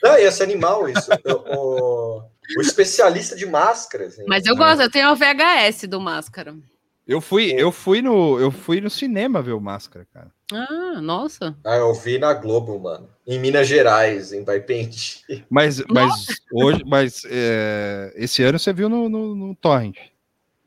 Não, 0.00 0.16
ia 0.16 0.30
ser 0.30 0.44
animal 0.44 0.88
isso. 0.88 1.10
O, 1.24 1.56
o, 1.56 2.22
o 2.56 2.60
especialista 2.60 3.34
de 3.34 3.44
máscara. 3.44 4.06
Assim. 4.06 4.24
Mas 4.28 4.46
eu 4.46 4.54
gosto, 4.54 4.80
eu 4.82 4.88
tenho 4.88 5.08
a 5.08 5.14
VHS 5.14 5.88
do 5.88 6.00
Máscara. 6.00 6.54
Eu 7.04 7.20
fui, 7.20 7.52
eu 7.58 7.72
fui 7.72 8.00
no, 8.00 8.38
eu 8.38 8.52
fui 8.52 8.80
no 8.80 8.88
cinema 8.88 9.42
ver 9.42 9.50
o 9.50 9.60
Máscara, 9.60 10.06
cara. 10.14 10.30
Ah, 10.52 11.00
nossa. 11.00 11.56
Ah, 11.64 11.78
eu 11.78 11.92
vi 11.92 12.16
na 12.18 12.32
Globo, 12.32 12.78
mano. 12.78 13.08
Em 13.26 13.40
Minas 13.40 13.66
Gerais, 13.66 14.32
em 14.32 14.44
Baipente. 14.44 15.24
Mas, 15.50 15.82
mas 15.90 16.12
hoje, 16.52 16.84
mas 16.86 17.22
é, 17.28 18.12
esse 18.14 18.44
ano 18.44 18.60
você 18.60 18.72
viu 18.72 18.88
no, 18.88 19.08
no, 19.08 19.34
no 19.34 19.56
Torrent. 19.56 19.96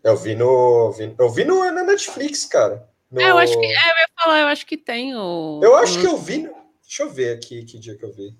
Eu 0.03 0.17
vi 0.17 0.35
no. 0.35 0.91
vi- 0.91 1.15
eu 1.17 1.29
vi 1.29 1.45
no, 1.45 1.63
na 1.71 1.83
Netflix, 1.83 2.45
cara. 2.45 2.85
No- 3.11 3.21
É, 3.21 3.29
eu 3.31 3.37
acho 3.37 3.59
que. 3.59 3.65
É, 3.65 3.69
eu 3.69 3.73
ia 3.73 4.07
falar, 4.21 4.39
eu 4.41 4.47
acho 4.47 4.65
que 4.65 4.77
tem 4.77 5.15
o. 5.15 5.59
Eu 5.63 5.75
acho 5.75 5.99
que 5.99 6.05
eu 6.07 6.17
vi. 6.17 6.39
no- 6.39 6.55
Deixa 6.83 7.03
eu 7.03 7.09
ver 7.09 7.35
aqui 7.35 7.63
que 7.65 7.79
dia 7.79 7.97
que 7.97 8.05
eu 8.05 8.11
vi. 8.13 8.35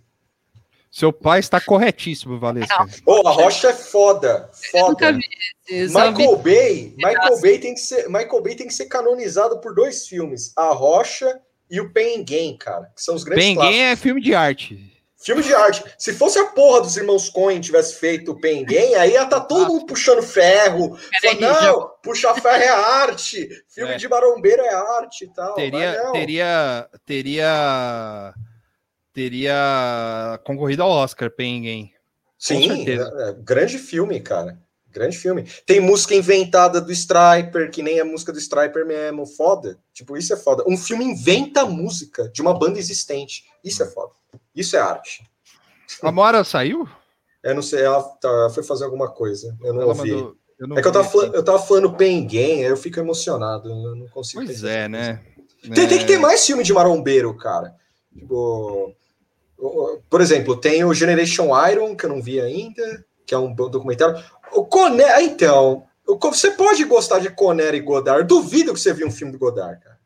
Seu 0.91 1.11
pai 1.11 1.39
está 1.39 1.59
corretíssimo, 1.59 2.39
Valesca. 2.39 2.85
Ô, 3.05 3.27
a 3.27 3.31
Rocha 3.31 3.69
é 3.69 3.73
foda. 3.73 4.49
Eu 4.73 4.87
nunca 4.89 5.07
Foda. 5.07 5.17
vi 5.17 5.89
só 5.89 6.11
vi- 6.11 6.17
Michael 6.17 6.37
Bay, 6.37 6.93
Michael 6.95 7.41
Bay 7.41 7.59
tem 7.59 7.73
que 7.73 7.79
ser, 7.81 8.07
Michael 8.07 8.41
Bay 8.41 8.55
tem 8.55 8.67
que 8.67 8.73
ser 8.73 8.85
canonizado 8.85 9.59
por 9.59 9.75
dois 9.75 10.07
filmes, 10.07 10.53
A 10.55 10.69
Rocha 10.69 11.41
e 11.69 11.81
o 11.81 11.91
Gain, 11.91 12.55
cara, 12.57 12.85
que 12.95 13.01
são 13.01 13.13
os 13.15 13.25
grandes 13.25 13.43
Penguin 13.43 13.55
clássicos. 13.59 13.81
é 13.81 13.95
filme 13.97 14.21
de 14.21 14.33
arte. 14.35 14.94
Filme 15.25 15.41
de 15.41 15.55
arte. 15.55 15.83
Se 15.97 16.13
fosse 16.13 16.37
a 16.37 16.45
porra 16.45 16.81
dos 16.81 16.95
irmãos 16.95 17.29
Coen 17.29 17.59
tivesse 17.59 17.95
feito 17.95 18.31
o 18.31 18.35
Gain, 18.39 18.93
aí 18.93 19.13
ia 19.13 19.23
estar 19.23 19.41
todo 19.41 19.73
mundo 19.73 19.87
puxando 19.87 20.21
ferro. 20.21 20.95
Falando, 21.19 21.41
não, 21.41 21.89
puxar 22.03 22.35
ferro 22.35 22.61
é 22.61 22.69
arte. 22.69 23.49
Filme 23.67 23.93
É. 23.93 23.97
de 23.97 24.07
marombeiro 24.07 24.61
é 24.61 24.71
arte 24.71 25.25
e 25.25 25.33
tal. 25.33 25.55
Teria, 25.55 26.11
teria, 26.11 26.89
teria, 27.03 28.33
teria 29.11 30.39
concorrido 30.45 30.83
ao 30.83 30.91
Oscar, 30.91 31.31
Penguin. 31.31 31.89
Sim, 32.37 32.87
é, 32.87 32.93
é, 32.93 33.33
grande 33.39 33.79
filme, 33.79 34.19
cara. 34.19 34.59
Grande 34.91 35.17
filme. 35.17 35.49
Tem 35.65 35.79
música 35.79 36.13
inventada 36.13 36.79
do 36.79 36.91
Striper, 36.91 37.71
que 37.71 37.81
nem 37.81 37.99
a 37.99 38.05
música 38.05 38.31
do 38.31 38.37
Striper 38.37 38.85
mesmo. 38.85 39.25
Foda. 39.25 39.79
Tipo, 39.91 40.15
isso 40.15 40.31
é 40.33 40.37
foda. 40.37 40.63
Um 40.67 40.77
filme 40.77 41.03
inventa 41.03 41.61
a 41.61 41.65
música 41.65 42.29
de 42.29 42.43
uma 42.43 42.53
banda 42.53 42.77
existente. 42.77 43.43
Isso 43.63 43.81
é 43.81 43.87
foda. 43.87 44.13
Isso 44.55 44.75
é 44.75 44.79
arte. 44.79 45.23
A 46.01 46.11
Mora 46.11 46.43
saiu? 46.43 46.87
Eu 47.43 47.53
não 47.55 47.61
sei, 47.61 47.83
ela 47.83 48.01
tá- 48.01 48.49
foi 48.53 48.63
fazer 48.63 48.85
alguma 48.85 49.09
coisa. 49.11 49.55
Eu 49.63 49.73
não 49.73 49.81
Ela 49.83 49.93
ouvi. 49.93 50.11
mandou- 50.11 50.35
eu 50.57 50.67
não 50.67 50.77
É 50.77 50.81
que 50.81 50.87
eu 50.87 50.91
tava, 50.91 51.07
aqui. 51.07 51.35
eu 51.37 51.43
tava 51.43 51.59
falando 51.59 51.93
aí 52.63 52.69
eu 52.71 52.77
fico 52.77 52.99
emocionado. 52.99 53.69
Eu 53.69 53.95
não 53.95 54.07
consigo. 54.07 54.43
Pois 54.43 54.63
é, 54.63 54.87
né? 54.87 55.21
Tem, 55.73 55.87
tem 55.87 55.99
que 55.99 56.05
ter 56.05 56.13
É. 56.13 56.19
mais 56.19 56.45
filme 56.45 56.63
de 56.63 56.73
marombeiro, 56.73 57.35
cara. 57.37 57.75
Tipo, 58.17 58.93
por 60.09 60.21
exemplo, 60.21 60.55
tem 60.55 60.83
o 60.83 60.93
Generation 60.93 61.49
Iron, 61.69 61.95
que 61.95 62.05
eu 62.05 62.09
não 62.09 62.21
vi 62.21 62.39
ainda, 62.39 63.03
que 63.25 63.33
é 63.33 63.37
um 63.37 63.53
bom 63.53 63.69
documentário. 63.69 64.23
O 64.53 64.65
Conner, 64.65 65.19
então, 65.21 65.83
o 66.07 66.17
Co- 66.17 66.31
você 66.33 66.51
pode 66.51 66.83
gostar 66.85 67.19
de 67.19 67.29
Conner 67.29 67.73
e 67.75 67.79
Godard. 67.81 68.25
Duvido 68.27 68.73
que 68.73 68.79
você 68.79 68.93
viu 68.93 69.07
um 69.07 69.11
filme 69.11 69.33
do 69.33 69.39
Godard, 69.39 69.79
cara. 69.83 69.99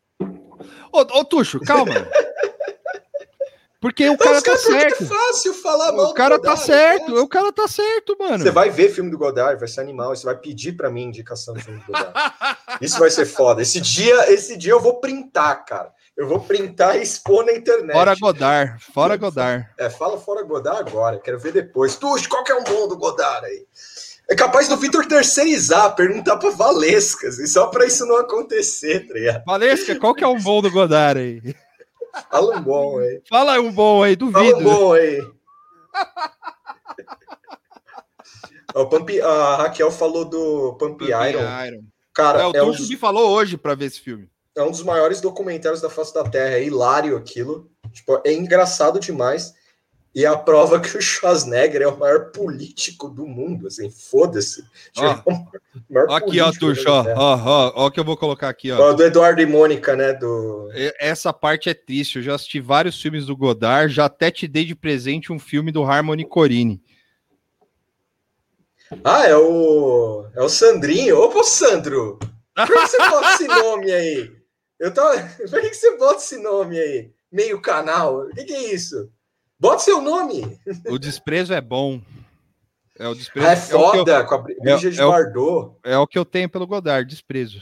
Ô, 0.92 1.00
ô, 1.20 1.26
Tuxo, 1.26 1.60
calma. 1.62 1.94
Porque 3.82 4.10
o 4.10 4.18
cara 4.18 4.38
Os 4.38 4.44
tá 4.44 4.52
caras, 4.52 4.64
porque 4.66 4.80
certo. 4.80 5.04
É 5.04 5.08
fácil 5.08 5.54
falar 5.54 5.94
mal 5.94 6.06
O 6.06 6.08
do 6.10 6.14
cara 6.14 6.38
tá 6.38 6.50
Godard, 6.50 6.66
certo. 6.66 7.16
né? 7.16 7.22
O 7.22 7.28
cara 7.30 7.52
tá 7.54 7.68
certo, 7.68 8.18
mano. 8.20 8.40
Você 8.44 8.52
vai 8.52 8.70
ver 8.70 8.90
filme 8.90 9.10
do 9.10 9.18
Godard, 9.18 9.58
vai 9.58 9.70
ser 9.70 9.80
animal, 9.80 10.14
você 10.14 10.26
vai 10.26 10.36
pedir 10.36 10.74
pra 10.74 10.90
mim 10.90 11.04
indicação 11.04 11.54
de 11.54 11.64
filme 11.64 11.80
do 11.80 11.86
Godard. 11.86 12.14
Isso 12.82 13.00
vai 13.00 13.10
ser 13.10 13.26
foda. 13.26 13.62
Esse 13.62 13.80
dia, 13.80 14.34
esse 14.34 14.58
dia 14.58 14.74
eu 14.74 14.82
vou 14.82 15.00
printar, 15.00 15.64
cara. 15.66 15.92
Eu 16.18 16.28
vou 16.28 16.42
printar 16.42 16.98
e 16.98 17.02
expor 17.02 17.46
na 17.46 17.54
internet. 17.54 17.94
Fora 17.94 18.16
Godard. 18.20 18.84
Fora 18.94 19.16
Godard. 19.16 19.66
É, 19.78 19.90
fala 19.90 20.18
fora 20.20 20.44
Godard 20.44 20.90
agora, 20.90 21.18
quero 21.18 21.40
ver 21.40 21.54
depois. 21.54 21.96
Tuxo, 21.96 22.28
qual 22.28 22.44
que 22.44 22.52
é 22.52 22.56
um 22.56 22.64
bom 22.66 22.90
do 22.90 22.98
Godard 22.98 23.46
aí? 23.46 23.66
É 24.30 24.36
capaz 24.36 24.68
do 24.68 24.76
Vitor 24.76 25.06
terceirizar, 25.06 25.96
perguntar 25.96 26.36
pra 26.36 26.50
Valescas, 26.50 27.40
e 27.40 27.48
só 27.48 27.68
pra 27.68 27.86
isso 27.86 28.06
não 28.06 28.18
acontecer, 28.18 29.08
tá 29.08 29.14
ligado? 29.14 29.44
Valesca, 29.46 29.96
qual 29.98 30.14
que 30.14 30.24
é 30.24 30.28
um 30.28 30.40
bom 30.40 30.62
do 30.62 30.70
Godard 30.70 31.18
aí? 31.20 31.56
Fala 32.32 32.58
um 32.58 32.62
bom 32.62 33.00
aí. 33.00 33.22
Fala 33.30 33.60
um 33.60 33.72
bom 33.72 34.04
aí, 34.04 34.18
Fala 34.18 34.32
duvido. 34.32 34.58
um 34.60 34.64
bom 34.64 34.94
aí. 34.94 35.22
O 38.76 38.86
Pump- 38.86 39.22
a 39.22 39.56
Raquel 39.58 39.92
falou 39.92 40.26
do 40.26 40.74
Pump 40.76 41.04
Iron. 41.06 41.66
Iron. 41.66 41.84
Cara, 42.14 42.42
É, 42.42 42.48
o 42.48 42.56
é 42.56 42.64
um, 42.64 42.72
dos, 42.72 42.90
me 42.90 42.96
falou 42.98 43.32
hoje 43.32 43.58
pra 43.58 43.76
ver 43.76 43.86
esse 43.86 44.00
filme. 44.00 44.30
é 44.56 44.62
um 44.62 44.72
dos 44.72 44.84
maiores 44.84 45.22
documentários 45.22 45.82
da 45.82 45.90
face 45.90 46.14
da 46.14 46.24
Terra. 46.24 46.56
É 46.56 46.64
hilário 46.64 47.18
aquilo. 47.18 47.70
Tipo, 47.92 48.22
é 48.26 48.32
engraçado 48.34 49.00
demais. 49.00 49.54
E 50.20 50.26
a 50.26 50.36
prova 50.36 50.82
que 50.82 50.98
o 50.98 51.02
Schwarzenegger 51.02 51.82
é 51.82 51.88
o 51.88 51.98
maior 51.98 52.26
político 52.32 53.08
do 53.08 53.26
mundo. 53.26 53.68
Assim, 53.68 53.90
foda-se. 53.90 54.66
Ó. 54.98 55.06
é 55.06 56.14
Aqui, 56.14 56.42
ó, 56.42 56.52
Tuxo, 56.52 56.90
ó, 56.90 57.06
Terra. 57.06 57.18
ó, 57.18 57.38
ó, 57.46 57.72
ó, 57.86 57.90
que 57.90 58.02
eu 58.02 58.04
vou 58.04 58.18
colocar 58.18 58.50
aqui, 58.50 58.70
ó. 58.70 58.90
Ó, 58.90 58.92
do 58.92 59.02
Eduardo 59.02 59.42
e 59.42 59.46
Mônica, 59.46 59.96
né? 59.96 60.12
Do... 60.12 60.70
Essa 61.00 61.32
parte 61.32 61.70
é 61.70 61.74
triste. 61.74 62.18
Eu 62.18 62.22
já 62.22 62.36
assisti 62.36 62.60
vários 62.60 63.02
filmes 63.02 63.28
do 63.28 63.38
Godard, 63.38 63.94
já 63.94 64.04
até 64.08 64.30
te 64.30 64.46
dei 64.46 64.66
de 64.66 64.76
presente 64.76 65.32
um 65.32 65.40
filme 65.40 65.72
do 65.72 65.86
Harmony 65.86 66.26
Corine. 66.26 66.84
Ah, 69.02 69.26
é 69.26 69.38
o. 69.38 70.26
É 70.36 70.44
o 70.44 70.50
Sandrinho. 70.50 71.18
Opa, 71.18 71.46
Sandro! 71.46 72.20
Por 72.54 72.68
que 72.68 72.74
você 72.74 72.98
bota 72.98 73.34
esse 73.36 73.48
nome 73.48 73.90
aí? 73.90 74.36
Eu 74.78 74.94
tava... 74.94 75.18
Por 75.50 75.62
que 75.62 75.74
você 75.74 75.96
bota 75.96 76.18
esse 76.18 76.38
nome 76.44 76.78
aí? 76.78 77.10
Meio 77.32 77.62
canal? 77.62 78.26
O 78.26 78.30
que, 78.32 78.44
que 78.44 78.54
é 78.54 78.74
isso? 78.74 79.10
Bota 79.60 79.80
seu 79.80 80.02
nome! 80.02 80.60
O 80.88 80.98
desprezo 80.98 81.54
é 81.54 81.60
bom. 81.62 82.02
É 82.98 83.08
o 83.08 83.14
desprezo. 83.16 83.48
Ah, 83.48 83.52
é 83.54 83.56
o 83.56 83.68
que 83.68 83.74
eu- 83.74 83.80
foda, 84.06 84.24
com 84.26 84.36
a 84.36 84.38
Bridget 84.40 85.00
é 85.00 85.06
Bardot. 85.06 85.76
É 85.84 85.98
o 85.98 86.08
que 86.08 86.18
eu 86.18 86.26
tenho 86.26 86.50
pelo 86.50 86.68
Godard, 86.68 87.10
desprezo. 87.10 87.62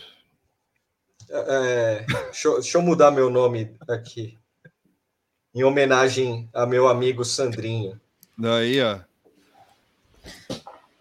É, 1.30 2.06
deixa, 2.08 2.48
eu- 2.48 2.54
deixa 2.62 2.78
eu 2.78 2.82
mudar 2.82 3.12
meu 3.12 3.30
nome 3.30 3.76
aqui. 3.88 4.38
Em 5.54 5.64
homenagem 5.64 6.48
a 6.54 6.66
meu 6.66 6.88
amigo 6.88 7.26
Sandrinho. 7.26 8.00
Daí, 8.38 8.80
ó. 8.82 9.00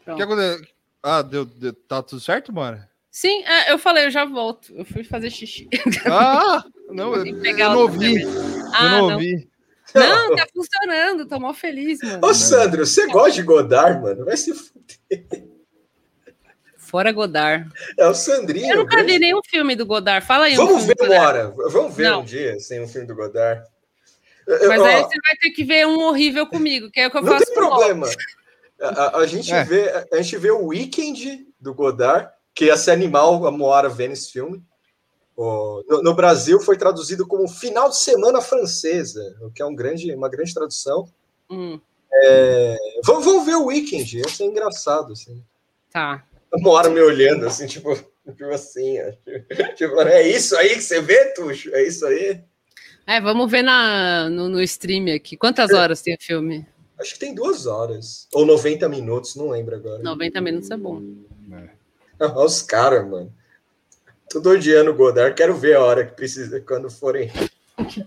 O 0.07 0.17
que 0.17 0.23
aconteceu? 0.23 0.67
Ah, 1.03 1.23
deu, 1.23 1.45
deu- 1.45 1.73
tá 1.75 2.03
tudo 2.03 2.21
certo, 2.21 2.53
Mora? 2.53 2.89
Sim, 3.11 3.43
é, 3.45 3.73
eu 3.73 3.79
falei, 3.79 4.07
eu 4.07 4.11
já 4.11 4.25
volto. 4.25 4.73
Eu 4.75 4.85
fui 4.85 5.05
fazer 5.05 5.31
xixi. 5.31 5.69
Ah, 6.11 6.65
não, 6.91 7.15
eu, 7.15 7.27
eu 7.27 7.57
não 7.71 7.79
ouvi. 7.81 8.21
cerveja. 8.21 8.29
Eu 8.29 8.71
Ah, 8.75 8.89
não 8.91 9.07
não. 9.09 9.15
ouvi. 9.15 9.49
Não, 10.01 10.37
tá 10.37 10.47
funcionando. 10.55 11.27
Tô 11.27 11.39
mó 11.41 11.53
feliz, 11.55 11.99
mano. 12.03 12.27
Ô, 12.27 12.35
Sandro, 12.35 12.85
você 12.87 13.07
gosta 13.07 13.33
de 13.33 13.43
Godard, 13.43 14.01
mano? 14.03 14.25
Vai 14.25 14.37
se 14.37 14.53
fuder. 14.55 15.47
Fora 16.77 17.11
Godard. 17.11 17.69
É 17.99 18.07
o 18.07 18.15
Sandrinho. 18.15 18.71
Eu 18.73 18.77
nunca 18.79 18.97
grande- 18.97 19.13
vi 19.15 19.19
nenhum 19.19 19.41
filme 19.49 19.75
do 19.75 19.85
Godard. 19.85 20.25
Fala 20.25 20.45
aí. 20.47 20.55
um 20.55 20.67
Vamos 20.67 20.85
filme 20.85 20.95
ver 20.99 21.07
uma 21.17 21.27
hora. 21.27 21.55
Vamos 21.71 21.95
ver 21.97 22.11
Não. 22.11 22.21
um 22.21 22.25
dia 22.25 22.59
sem 22.61 22.81
um 22.83 22.87
filme 22.89 23.07
do 23.07 23.15
Godard. 23.15 23.63
Eu- 24.47 24.69
Mas 24.69 24.81
ó, 24.81 24.85
aí 24.85 25.03
você 25.03 25.17
vai 25.27 25.37
ter 25.41 25.51
que 25.51 25.65
ver 25.65 25.87
um 25.87 25.99
horrível 26.05 26.47
comigo, 26.47 26.89
que 26.91 27.01
é 27.01 27.09
o 27.09 27.11
que 27.11 27.17
eu 27.17 27.23
não 27.23 27.33
faço 27.33 27.47
tem 27.47 27.55
com 27.55 27.61
o 27.61 27.69
problema. 27.69 28.09
A, 28.81 28.89
a- 28.89 29.17
a 29.19 29.27
gente 29.27 29.53
É. 29.53 29.65
vê, 29.65 30.07
a 30.13 30.17
gente 30.23 30.37
vê 30.39 30.51
o 30.53 30.67
Weekend 30.67 31.47
do 31.59 31.75
Godard, 31.75 32.29
que 32.55 32.67
ia 32.67 32.77
ser 32.77 32.93
animal 32.93 33.45
a 33.47 33.51
Moara 33.51 33.89
vendo 33.89 34.13
esse 34.13 34.31
filme. 34.31 34.63
O- 35.37 35.85
no, 35.89 36.03
no 36.03 36.15
Brasil 36.15 36.59
foi 36.61 36.77
traduzido 36.79 37.27
como 37.27 37.47
Final 37.49 37.89
de 37.91 37.97
Semana 37.99 38.41
Francesa, 38.41 39.37
o 39.43 39.51
que 39.51 39.61
é 39.63 39.67
um 39.67 39.75
grande, 39.75 40.13
uma 40.15 40.29
grande 40.29 40.55
tradução. 40.55 41.09
Hum, 41.51 41.79
Vamos, 43.05 43.25
vamos 43.25 43.45
ver 43.45 43.57
o 43.57 43.67
Weekend, 43.67 44.19
ia 44.19 44.29
ser 44.29 44.45
engraçado. 44.45 45.13
Assim. 45.13 45.43
tá. 45.93 46.25
A 46.53 46.59
Moara 46.59 46.89
me 46.89 47.01
olhando, 47.01 47.45
assim, 47.47 47.67
tipo, 47.67 47.95
tipo 47.95 48.45
assim. 48.51 48.97
Tipo, 49.77 50.01
é 50.03 50.27
isso 50.27 50.57
aí 50.57 50.71
que 50.71 50.81
você 50.83 51.01
vê, 51.03 51.27
Tuxo? 51.35 51.75
É 51.75 51.83
isso 51.87 52.07
aí? 52.07 52.41
É, 53.07 53.21
vamos 53.21 53.51
ver 53.51 53.63
na, 53.63 54.31
no, 54.31 54.49
no 54.49 54.63
stream 54.63 55.15
aqui. 55.15 55.37
Quantas 55.37 55.73
horas 55.73 56.01
tem 56.01 56.15
o 56.15 56.19
filme? 56.21 56.67
Acho 56.99 57.13
que 57.15 57.19
tem 57.21 57.35
duas 57.35 57.67
horas. 57.67 58.27
Ou 58.33 58.47
90 58.47 58.89
minutos, 58.89 59.37
não 59.37 59.51
lembro 59.51 59.75
agora. 59.77 60.03
90 60.03 60.41
minutos 60.41 60.71
é 60.71 60.77
bom. 60.77 61.03
Olha 62.19 62.45
os 62.45 62.63
caras, 62.63 63.07
mano. 63.07 63.33
Tô 64.31 64.41
odiando 64.51 64.91
o 64.91 64.95
Godard. 64.95 65.35
Quero 65.35 65.55
ver 65.55 65.77
a 65.77 65.83
hora 65.83 66.05
que 66.07 66.15
precisa, 66.15 66.61
quando 66.61 66.91
forem. 66.91 67.31
Que. 67.89 68.05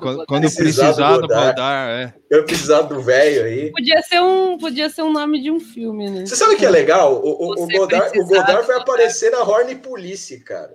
Quando, 0.00 0.26
quando 0.26 0.40
Precisar 0.42 0.92
do 0.92 0.94
precisar 0.96 1.14
do 1.16 1.20
Godard. 1.22 1.50
Godard, 1.50 1.92
é. 2.02 2.14
Eu 2.30 2.44
precisar 2.44 2.82
do 2.82 3.00
velho 3.00 3.44
aí. 3.44 3.70
Podia 3.70 4.02
ser, 4.02 4.20
um, 4.20 4.58
podia 4.58 4.88
ser 4.90 5.02
um 5.02 5.12
nome 5.12 5.42
de 5.42 5.50
um 5.50 5.60
filme, 5.60 6.10
né? 6.10 6.26
Você 6.26 6.34
sabe 6.34 6.54
o 6.54 6.56
que 6.56 6.64
é 6.66 6.70
legal? 6.70 7.14
O, 7.22 7.28
o- 7.50 7.64
o 7.64 7.68
Godard, 7.68 8.18
o 8.18 8.26
Godard 8.26 8.66
vai 8.66 8.76
aparecer 8.78 9.30
na 9.30 9.42
Horny 9.42 9.76
Police, 9.76 10.40
cara. 10.40 10.74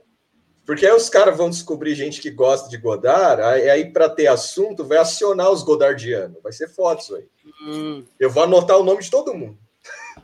Porque 0.66 0.86
aí 0.86 0.94
os 0.94 1.10
caras 1.10 1.36
vão 1.36 1.50
descobrir 1.50 1.96
gente 1.96 2.22
que 2.22 2.30
gosta 2.30 2.70
de 2.70 2.78
Godard, 2.78 3.42
aí, 3.42 3.68
aí 3.70 3.92
para 3.92 4.08
ter 4.08 4.28
assunto, 4.28 4.86
vai 4.86 5.00
acionar 5.00 5.50
os 5.52 5.64
Godardianos. 5.64 6.38
Vai 6.44 6.52
ser 6.54 6.70
foda 6.70 7.02
isso 7.02 7.16
aí. 7.16 7.26
Hum. 7.68 8.04
Eu 8.20 8.30
vou 8.30 8.44
anotar 8.44 8.78
o 8.78 8.84
nome 8.84 9.02
de 9.02 9.10
todo 9.10 9.34
mundo. 9.34 9.58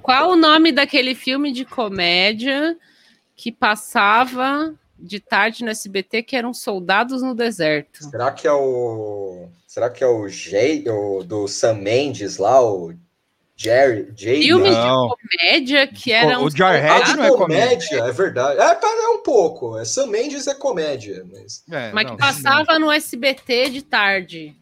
Qual 0.04 0.30
o 0.32 0.36
nome 0.36 0.72
daquele 0.72 1.16
filme 1.16 1.52
de 1.52 1.66
comédia 1.66 2.78
que 3.36 3.52
passava 3.52 4.74
de 4.98 5.20
tarde 5.20 5.64
no 5.64 5.70
SBT 5.70 6.24
que 6.24 6.36
eram 6.36 6.54
soldados 6.54 7.22
no 7.22 7.36
deserto? 7.36 8.04
Será 8.06 8.32
que 8.32 8.48
é 8.48 8.54
o. 8.54 9.48
Será 9.68 9.90
que 9.90 10.04
é 10.04 10.08
o 10.08 10.28
Jay, 10.30 10.86
o 10.88 11.22
do 11.24 11.48
Sam 11.48 11.74
Mendes 11.76 12.38
lá, 12.38 12.64
o 12.64 12.94
Jerry? 13.58 14.14
Jay, 14.16 14.42
Filme 14.42 14.70
Não. 14.70 15.10
de 15.10 15.16
comédia 15.16 15.88
que 15.88 16.12
eram 16.14 16.46
O 16.46 16.50
Jarhead 16.50 16.86
Ah, 16.88 17.06
soldados, 17.06 17.12
de 17.12 17.18
não 17.18 17.26
é 17.26 17.38
comédia, 17.38 17.98
é 18.00 18.12
verdade. 18.12 18.60
É, 18.60 18.88
é 19.06 19.10
um 19.10 19.22
pouco. 19.22 19.78
É, 19.78 19.84
Sam 19.84 20.08
Mendes 20.08 20.48
é 20.48 20.56
comédia, 20.56 21.26
mas. 21.30 21.64
É, 21.70 21.92
mas 21.92 22.06
não, 22.06 22.12
que 22.16 22.18
passava 22.22 22.80
no 22.80 22.90
SBT 22.90 23.70
de 23.70 23.82
tarde. 23.82 24.56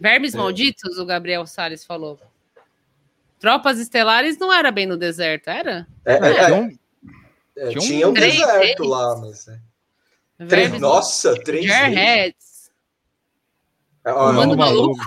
Vermes 0.00 0.34
É. 0.34 0.38
Malditos, 0.38 0.98
o 0.98 1.06
Gabriel 1.06 1.46
Salles 1.46 1.84
falou. 1.84 2.18
Tropas 3.38 3.78
Estelares 3.78 4.38
não 4.38 4.52
era 4.52 4.70
bem 4.70 4.86
no 4.86 4.96
deserto, 4.96 5.48
era? 5.48 5.86
É, 6.04 6.14
é, 6.14 6.18
não. 6.20 6.30
é, 6.36 6.48
Tinha 6.48 6.60
um- 6.62 6.78
é, 7.56 7.68
tinha 7.68 7.78
um- 7.78 7.80
tinha 7.80 8.08
um 8.08 8.14
Três 8.14 8.34
deserto 8.38 8.76
deles. 8.78 8.90
lá, 8.90 9.16
mas. 9.18 9.48
é. 9.48 9.58
Três, 10.48 10.80
nossa, 10.80 11.34
três. 11.42 11.64
Jarheads. 11.64 12.70
É, 14.04 14.12
Comando 14.12 14.56
Maluco. 14.56 15.04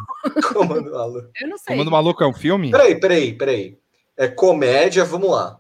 Comando 0.54 0.92
Maluco. 0.92 1.30
Eu 1.40 1.48
não 1.48 1.58
sei. 1.58 1.68
Comando 1.76 1.92
Maluco 1.92 2.24
é 2.24 2.28
um 2.28 2.34
filme? 2.34 2.72
Peraí, 2.72 3.00
peraí, 3.00 3.34
peraí. 3.38 3.78
É 4.18 4.28
comédia, 4.28 5.06
vamos 5.06 5.30
lá. 5.32 5.60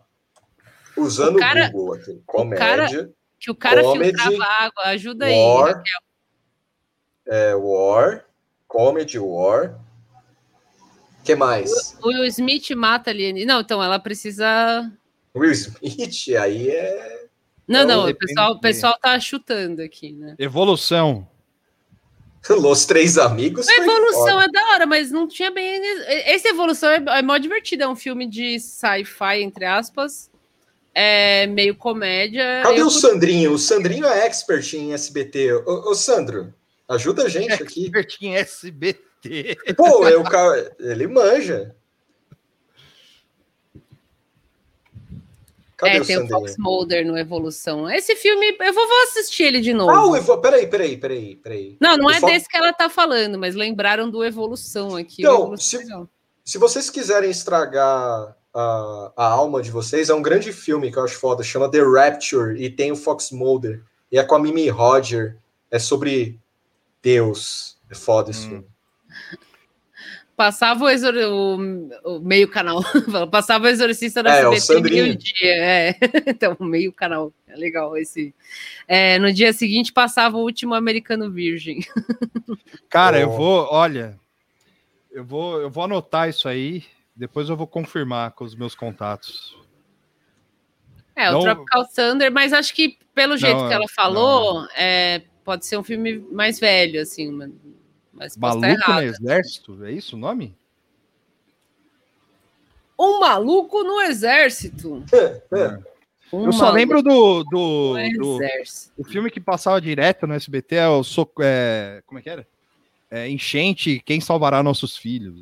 Usando 0.97 1.37
O 1.37 1.39
cara- 1.39 1.67
o 1.67 1.71
Google 1.71 1.93
aqui. 1.95 2.11
o 2.11 2.15
cara- 2.49 2.87
Comédia, 2.87 3.09
Que 3.39 3.49
o 3.51 3.55
cara 3.55 3.81
Comedy, 3.83 4.21
filtrava 4.21 4.51
água. 4.63 4.83
Ajuda 4.85 5.25
aí. 5.27 5.35
War, 5.35 5.67
Raquel. 5.67 6.01
é, 7.27 7.55
War, 7.55 8.25
Comedy 8.67 9.17
War. 9.19 9.79
Que 11.29 11.35
mais? 11.35 11.95
O 12.01 12.07
Will 12.07 12.25
Smith 12.25 12.69
mata 12.71 13.11
ali. 13.11 13.45
Não, 13.45 13.61
então 13.61 13.83
ela 13.83 13.99
precisa. 13.99 14.91
Will 15.35 15.51
Smith, 15.51 16.35
aí 16.41 16.69
é. 16.69 17.25
Não, 17.67 17.81
É, 17.81 17.85
não, 17.85 18.09
o 18.09 18.15
pessoal, 18.15 18.51
o 18.53 18.59
pessoal 18.59 18.97
tá 18.99 19.19
chutando 19.19 19.81
aqui, 19.83 20.11
né? 20.11 20.35
Evolução. 20.39 21.27
Los 22.49 22.85
Três 22.85 23.17
Amigos. 23.17 23.67
A 23.67 23.75
evolução 23.75 24.41
é 24.41 24.47
da 24.47 24.69
hora, 24.69 24.85
mas 24.87 25.11
não 25.11 25.27
tinha 25.27 25.51
bem. 25.51 25.79
Esse 26.25 26.47
evolução 26.47 26.89
é, 26.89 27.03
é 27.19 27.21
mó 27.21 27.37
divertido. 27.37 27.83
É 27.83 27.87
um 27.87 27.95
filme 27.95 28.25
de 28.27 28.59
sci-fi, 28.59 29.41
entre 29.43 29.65
aspas. 29.65 30.31
É 30.95 31.45
meio 31.45 31.75
comédia. 31.75 32.61
Cadê 32.63 32.81
Eu- 32.81 32.87
o 32.87 32.89
Sandrinho? 32.89 33.53
O 33.53 33.59
Sandrinho 33.59 34.05
é 34.07 34.25
expert 34.25 34.73
em 34.73 34.93
SBT. 34.93 35.53
Ô, 35.53 35.91
ô, 35.91 35.93
Sandro, 35.95 36.51
ajuda 36.87 37.23
a 37.25 37.29
gente 37.29 37.53
aqui. 37.53 37.83
Expert 37.83 38.17
em 38.21 38.35
SBT. 38.35 39.08
Pô, 39.75 40.07
é 40.07 40.15
o 40.17 40.23
cara, 40.23 40.75
ele 40.79 41.07
manja. 41.07 41.75
Cadê 45.77 45.97
é, 45.97 46.01
o 46.01 46.05
tem 46.05 46.17
o 46.17 46.19
Sandrinho? 46.21 46.39
Fox 46.41 46.55
Mulder 46.57 47.05
no 47.07 47.17
Evolução. 47.17 47.89
Esse 47.89 48.15
filme, 48.15 48.55
eu 48.59 48.73
vou, 48.73 48.85
vou 48.87 49.03
assistir 49.03 49.43
ele 49.43 49.61
de 49.61 49.73
novo. 49.73 49.91
Ah, 49.91 50.05
o 50.07 50.15
Evo... 50.15 50.37
peraí, 50.39 50.67
peraí, 50.67 50.97
peraí, 50.97 51.35
peraí. 51.37 51.77
Não, 51.79 51.95
não 51.97 52.07
O 52.07 52.11
é 52.11 52.19
Fox- 52.19 52.33
desse 52.33 52.49
que 52.49 52.57
ela 52.57 52.73
tá 52.73 52.89
falando, 52.89 53.37
mas 53.39 53.55
lembraram 53.55 54.09
do 54.09 54.23
Evolução 54.23 54.95
aqui. 54.97 55.21
Então, 55.21 55.35
o 55.35 55.43
Evolução 55.43 55.79
se- 55.81 55.93
é. 55.93 56.07
Se 56.43 56.57
vocês 56.57 56.89
quiserem 56.89 57.29
estragar 57.29 58.35
a, 58.53 59.11
a 59.15 59.25
alma 59.25 59.61
de 59.61 59.71
vocês, 59.71 60.09
é 60.09 60.13
um 60.13 60.21
grande 60.21 60.51
filme 60.51 60.91
que 60.91 60.97
eu 60.97 61.03
acho 61.03 61.17
foda, 61.17 61.43
chama 61.43 61.69
The 61.71 61.79
Rapture, 61.81 62.61
e 62.61 62.69
tem 62.69 62.91
o 62.91 62.95
Fox 62.95 63.31
Mulder, 63.31 63.81
e 64.11 64.17
é 64.17 64.23
com 64.23 64.35
a 64.35 64.39
Mimi 64.39 64.67
Roger, 64.67 65.37
é 65.71 65.77
sobre 65.79 66.39
Deus. 67.01 67.77
É 67.89 67.95
foda 67.95 68.31
esse 68.31 68.45
Hum. 68.47 68.49
filme. 68.49 68.67
Passava 70.39 70.85
o, 70.85 70.89
exor... 70.89 71.13
o, 71.15 71.57
o 72.15 72.19
meio 72.21 72.47
canal. 72.47 72.79
Passava 73.29 73.65
o 73.65 73.67
Exorcista 73.67 74.23
da 74.23 74.33
É, 74.33 74.47
o 74.47 74.53
SBT 74.53 74.61
Sandrinho. 74.73 75.03
meio-dia. 75.03 75.53
É. 75.53 75.95
Então, 76.27 76.55
meio 76.61 76.93
canal. 76.93 77.33
É 77.45 77.57
legal 77.57 77.97
esse. 77.97 78.33
É, 78.87 79.19
no 79.19 79.33
dia 79.33 79.51
seguinte 79.51 79.91
passava 79.91 80.37
o 80.37 80.41
último 80.41 80.73
Americano 80.73 81.29
Virgem. 81.29 81.79
Cara, 82.89 83.19
eu 83.19 83.29
Oh. 83.29 83.35
vou, 83.35 83.67
olha, 83.69 84.17
eu 85.11 85.25
vou, 85.25 85.59
eu 85.59 85.69
vou 85.69 85.83
anotar 85.83 86.29
isso 86.29 86.47
aí, 86.47 86.85
depois 87.13 87.49
eu 87.49 87.57
vou 87.57 87.67
confirmar 87.67 88.31
com 88.31 88.45
os 88.45 88.55
meus 88.55 88.73
contatos. 88.73 89.57
É, 91.17 91.29
o 91.31 91.33
Não- 91.33 91.41
Tropical 91.41 91.85
Thunder, 91.93 92.31
mas 92.31 92.53
acho 92.53 92.73
que 92.73 92.97
pelo 93.13 93.35
jeito 93.35 93.57
Não, 93.57 93.67
que 93.67 93.73
é- 93.73 93.75
ela 93.75 93.87
falou, 93.89 94.65
é, 94.73 95.21
pode 95.43 95.65
ser 95.65 95.77
um 95.77 95.83
filme 95.83 96.17
mais 96.31 96.57
velho, 96.61 97.01
assim, 97.01 97.29
mas- 97.29 97.51
mas 98.19 98.37
Maluco 98.37 98.91
no. 98.91 99.01
Exército, 99.01 99.85
é 99.85 99.91
isso 99.91 100.15
o 100.15 100.19
nome? 100.19 100.55
Um 102.99 103.21
maluco 103.21 103.81
no 103.81 104.01
exército. 104.01 105.03
É. 105.13 105.79
Um 106.31 106.45
eu 106.45 106.51
só 106.51 106.69
lembro 106.69 107.01
do, 107.01 107.43
do, 107.45 107.93
do- 108.19 109.03
filme 109.05 109.31
que 109.31 109.39
passava 109.39 109.79
direto 109.79 110.27
no 110.27 110.33
SBT, 110.33 110.75
é 110.75 110.87
o 110.87 111.03
Soco, 111.03 111.41
é, 111.41 112.03
como 112.05 112.19
é 112.19 112.21
que 112.21 112.29
era? 112.29 112.45
É, 113.09 113.27
Enchente, 113.29 114.01
Quem 114.05 114.19
Salvará 114.21 114.61
Nossos 114.61 114.95
Filhos. 114.97 115.41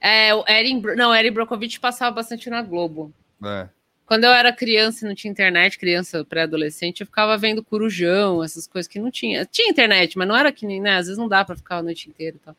É, 0.00 0.34
o 0.34 0.44
Erin, 0.48 0.82
não, 0.96 1.14
Erin 1.14 1.30
Brockovich 1.30 1.78
passava 1.78 2.16
bastante 2.16 2.50
na 2.50 2.60
Globo. 2.60 3.12
É. 3.44 3.68
Quando 4.12 4.24
eu 4.24 4.30
era 4.30 4.52
criança 4.52 5.06
e 5.06 5.08
não 5.08 5.14
tinha 5.14 5.30
internet, 5.30 5.78
criança 5.78 6.22
pré-adolescente, 6.22 7.00
eu 7.00 7.06
ficava 7.06 7.34
vendo 7.38 7.64
Corujão, 7.64 8.44
essas 8.44 8.66
coisas 8.66 8.86
que 8.86 9.00
não 9.00 9.10
tinha. 9.10 9.46
Tinha 9.46 9.70
internet, 9.70 10.18
mas 10.18 10.28
não 10.28 10.36
era 10.36 10.52
que 10.52 10.66
nem, 10.66 10.82
né? 10.82 10.96
Às 10.98 11.06
vezes 11.06 11.16
não 11.16 11.26
dá 11.28 11.42
pra 11.42 11.56
ficar 11.56 11.78
a 11.78 11.82
noite 11.82 12.10
inteira 12.10 12.36
e 12.36 12.38
tal. 12.38 12.54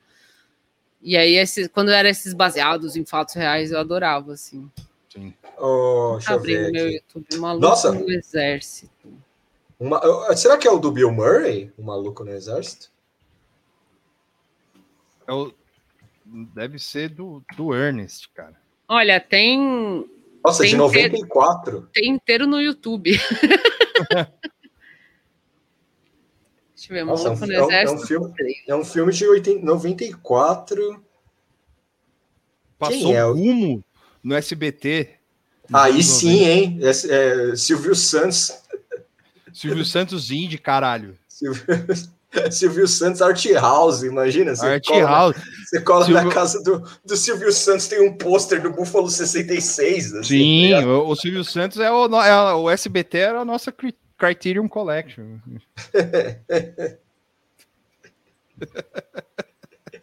E 0.99 1.15
aí, 1.15 1.35
esses, 1.35 1.67
quando 1.67 1.91
eram 1.91 2.09
esses 2.09 2.33
baseados 2.33 2.95
em 2.95 3.05
fatos 3.05 3.35
reais, 3.35 3.71
eu 3.71 3.77
adorava, 3.77 4.33
assim. 4.33 4.67
Sim. 5.07 5.31
Oh, 5.59 6.17
Abrindo 6.25 6.71
meu 6.71 6.85
aqui. 6.87 6.95
YouTube, 6.95 7.37
maluco 7.37 7.67
Nossa. 7.67 7.91
no 7.91 8.09
exército. 8.09 9.13
Uma- 9.79 10.01
será 10.35 10.57
que 10.57 10.67
é 10.67 10.71
o 10.71 10.79
do 10.79 10.91
Bill 10.91 11.11
Murray, 11.11 11.71
o 11.77 11.83
maluco 11.83 12.23
no 12.23 12.31
exército? 12.31 12.89
É 15.27 15.31
o- 15.31 15.53
deve 16.25 16.79
ser 16.79 17.09
do, 17.09 17.43
do 17.55 17.75
Ernest, 17.75 18.27
cara. 18.33 18.59
Olha, 18.87 19.19
tem, 19.19 20.09
Nossa, 20.43 20.63
Tem 20.63 20.71
de 20.71 20.75
94. 20.77 21.89
tem 21.93 22.09
inteiro 22.09 22.45
no 22.45 22.59
YouTube. 22.59 23.11
Deixa 26.75 26.91
eu 26.91 26.95
ver, 26.95 27.05
Nossa, 27.05 27.27
é 27.27 27.31
um 27.31 27.33
Maluco 27.35 27.45
no 27.47 27.53
é 27.53 27.57
um- 27.57 27.61
é 27.61 27.65
um 27.65 27.67
Exército. 27.81 28.07
filme-. 28.07 28.33
É 28.67 28.75
um 28.75 28.83
filme 28.83 29.13
de 29.13 29.25
80, 29.27 29.65
94. 29.65 31.03
Passou 32.77 33.15
é 33.15 33.25
o- 33.25 33.33
Rumo 33.33 33.83
no 34.21 34.35
SBT. 34.35 35.11
nos 35.69 35.81
Aí 35.81 36.03
sim, 36.03 36.43
hein? 36.43 36.79
É, 36.81 36.89
é, 37.51 37.55
Silvio 37.55 37.95
Santos. 37.95 38.49
90. 38.49 39.05
Silvio 39.53 39.85
Santos 39.85 40.29
Indy, 40.31 40.57
caralho. 40.57 41.17
Silvio, 41.29 41.63
Silvio 42.51 42.87
Santos 42.87 43.21
Art 43.21 43.45
House, 43.53 44.03
imagina. 44.03 44.55
Você 44.55 44.65
Art 44.65 44.85
cola, 44.87 45.03
House. 45.05 45.35
Você 45.69 45.81
cola 45.81 46.05
Silvio- 46.05 46.23
na 46.23 46.29
casa 46.31 46.61
do, 46.63 46.83
do 47.05 47.15
Silvio 47.17 47.51
Santos, 47.51 47.87
tem 47.87 48.01
um 48.07 48.17
pôster 48.17 48.61
do 48.61 48.71
Búfalo 48.71 49.09
66. 49.09 50.13
assim, 50.15 50.23
Sim, 50.23 50.71
tá 50.71 50.87
o, 50.87 51.09
o 51.09 51.15
Silvio 51.15 51.43
Santos 51.43 51.79
é 51.79 51.91
o, 51.91 52.05
é 52.23 52.31
a- 52.31 52.55
o 52.55 52.69
SBT 52.69 53.17
era 53.17 53.39
a 53.41 53.45
nossa 53.45 53.71
Cri- 53.71 53.95
Criterion 54.17 54.67
Collection. 54.67 55.37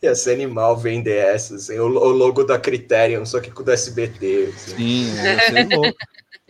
Ia 0.03 0.15
ser 0.15 0.33
animal 0.33 0.77
vender 0.79 1.17
essa, 1.17 1.57
assim, 1.57 1.79
o, 1.79 1.85
o 1.85 2.09
logo 2.09 2.43
da 2.45 2.59
Criterion, 2.59 3.25
só 3.27 3.39
que 3.39 3.51
com 3.51 3.61
o 3.61 3.65
do 3.65 3.71
SBT. 3.71 4.51
assim. 4.55 4.77
Sim, 4.77 5.15
ia 5.23 5.41
ser 5.41 5.69
louco. 5.77 5.97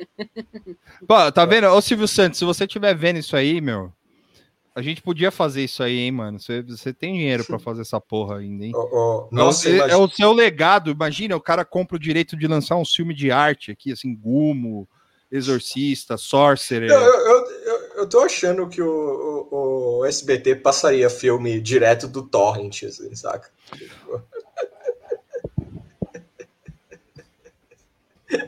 Pô, 1.07 1.33
tá 1.33 1.45
vendo? 1.45 1.67
Ô 1.69 1.81
Silvio 1.81 2.07
Santos, 2.07 2.39
se 2.39 2.45
você 2.45 2.65
estiver 2.65 2.95
vendo 2.95 3.19
isso 3.19 3.37
aí, 3.37 3.61
meu, 3.61 3.93
a 4.75 4.83
gente 4.83 5.03
podia 5.03 5.31
fazer 5.31 5.65
isso 5.65 5.83
aí, 5.83 5.99
hein, 5.99 6.13
mano? 6.13 6.39
Você, 6.39 6.63
você 6.63 6.93
tem 6.93 7.15
dinheiro 7.15 7.45
pra 7.45 7.59
fazer 7.59 7.83
essa 7.83 8.01
porra 8.01 8.39
ainda, 8.39 8.65
hein? 8.65 8.73
Ó, 8.75 8.81
ó, 8.81 8.85
É 8.85 9.25
o- 9.25 9.29
nossa, 9.33 9.69
é, 9.69 9.73
imagina- 9.77 9.99
o 9.99 10.09
seu 10.11 10.33
legado. 10.33 10.91
Imagina, 10.91 11.37
o 11.37 11.41
cara 11.41 11.65
compra 11.65 11.97
o 11.97 12.01
direito 12.01 12.37
de 12.37 12.47
lançar 12.47 12.77
um 12.77 12.85
filme 12.85 13.15
de 13.15 13.31
arte 13.31 13.71
aqui, 13.71 13.93
assim, 13.93 14.15
Gumo, 14.15 14.89
Exorcista, 15.31 16.17
Sorcerer. 16.17 16.91
Eu, 16.91 16.99
eu, 17.01 17.27
eu, 17.27 17.47
eu- 17.65 17.81
eu 17.99 18.09
tô 18.09 18.21
achando 18.21 18.69
que 18.69 18.81
o, 18.83 19.49
o, 19.51 19.99
o 20.01 20.05
SBT 20.05 20.57
passaria 20.57 21.09
filme 21.11 21.61
direto 21.61 22.09
do 22.09 22.23
Torrent, 22.23 22.83
assim, 22.85 23.15
saca? 23.15 23.51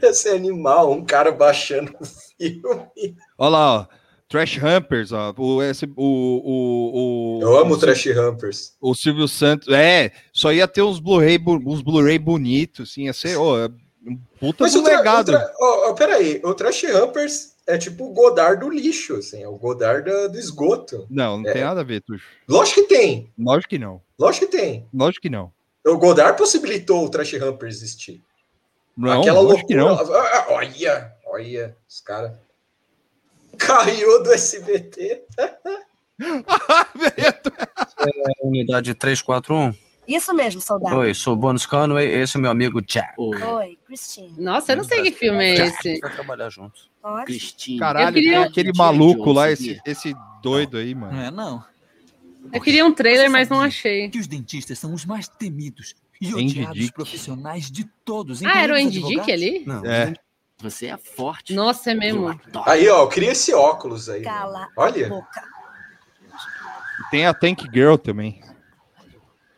Esse 0.03 0.29
animal, 0.29 0.93
um 0.93 1.05
cara 1.05 1.33
baixando 1.33 1.93
o 2.01 2.05
filme. 2.05 3.17
Olha 3.37 3.51
lá, 3.51 3.81
ó. 3.81 3.87
Trash 4.33 4.59
Humpers, 4.59 5.13
ó. 5.13 5.33
O, 5.37 5.63
esse, 5.63 5.85
o, 5.85 5.93
o, 5.97 7.39
o, 7.39 7.43
Eu 7.43 7.57
amo 7.59 7.75
o, 7.75 7.79
Trash 7.79 8.07
Humpers. 8.07 8.73
O 8.81 8.95
Silvio 8.95 9.29
Santos. 9.29 9.69
É, 9.69 10.11
só 10.33 10.53
ia 10.53 10.67
ter 10.67 10.83
uns 10.83 10.99
Blu-ray 10.99 11.39
uns 11.67 11.83
Blu-ray 11.83 12.19
bonitos, 12.19 12.91
assim, 12.91 13.05
ia 13.05 13.13
ser 13.13 13.37
ó, 13.37 13.69
um 14.05 14.19
puta 14.41 14.65
Mas 14.65 14.75
o, 14.75 14.83
legado. 14.83 15.27
tra, 15.27 15.53
ó, 15.61 15.91
ó, 15.91 15.95
peraí, 15.95 16.41
o 16.45 16.55
Trash 16.55 16.83
Humpers 16.85 17.53
é 17.69 17.79
tipo 17.79 18.07
o 18.07 18.13
Godard 18.13 18.61
do 18.61 18.69
lixo, 18.71 19.15
assim, 19.17 19.43
é 19.43 19.49
o 19.49 19.57
Godard 19.57 20.11
da- 20.11 20.27
do 20.27 20.39
esgoto. 20.39 21.07
Não, 21.09 21.39
não 21.39 21.49
É. 21.49 21.53
tem 21.53 21.63
nada 21.63 21.83
a 21.83 21.85
ver, 21.85 22.01
Tuxo. 22.01 22.25
Lógico 22.49 22.81
que 22.83 22.89
tem, 22.89 23.31
Lógico 23.39 23.69
que 23.71 23.79
não. 23.79 24.01
lógico 24.19 24.47
que 24.47 24.57
tem. 24.57 24.89
Lógico 24.93 25.23
que 25.23 25.31
não. 25.31 25.53
O 25.87 25.97
Godard 25.99 26.37
possibilitou 26.39 27.05
o 27.05 27.09
Trash 27.11 27.35
Humper 27.35 27.69
existir. 27.69 28.21
Não, 28.97 29.21
Aquela 29.21 29.41
lógico 29.41 29.69
que 29.69 29.77
loucura. 29.77 30.05
não. 30.05 30.15
Ah, 30.17 30.47
Olha, 30.51 31.13
olha, 31.27 31.77
os 31.89 32.01
caras. 32.01 32.33
Caiu 33.67 34.23
do 34.23 34.33
SBT. 34.33 35.23
Unidade 38.43 38.95
341. 38.95 39.75
Isso 40.07 40.35
mesmo, 40.35 40.61
soldado. 40.61 40.97
Oi, 40.97 41.15
sou 41.15 41.35
o 41.35 41.37
Bônus 41.37 41.65
Conway, 41.65 42.07
esse 42.09 42.37
é 42.37 42.41
meu 42.41 42.51
amigo 42.51 42.83
Jack. 42.83 43.15
Oi, 43.19 43.79
Christine. 43.87 44.35
Nossa, 44.37 44.73
eu 44.73 44.77
não 44.79 44.85
sei 44.85 45.03
que 45.03 45.13
filme 45.13 45.45
é 45.45 45.67
esse. 45.67 46.01
Vai 46.01 46.13
trabalhar 46.13 46.51
juntos. 46.51 46.91
Cristina. 47.25 47.79
Caralho, 47.81 48.15
queria- 48.15 48.33
tem 48.41 48.45
aquele 48.45 48.73
maluco 48.77 49.33
lá, 49.33 49.51
esse, 49.51 49.81
esse 49.87 50.15
doido 50.43 50.77
aí, 50.77 50.95
mano. 50.95 51.13
Não 51.15 51.23
é, 51.23 51.31
não. 51.31 51.65
Eu 52.53 52.61
queria 52.61 52.85
um 52.85 52.93
trailer, 52.93 53.31
mas 53.31 53.49
não 53.49 53.61
achei. 53.61 54.09
Que 54.11 54.19
os 54.19 54.27
dentistas 54.27 54.79
são 54.79 54.93
os 54.93 55.05
mais 55.05 55.29
temidos 55.29 55.95
e 56.21 56.35
odiados 56.35 56.91
profissionais 56.91 57.71
de 57.71 57.85
todos. 58.05 58.43
Ah, 58.43 58.61
era 58.61 58.75
o 58.75 58.77
Andy 58.77 59.01
Dick 59.03 59.31
ali? 59.31 59.63
Não, 59.65 59.87
É. 59.87 60.13
Você 60.63 60.87
é 60.87 60.97
forte. 60.97 61.53
Nossa, 61.55 61.91
é 61.91 61.95
mesmo. 61.95 62.39
Aí, 62.65 62.89
ó, 62.89 63.07
cria 63.09 63.33
esse 63.33 63.53
óculos 63.53 64.09
aí. 64.09 64.23
Cala 64.23 64.65
a 64.65 64.69
Olha. 64.81 65.09
boca. 65.09 65.43
Tem 67.11 67.27
a 67.27 67.35
Tank 67.35 67.65
Girl 67.73 67.97
também. 67.97 68.41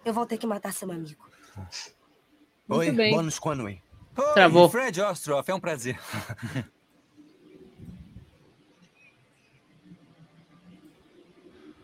Eu 0.04 0.14
vou 0.14 0.24
ter 0.24 0.38
que 0.38 0.46
matar 0.46 0.72
seu 0.72 0.90
amigo. 0.90 1.22
Oi, 2.68 2.90
bem. 2.90 3.14
Bônus 3.14 3.38
Conway. 3.38 3.82
Oi, 4.16 4.32
Travou. 4.32 4.68
Fred 4.70 5.00
Ostroff, 5.00 5.50
é 5.50 5.54
um 5.54 5.60
prazer. 5.60 5.98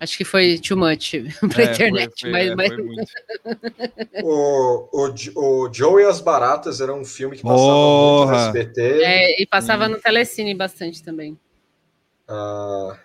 Acho 0.00 0.16
que 0.16 0.24
foi 0.24 0.58
too 0.58 0.78
much 0.78 1.10
pra 1.52 1.62
É, 1.62 1.66
foi- 1.66 1.74
internet, 1.74 2.20
foi- 2.22 2.30
mas, 2.30 2.50
é, 2.50 2.54
mas- 2.54 2.68
foi. 2.72 4.22
O, 4.24 4.88
o, 4.92 5.64
o 5.66 5.72
Joe 5.74 6.02
e 6.02 6.06
as 6.06 6.20
Baratas 6.22 6.80
era 6.80 6.92
um 6.94 7.04
filme 7.04 7.36
que 7.36 7.42
passava 7.42 7.60
no. 8.26 8.34
SBT. 8.34 8.80
é, 9.02 9.42
e 9.42 9.46
passava 9.46 9.88
no 9.88 10.00
Telecine 10.00 10.54
bastante 10.54 11.02
também. 11.02 11.38
Ah, 12.26 12.98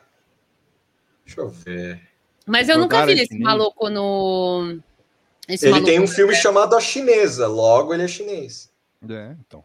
deixa 1.26 1.42
eu 1.42 1.50
ver. 1.50 2.02
Mas 2.46 2.70
eu 2.70 2.78
nunca 2.78 3.06
vi 3.06 3.20
esse 3.20 3.38
maluco 3.40 3.90
no. 3.90 4.80
Esse 5.50 5.66
Ele 5.66 5.72
maluco 5.74 5.90
tem 5.92 6.00
um 6.00 6.08
filme 6.08 6.32
exército. 6.32 6.44
chamado 6.54 6.76
A 6.76 6.80
Chinesa, 6.80 7.48
logo 7.48 7.94
ele 7.94 8.04
é 8.04 8.08
chinês. 8.08 8.72
É, 9.10 9.36
então. 9.46 9.64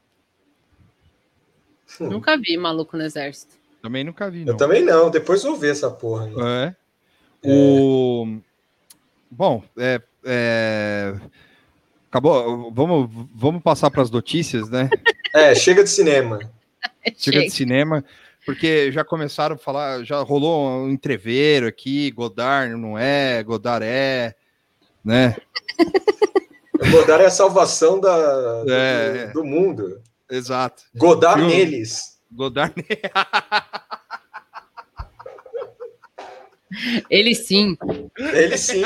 Nunca 2.01 2.37
vi 2.37 2.57
maluco 2.57 2.97
no 2.97 3.03
exército. 3.03 3.55
Também 3.83 4.05
nunca 4.05 4.31
vi, 4.31 4.41
Eu 4.41 4.47
não. 4.47 4.57
também 4.57 4.83
não, 4.85 5.11
depois 5.11 5.43
eu 5.45 5.51
vou 5.53 5.61
ver 5.61 5.71
essa 5.73 5.91
porra. 5.91 6.27
aí. 6.27 6.35
É. 6.67 6.77
O... 7.45 8.39
Bom, 9.31 9.63
é, 9.79 10.01
é, 10.25 11.15
Acabou. 12.11 12.73
Vamos, 12.73 13.09
vamos 13.33 13.63
passar 13.63 13.89
para 13.89 14.03
as 14.03 14.11
notícias, 14.11 14.69
né? 14.69 14.91
É, 15.33 15.55
chega 15.55 15.85
de 15.85 15.91
cinema. 15.91 16.41
Chega 17.17 17.43
de 17.43 17.51
cinema, 17.51 18.05
porque 18.45 18.91
já 18.91 19.05
começaram 19.05 19.55
a 19.55 19.59
falar, 19.59 20.03
já 20.05 20.21
rolou 20.21 20.69
um 20.83 20.91
entreveiro 20.91 21.69
aqui, 21.69 22.11
Godard 22.11 22.75
não 22.75 22.99
é, 22.99 23.41
Godard 23.45 23.87
é, 23.87 24.35
né? 25.05 25.37
O 26.81 26.91
Godard 26.91 27.23
é 27.23 27.27
a 27.27 27.31
salvação 27.31 28.01
da, 28.01 28.65
do, 28.65 28.73
É. 28.73 29.27
do 29.29 29.45
mundo. 29.45 30.03
Exato. 30.29 30.83
Godard 30.97 31.45
neles. 31.45 32.19
Godard 32.33 32.75
Ele 37.09 37.35
sim. 37.35 37.77
Ele 38.17 38.57
sim. 38.59 38.83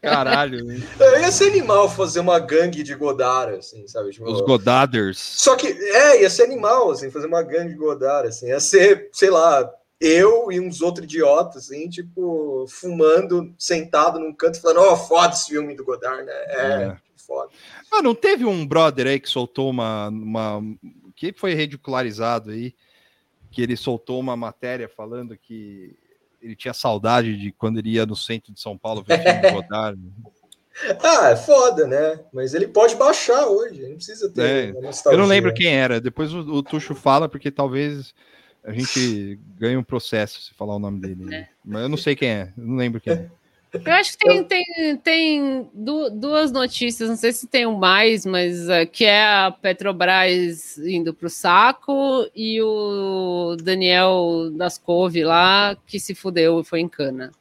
Caralho. 0.00 0.60
Eu 0.98 1.20
ia 1.20 1.30
ser 1.30 1.48
animal 1.48 1.90
fazer 1.90 2.20
uma 2.20 2.38
gangue 2.38 2.82
de 2.82 2.94
Godard, 2.94 3.58
assim, 3.58 3.86
sabe? 3.86 4.10
Tipo, 4.10 4.30
Os 4.30 4.40
Godarders. 4.40 5.18
Só 5.18 5.56
que, 5.56 5.66
é, 5.66 6.22
ia 6.22 6.30
ser 6.30 6.44
animal, 6.44 6.90
assim, 6.90 7.10
fazer 7.10 7.26
uma 7.26 7.42
gangue 7.42 7.72
de 7.72 7.78
Godard, 7.78 8.28
assim. 8.28 8.48
Ia 8.48 8.60
ser, 8.60 9.10
sei 9.12 9.30
lá, 9.30 9.70
eu 10.00 10.50
e 10.50 10.58
uns 10.58 10.80
outros 10.80 11.04
idiotas, 11.04 11.64
assim, 11.64 11.88
tipo, 11.88 12.66
fumando, 12.68 13.54
sentado 13.58 14.18
num 14.18 14.32
canto, 14.32 14.60
falando, 14.60 14.80
ó, 14.80 14.96
foda 14.96 15.34
esse 15.34 15.46
filme 15.50 15.74
do 15.74 15.84
Godard, 15.84 16.24
né? 16.24 16.32
É, 16.32 16.56
É. 16.84 16.96
foda. 17.26 17.50
Ah, 17.92 18.02
não 18.02 18.14
teve 18.14 18.44
um 18.44 18.66
brother 18.66 19.06
aí 19.06 19.20
que 19.20 19.28
soltou 19.28 19.68
uma, 19.70 20.08
uma. 20.08 20.62
que 21.14 21.32
foi 21.36 21.54
ridicularizado 21.54 22.50
aí, 22.50 22.74
que 23.54 23.62
ele 23.62 23.76
soltou 23.76 24.18
uma 24.18 24.36
matéria 24.36 24.88
falando 24.88 25.36
que 25.36 25.96
ele 26.42 26.56
tinha 26.56 26.74
saudade 26.74 27.36
de 27.36 27.52
quando 27.52 27.78
ele 27.78 27.90
ia 27.90 28.04
no 28.04 28.16
centro 28.16 28.52
de 28.52 28.60
São 28.60 28.76
Paulo 28.76 29.02
ver 29.02 29.22
filme 29.22 29.40
do 29.40 29.52
Godard. 29.62 30.00
Ah, 31.00 31.30
é 31.30 31.36
foda, 31.36 31.86
né? 31.86 32.20
Mas 32.32 32.52
ele 32.52 32.66
pode 32.66 32.96
baixar 32.96 33.46
hoje, 33.46 33.78
ele 33.78 33.90
não 33.90 33.96
precisa 33.96 34.28
ter 34.28 34.42
É, 34.42 34.74
eu 35.06 35.18
não 35.18 35.24
lembro 35.24 35.54
quem 35.54 35.68
era. 35.68 36.00
Depois 36.00 36.34
o, 36.34 36.40
o 36.40 36.62
Tuxo 36.64 36.96
fala, 36.96 37.28
porque 37.28 37.48
talvez 37.48 38.12
a 38.64 38.72
gente 38.72 39.38
ganhe 39.56 39.76
um 39.76 39.84
processo 39.84 40.40
se 40.42 40.52
falar 40.52 40.74
o 40.74 40.80
nome 40.80 41.00
dele. 41.00 41.46
Mas 41.64 41.82
eu 41.82 41.88
não 41.88 41.96
sei 41.96 42.16
quem 42.16 42.28
é, 42.28 42.52
eu 42.58 42.64
não 42.64 42.76
lembro 42.76 43.00
quem 43.00 43.12
é. 43.12 43.30
Eu 43.84 43.92
acho 43.92 44.16
que 44.16 44.26
tem, 44.28 44.44
tem, 44.44 44.96
tem 44.98 45.70
du- 45.74 46.10
duas 46.10 46.52
notícias, 46.52 47.08
não 47.08 47.16
sei 47.16 47.32
se 47.32 47.46
tem 47.46 47.66
um 47.66 47.76
mais, 47.76 48.24
mas 48.24 48.68
uh, 48.68 48.86
que 48.90 49.04
é 49.04 49.24
a 49.24 49.50
Petrobras 49.50 50.78
indo 50.78 51.12
para 51.12 51.26
o 51.26 51.30
saco 51.30 52.28
e 52.36 52.60
o 52.62 53.56
Daniel 53.60 54.50
das 54.52 54.78
Couve 54.78 55.24
lá 55.24 55.76
que 55.86 55.98
se 55.98 56.14
fudeu 56.14 56.60
e 56.60 56.64
foi 56.64 56.80
em 56.80 56.88
cana. 56.88 57.32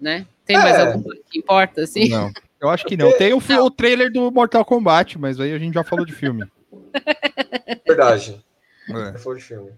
Né? 0.00 0.26
Tem 0.44 0.56
mais 0.58 0.76
É. 0.76 0.86
alguma 0.86 1.14
que 1.30 1.38
importa, 1.38 1.82
assim? 1.82 2.08
Não, 2.08 2.30
eu 2.60 2.68
acho 2.68 2.84
que 2.84 2.96
não. 2.96 3.10
Tem 3.18 3.32
o, 3.32 3.40
fi- 3.40 3.58
o 3.58 3.70
trailer 3.70 4.12
do 4.12 4.30
Mortal 4.30 4.64
Kombat, 4.64 5.18
mas 5.18 5.40
aí 5.40 5.52
a 5.52 5.58
gente 5.58 5.74
já 5.74 5.82
falou 5.82 6.04
de 6.06 6.12
filme. 6.12 6.44
Verdade. 7.86 8.44
É. 9.14 9.18
Foi 9.18 9.36
o 9.36 9.40
filme. 9.40 9.72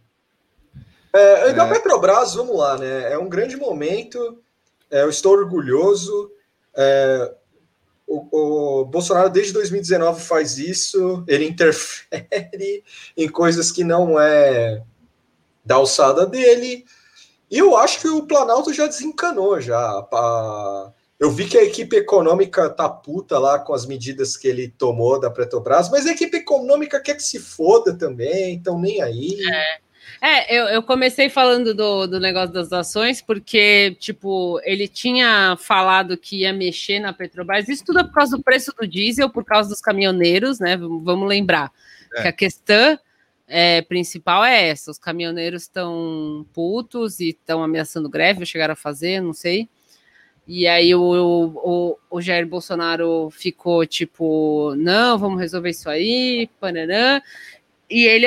É, 1.12 1.53
da 1.55 1.66
É. 1.66 1.72
Petrobras, 1.72 2.34
vamos 2.34 2.57
lá, 2.57 2.76
né? 2.76 3.12
É 3.12 3.18
um 3.18 3.28
grande 3.28 3.57
momento. 3.57 4.42
É, 4.91 5.03
eu 5.03 5.11
estou 5.11 5.32
orgulhoso. 5.32 6.30
é, 6.76 7.34
o, 8.07 8.80
o 8.80 8.84
Bolsonaro, 8.86 9.28
desde 9.28 9.53
2019, 9.53 10.22
faz 10.22 10.59
isso. 10.59 11.22
Ele 11.28 11.47
interfere 11.47 12.82
em 13.16 13.28
coisas 13.28 13.70
que 13.70 13.84
não 13.84 14.18
é 14.18 14.82
da 15.64 15.74
alçada 15.74 16.26
dele. 16.26 16.84
E 17.51 17.59
eu 17.59 17.76
acho 17.76 18.01
que 18.01 18.09
o 18.09 18.26
Planalto 18.26 18.72
já 18.72 18.86
desencanou 18.86 19.61
já. 19.61 20.07
Eu 21.18 21.30
vi 21.30 21.47
que 21.47 21.59
a 21.59 21.64
equipe 21.64 21.97
econômica 21.97 22.70
tá 22.70 22.89
puta 22.89 23.39
lá 23.39 23.59
com 23.59 23.74
as 23.74 23.84
medidas 23.84 24.36
que 24.36 24.49
ele 24.49 24.68
tomou 24.68 25.18
da 25.18 25.30
Petrobras, 25.30 25.91
mas 25.91 26.07
a 26.07 26.12
equipe 26.12 26.36
econômica 26.36 27.01
quer 27.01 27.14
que 27.14 27.22
se 27.22 27.39
foda 27.39 27.93
também, 27.93 28.55
então 28.55 28.78
nem 28.78 29.03
aí. 29.03 29.36
É, 29.41 29.78
eu, 30.48 30.64
eu 30.66 30.82
comecei 30.82 31.28
falando 31.28 31.72
do, 31.74 32.06
do 32.06 32.18
negócio 32.20 32.52
das 32.52 32.72
ações, 32.72 33.22
porque, 33.22 33.96
tipo, 34.00 34.60
ele 34.64 34.88
tinha 34.88 35.56
falado 35.60 36.16
que 36.16 36.40
ia 36.40 36.52
mexer 36.52 36.98
na 36.98 37.12
Petrobras, 37.12 37.68
isso 37.68 37.84
tudo 37.84 38.00
é 38.00 38.04
por 38.04 38.12
causa 38.12 38.36
do 38.36 38.42
preço 38.42 38.72
do 38.78 38.86
diesel, 38.86 39.30
por 39.30 39.44
causa 39.44 39.68
dos 39.68 39.80
caminhoneiros, 39.80 40.58
né? 40.58 40.76
Vamos 40.76 41.28
lembrar 41.28 41.70
É. 42.16 42.22
que 42.22 42.28
a 42.28 42.32
questão 42.32 42.98
é, 43.46 43.80
principal 43.82 44.44
é 44.44 44.68
essa: 44.68 44.90
os 44.90 44.98
caminhoneiros 44.98 45.62
estão 45.62 46.44
putos 46.52 47.20
e 47.20 47.28
estão 47.30 47.62
ameaçando 47.62 48.08
greve, 48.08 48.44
chegaram 48.44 48.72
a 48.72 48.76
fazer, 48.76 49.20
não 49.20 49.32
sei. 49.32 49.68
E 50.46 50.66
aí 50.66 50.94
o, 50.94 51.00
o, 51.02 51.98
o 52.10 52.20
Jair 52.22 52.46
Bolsonaro 52.46 53.28
ficou 53.30 53.84
tipo, 53.86 54.74
não, 54.76 55.16
vamos 55.18 55.38
resolver 55.38 55.70
isso 55.70 55.88
aí, 55.90 56.48
pananã. 56.58 57.20
E 57.88 58.04
ele, 58.06 58.26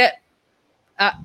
a- 0.97 1.19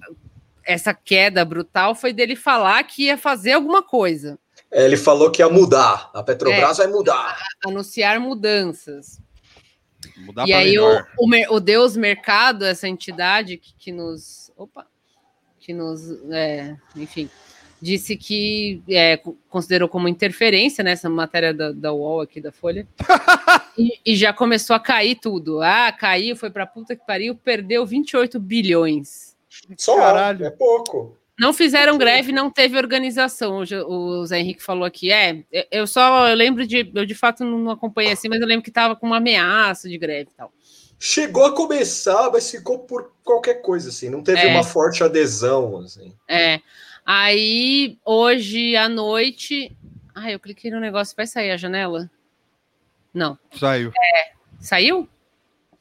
essa 0.66 0.92
queda 0.92 1.44
brutal 1.44 1.94
foi 1.94 2.12
dele 2.12 2.34
falar 2.36 2.82
que 2.84 3.04
ia 3.04 3.16
fazer 3.16 3.52
alguma 3.52 3.82
coisa, 3.82 4.38
É, 4.70 4.84
Ele 4.84 4.96
falou 4.96 5.30
que 5.30 5.40
ia 5.40 5.48
mudar. 5.48 6.10
A 6.12 6.22
Petrobras 6.22 6.78
É. 6.78 6.82
vai 6.82 6.92
mudar. 6.92 7.38
anunciar 7.64 8.18
mudanças. 8.18 9.20
Mudar 10.18 10.46
e 10.46 10.52
aí 10.52 10.78
o, 10.78 11.04
o, 11.18 11.54
o 11.56 11.60
Deus 11.60 11.96
Mercado, 11.96 12.64
essa 12.64 12.88
entidade 12.88 13.56
que, 13.56 13.74
que 13.78 13.92
nos. 13.92 14.50
Opa! 14.56 14.86
Que 15.60 15.72
nos. 15.72 16.00
é, 16.32 16.76
enfim, 16.96 17.28
disse 17.80 18.16
que 18.16 18.82
é, 18.88 19.16
co- 19.16 19.36
considerou 19.48 19.88
como 19.88 20.08
interferência 20.08 20.82
nessa 20.82 21.08
matéria 21.08 21.52
da, 21.54 21.70
da 21.72 21.92
UOL 21.92 22.20
aqui 22.22 22.40
da 22.40 22.50
Folha. 22.52 22.86
e, 23.78 23.98
e 24.04 24.16
já 24.16 24.32
começou 24.32 24.74
a 24.74 24.80
cair 24.80 25.16
tudo. 25.16 25.60
Ah, 25.62 25.92
caiu, 25.92 26.34
foi 26.36 26.50
pra 26.50 26.66
puta 26.66 26.96
que 26.96 27.06
pariu, 27.06 27.34
perdeu 27.36 27.84
28 27.86 28.38
bilhões. 28.40 29.35
Só, 29.78 29.96
Caralho. 29.96 30.44
é 30.44 30.50
pouco. 30.50 31.16
Não 31.38 31.52
fizeram 31.52 31.98
greve, 31.98 32.32
não 32.32 32.50
teve 32.50 32.78
organização. 32.78 33.58
O, 33.58 33.64
Jo- 33.66 33.86
o 33.86 34.24
Zé 34.26 34.38
Henrique 34.40 34.62
falou 34.62 34.84
aqui. 34.84 35.12
É, 35.12 35.44
eu 35.70 35.86
só 35.86 36.28
eu 36.28 36.34
lembro 36.34 36.66
de. 36.66 36.90
Eu 36.94 37.04
de 37.04 37.14
fato 37.14 37.44
não 37.44 37.70
acompanhei 37.70 38.12
assim, 38.12 38.28
mas 38.28 38.40
eu 38.40 38.46
lembro 38.46 38.64
que 38.64 38.70
tava 38.70 38.96
com 38.96 39.06
uma 39.06 39.18
ameaça 39.18 39.86
de 39.88 39.98
greve 39.98 40.30
e 40.32 40.34
tal. 40.34 40.50
Chegou 40.98 41.44
a 41.44 41.54
começar, 41.54 42.30
mas 42.32 42.50
ficou 42.50 42.78
por 42.78 43.12
qualquer 43.22 43.60
coisa, 43.60 43.90
assim. 43.90 44.08
Não 44.08 44.22
teve 44.22 44.40
É. 44.40 44.46
uma 44.46 44.62
forte 44.64 45.04
adesão, 45.04 45.76
assim. 45.80 46.10
É. 46.26 46.60
Aí, 47.04 47.98
hoje 48.04 48.74
à 48.74 48.88
noite. 48.88 49.76
Ai, 50.14 50.32
eu 50.34 50.40
cliquei 50.40 50.70
no 50.70 50.80
negócio. 50.80 51.14
Vai 51.14 51.26
sair 51.26 51.50
a 51.50 51.56
janela? 51.58 52.10
Não. 53.12 53.38
Saiu 53.58 53.92
Saiu? 54.58 55.06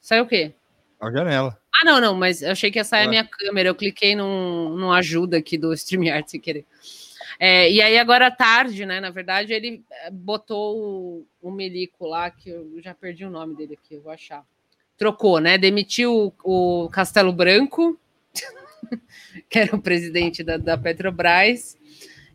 Saiu 0.00 0.24
o 0.24 0.26
quê? 0.28 0.52
A 1.00 1.10
janela. 1.10 1.58
Ah, 1.74 1.84
não, 1.84 2.00
não, 2.00 2.14
mas 2.14 2.42
eu 2.42 2.50
achei 2.52 2.70
que 2.70 2.78
ia 2.78 2.84
sair 2.84 3.06
a 3.06 3.08
minha 3.08 3.24
câmera. 3.24 3.68
Eu 3.68 3.74
cliquei 3.74 4.14
num, 4.16 4.70
num 4.70 4.92
ajuda 4.92 5.36
aqui 5.36 5.58
do 5.58 5.72
StreamYard 5.72 6.30
sem 6.30 6.40
querer. 6.40 6.64
É, 7.38 7.70
e 7.70 7.82
aí, 7.82 7.98
agora 7.98 8.28
à 8.28 8.30
tarde, 8.30 8.86
né? 8.86 8.98
Na 8.98 9.10
verdade, 9.10 9.52
ele 9.52 9.84
eh, 9.90 10.10
botou 10.10 10.78
o, 10.78 11.26
o 11.42 11.50
Melico 11.50 12.06
lá, 12.06 12.30
que 12.30 12.48
eu 12.48 12.80
já 12.80 12.94
perdi 12.94 13.26
o 13.26 13.30
nome 13.30 13.54
dele 13.54 13.74
aqui, 13.74 13.94
eu 13.94 14.00
vou 14.00 14.10
achar. 14.10 14.42
Trocou, 14.96 15.38
né? 15.38 15.58
Demitiu 15.58 16.32
o, 16.42 16.84
o 16.84 16.88
Castelo 16.88 17.32
Branco, 17.32 17.98
que 19.50 19.58
era 19.58 19.76
o 19.76 19.82
presidente 19.82 20.42
da, 20.42 20.56
da 20.56 20.78
Petrobras, 20.78 21.76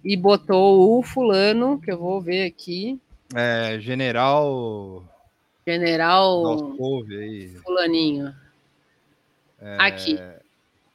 e 0.05 0.15
botou 0.15 0.99
o 0.99 1.01
fulano, 1.01 1.81
que 1.81 1.91
eu 1.91 1.97
vou 1.97 2.21
ver 2.21 2.45
aqui, 2.45 2.99
É, 3.35 3.79
general. 3.79 5.03
general 5.65 6.75
fulaninho. 7.65 8.35
É, 9.61 9.75
Aqui. 9.79 10.19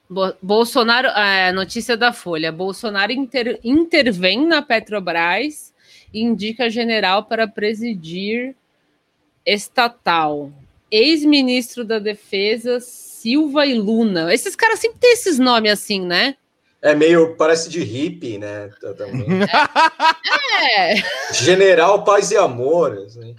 Bo- 0.09 0.35
Bolsonaro, 0.43 1.09
é, 1.09 1.53
notícia 1.53 1.97
da 1.97 2.13
Folha: 2.13 2.51
Bolsonaro 2.53 3.13
inter- 3.13 3.59
intervém 3.65 4.47
na 4.47 4.63
Petrobras 4.63 5.73
indica 6.15 6.71
general 6.71 7.25
para 7.25 7.47
presidir 7.49 8.55
estatal. 9.45 10.51
Ex-ministro 10.91 11.85
da 11.85 11.99
Defesa 11.99 12.79
Silva 12.81 13.67
e 13.67 13.75
Luna. 13.75 14.33
Esses 14.33 14.55
caras 14.55 14.79
sempre 14.79 14.99
têm 15.01 15.13
esses 15.13 15.39
nomes 15.39 15.73
assim, 15.73 16.01
né? 16.01 16.37
É 16.81 16.95
meio, 16.95 17.35
parece 17.37 17.69
de 17.69 17.83
hippie, 17.83 18.39
né? 18.39 18.71
tá- 18.81 18.95
Também. 18.95 19.27
É. 20.79 20.95
General 21.33 22.05
Paz 22.05 22.31
e 22.31 22.37
Amor. 22.37 22.93
assim. 23.05 23.35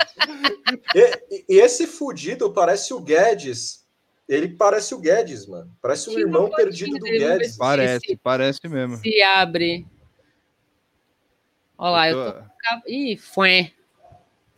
E, 0.94 1.36
e- 1.36 1.46
e 1.50 1.60
esse 1.60 1.88
fudido 1.88 2.52
parece 2.52 2.94
o 2.94 3.00
Guedes. 3.00 3.86
Ele 4.28 4.50
parece 4.50 4.94
o 4.94 5.00
Guedes, 5.00 5.46
mano. 5.48 5.72
Parece 5.82 6.10
um 6.10 6.20
irmão 6.20 6.50
perdido 6.50 6.98
do 7.00 7.06
Guedes. 7.06 7.54
se- 7.54 7.58
Parece, 7.58 8.18
parece 8.18 8.68
mesmo. 8.68 8.98
Se 8.98 9.22
abre. 9.22 9.88
Olha 11.78 11.92
lá, 11.92 12.10
eu 12.10 12.18
Eu 12.20 12.34
tô. 12.34 12.40
tô- 12.42 12.48
Ih, 12.90 13.18
foi. 13.18 13.72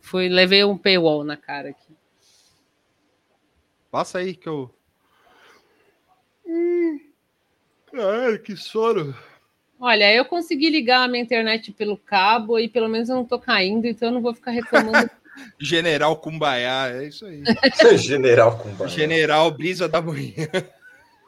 Fui, 0.00 0.28
levei 0.28 0.64
um 0.64 0.76
paywall 0.76 1.22
na 1.22 1.36
cara 1.36 1.68
aqui. 1.70 1.94
Passa 3.90 4.18
aí 4.18 4.34
que 4.34 4.48
eu. 4.48 4.74
Ai, 7.92 8.38
que 8.38 8.56
sono. 8.56 9.14
Olha, 9.78 10.12
eu 10.14 10.24
consegui 10.24 10.68
ligar 10.68 11.04
a 11.04 11.08
minha 11.08 11.22
internet 11.22 11.72
pelo 11.72 11.96
cabo 11.96 12.58
e 12.58 12.68
pelo 12.68 12.88
menos 12.88 13.08
eu 13.08 13.16
não 13.16 13.24
tô 13.24 13.38
caindo, 13.38 13.86
então 13.86 14.08
eu 14.08 14.14
não 14.14 14.20
vou 14.22 14.34
ficar 14.34 14.50
reclamando. 14.50 15.10
General 15.58 16.16
Cumbaiá, 16.16 16.90
é 16.90 17.04
isso 17.04 17.26
aí. 17.26 17.42
General 17.98 18.56
Kumba. 18.58 18.88
General 18.88 19.50
Brisa 19.50 19.88
da 19.88 20.00
Manhã. 20.00 20.48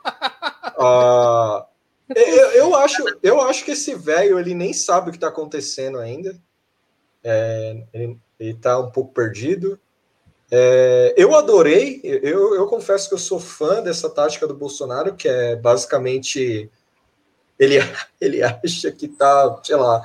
Ah, 0.05 1.67
eu, 2.15 2.51
eu 2.51 2.75
acho, 2.75 3.05
eu 3.23 3.41
acho 3.41 3.65
que 3.65 3.73
esse 3.73 3.95
velho 3.95 4.39
ele 4.39 4.55
nem 4.55 4.73
sabe 4.73 5.09
o 5.09 5.11
que 5.11 5.17
está 5.17 5.29
acontecendo 5.29 5.99
ainda. 5.99 6.37
É, 7.23 7.83
ele, 7.93 8.19
ele 8.39 8.55
tá 8.55 8.79
um 8.79 8.91
pouco 8.91 9.13
perdido. 9.13 9.79
É, 10.51 11.15
eu 11.17 11.35
adorei, 11.35 12.01
eu, 12.03 12.55
eu 12.55 12.67
confesso 12.67 13.09
que 13.09 13.15
eu 13.15 13.19
sou 13.19 13.41
fã 13.41 13.83
dessa 13.83 14.11
tática 14.11 14.47
do 14.47 14.55
Bolsonaro, 14.55 15.15
que 15.15 15.27
é 15.27 15.57
basicamente 15.57 16.71
ele, 17.59 17.77
ele 18.21 18.43
acha 18.43 18.93
que 18.93 19.09
tá, 19.09 19.61
sei 19.63 19.77
lá. 19.77 20.03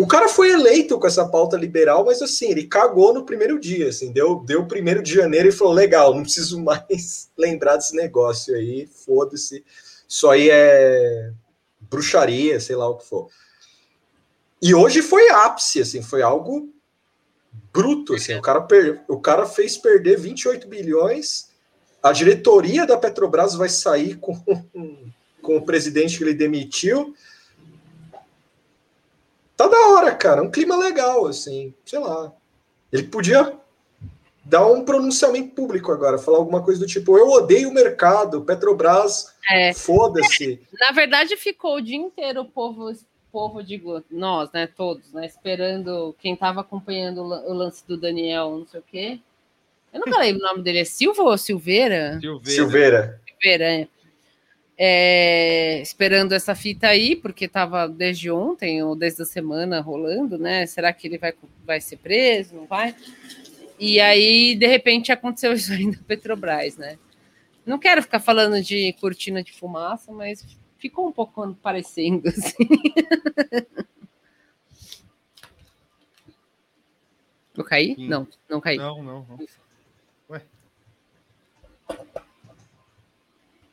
O 0.00 0.06
cara 0.06 0.30
foi 0.30 0.50
eleito 0.50 0.98
com 0.98 1.06
essa 1.06 1.28
pauta 1.28 1.58
liberal, 1.58 2.06
mas 2.06 2.22
assim, 2.22 2.50
ele 2.50 2.66
cagou 2.66 3.12
no 3.12 3.26
primeiro 3.26 3.60
dia, 3.60 3.90
assim, 3.90 4.10
deu, 4.10 4.36
deu 4.36 4.64
primeiro 4.66 5.02
de 5.02 5.12
janeiro 5.12 5.50
e 5.50 5.52
falou: 5.52 5.74
legal, 5.74 6.14
não 6.14 6.22
preciso 6.22 6.58
mais 6.64 7.28
lembrar 7.36 7.76
desse 7.76 7.94
negócio 7.94 8.54
aí, 8.54 8.86
foda-se. 8.86 9.62
Isso 10.08 10.26
aí 10.30 10.48
é 10.50 11.30
bruxaria, 11.78 12.58
sei 12.58 12.76
lá 12.76 12.88
o 12.88 12.96
que 12.96 13.06
for. 13.06 13.28
E 14.62 14.74
hoje 14.74 15.02
foi 15.02 15.28
ápice, 15.28 15.82
assim, 15.82 16.00
foi 16.00 16.22
algo 16.22 16.72
bruto, 17.70 18.14
assim, 18.14 18.34
o 18.34 18.40
cara, 18.40 18.62
per... 18.62 19.04
o 19.06 19.20
cara 19.20 19.44
fez 19.44 19.76
perder 19.76 20.18
28 20.18 20.66
bilhões, 20.66 21.50
a 22.02 22.10
diretoria 22.10 22.86
da 22.86 22.96
Petrobras 22.96 23.54
vai 23.54 23.68
sair 23.68 24.16
com, 24.16 24.34
com 25.42 25.58
o 25.58 25.62
presidente 25.62 26.16
que 26.16 26.24
ele 26.24 26.32
demitiu. 26.32 27.14
Tá 29.60 29.68
da 29.68 29.88
hora, 29.88 30.14
cara, 30.14 30.42
um 30.42 30.50
clima 30.50 30.74
legal, 30.74 31.26
assim, 31.26 31.74
sei 31.84 31.98
lá. 31.98 32.32
Ele 32.90 33.02
podia 33.02 33.52
dar 34.42 34.66
um 34.66 34.86
pronunciamento 34.86 35.54
público 35.54 35.92
agora, 35.92 36.16
falar 36.16 36.38
alguma 36.38 36.62
coisa 36.62 36.80
do 36.80 36.86
tipo, 36.86 37.18
eu 37.18 37.28
odeio 37.28 37.68
o 37.68 37.74
mercado, 37.74 38.40
Petrobras, 38.40 39.34
É. 39.50 39.74
foda-se. 39.74 40.58
Na 40.80 40.92
verdade, 40.92 41.36
ficou 41.36 41.76
o 41.76 41.80
dia 41.82 41.98
inteiro 41.98 42.40
o 42.40 42.44
povo, 42.46 42.90
povo 43.30 43.62
digo, 43.62 44.02
nós, 44.10 44.50
né, 44.50 44.66
todos, 44.66 45.12
né, 45.12 45.26
esperando 45.26 46.16
quem 46.18 46.32
estava 46.32 46.62
acompanhando 46.62 47.20
o 47.20 47.52
lance 47.52 47.86
do 47.86 47.98
Daniel, 47.98 48.60
não 48.60 48.66
sei 48.66 48.80
o 48.80 48.84
quê. 48.90 49.20
Eu 49.92 50.00
nunca 50.00 50.16
lembro 50.24 50.42
o 50.42 50.46
nome 50.48 50.62
dele, 50.62 50.78
é 50.78 50.84
Silva 50.86 51.22
ou 51.22 51.36
Silveira? 51.36 52.18
Silveira. 52.18 52.50
Silveira. 52.50 53.20
Silveira, 53.28 53.64
é. 53.64 53.88
É, 54.82 55.78
esperando 55.82 56.32
essa 56.32 56.54
fita 56.54 56.86
aí, 56.88 57.14
porque 57.14 57.44
estava 57.44 57.86
desde 57.86 58.30
ontem 58.30 58.82
ou 58.82 58.96
desde 58.96 59.20
a 59.20 59.26
semana 59.26 59.78
rolando, 59.78 60.38
né? 60.38 60.64
Será 60.64 60.90
que 60.90 61.06
ele 61.06 61.18
vai, 61.18 61.34
vai 61.66 61.82
ser 61.82 61.98
preso? 61.98 62.54
Não 62.54 62.64
vai? 62.64 62.94
E 63.78 64.00
aí, 64.00 64.54
de 64.54 64.66
repente, 64.66 65.12
aconteceu 65.12 65.52
isso 65.54 65.70
aí 65.70 65.84
na 65.84 65.98
Petrobras, 65.98 66.78
né? 66.78 66.98
Não 67.66 67.78
quero 67.78 68.00
ficar 68.00 68.20
falando 68.20 68.62
de 68.62 68.94
cortina 68.94 69.42
de 69.42 69.52
fumaça, 69.52 70.10
mas 70.12 70.46
ficou 70.78 71.06
um 71.06 71.12
pouco 71.12 71.54
parecendo 71.56 72.26
assim. 72.32 72.56
Eu 77.54 77.64
caí? 77.64 77.96
Sim. 77.96 78.08
Não, 78.08 78.26
não 78.48 78.62
caí. 78.62 78.78
Não, 78.78 79.02
não, 79.02 79.26
não. 79.28 79.46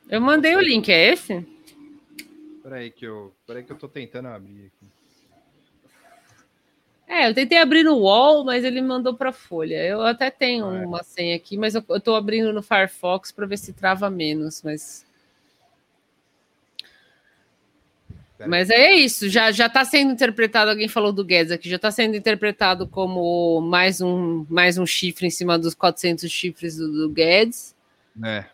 Eu 0.10 0.22
mandei 0.22 0.56
o 0.56 0.62
link, 0.62 0.90
é 0.90 1.14
esse? 1.14 1.46
peraí 2.64 2.92
que 2.92 3.06
eu, 3.06 3.34
peraí 3.46 3.64
que 3.64 3.72
eu 3.72 3.78
tô 3.78 3.88
tentando 3.88 4.28
abrir 4.28 4.66
aqui. 4.68 4.92
É, 7.08 7.30
eu 7.30 7.34
tentei 7.34 7.58
abrir 7.58 7.84
no 7.84 8.00
wall, 8.00 8.44
mas 8.44 8.66
ele 8.66 8.82
mandou 8.82 9.14
para 9.14 9.32
folha. 9.32 9.82
Eu 9.82 10.02
até 10.02 10.30
tenho 10.30 10.66
Ah, 10.70 10.82
é. 10.82 10.86
uma 10.86 11.04
senha 11.04 11.36
aqui, 11.38 11.56
mas 11.58 11.74
eu, 11.76 11.84
eu 11.88 12.02
tô 12.02 12.14
abrindo 12.16 12.52
no 12.52 12.62
Firefox 12.62 13.32
para 13.32 13.46
ver 13.46 13.58
se 13.58 13.72
trava 13.72 14.10
menos, 14.10 14.62
mas 14.62 15.06
Mas 18.46 18.70
é 18.70 18.94
isso, 18.94 19.28
já 19.30 19.52
já 19.52 19.66
está 19.66 19.84
sendo 19.84 20.12
interpretado, 20.12 20.70
alguém 20.70 20.88
falou 20.88 21.12
do 21.12 21.26
Guedes 21.26 21.52
aqui, 21.52 21.68
já 21.68 21.78
está 21.78 21.90
sendo 21.90 22.16
interpretado 22.16 22.88
como 22.88 23.62
mais 23.62 24.00
um 24.00 24.46
mais 24.48 24.78
um 24.78 24.86
chifre 24.86 25.26
em 25.26 25.32
cima 25.32 25.58
dos 25.58 25.74
400 25.74 26.30
chifres 26.30 26.76
do, 26.76 26.92
do 26.92 27.10
Guedes. 27.10 27.76
É. 28.24 28.46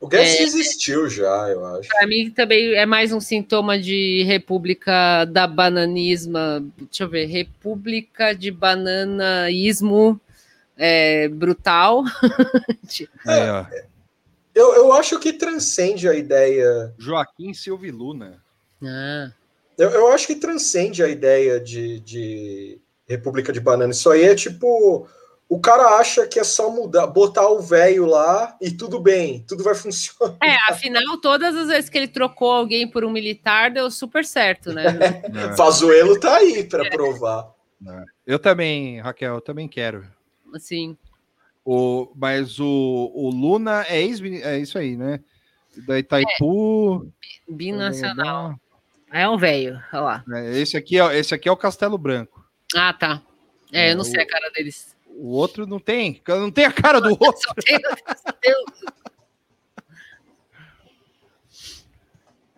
O 0.00 0.08
Guedes 0.08 0.34
É. 0.36 0.38
desistiu 0.44 1.08
já, 1.10 1.48
eu 1.50 1.64
acho. 1.66 1.88
Para 1.90 2.06
mim 2.06 2.30
também 2.30 2.74
é 2.74 2.86
mais 2.86 3.12
um 3.12 3.20
sintoma 3.20 3.78
de 3.78 4.22
república 4.22 5.26
da 5.26 5.46
bananisma, 5.46 6.64
deixa 6.78 7.04
eu 7.04 7.08
ver, 7.08 7.26
república 7.26 8.34
de 8.34 8.50
bananaísmo 8.50 10.18
é, 10.76 11.28
brutal. 11.28 12.02
Ó. 13.26 13.66
Eu, 14.54 14.74
eu 14.74 14.92
acho 14.94 15.18
que 15.20 15.32
transcende 15.34 16.08
a 16.08 16.14
ideia. 16.14 16.92
Joaquim 16.98 17.52
Silva 17.52 17.86
e 17.86 17.90
Luna. 17.90 18.42
Ah, 18.82 19.30
Eu, 19.76 19.90
eu 19.90 20.08
acho 20.08 20.26
que 20.26 20.34
transcende 20.34 21.02
a 21.02 21.08
ideia 21.08 21.60
de, 21.60 22.00
de 22.00 22.78
República 23.06 23.52
de 23.52 23.60
Banana. 23.60 23.92
Isso 23.92 24.10
aí 24.10 24.22
é 24.24 24.34
tipo. 24.34 25.06
O 25.50 25.60
cara 25.60 25.96
acha 25.98 26.26
que 26.28 26.38
é 26.38 26.44
só 26.44 26.70
mudar, 26.70 27.08
botar 27.08 27.48
o 27.48 27.60
velho 27.60 28.06
lá 28.06 28.56
e 28.60 28.70
tudo 28.70 29.00
bem, 29.00 29.44
tudo 29.48 29.64
vai 29.64 29.74
funcionar. 29.76 30.36
É, 30.40 30.54
afinal, 30.70 31.18
todas 31.20 31.56
as 31.56 31.66
vezes 31.66 31.90
que 31.90 31.98
ele 31.98 32.06
trocou 32.06 32.52
alguém 32.52 32.88
por 32.88 33.04
um 33.04 33.10
militar, 33.10 33.68
deu 33.70 33.90
super 33.90 34.24
certo, 34.24 34.72
né? 34.72 34.84
É, 35.34 35.56
Fazuelo 35.58 36.18
tá 36.20 36.36
aí 36.36 36.62
para 36.62 36.88
provar. 36.88 37.52
é. 37.84 38.04
Eu 38.24 38.38
também, 38.38 39.00
Raquel, 39.00 39.34
eu 39.34 39.40
também 39.40 39.66
quero. 39.66 40.06
Assim, 40.54 40.96
O, 41.64 42.12
mas 42.14 42.60
o, 42.60 43.10
o 43.12 43.28
Luna 43.30 43.84
é 43.88 44.00
ex 44.02 44.20
é 44.22 44.56
isso 44.58 44.78
aí, 44.78 44.96
né? 44.96 45.18
Da 45.86 45.98
Itaipu. 45.98 47.10
binacional. 47.48 48.54
É 49.12 49.28
um 49.28 49.36
velho, 49.36 49.82
olha 49.92 50.00
lá. 50.02 50.24
É, 50.32 50.58
Esse 50.60 50.76
aqui 50.76 51.00
é, 51.00 51.18
esse 51.18 51.34
aqui 51.34 51.48
é 51.48 51.52
o 51.52 51.56
Castelo 51.56 51.98
Branco. 51.98 52.44
Ah, 52.76 52.92
tá. 52.92 53.20
É, 53.72 53.88
eu 53.88 53.92
É, 53.92 53.94
não 53.94 54.02
o- 54.02 54.04
sei 54.04 54.20
a 54.22 54.26
cara 54.26 54.48
deles. 54.50 54.89
O 55.16 55.28
outro 55.32 55.66
não 55.66 55.78
tem, 55.78 56.20
não 56.26 56.50
tem 56.50 56.64
a 56.64 56.72
cara 56.72 57.00
do 57.00 57.10
outro. 57.20 57.40
Só 57.42 57.54
tem- 57.54 57.78
só 58.16 58.32
tem 58.32 58.54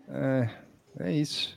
É, 0.08 0.50
é 1.00 1.12
isso. 1.12 1.56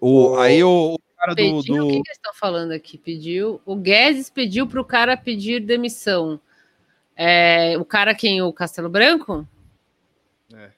O, 0.00 0.36
aí 0.36 0.62
o, 0.62 0.94
o 0.94 0.98
cara 1.16 1.32
do, 1.34 1.36
Pediu, 1.36 1.56
o 1.58 1.62
que, 1.62 1.72
do- 1.72 1.88
que 1.88 2.08
eles 2.08 2.16
estão 2.16 2.34
falando 2.34 2.72
aqui? 2.72 2.98
Pediu. 2.98 3.60
O 3.64 3.76
Guedes 3.76 4.28
pediu 4.28 4.66
para 4.66 4.80
o 4.80 4.84
cara 4.84 5.16
pedir 5.16 5.60
demissão. 5.60 6.40
É, 7.16 7.78
o 7.78 7.84
cara 7.84 8.14
quem? 8.14 8.42
O 8.42 8.52
Castelo 8.52 8.88
Branco? 8.88 9.46
É. 10.52 10.70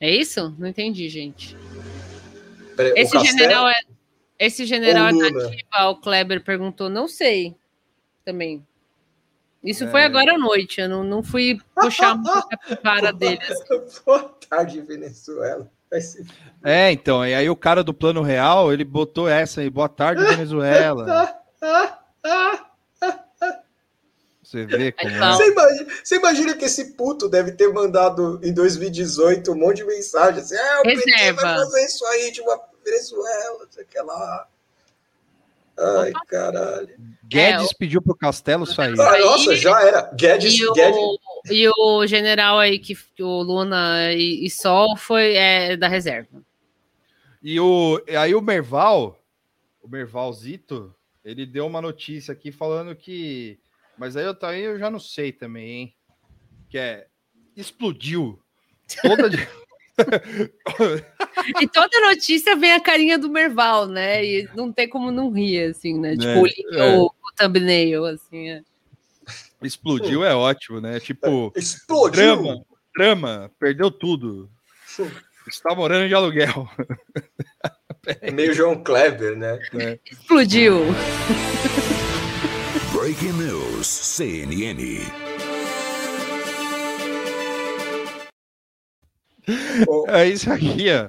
É 0.00 0.10
isso? 0.10 0.54
Não 0.58 0.66
entendi, 0.68 1.08
gente. 1.08 1.56
Peraí, 2.76 2.92
Esse 2.96 3.18
general 3.20 3.68
é. 3.68 3.80
Esse 4.38 4.64
general 4.66 5.08
é 5.08 5.12
nativa, 5.12 5.88
o 5.90 5.96
Kleber 5.96 6.44
perguntou, 6.44 6.88
não 6.88 7.08
sei. 7.08 7.56
Também. 8.28 8.62
Isso 9.64 9.84
É. 9.84 9.90
foi 9.90 10.02
agora 10.02 10.34
à 10.34 10.38
noite, 10.38 10.82
eu 10.82 10.88
não, 10.90 11.02
não 11.02 11.22
fui 11.22 11.58
puxar 11.74 12.14
muito 12.14 12.28
a 12.28 12.46
capivara 12.46 13.10
deles. 13.16 13.58
Boa 14.04 14.36
tarde, 14.50 14.82
Venezuela. 14.82 15.66
É, 16.62 16.92
então, 16.92 17.26
e 17.26 17.32
aí 17.32 17.48
o 17.48 17.56
cara 17.56 17.82
do 17.82 17.94
Plano 17.94 18.20
Real, 18.20 18.70
ele 18.70 18.84
botou 18.84 19.26
essa 19.26 19.62
aí, 19.62 19.70
boa 19.70 19.88
tarde, 19.88 20.22
Venezuela. 20.24 21.34
Você 24.42 24.66
vê 24.66 24.92
como 24.92 25.10
é. 25.10 25.18
Você 25.32 25.50
imagina, 25.50 25.86
você 26.04 26.16
imagina 26.16 26.54
que 26.54 26.64
esse 26.66 26.84
puto 26.92 27.30
deve 27.30 27.52
ter 27.52 27.72
mandado 27.72 28.38
em 28.42 28.52
2018 28.52 29.52
um 29.52 29.54
monte 29.54 29.78
de 29.78 29.84
mensagem 29.84 30.40
assim: 30.42 30.54
é, 30.54 30.80
o 30.80 30.82
PT 30.82 31.10
Reserva. 31.10 31.40
vai 31.40 31.54
fazer 31.56 31.84
isso 31.86 32.04
aí 32.04 32.30
de 32.30 32.42
uma 32.42 32.60
Venezuela, 32.84 33.66
sei 33.70 34.02
lá. 34.02 34.48
Ai, 35.78 36.12
caralho. 36.26 36.88
Guedes 37.24 37.70
É, 37.70 37.74
pediu 37.78 38.02
pro 38.02 38.16
Castelo 38.16 38.66
sair. 38.66 38.98
Ah, 39.00 39.18
nossa, 39.18 39.54
já 39.54 39.80
era. 39.82 40.10
Guedes, 40.14 40.54
E 40.58 40.66
o, 40.66 40.72
Guedes. 40.72 40.98
e 41.50 41.68
o 41.68 42.06
general 42.06 42.58
aí, 42.58 42.78
que 42.78 42.94
que 43.14 43.22
o 43.22 43.42
Luna 43.42 44.12
e, 44.12 44.44
e 44.44 44.50
Sol 44.50 44.96
foi 44.96 45.34
é, 45.34 45.76
da 45.76 45.86
reserva. 45.88 46.42
E 47.42 47.60
o, 47.60 48.02
e 48.08 48.16
aí 48.16 48.34
o 48.34 48.42
Merval, 48.42 49.22
o 49.80 49.88
Mervalzito, 49.88 50.94
ele 51.24 51.46
deu 51.46 51.66
uma 51.66 51.80
notícia 51.80 52.32
aqui 52.32 52.50
falando 52.50 52.96
que. 52.96 53.58
Mas 53.96 54.16
aí 54.16 54.24
eu, 54.24 54.34
também 54.34 54.62
eu 54.62 54.78
já 54.78 54.90
não 54.90 54.98
sei 54.98 55.30
também, 55.32 55.70
hein? 55.70 55.94
Que 56.68 56.78
é. 56.78 57.06
Explodiu. 57.56 58.40
Toda. 59.02 59.28
E 61.60 61.68
toda 61.68 62.00
notícia 62.00 62.56
vem 62.56 62.72
a 62.72 62.80
carinha 62.80 63.18
do 63.18 63.28
Merval, 63.28 63.86
né? 63.86 64.24
E 64.24 64.48
não 64.54 64.72
tem 64.72 64.88
como 64.88 65.10
não 65.10 65.30
rir, 65.30 65.70
assim, 65.70 65.98
né? 65.98 66.16
Tipo, 66.16 66.40
o, 66.40 66.46
link- 66.46 66.74
é. 66.74 66.96
o, 66.96 67.06
o 67.06 67.12
thumbnail, 67.36 68.04
assim. 68.04 68.50
É. 68.50 68.62
Explodiu 69.62 70.24
é 70.24 70.34
ótimo, 70.34 70.80
né? 70.80 71.00
Tipo. 71.00 71.52
Explodiu. 71.56 72.10
Drama, 72.12 72.64
drama, 72.96 73.50
perdeu 73.58 73.90
tudo. 73.90 74.48
Está 75.46 75.74
morando 75.74 76.08
de 76.08 76.14
aluguel. 76.14 76.68
Meio 78.32 78.54
João 78.54 78.82
Kleber, 78.82 79.36
né? 79.36 79.58
É. 79.74 79.98
Explodiu. 80.10 80.84
Breaking 82.92 83.32
News, 83.32 83.86
CNN. 83.86 85.27
É 90.08 90.26
isso 90.28 90.50
aqui, 90.52 90.86
ó. 90.90 91.08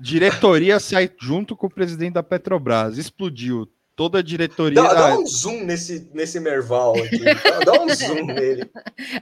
Diretoria 0.00 0.80
sai 0.80 1.10
junto 1.20 1.54
com 1.56 1.66
o 1.66 1.70
presidente 1.70 2.14
da 2.14 2.22
Petrobras. 2.22 2.98
Explodiu. 2.98 3.68
Toda 3.94 4.18
a 4.18 4.22
diretoria. 4.22 4.74
Dá, 4.82 4.92
dá 4.92 5.18
um 5.18 5.26
zoom 5.26 5.64
nesse, 5.64 6.10
nesse 6.12 6.38
Merval 6.38 6.94
aqui. 6.98 7.18
Dá, 7.18 7.60
dá 7.60 7.82
um 7.82 7.88
zoom 7.88 8.26
nele. 8.28 8.70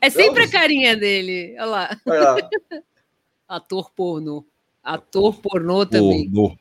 É 0.00 0.10
sempre 0.10 0.44
a 0.44 0.48
carinha 0.50 0.96
dele. 0.96 1.54
Olha 1.58 1.64
lá. 1.66 2.00
Olha 2.06 2.20
lá. 2.20 2.50
Ator 3.48 3.90
pornô. 3.92 4.44
Ator 4.82 5.40
pornô 5.40 5.86
também. 5.86 6.28
pornô. 6.28 6.56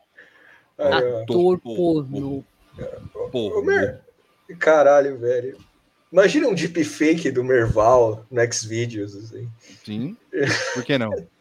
Ator 0.77 1.59
pornô. 1.59 2.43
Ô, 3.31 3.61
Mer- 3.63 4.01
Caralho, 4.59 5.17
velho. 5.17 5.57
Imagina 6.11 6.47
um 6.47 6.53
deepfake 6.53 7.31
do 7.31 7.43
Merval 7.43 8.23
no 8.29 8.53
Xvideos, 8.53 9.15
assim. 9.15 9.49
Sim. 9.83 10.15
Por 10.75 10.83
que 10.83 10.97
não? 10.99 11.09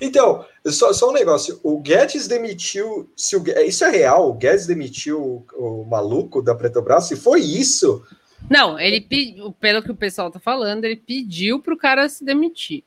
Então, 0.00 0.44
só, 0.66 0.92
só 0.92 1.10
um 1.10 1.12
negócio. 1.12 1.60
O 1.62 1.78
Guedes 1.80 2.26
demitiu. 2.26 3.10
Se 3.16 3.36
o, 3.36 3.40
Gue- 3.40 3.62
isso 3.64 3.84
é 3.84 3.90
real? 3.90 4.28
O 4.30 4.34
Guedes 4.34 4.66
demitiu 4.66 5.20
o, 5.56 5.80
o 5.82 5.84
maluco 5.84 6.42
da 6.42 6.54
Petrobras? 6.54 7.04
Se 7.04 7.16
foi 7.16 7.40
isso, 7.40 8.04
Não, 8.50 8.78
ele 8.78 9.00
pediu, 9.00 9.52
pelo 9.52 9.82
que 9.82 9.90
o 9.90 9.96
pessoal 9.96 10.30
tá 10.30 10.40
falando, 10.40 10.84
ele 10.84 10.96
pediu 10.96 11.60
pro 11.60 11.76
cara 11.76 12.08
se 12.08 12.24
demitir. 12.24 12.82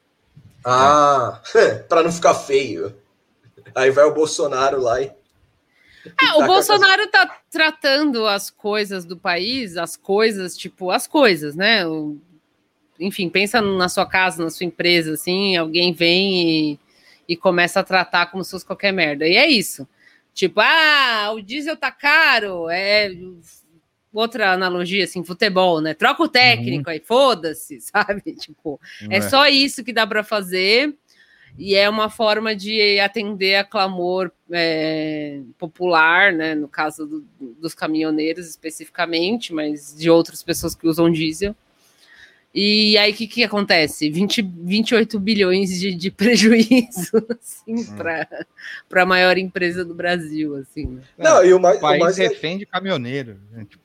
ah, 0.66 1.41
para 1.88 2.04
não 2.04 2.12
ficar 2.12 2.34
feio. 2.34 2.93
Aí 3.74 3.89
vai 3.91 4.04
o 4.06 4.14
Bolsonaro 4.14 4.82
lá 4.82 5.02
e. 5.02 5.08
Tá 6.18 6.38
o 6.38 6.41
a 6.41 6.47
Bolsonaro 6.47 7.08
tá 7.12 7.38
tratando 7.49 8.26
as 8.26 8.49
coisas 8.49 9.06
do 9.06 9.16
país, 9.16 9.78
as 9.78 9.95
coisas, 9.95 10.58
tipo, 10.58 10.89
as 10.89 11.06
coisas, 11.08 11.56
né? 11.56 11.86
O- 11.88 12.18
enfim, 13.02 13.30
pensa 13.30 13.62
na 13.62 13.89
sua 13.89 14.06
casa, 14.06 14.43
na 14.43 14.49
sua 14.49 14.66
empresa, 14.66 15.14
assim, 15.14 15.56
alguém 15.58 15.91
vem 15.93 16.72
e, 16.74 16.80
e 17.28 17.36
começa 17.36 17.80
a 17.80 17.84
tratar 17.84 18.28
como 18.28 18.43
se 18.43 18.52
fosse 18.52 18.66
qualquer 18.66 18.93
merda. 18.93 19.28
E 19.28 19.36
é 19.36 19.47
isso. 19.47 19.88
Tipo, 20.34 20.62
ah, 20.62 21.32
o 21.34 21.41
diesel 21.41 21.76
tá 21.76 21.91
caro, 21.91 22.70
é 22.70 23.12
outra 24.14 24.52
analogia, 24.54 25.04
assim, 25.06 25.24
futebol, 25.24 25.82
né? 25.82 25.93
Troca 25.93 26.24
o 26.24 26.28
técnico 26.28 26.89
aí, 26.89 26.99
foda-se, 26.99 27.80
sabe? 27.82 28.22
Tipo, 28.39 28.80
é 29.10 29.18
É. 29.18 29.22
só 29.22 29.47
isso 29.47 29.84
que 29.84 29.93
dá 29.93 30.06
para 30.06 30.24
fazer 30.24 30.93
e 31.58 31.76
é 31.76 31.89
uma 31.89 32.10
forma 32.10 32.56
de 32.56 32.97
atender 32.99 33.56
a 33.56 33.64
clamor 33.64 34.32
é, 34.52 35.41
popular, 35.58 36.32
né? 36.34 36.56
No 36.56 36.68
caso 36.68 37.06
do- 37.06 37.26
dos 37.60 37.74
caminhoneiros 37.74 38.47
especificamente, 38.47 39.54
mas 39.54 39.93
de 39.97 40.10
outras 40.10 40.41
pessoas 40.43 40.76
que 40.76 40.88
usam 40.88 41.10
diesel. 41.12 41.56
E 42.54 42.97
aí, 42.97 43.12
o 43.12 43.16
que, 43.16 43.28
que 43.28 43.43
acontece? 43.43 44.10
20, 44.10 44.41
28 44.41 45.20
bilhões 45.20 45.70
de, 45.80 45.95
de 45.95 46.12
prejuízo 46.12 47.26
assim, 47.30 47.86
para 48.89 49.04
a 49.04 49.06
maior 49.06 49.38
empresa 49.38 49.86
do 49.86 49.93
Brasil. 49.93 50.58
Assim, 50.58 50.88
né? 50.88 51.02
Não, 51.18 51.43
e 51.45 51.54
o 51.54 51.60
mais, 51.60 51.78
O 51.78 51.82
país 51.82 52.02
o 52.02 52.04
mais 52.04 52.68
caminhoneiro. 52.70 53.38
né? 53.52 53.66
Tipo, 53.70 53.84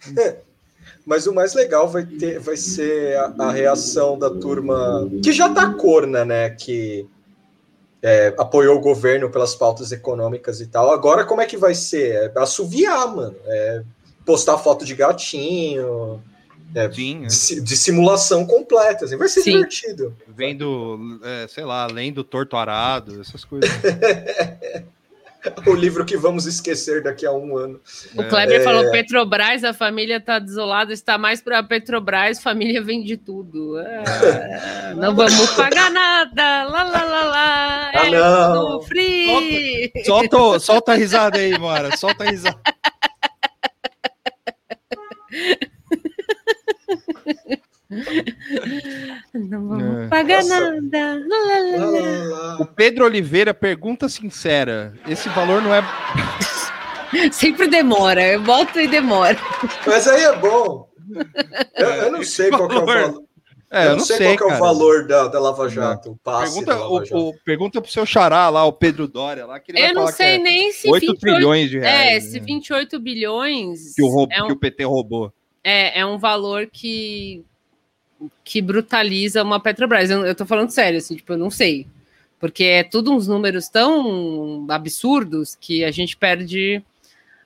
Mas 1.05 1.27
o 1.29 1.35
mais 1.35 1.55
legal 1.55 1.89
vai, 1.89 2.05
ter, 2.05 2.41
vai 2.41 2.57
ser 2.57 3.17
a, 3.17 3.35
a 3.39 3.53
reação 3.53 4.19
da 4.19 4.31
turma 4.31 5.09
que 5.23 5.33
já 5.33 5.49
tá 5.49 5.73
corna, 5.73 6.25
né? 6.25 6.51
Que 6.51 7.07
é, 8.03 8.35
apoiou 8.37 8.77
o 8.77 8.81
governo 8.81 9.31
pelas 9.31 9.55
pautas 9.55 9.93
econômicas 9.93 10.61
e 10.61 10.67
tal. 10.67 10.91
Agora, 10.91 11.25
como 11.25 11.41
é 11.41 11.47
que 11.47 11.57
vai 11.57 11.75
ser? 11.75 12.33
É 12.37 12.41
assoviar, 12.41 13.15
mano. 13.15 13.37
É 13.47 13.83
postar 14.25 14.59
foto 14.59 14.85
de 14.85 14.95
gatinho. 14.97 16.21
É, 16.77 16.93
Sim, 16.93 17.25
é. 17.25 17.27
de, 17.29 17.61
de 17.63 17.77
simulação 17.77 18.45
completa. 18.47 19.07
Assim. 19.07 19.17
Vai 19.17 19.29
ser 19.29 19.41
Sim. 19.41 19.53
divertido. 19.53 20.15
Vendo, 20.29 21.19
é, 21.25 21.49
sei 21.49 21.65
lá, 21.65 21.85
além 21.85 22.13
do 22.13 22.23
torto 22.23 22.57
arado, 22.57 23.21
essas 23.21 23.45
coisas. 23.45 23.71
O 25.65 25.75
livro 25.75 26.05
que 26.05 26.17
vamos 26.17 26.45
esquecer 26.45 27.05
daqui 27.05 27.25
a 27.25 27.31
um 27.31 27.57
ano. 27.57 27.81
O 28.17 28.25
Kleber 28.25 28.61
É. 28.61 28.65
falou: 28.65 28.91
Petrobras, 28.91 29.63
a 29.63 29.73
família 29.73 30.21
tá 30.21 30.41
desolada, 30.41 30.93
está 30.93 31.17
mais 31.17 31.41
para 31.41 31.63
Petrobras, 31.63 32.43
família 32.43 32.83
vende 32.83 33.17
tudo. 33.17 33.77
Ah, 33.79 34.93
não 34.99 35.15
vamos 35.15 35.51
pagar 35.55 35.89
nada. 35.93 36.65
Lá, 36.65 36.83
lá, 36.83 37.05
lá, 37.05 37.25
lá. 37.27 37.91
Ah, 37.95 38.07
é 38.07 38.11
não. 38.11 38.83
Free. 38.83 39.93
Solta, 40.05 40.37
o- 40.37 40.59
solta 40.59 40.91
a 40.91 40.95
risada 40.97 41.39
aí, 41.39 41.57
Mora. 41.57 41.97
Solta 41.97 42.25
a 42.25 42.27
risada. 42.29 42.59
Não 49.35 49.69
vamos 49.69 50.05
É. 50.05 50.09
pagar 50.09 50.43
Nossa. 50.43 50.71
nada. 50.81 51.25
Lá, 51.29 51.79
lá, 51.79 52.25
lá. 52.25 52.57
O 52.61 52.67
Pedro 52.67 53.05
Oliveira 53.05 53.55
pergunta 53.55 54.09
sincera: 54.09 54.93
esse 55.09 55.29
valor 55.31 55.63
não 55.63 55.75
é. 55.75 55.83
Sempre 57.33 57.69
demora, 57.69 58.21
eu 58.27 58.43
volto 58.43 58.81
e 58.81 58.89
demora. 58.89 59.39
Mas 59.87 60.09
aí 60.09 60.23
é 60.25 60.37
bom. 60.37 60.89
Eu, 61.77 61.89
eu 61.89 62.13
não 62.13 62.23
sei 62.25 62.51
qual 62.51 62.69
que 62.69 62.75
é 62.75 62.79
o 62.79 62.85
valor. 62.87 63.23
É, 63.71 63.87
eu 63.89 63.93
não 63.97 64.01
sei, 64.01 64.37
qual 64.37 64.49
que 64.49 64.55
é 64.55 64.57
o 64.57 64.61
valor 64.61 65.07
da, 65.09 65.27
da 65.27 65.41
Lava 65.41 65.69
Jato, 65.69 66.13
o 66.13 66.17
passe 66.17 66.53
Pergunta, 66.55 66.73
da 66.73 66.79
Lava 66.81 66.93
o, 66.93 67.05
Jato. 67.05 67.17
o- 67.19 67.35
pergunta 67.45 67.81
pro 67.83 67.91
seu 67.91 68.07
xará 68.07 68.49
lá, 68.49 68.65
o 68.65 68.73
Pedro 68.73 69.09
Dória, 69.09 69.45
lá, 69.45 69.59
que 69.59 69.73
ele 69.73 69.81
vai 69.81 69.91
Eu 69.91 69.95
não 69.95 70.03
falar 70.03 70.13
que 70.13 70.17
sei 70.19 70.35
é 70.35 70.39
nem 70.39 70.73
se 70.73 70.89
8 70.89 71.01
28 71.01 71.21
trilhões 71.21 71.71
de 71.71 71.79
É, 71.79 71.81
reais. 71.81 72.25
se 72.25 72.39
né? 72.41 72.47
28 72.47 72.99
bilhões 73.01 73.95
que, 73.95 74.03
o 74.03 74.07
roub- 74.09 74.33
é 74.33 74.43
um- 74.43 74.47
que 74.47 74.53
o 74.53 74.57
PT 74.57 74.85
roubou. 74.85 75.33
É, 75.69 75.99
é 75.99 76.07
um 76.07 76.17
valor 76.17 76.69
que, 76.69 77.45
que 78.45 78.63
brutaliza 78.63 79.43
uma 79.43 79.59
Petrobras. 79.59 80.09
Eu, 80.09 80.25
eu 80.25 80.33
tô 80.33 80.47
falando 80.47 80.71
sério, 80.71 80.99
assim, 80.99 81.17
tipo, 81.17 81.33
eu 81.33 81.37
não 81.37 81.51
sei. 81.51 81.89
Porque 82.39 82.63
é 82.63 82.85
tudo 82.85 83.13
uns 83.13 83.27
números 83.27 83.69
tão 83.69 84.65
absurdos 84.71 85.57
que 85.57 85.83
a 85.83 85.91
gente 85.91 86.17
perde 86.17 86.81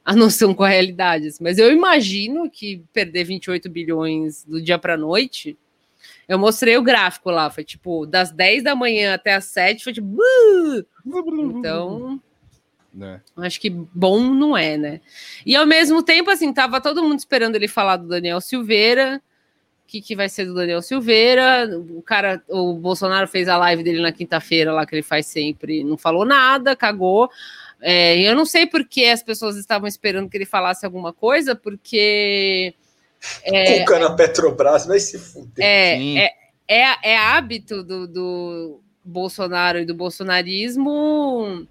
a 0.04 0.12
noção 0.14 0.52
com 0.52 0.62
a 0.62 0.68
realidade. 0.68 1.28
assim. 1.28 1.42
Mas 1.42 1.56
eu 1.56 1.72
imagino 1.72 2.50
que 2.50 2.82
perder 2.92 3.24
28 3.24 3.70
bilhões 3.70 4.44
do 4.44 4.60
dia 4.60 4.78
para 4.78 4.98
noite. 4.98 5.56
Eu 6.28 6.38
mostrei 6.38 6.76
o 6.76 6.82
gráfico 6.82 7.30
lá, 7.30 7.48
foi 7.48 7.64
tipo, 7.64 8.04
das 8.04 8.30
10 8.30 8.64
da 8.64 8.76
manhã 8.76 9.14
até 9.14 9.32
as 9.32 9.46
7, 9.46 9.82
foi 9.82 9.94
tipo. 9.94 10.14
Então, 11.56 12.20
né? 12.92 13.20
Acho 13.36 13.60
que 13.60 13.70
bom 13.70 14.20
não 14.20 14.56
é, 14.56 14.76
né? 14.76 15.00
E 15.44 15.54
ao 15.56 15.66
mesmo 15.66 16.02
tempo, 16.02 16.30
assim, 16.30 16.52
tava 16.52 16.80
todo 16.80 17.02
mundo 17.02 17.18
esperando 17.18 17.56
ele 17.56 17.68
falar 17.68 17.96
do 17.96 18.08
Daniel 18.08 18.40
Silveira. 18.40 19.20
O 19.84 19.90
que, 19.90 20.00
que 20.00 20.14
vai 20.14 20.28
ser 20.28 20.44
do 20.44 20.54
Daniel 20.54 20.82
Silveira? 20.82 21.68
O 21.90 22.02
cara, 22.02 22.42
o 22.48 22.74
Bolsonaro 22.74 23.26
fez 23.26 23.48
a 23.48 23.56
live 23.56 23.82
dele 23.82 24.00
na 24.00 24.12
quinta-feira 24.12 24.72
lá 24.72 24.86
que 24.86 24.94
ele 24.94 25.02
faz 25.02 25.26
sempre, 25.26 25.82
não 25.82 25.96
falou 25.96 26.24
nada, 26.24 26.76
cagou. 26.76 27.28
É, 27.80 28.20
eu 28.20 28.34
não 28.34 28.44
sei 28.44 28.66
por 28.66 28.86
que 28.86 29.06
as 29.06 29.22
pessoas 29.22 29.56
estavam 29.56 29.88
esperando 29.88 30.28
que 30.28 30.36
ele 30.36 30.44
falasse 30.44 30.84
alguma 30.84 31.12
coisa, 31.12 31.56
porque 31.56 32.74
é, 33.42 33.80
Cuca 33.80 33.98
na 33.98 34.14
Petrobras 34.14 34.86
vai 34.86 34.98
se 34.98 35.18
fuder. 35.18 35.64
É, 35.64 36.18
é, 36.18 36.32
é, 36.68 37.12
é 37.12 37.16
hábito 37.16 37.82
do, 37.82 38.06
do 38.06 38.80
Bolsonaro 39.04 39.78
e 39.78 39.84
do 39.84 39.94
bolsonarismo 39.94 41.66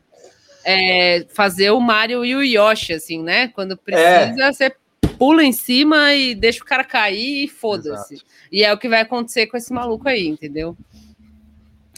é, 0.64 1.26
fazer 1.30 1.72
o 1.72 1.80
Mario 1.80 2.23
e 2.26 2.36
o 2.36 2.44
Yoshi, 2.44 2.94
assim, 2.94 3.22
né? 3.22 3.48
Quando 3.49 3.77
precisa, 3.77 4.52
você 4.52 4.73
pula 5.18 5.44
em 5.44 5.52
cima 5.52 6.14
e 6.14 6.34
deixa 6.34 6.64
o 6.64 6.65
cara 6.65 6.84
cair 6.84 7.44
e 7.44 7.48
foda-se. 7.48 8.22
E 8.52 8.64
é 8.64 8.73
o 8.73 8.77
que 8.77 8.90
vai 8.90 9.02
acontecer 9.02 9.48
com 9.48 9.57
esse 9.57 9.73
maluco 9.73 10.07
aí, 10.07 10.27
entendeu? 10.27 10.76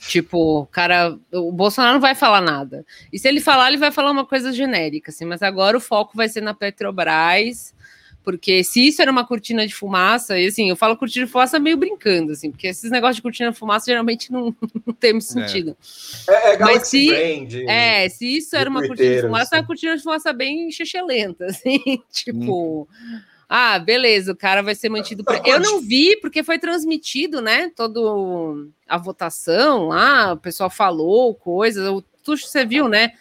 Tipo, 0.08 0.66
cara, 0.72 1.16
o 1.32 1.52
Bolsonaro 1.52 1.94
não 1.94 2.02
vai 2.02 2.16
falar 2.16 2.42
nada. 2.42 2.84
E 3.14 3.20
se 3.20 3.28
ele 3.28 3.40
falar, 3.40 3.68
ele 3.68 3.78
vai 3.78 3.92
falar 3.92 4.10
uma 4.10 4.26
coisa 4.26 4.52
genérica, 4.52 5.12
assim, 5.12 5.26
mas 5.26 5.44
agora 5.44 5.78
o 5.78 5.82
foco 5.82 6.18
vai 6.18 6.28
ser 6.28 6.42
na 6.42 6.56
Petrobras, 6.56 7.76
Porque 8.24 8.64
se 8.64 8.88
isso 8.88 9.02
era 9.02 9.12
uma 9.12 9.26
cortina 9.26 9.66
de 9.66 9.74
fumaça, 9.74 10.38
e 10.40 10.46
assim, 10.48 10.70
eu 10.70 10.76
falo 10.76 10.96
cortina 10.96 11.26
de 11.26 11.32
fumaça 11.32 11.58
meio 11.60 11.76
brincando, 11.78 12.32
assim, 12.32 12.52
porque 12.52 12.68
esses 12.68 12.92
negócios 12.92 13.16
de 13.16 13.22
cortina 13.22 13.52
de 13.52 13.58
fumaça 13.58 13.86
geralmente 13.88 14.32
não, 14.32 14.56
não 14.86 14.94
tem 14.94 15.14
muito 15.14 15.26
sentido. 15.26 15.76
É, 16.28 16.34
é 16.34 16.50
Mas 16.50 16.58
Galaxy 16.60 16.90
se, 16.90 17.08
Brain 17.08 17.46
de- 17.46 17.68
é, 17.68 18.10
se 18.10 18.38
isso 18.38 18.56
era 18.56 18.70
uma 18.70 18.86
cortina 18.88 19.16
de 19.16 19.22
fumaça, 19.22 19.44
é 19.44 19.48
assim. 19.48 19.56
uma 19.64 19.68
cortina 19.68 19.98
de 19.98 20.04
fumaça 20.04 20.34
bem 20.34 20.70
xixelenta, 20.72 21.46
assim, 21.52 21.80
tipo. 22.12 22.88
Ah, 23.54 23.78
beleza, 23.80 24.32
o 24.32 24.36
cara 24.36 24.62
vai 24.64 24.74
ser 24.76 24.88
mantido. 24.88 25.26
pre- 25.26 25.42
Eu 25.46 25.60
não 25.60 25.82
vi, 25.82 26.16
porque 26.22 26.42
foi 26.42 26.58
transmitido, 26.58 27.42
né? 27.42 27.70
Todo 27.76 28.70
a 28.88 28.98
votação 28.98 29.90
lá, 29.90 30.32
o 30.32 30.38
pessoal 30.38 30.70
falou 30.70 31.36
coisas. 31.36 31.86
O 31.90 32.02
Tuxo, 32.24 32.48
você 32.48 32.66
viu, 32.66 32.88
né? 32.88 33.12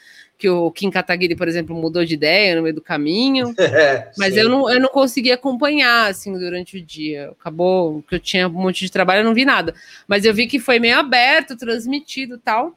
Que 0.40 0.48
o 0.48 0.70
Kim 0.70 0.90
Kataguiri, 0.90 1.36
por 1.36 1.46
exemplo, 1.46 1.76
mudou 1.76 2.02
de 2.02 2.14
ideia 2.14 2.56
no 2.56 2.62
meio 2.62 2.74
do 2.74 2.80
caminho. 2.80 3.54
É, 3.60 4.10
Mas 4.18 4.34
sim. 4.34 4.40
eu 4.40 4.48
não, 4.48 4.70
eu 4.70 4.80
não 4.80 4.88
consegui 4.88 5.30
acompanhar 5.30 6.10
assim 6.10 6.32
durante 6.32 6.76
o 6.76 6.82
dia. 6.82 7.30
Acabou 7.38 8.02
que 8.02 8.14
eu 8.14 8.18
tinha 8.18 8.48
um 8.48 8.52
monte 8.52 8.84
de 8.84 8.90
trabalho, 8.90 9.20
eu 9.20 9.24
não 9.24 9.34
vi 9.34 9.44
nada. 9.44 9.74
Mas 10.08 10.24
eu 10.24 10.34
vi 10.34 10.46
que 10.46 10.58
foi 10.58 10.78
meio 10.78 10.98
aberto, 10.98 11.56
transmitido 11.56 12.34
e 12.36 12.38
tal. 12.38 12.74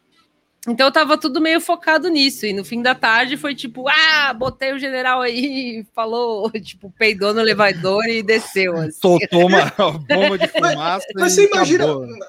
Então 0.67 0.87
eu 0.87 0.91
tava 0.91 1.17
tudo 1.17 1.41
meio 1.41 1.59
focado 1.59 2.09
nisso. 2.09 2.45
E 2.45 2.53
no 2.53 2.63
fim 2.63 2.81
da 2.81 2.95
tarde 2.95 3.37
foi 3.37 3.53
tipo, 3.55 3.85
ah, 3.87 4.33
botei 4.33 4.71
o 4.73 4.79
general 4.79 5.21
aí, 5.21 5.85
falou, 5.93 6.49
tipo, 6.61 6.93
peidou 6.97 7.33
no 7.33 7.41
elevador 7.41 8.05
e 8.05 8.23
desceu. 8.23 8.75
Assim. 8.77 8.91
Soltou 8.91 9.47
uma 9.47 9.65
bomba 10.07 10.37
de 10.37 10.47
fumaça. 10.47 11.05
Mas 11.15 11.33
e 11.33 11.35
você 11.35 11.47
imagina, 11.47 11.85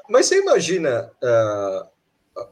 mas 0.09 0.27
você 0.27 0.40
imagina 0.40 1.11
ah, 1.23 1.86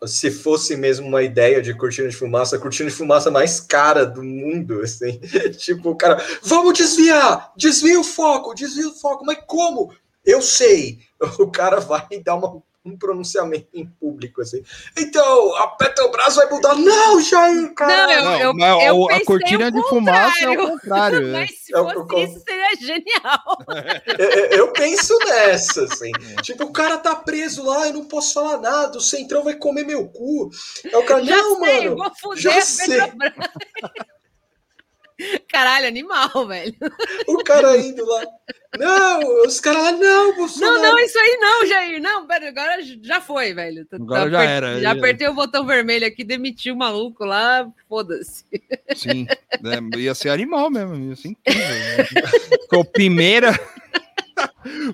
se 0.07 0.31
fosse 0.31 0.77
mesmo 0.77 1.07
uma 1.09 1.23
ideia 1.23 1.61
de 1.61 1.75
cortina 1.75 2.09
de 2.09 2.17
fumaça, 2.17 2.57
a 2.57 2.59
cortina 2.59 2.89
de 2.89 2.95
fumaça 2.95 3.31
mais 3.31 3.61
cara 3.61 4.05
do 4.07 4.23
mundo, 4.23 4.81
assim. 4.81 5.19
tipo, 5.59 5.91
o 5.91 5.97
cara, 5.97 6.23
vamos 6.43 6.77
desviar, 6.79 7.53
desvia 7.57 7.99
o 7.99 8.05
foco, 8.05 8.55
desvia 8.55 8.89
o 8.89 8.95
foco, 8.95 9.25
mas 9.25 9.39
como? 9.47 9.93
Eu 10.25 10.41
sei. 10.41 11.01
O 11.39 11.47
cara 11.49 11.79
vai 11.79 12.05
dar 12.25 12.35
uma- 12.35 12.61
um 12.85 12.97
pronunciamento 12.97 13.69
em 13.73 13.87
público, 13.87 14.41
assim. 14.43 14.63
Então, 14.99 15.55
a 15.57 15.69
Petrobras 15.69 16.35
vai 16.35 16.49
mudar. 16.51 16.75
Não, 16.75 17.21
Jair, 17.21 17.73
cara. 17.75 18.21
Não, 18.23 18.39
eu, 18.41 18.55
Não, 18.55 18.81
eu, 18.83 18.87
eu 18.89 18.97
o- 18.99 19.11
a 19.11 19.25
cortina 19.25 19.71
de 19.71 19.81
fumaça 19.89 20.45
é 20.45 20.51
o 20.51 20.57
contrário. 20.71 21.19
é. 21.29 21.31
Mas 21.33 21.51
se 21.63 21.73
É 21.75 21.79
fosse 21.79 21.97
o- 22.15 22.19
isso, 22.19 22.41
seria 22.47 22.77
genial. 22.81 23.59
Eu, 24.19 24.29
eu 24.59 24.73
penso 24.73 25.17
nessa, 25.21 25.85
assim. 25.85 26.11
Tipo, 26.43 26.65
o 26.65 26.73
cara 26.73 26.99
tá 26.99 27.15
preso 27.15 27.63
lá, 27.65 27.87
eu 27.87 27.95
não 27.95 28.05
posso 28.05 28.35
falar 28.35 28.59
nada, 28.59 28.99
o 28.99 29.01
Centrão 29.01 29.43
vai 29.45 29.55
comer 29.55 29.85
meu 29.85 30.09
cu. 30.09 30.51
É 30.91 30.97
o 30.97 31.05
cara, 31.05 31.25
Já 31.25 31.37
não, 31.37 31.61
sei, 31.65 31.85
mano. 31.89 31.97
vou 31.97 32.13
foder 32.21 32.43
já 32.43 32.59
a 32.59 32.61
sei. 32.61 32.99
Caralho, 35.49 35.87
animal, 35.87 36.47
velho. 36.47 36.75
O 37.29 37.45
cara 37.45 37.77
indo 37.77 38.05
lá. 38.05 38.25
Não, 38.79 39.45
os 39.47 39.61
caras 39.61 39.83
lá, 39.83 39.93
não, 39.93 40.35
Bolsonaro. 40.35 40.75
Não, 40.75 40.83
não, 40.93 40.99
isso 40.99 41.19
aí 41.19 41.39
não, 41.41 41.67
Jair. 41.67 42.01
Não, 42.01 42.27
pera, 42.27 42.49
agora 42.49 42.79
já 43.03 43.21
foi, 43.21 43.53
velho. 43.53 43.85
Tá- 43.87 43.97
Agora 43.97 44.25
tá 44.25 44.31
já 44.31 44.43
era. 44.43 44.81
Já 44.81 44.93
apertei 44.93 45.29
o 45.29 45.35
botão 45.35 45.67
vermelho 45.67 46.07
aqui, 46.07 46.25
demiti 46.25 46.71
o 46.71 46.77
maluco 46.77 47.25
lá, 47.25 47.69
foda-se. 47.89 48.45
Sim, 48.97 49.27
é, 49.29 49.99
ia 49.99 50.15
ser 50.15 50.31
animal 50.31 50.71
mesmo, 50.71 50.95
ia 50.97 51.17
ser 51.17 51.29
incrível. 51.29 51.63
né? 51.69 52.05
Ficou 52.63 52.85
primeira. 52.85 53.53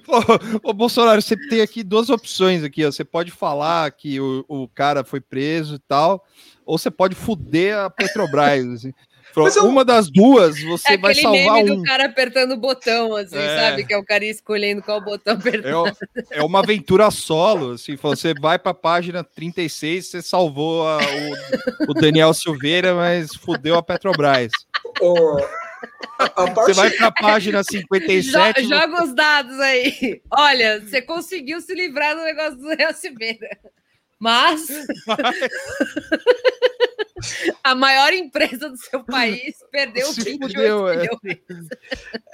Ô, 0.09 0.70
ô, 0.70 0.73
Bolsonaro, 0.73 1.20
você 1.23 1.36
tem 1.49 1.61
aqui 1.61 1.82
duas 1.82 2.11
opções 2.11 2.65
aqui, 2.65 2.85
ó. 2.85 2.90
Você 2.90 3.05
pode 3.05 3.31
falar 3.31 3.90
que 3.93 4.20
o, 4.20 4.45
o 4.49 4.69
cara 4.69 5.05
foi 5.05 5.20
preso 5.20 5.77
e 5.77 5.78
tal, 5.78 6.24
ou 6.65 6.77
você 6.78 6.90
pode 6.90 7.15
fuder 7.15 7.77
a 7.78 7.90
Petrobras. 7.90 8.66
assim. 8.66 8.93
Mas 9.44 9.56
eu- 9.56 9.65
Uma 9.66 9.85
das 9.85 10.10
duas, 10.10 10.60
você 10.62 10.93
É 10.94 10.97
vai 10.98 11.12
aquele 11.12 11.23
salvar 11.27 11.55
meme 11.56 11.70
um. 11.73 11.77
do 11.77 11.82
cara 11.82 12.06
apertando 12.06 12.52
o 12.52 12.56
botão, 12.56 13.15
assim, 13.16 13.36
É. 13.39 13.56
sabe? 13.70 13.85
Que 13.85 13.94
é 13.94 13.98
o 13.98 14.05
cara 14.05 14.24
escolhendo 14.24 14.82
qual 14.82 15.01
botão 15.01 15.35
apertar. 15.35 15.69
É, 15.69 15.77
o- 15.77 15.93
é 16.31 16.43
uma 16.43 16.60
aventura 16.60 17.10
solo, 17.10 17.73
assim, 17.73 17.97
você 17.97 18.32
vai 18.35 18.59
para 18.59 18.70
a 18.73 18.74
página 18.74 19.23
36, 19.24 20.06
você 20.06 20.23
salvou 20.23 20.86
a- 20.89 20.98
o, 21.86 21.90
o 21.90 21.94
Daniel 21.94 22.32
Silveira, 22.35 22.94
mas 22.94 23.35
fudeu 23.35 23.77
a 23.77 23.82
Petrobras. 23.82 24.51
A, 26.19 26.24
a 26.43 26.47
Você 26.47 26.55
parte, 26.55 26.73
vai 26.74 26.90
para 26.90 27.06
a 27.06 27.12
página 27.12 27.59
Jo- 27.62 27.70
57, 27.70 28.65
joga 28.65 29.05
os 29.05 29.15
dados 29.15 29.59
aí. 29.60 30.20
Olha, 30.32 30.81
você 30.81 31.01
conseguiu 31.01 31.60
se 31.60 31.73
livrar 31.74 32.16
do 32.16 32.23
negócio 32.23 32.56
do 32.56 32.69
Real 32.74 32.93
Silveira. 32.93 33.56
Mas 34.19 34.69
a 37.62 37.74
maior 37.74 38.12
empresa 38.12 38.69
do 38.69 38.77
seu 38.77 39.05
país 39.05 39.57
perdeu 39.70 40.07
Se 40.12 40.23
28 40.23 40.40
fudeu, 40.53 40.89
é. 40.89 40.97
milhões. 40.97 41.39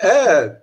é, 0.01 0.57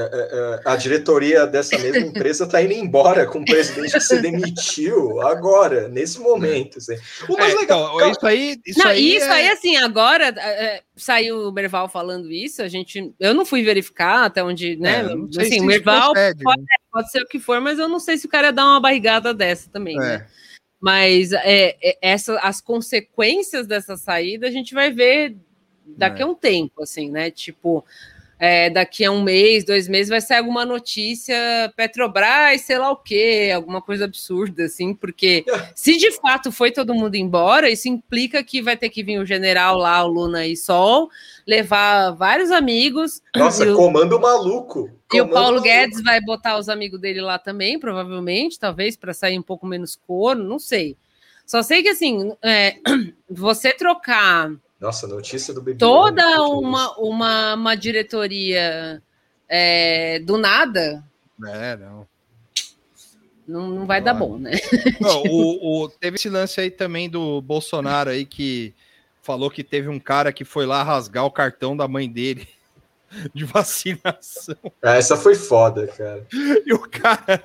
é, 0.00 0.02
é, 0.02 0.04
é, 0.04 0.60
a 0.64 0.76
diretoria 0.76 1.46
dessa 1.46 1.76
mesma 1.76 2.06
empresa 2.06 2.46
tá 2.46 2.62
indo 2.62 2.72
embora 2.72 3.26
com 3.26 3.40
o 3.40 3.44
presidente 3.44 3.92
que 3.92 4.00
se 4.00 4.20
demitiu 4.22 5.20
agora, 5.22 5.88
nesse 5.88 6.20
momento. 6.20 6.78
Assim. 6.78 6.96
O 7.28 7.36
mais 7.36 7.52
É, 7.52 7.56
legal. 7.56 7.96
então, 7.96 8.10
isso 8.12 8.26
aí, 8.26 8.60
isso 8.64 8.78
não, 8.78 8.86
aí, 8.86 9.16
isso 9.16 9.26
é- 9.26 9.32
aí, 9.32 9.48
assim, 9.48 9.76
agora 9.76 10.28
é, 10.28 10.82
saiu 10.96 11.48
o 11.48 11.52
Merval 11.52 11.88
falando 11.88 12.30
isso, 12.30 12.62
a 12.62 12.68
gente. 12.68 13.12
Eu 13.18 13.34
não 13.34 13.44
fui 13.44 13.62
verificar 13.64 14.24
até 14.26 14.42
onde, 14.42 14.76
né? 14.76 15.00
É, 15.00 15.02
eu 15.02 15.16
não 15.16 15.32
sei 15.32 15.46
assim, 15.46 15.54
se 15.58 15.60
o 15.60 15.64
Merval 15.64 16.12
pode, 16.14 16.44
né? 16.60 16.64
pode 16.92 17.10
ser 17.10 17.22
o 17.22 17.26
que 17.26 17.40
for, 17.40 17.60
mas 17.60 17.78
eu 17.78 17.88
não 17.88 17.98
sei 17.98 18.16
se 18.18 18.26
o 18.26 18.30
cara 18.30 18.48
ia 18.48 18.52
dar 18.52 18.66
uma 18.66 18.80
barrigada 18.80 19.34
dessa 19.34 19.68
também, 19.70 19.96
né? 19.96 20.26
Mas 20.80 21.32
é, 21.32 21.76
é, 21.82 21.98
essa, 22.00 22.38
as 22.40 22.60
consequências 22.60 23.66
dessa 23.66 23.96
saída 23.96 24.46
a 24.46 24.50
gente 24.50 24.74
vai 24.74 24.92
ver 24.92 25.36
daqui 25.84 26.22
É. 26.22 26.24
a 26.24 26.28
um 26.28 26.34
tempo, 26.34 26.82
assim, 26.82 27.10
né? 27.10 27.30
Tipo, 27.30 27.84
é, 28.38 28.70
daqui 28.70 29.04
a 29.04 29.10
um 29.10 29.22
mês, 29.22 29.64
dois 29.64 29.88
meses, 29.88 30.08
vai 30.08 30.20
sair 30.20 30.38
alguma 30.38 30.64
notícia, 30.64 31.34
Petrobras, 31.76 32.60
sei 32.60 32.78
lá 32.78 32.90
o 32.90 32.96
quê, 32.96 33.50
alguma 33.54 33.82
coisa 33.82 34.04
absurda, 34.04 34.64
assim, 34.64 34.94
porque 34.94 35.44
se 35.74 35.96
de 35.96 36.12
fato 36.20 36.52
foi 36.52 36.70
todo 36.70 36.94
mundo 36.94 37.16
embora, 37.16 37.68
isso 37.68 37.88
implica 37.88 38.42
que 38.44 38.62
vai 38.62 38.76
ter 38.76 38.88
que 38.90 39.02
vir 39.02 39.18
o 39.18 39.26
general 39.26 39.76
lá, 39.76 40.04
o 40.04 40.08
Luna 40.08 40.46
e 40.46 40.56
Sol, 40.56 41.08
levar 41.46 42.12
vários 42.12 42.50
amigos. 42.50 43.20
Nossa, 43.34 43.68
o- 43.70 43.74
comando 43.76 44.20
maluco. 44.20 44.88
e 45.12 45.20
o 45.20 45.24
Comando 45.24 45.32
Paulo 45.32 45.48
maluco. 45.56 45.64
Guedes 45.64 46.02
vai 46.02 46.20
botar 46.20 46.58
os 46.58 46.68
amigos 46.68 47.00
dele 47.00 47.20
lá 47.20 47.38
também, 47.38 47.78
provavelmente, 47.78 48.58
talvez 48.58 48.96
para 48.96 49.12
sair 49.12 49.38
um 49.38 49.42
pouco 49.42 49.66
menos 49.66 49.96
corno, 50.06 50.44
não 50.44 50.58
sei. 50.58 50.96
Só 51.46 51.62
sei 51.62 51.82
que 51.82 51.88
assim, 51.88 52.32
é, 52.42 52.76
você 53.28 53.72
trocar 53.72 54.52
Nossa, 54.80 55.06
notícia 55.06 55.52
do 55.52 55.60
bebê. 55.60 55.78
toda 55.78 56.22
que 56.22 56.28
que 56.28 56.34
é 56.34 56.40
uma, 56.40 56.96
uma, 56.98 57.54
uma 57.54 57.74
diretoria 57.74 59.02
é, 59.48 60.20
do 60.20 60.38
nada, 60.38 61.04
É, 61.44 61.76
não. 61.76 62.06
não, 63.46 63.68
não 63.68 63.86
vai 63.86 64.00
dar 64.00 64.14
bom, 64.14 64.38
né? 64.38 64.52
Não, 65.00 65.22
o, 65.24 65.84
o- 65.84 65.88
teve 65.88 66.16
esse 66.16 66.28
lance 66.28 66.60
aí 66.60 66.70
também 66.70 67.08
do 67.08 67.40
Bolsonaro 67.40 68.10
aí 68.10 68.24
que 68.26 68.74
falou 69.22 69.50
que 69.50 69.62
teve 69.64 69.88
um 69.88 69.98
cara 70.00 70.32
que 70.32 70.44
foi 70.44 70.66
lá 70.66 70.82
rasgar 70.82 71.24
o 71.24 71.30
cartão 71.30 71.76
da 71.76 71.86
mãe 71.88 72.08
dele 72.10 72.46
de 73.34 73.44
vacinação. 73.44 74.56
Ah, 74.82 74.96
essa 74.96 75.16
foi 75.16 75.34
foda, 75.34 75.86
cara. 75.86 76.26
E 76.66 76.72
o 76.72 76.80
cara. 76.80 77.42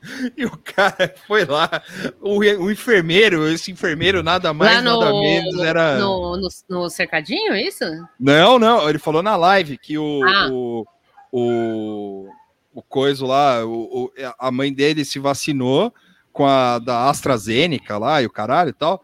E 0.36 0.44
o 0.44 0.56
cara 0.58 1.12
foi 1.26 1.44
lá, 1.44 1.82
o, 2.20 2.38
o 2.38 2.70
enfermeiro, 2.70 3.48
esse 3.48 3.72
enfermeiro 3.72 4.22
nada 4.22 4.52
mais, 4.54 4.82
no, 4.82 5.00
nada 5.00 5.12
menos, 5.12 5.58
era. 5.60 5.98
no, 5.98 6.36
no, 6.36 6.48
no 6.68 6.88
cercadinho, 6.90 7.52
é 7.52 7.62
isso? 7.62 7.84
Não, 8.18 8.58
não, 8.58 8.88
ele 8.88 8.98
falou 8.98 9.22
na 9.22 9.34
live 9.36 9.76
que 9.76 9.98
o, 9.98 10.22
Ah. 10.24 10.48
o, 10.52 10.86
o, 11.32 12.28
o 12.72 12.82
coisa 12.82 13.26
lá, 13.26 13.64
o- 13.66 14.12
a 14.38 14.50
mãe 14.50 14.72
dele 14.72 15.04
se 15.04 15.18
vacinou 15.18 15.92
com 16.32 16.46
a 16.46 16.78
da 16.78 17.08
AstraZeneca 17.10 17.98
lá 17.98 18.22
e 18.22 18.26
o 18.26 18.30
caralho 18.30 18.70
e 18.70 18.74
tal. 18.74 19.02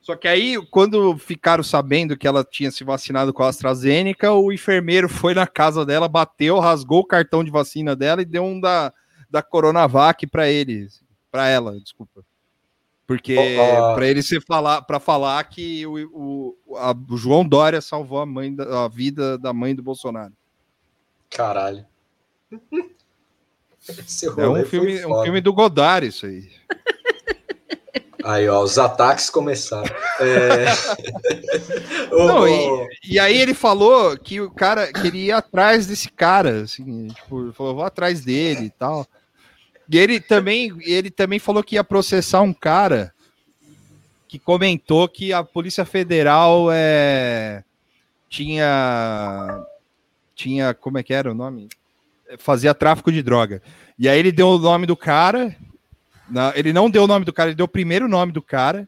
Só 0.00 0.14
que 0.14 0.28
aí, 0.28 0.56
quando 0.70 1.18
ficaram 1.18 1.64
sabendo 1.64 2.16
que 2.16 2.28
ela 2.28 2.44
tinha 2.44 2.70
se 2.70 2.84
vacinado 2.84 3.34
com 3.34 3.42
a 3.42 3.48
AstraZeneca, 3.48 4.32
o 4.32 4.52
enfermeiro 4.52 5.08
foi 5.08 5.34
na 5.34 5.46
casa 5.48 5.84
dela, 5.84 6.08
bateu, 6.08 6.58
rasgou 6.60 7.00
o 7.00 7.06
cartão 7.06 7.42
de 7.42 7.50
vacina 7.50 7.96
dela 7.96 8.22
e 8.22 8.24
deu 8.24 8.44
um 8.44 8.60
da, 8.60 8.92
da 9.36 9.42
Coronavac 9.42 10.26
para 10.26 10.48
ele, 10.48 10.88
para 11.30 11.46
ela, 11.46 11.78
desculpa. 11.78 12.24
Porque 13.06 13.36
Ó, 13.36 13.90
ó. 13.92 13.94
para 13.94 14.06
ele 14.06 14.22
se 14.22 14.40
falar, 14.40 14.80
para 14.82 14.98
falar 14.98 15.44
que 15.44 15.86
o, 15.86 16.56
o, 16.66 16.76
a- 16.76 16.94
o 17.10 17.16
João 17.18 17.46
Dória 17.46 17.82
salvou 17.82 18.18
a 18.18 18.26
mãe 18.26 18.54
da, 18.54 18.84
a 18.84 18.88
vida 18.88 19.36
da 19.36 19.52
mãe 19.52 19.74
do 19.74 19.82
Bolsonaro. 19.82 20.32
Caralho. 21.30 21.84
É 24.36 24.48
um 24.48 24.64
filme, 24.64 25.06
um 25.06 25.22
filme 25.22 25.40
do 25.40 25.52
Godard 25.52 26.08
isso 26.08 26.26
aí. 26.26 26.50
Aí, 28.24 28.48
ó, 28.48 28.60
os 28.60 28.76
ataques 28.80 29.30
começaram. 29.30 29.94
É... 30.18 30.64
Não, 32.10 32.48
e, 32.48 32.88
e 33.04 33.18
aí 33.20 33.40
ele 33.40 33.54
falou 33.54 34.18
que 34.18 34.40
o 34.40 34.50
cara 34.50 34.92
queria 34.92 35.24
ir 35.26 35.30
atrás 35.30 35.86
desse 35.86 36.10
cara, 36.10 36.62
assim, 36.62 37.06
tipo, 37.06 37.52
falou, 37.52 37.76
vou 37.76 37.84
atrás 37.84 38.22
dele 38.24 38.64
e 38.64 38.70
tal. 38.70 39.06
E 39.88 39.98
ele 39.98 40.20
também, 40.20 40.76
ele 40.80 41.10
também 41.10 41.38
falou 41.38 41.62
que 41.62 41.76
ia 41.76 41.84
processar 41.84 42.40
um 42.42 42.52
cara 42.52 43.12
que 44.28 44.38
comentou 44.38 45.08
que 45.08 45.32
a 45.32 45.44
Polícia 45.44 45.84
Federal 45.84 46.68
é, 46.72 47.62
tinha 48.28 49.64
tinha, 50.34 50.74
como 50.74 50.98
é 50.98 51.02
que 51.02 51.14
era 51.14 51.30
o 51.30 51.34
nome? 51.34 51.68
Fazia 52.38 52.74
tráfico 52.74 53.10
de 53.10 53.22
droga. 53.22 53.62
E 53.98 54.08
aí 54.08 54.18
ele 54.18 54.32
deu 54.32 54.48
o 54.48 54.58
nome 54.58 54.86
do 54.86 54.96
cara. 54.96 55.54
na- 56.28 56.52
ele 56.56 56.72
não 56.72 56.90
deu 56.90 57.04
o 57.04 57.06
nome 57.06 57.24
do 57.24 57.32
cara, 57.32 57.50
ele 57.50 57.56
deu 57.56 57.64
o 57.64 57.68
primeiro 57.68 58.08
nome 58.08 58.32
do 58.32 58.42
cara. 58.42 58.86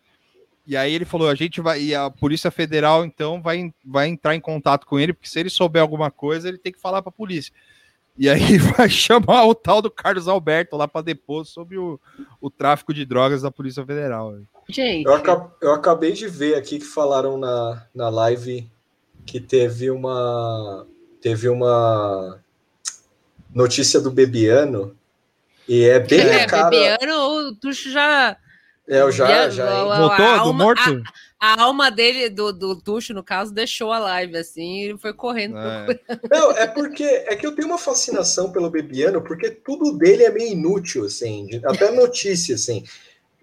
E 0.66 0.76
aí 0.76 0.92
ele 0.92 1.04
falou: 1.04 1.28
a 1.30 1.34
gente 1.34 1.60
vai. 1.60 1.80
E 1.80 1.94
a 1.94 2.10
Polícia 2.10 2.50
Federal, 2.50 3.04
então, 3.04 3.40
vai, 3.40 3.72
vai 3.84 4.08
entrar 4.08 4.34
em 4.34 4.40
contato 4.40 4.84
com 4.86 4.98
ele, 4.98 5.12
porque 5.14 5.28
se 5.28 5.38
ele 5.38 5.48
souber 5.48 5.80
alguma 5.80 6.10
coisa, 6.10 6.48
ele 6.48 6.58
tem 6.58 6.72
que 6.72 6.80
falar 6.80 7.00
pra 7.00 7.12
polícia. 7.12 7.54
E 8.18 8.28
aí 8.28 8.58
vai 8.76 8.88
chamar 8.90 9.44
o 9.44 9.54
tal 9.54 9.80
do 9.80 9.90
Carlos 9.90 10.26
Alberto 10.26 10.76
lá 10.76 10.88
para 10.88 11.02
depor 11.02 11.44
sobre 11.46 11.78
o, 11.78 12.00
o 12.40 12.50
tráfico 12.50 12.92
de 12.92 13.04
drogas 13.04 13.42
da 13.42 13.50
Polícia 13.50 13.84
Federal. 13.86 14.36
Gente. 14.68 15.06
Eu, 15.06 15.14
aca- 15.14 15.50
eu 15.62 15.72
acabei 15.72 16.12
de 16.12 16.26
ver 16.26 16.56
aqui 16.56 16.78
que 16.78 16.84
falaram 16.84 17.38
na, 17.38 17.86
na 17.94 18.08
live 18.08 18.68
que 19.24 19.40
teve 19.40 19.90
uma 19.90 20.86
teve 21.20 21.48
uma 21.48 22.38
notícia 23.54 24.00
do 24.00 24.10
Bebiano 24.10 24.96
e 25.68 25.84
é 25.84 25.98
bem 26.00 26.20
É, 26.20 26.42
a 26.44 26.46
cara. 26.46 26.70
Bebiano, 26.70 27.48
o 27.48 27.54
Tuxo 27.56 27.90
já. 27.90 28.36
É, 28.88 29.02
eu 29.02 29.12
já, 29.12 29.48
já 29.50 29.68
a- 29.68 29.98
Voltou 29.98 30.44
do 30.44 30.54
morto? 30.54 30.80
A, 30.80 31.27
a 31.40 31.62
alma 31.62 31.90
dele, 31.90 32.28
do, 32.28 32.52
do 32.52 32.74
Tuxo, 32.76 33.14
no 33.14 33.22
caso, 33.22 33.54
deixou 33.54 33.92
a 33.92 33.98
live 33.98 34.36
assim 34.36 34.94
e 34.94 34.98
foi 34.98 35.12
correndo. 35.12 35.56
É. 35.56 35.86
Não, 36.30 36.50
é 36.52 36.66
porque 36.66 37.04
é 37.04 37.36
que 37.36 37.46
eu 37.46 37.54
tenho 37.54 37.68
uma 37.68 37.78
fascinação 37.78 38.50
pelo 38.50 38.70
Bebiano, 38.70 39.22
porque 39.22 39.50
tudo 39.50 39.96
dele 39.96 40.24
é 40.24 40.30
meio 40.30 40.52
inútil, 40.52 41.04
assim, 41.04 41.48
até 41.64 41.92
notícia, 41.92 42.56
assim. 42.56 42.84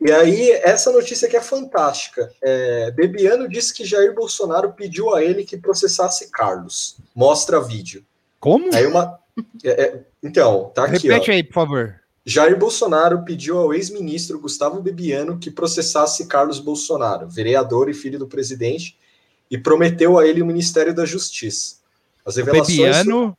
E 0.06 0.12
aí, 0.12 0.52
essa 0.52 0.92
notícia 0.92 1.28
aqui 1.28 1.38
é 1.38 1.42
fantástica. 1.42 2.30
É, 2.42 2.92
Bebiano 2.92 3.48
disse 3.48 3.74
que 3.74 3.86
Jair 3.86 4.14
Bolsonaro 4.14 4.74
pediu 4.74 5.16
a 5.16 5.24
ele 5.24 5.46
que 5.46 5.56
processasse 5.56 6.30
Carlos. 6.30 6.98
Mostra 7.16 7.62
vídeo. 7.62 8.06
Como? 8.40 8.76
Aí 8.76 8.86
uma. 8.86 9.18
é, 9.64 9.70
é, 9.70 10.04
então, 10.22 10.72
tá 10.76 10.86
aqui, 10.86 11.08
Repete 11.08 11.32
ó. 11.32 11.34
aí, 11.34 11.44
por 11.44 11.54
favor. 11.54 12.05
Jair 12.26 12.58
Bolsonaro 12.58 13.24
pediu 13.24 13.58
ao 13.60 13.74
ex-ministro 13.74 14.40
Gustavo 14.40 14.82
Bebiano 14.82 15.38
que 15.38 15.52
processasse 15.52 16.26
Carlos 16.28 16.60
Bolsonaro, 16.60 17.28
vereador 17.30 17.88
e 17.90 17.94
filho 17.94 18.18
do 18.18 18.28
presidente, 18.28 18.98
e 19.50 19.58
prometeu 19.58 20.18
a 20.18 20.28
ele 20.28 20.42
o 20.42 20.46
Ministério 20.46 20.94
da 20.94 21.06
Justiça. 21.06 21.76
As 22.26 22.36
O 22.36 22.40
revelações. 22.40 22.78
Bebiano. 22.78 23.38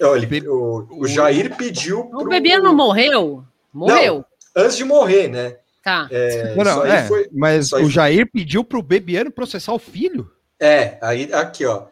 Ó, 0.00 0.14
ele- 0.16 0.48
o, 0.48 0.86
o 0.90 1.06
Jair 1.08 1.56
pediu. 1.56 2.08
O 2.12 2.24
Bebiano 2.24 2.72
morreu? 2.72 3.44
Morreu. 3.72 4.24
Não, 4.54 4.64
antes 4.64 4.76
de 4.76 4.84
morrer, 4.84 5.26
né? 5.28 5.56
Tá. 5.82 6.06
É, 6.10 6.54
Não, 6.54 6.64
não, 6.64 6.86
é, 6.86 7.08
foi- 7.08 7.28
mas 7.32 7.72
o 7.72 7.88
Jair 7.90 8.30
pediu 8.30 8.62
pro 8.62 8.82
Bebiano 8.82 9.30
processar 9.30 9.72
o 9.72 9.78
filho? 9.78 10.30
É, 10.58 10.98
aí 11.02 11.32
aqui, 11.32 11.64
ó. 11.66 11.86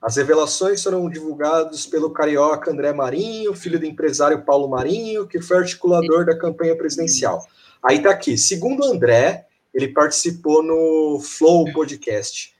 As 0.00 0.16
revelações 0.16 0.82
foram 0.82 1.08
divulgadas 1.10 1.84
pelo 1.84 2.10
carioca 2.10 2.70
André 2.70 2.92
Marinho, 2.92 3.54
filho 3.54 3.80
do 3.80 3.86
empresário 3.86 4.44
Paulo 4.44 4.68
Marinho, 4.68 5.26
que 5.26 5.40
foi 5.40 5.58
articulador 5.58 6.24
da 6.24 6.38
campanha 6.38 6.76
presidencial. 6.76 7.44
Aí 7.82 8.00
tá 8.00 8.10
aqui. 8.10 8.38
Segundo 8.38 8.84
André, 8.84 9.46
ele 9.74 9.88
participou 9.88 10.62
no 10.62 11.20
Flow 11.20 11.72
Podcast. 11.72 12.54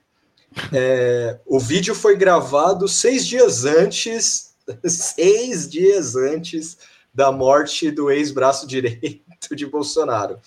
É, 0.73 1.39
o 1.47 1.61
vídeo 1.61 1.95
foi 1.95 2.17
gravado 2.17 2.89
seis 2.89 3.27
dias 3.27 3.65
antes, 3.65 4.55
seis 4.85 5.69
dias 5.69 6.17
antes 6.17 6.77
da 7.15 7.31
morte 7.31 7.91
do 7.91 8.11
ex-braço 8.11 8.67
direito 8.67 9.55
de 9.55 9.67
Bolsonaro. 9.67 10.39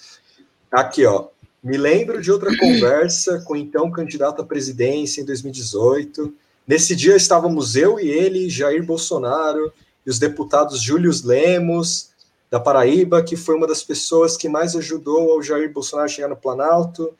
Aqui, 0.72 1.06
ó. 1.06 1.28
Me 1.64 1.78
lembro 1.78 2.20
de 2.22 2.32
outra 2.32 2.50
conversa 2.58 3.40
com 3.46 3.56
então 3.56 3.92
candidato 3.92 4.42
à 4.42 4.46
presidência 4.46 5.22
em 5.22 5.26
2018. 5.26 6.34
Nesse 6.68 6.96
dia 6.96 7.16
estávamos 7.16 7.76
eu 7.76 8.00
e 8.00 8.10
ele, 8.10 8.50
Jair 8.50 8.84
Bolsonaro, 8.84 9.74
e 10.06 10.10
os 10.10 10.20
deputados 10.20 10.82
Júlio 10.82 11.12
Lemos, 11.24 12.12
da 12.50 12.60
Paraíba, 12.60 13.24
que 13.24 13.36
foi 13.36 13.56
uma 13.56 13.68
das 13.68 13.82
pessoas 13.82 14.36
que 14.36 14.50
mais 14.50 14.76
ajudou 14.76 15.32
ao 15.32 15.42
Jair 15.42 15.72
Bolsonaro 15.72 16.10
chegar 16.10 16.28
no 16.28 16.36
Planalto, 16.36 17.14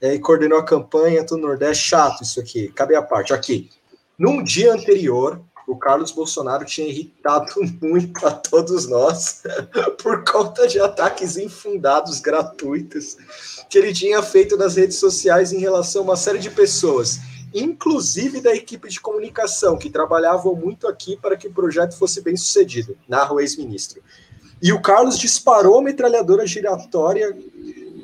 é, 0.00 0.14
e 0.14 0.18
coordenou 0.18 0.58
a 0.58 0.64
campanha 0.64 1.24
do 1.24 1.36
Nordeste. 1.36 1.88
Chato 1.88 2.22
isso 2.22 2.40
aqui, 2.40 2.68
cabe 2.68 2.94
a 2.94 3.02
parte. 3.02 3.32
Aqui. 3.32 3.70
Num 4.18 4.42
dia 4.42 4.72
anterior, 4.72 5.40
o 5.66 5.76
Carlos 5.76 6.12
Bolsonaro 6.12 6.64
tinha 6.64 6.88
irritado 6.88 7.52
muito 7.80 8.26
a 8.26 8.30
todos 8.30 8.88
nós 8.88 9.42
por 10.02 10.24
conta 10.24 10.66
de 10.66 10.80
ataques 10.80 11.36
infundados, 11.36 12.20
gratuitos, 12.20 13.16
que 13.68 13.78
ele 13.78 13.92
tinha 13.92 14.22
feito 14.22 14.56
nas 14.56 14.76
redes 14.76 14.96
sociais 14.96 15.52
em 15.52 15.58
relação 15.58 16.02
a 16.02 16.04
uma 16.04 16.16
série 16.16 16.38
de 16.38 16.50
pessoas, 16.50 17.18
inclusive 17.60 18.40
da 18.40 18.54
equipe 18.54 18.88
de 18.88 19.00
comunicação, 19.00 19.78
que 19.78 19.90
trabalhavam 19.90 20.54
muito 20.54 20.86
aqui 20.86 21.16
para 21.16 21.36
que 21.36 21.48
o 21.48 21.52
projeto 21.52 21.96
fosse 21.96 22.20
bem 22.20 22.36
sucedido, 22.36 22.96
narra 23.08 23.34
o 23.34 23.40
ex-ministro. 23.40 24.02
E 24.62 24.72
o 24.72 24.80
Carlos 24.80 25.18
disparou 25.18 25.78
a 25.78 25.82
metralhadora 25.82 26.46
giratória 26.46 27.36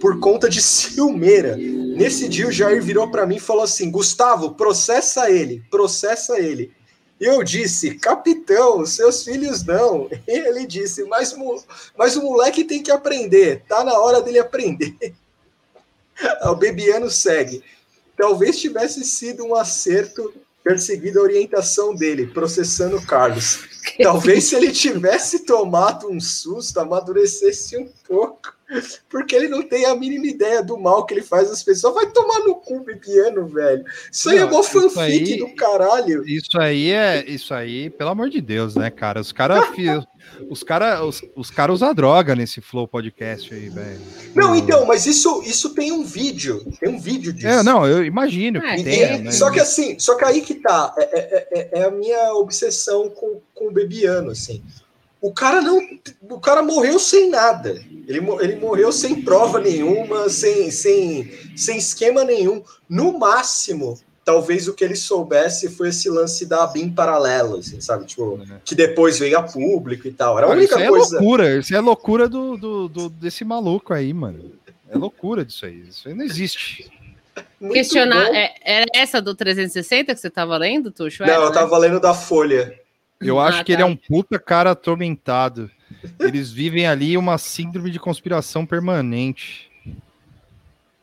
por 0.00 0.18
conta 0.20 0.48
de 0.48 0.60
ciumeira. 0.60 1.56
Nesse 1.56 2.28
dia, 2.28 2.48
o 2.48 2.52
Jair 2.52 2.82
virou 2.82 3.10
para 3.10 3.26
mim 3.26 3.36
e 3.36 3.40
falou 3.40 3.62
assim: 3.62 3.90
Gustavo, 3.90 4.54
processa 4.54 5.30
ele, 5.30 5.62
processa 5.70 6.38
ele. 6.38 6.72
Eu 7.20 7.44
disse, 7.44 7.94
capitão, 7.94 8.84
seus 8.84 9.22
filhos 9.22 9.64
não. 9.64 10.08
Ele 10.26 10.66
disse, 10.66 11.04
mas, 11.04 11.32
mas 11.96 12.16
o 12.16 12.22
moleque 12.22 12.64
tem 12.64 12.82
que 12.82 12.90
aprender, 12.90 13.62
tá 13.68 13.84
na 13.84 13.96
hora 13.96 14.20
dele 14.20 14.40
aprender. 14.40 14.96
O 16.44 16.54
Bebiano 16.54 17.10
segue. 17.10 17.64
Talvez 18.22 18.60
tivesse 18.60 19.04
sido 19.04 19.44
um 19.44 19.52
acerto 19.52 20.32
ter 20.62 20.78
seguido 20.78 21.18
a 21.18 21.22
orientação 21.24 21.92
dele, 21.92 22.28
processando 22.28 22.96
o 22.96 23.04
Carlos. 23.04 23.68
Talvez 24.00 24.44
se 24.44 24.54
ele 24.54 24.70
tivesse 24.70 25.40
tomado 25.40 26.08
um 26.08 26.20
susto, 26.20 26.78
amadurecesse 26.78 27.76
um 27.76 27.90
pouco. 28.06 28.54
Porque 29.08 29.34
ele 29.34 29.48
não 29.48 29.62
tem 29.62 29.84
a 29.86 29.94
mínima 29.94 30.26
ideia 30.26 30.62
do 30.62 30.78
mal 30.78 31.04
que 31.06 31.14
ele 31.14 31.22
faz 31.22 31.50
às 31.50 31.62
pessoas. 31.62 31.94
Vai 31.94 32.06
tomar 32.10 32.40
no 32.40 32.54
cu, 32.56 32.80
Bebiano, 32.80 33.46
velho. 33.46 33.84
Isso 34.10 34.30
aí 34.30 34.38
é 34.38 34.40
Não, 34.44 34.50
mó 34.50 34.60
isso 34.60 34.70
fanfic 34.90 35.32
aí- 35.32 35.38
do 35.38 35.54
caralho. 35.54 36.26
Isso 36.26 36.58
aí 36.58 36.90
é. 36.90 37.24
Isso 37.26 37.52
aí, 37.54 37.90
pelo 37.90 38.10
amor 38.10 38.30
de 38.30 38.40
Deus, 38.40 38.74
né, 38.74 38.90
cara? 38.90 39.20
Os 39.20 39.32
caras. 39.32 39.62
os 40.48 40.62
cara, 40.62 41.04
os, 41.04 41.22
os 41.36 41.50
cara 41.50 41.72
usam 41.72 41.92
droga 41.94 42.34
nesse 42.34 42.60
Flow 42.60 42.86
Podcast 42.88 43.52
aí, 43.52 43.68
velho. 43.68 44.00
Não, 44.34 44.54
então, 44.54 44.86
mas 44.86 45.06
isso, 45.06 45.42
isso 45.44 45.74
tem 45.74 45.92
um 45.92 46.04
vídeo. 46.04 46.64
Tem 46.80 46.88
um 46.88 46.98
vídeo 46.98 47.32
disso. 47.32 47.46
É, 47.48 47.62
não, 47.62 47.86
eu 47.86 48.04
imagino 48.04 48.58
É, 48.64 48.76
que 48.76 48.84
tenha, 48.84 49.16
e- 49.16 49.22
né? 49.22 49.30
Só 49.32 49.50
que 49.50 49.60
assim, 49.60 49.98
só 49.98 50.14
que 50.16 50.24
aí 50.24 50.40
que 50.40 50.54
tá, 50.54 50.94
é, 50.96 51.02
é- 51.02 51.48
é- 51.52 51.80
é 51.80 51.84
a 51.84 51.90
minha 51.90 52.32
obsessão 52.34 53.10
com, 53.10 53.40
com 53.54 53.68
o 53.68 53.72
Bebiano, 53.72 54.30
assim. 54.30 54.62
O 55.22 55.32
cara 55.32 55.60
não. 55.62 55.80
O 56.22 56.40
cara 56.40 56.62
morreu 56.62 56.98
sem 56.98 57.30
nada. 57.30 57.70
Ele, 58.08 58.20
ele 58.40 58.56
morreu 58.56 58.90
sem 58.90 59.22
prova 59.22 59.60
nenhuma, 59.60 60.28
sem, 60.28 60.70
sem, 60.72 61.30
sem 61.56 61.78
esquema 61.78 62.24
nenhum. 62.24 62.62
No 62.88 63.16
máximo, 63.16 63.98
talvez 64.24 64.66
o 64.66 64.74
que 64.74 64.82
ele 64.82 64.96
soubesse 64.96 65.70
foi 65.70 65.90
esse 65.90 66.10
lance 66.10 66.44
da 66.44 66.66
BIM 66.66 66.90
paralelo, 66.90 67.58
assim, 67.58 67.80
sabe? 67.80 68.04
Tipo, 68.04 68.40
que 68.64 68.74
depois 68.74 69.18
veio 69.20 69.38
a 69.38 69.42
público 69.44 70.08
e 70.08 70.12
tal. 70.12 70.36
Era 70.36 70.46
a 70.46 70.50
Cara, 70.50 70.58
única 70.60 70.74
isso 70.74 70.82
aí 70.82 70.88
coisa. 70.88 71.16
é 71.16 71.20
loucura, 71.20 71.58
isso 71.58 71.74
é 71.76 71.80
loucura 71.80 72.28
do, 72.28 72.56
do, 72.56 72.88
do- 72.88 73.08
desse 73.10 73.44
maluco 73.44 73.94
aí, 73.94 74.12
mano. 74.12 74.52
É 74.90 74.98
loucura 74.98 75.44
disso 75.44 75.64
aí. 75.64 75.84
Isso 75.88 76.08
aí 76.08 76.14
não 76.14 76.24
existe. 76.24 76.90
Muito 77.60 77.74
Questionar. 77.74 78.26
É, 78.34 78.54
era 78.62 78.86
essa 78.92 79.22
do 79.22 79.34
360 79.34 80.12
que 80.14 80.20
você 80.20 80.26
estava 80.28 80.56
lendo, 80.58 80.90
Tuxo? 80.90 81.22
Não, 81.24 81.32
eu 81.44 81.48
né? 81.48 81.54
tava 81.54 81.78
lendo 81.78 82.00
da 82.00 82.12
Folha. 82.12 82.78
Eu 83.24 83.38
Ah, 83.40 83.46
acho 83.46 83.64
que 83.64 83.72
ele 83.72 83.82
tá. 83.82 83.88
é 83.88 83.90
um 83.90 83.96
puta 83.96 84.38
cara 84.38 84.70
atormentado. 84.72 85.70
Eles 86.18 86.50
vivem 86.50 86.86
ali 86.86 87.16
uma 87.16 87.38
síndrome 87.38 87.90
de 87.90 87.98
conspiração 87.98 88.64
permanente. 88.66 89.70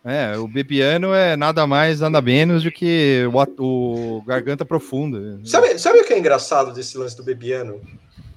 É, 0.03 0.37
o 0.37 0.47
Bebiano 0.47 1.13
é 1.13 1.35
nada 1.35 1.67
mais, 1.67 1.99
nada 1.99 2.21
menos 2.21 2.63
do 2.63 2.71
que 2.71 3.23
o, 3.57 4.17
o 4.17 4.21
Garganta 4.23 4.63
Profunda. 4.65 5.39
Sabe, 5.43 5.77
sabe 5.77 5.99
o 5.99 6.05
que 6.05 6.13
é 6.13 6.17
engraçado 6.17 6.73
desse 6.73 6.97
lance 6.97 7.15
do 7.17 7.23
Bebiano? 7.23 7.81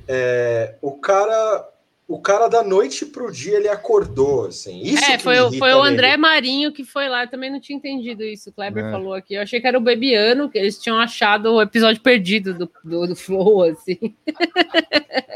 É, 0.09 0.75
o 0.83 0.93
cara, 0.93 1.69
o 2.15 2.21
cara 2.21 2.49
da 2.49 2.63
noite 2.63 3.07
pro 3.07 3.33
dia 3.33 3.57
ele 3.57 3.69
acordou, 3.69 4.47
assim. 4.47 4.81
Isso 4.83 5.05
é, 5.05 5.17
que 5.17 5.23
foi, 5.23 5.41
o- 5.41 5.53
foi 5.53 5.73
o 5.73 5.83
nele. 5.83 5.95
André 5.95 6.17
Marinho 6.17 6.73
que 6.73 6.85
foi 6.85 7.09
lá, 7.09 7.25
eu 7.25 7.29
também 7.31 7.51
não 7.51 7.61
tinha 7.61 7.77
entendido 7.77 8.23
isso. 8.23 8.51
O 8.51 8.53
Kleber 8.53 8.85
É. 8.87 8.91
falou 8.91 9.15
aqui. 9.15 9.35
Eu 9.35 9.43
achei 9.43 9.61
que 9.61 9.67
era 9.67 9.79
o 9.79 9.81
Bebiano, 9.81 10.49
que 10.51 10.59
eles 10.59 10.79
tinham 10.79 10.99
achado 10.99 11.53
o 11.53 11.63
episódio 11.63 12.01
perdido 12.03 12.55
do, 12.55 12.71
do, 12.85 13.07
do 13.09 13.17
Flow, 13.17 13.63
assim. 13.63 13.99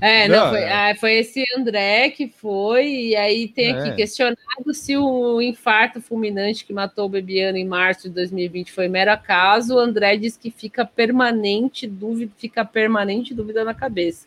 é, 0.00 0.28
não, 0.28 0.44
Não, 0.44 0.50
foi, 0.50 0.60
é. 0.60 0.72
ah, 0.90 0.94
foi 0.98 1.12
esse 1.18 1.44
André 1.56 2.10
que 2.10 2.28
foi, 2.28 2.86
e 2.88 3.16
aí 3.16 3.48
tem 3.48 3.72
aqui 3.72 3.90
É. 3.90 3.94
questionado 3.94 4.38
se 4.72 4.96
o 4.96 5.40
infarto 5.40 6.00
fulminante 6.00 6.64
que 6.64 6.72
matou 6.72 7.06
o 7.06 7.08
Bebiano 7.08 7.58
em 7.58 7.66
março 7.66 8.08
de 8.08 8.14
2020 8.14 8.72
foi 8.72 8.88
mero 8.88 9.12
acaso. 9.12 9.74
O 9.74 9.78
André 9.78 10.16
diz 10.16 10.36
que 10.36 10.50
fica 10.50 10.84
permanente 10.84 11.86
dúvida, 11.86 12.32
fica 12.36 12.64
permanente 12.64 13.34
dúvida 13.34 13.64
na 13.64 13.74
cabeça. 13.74 14.26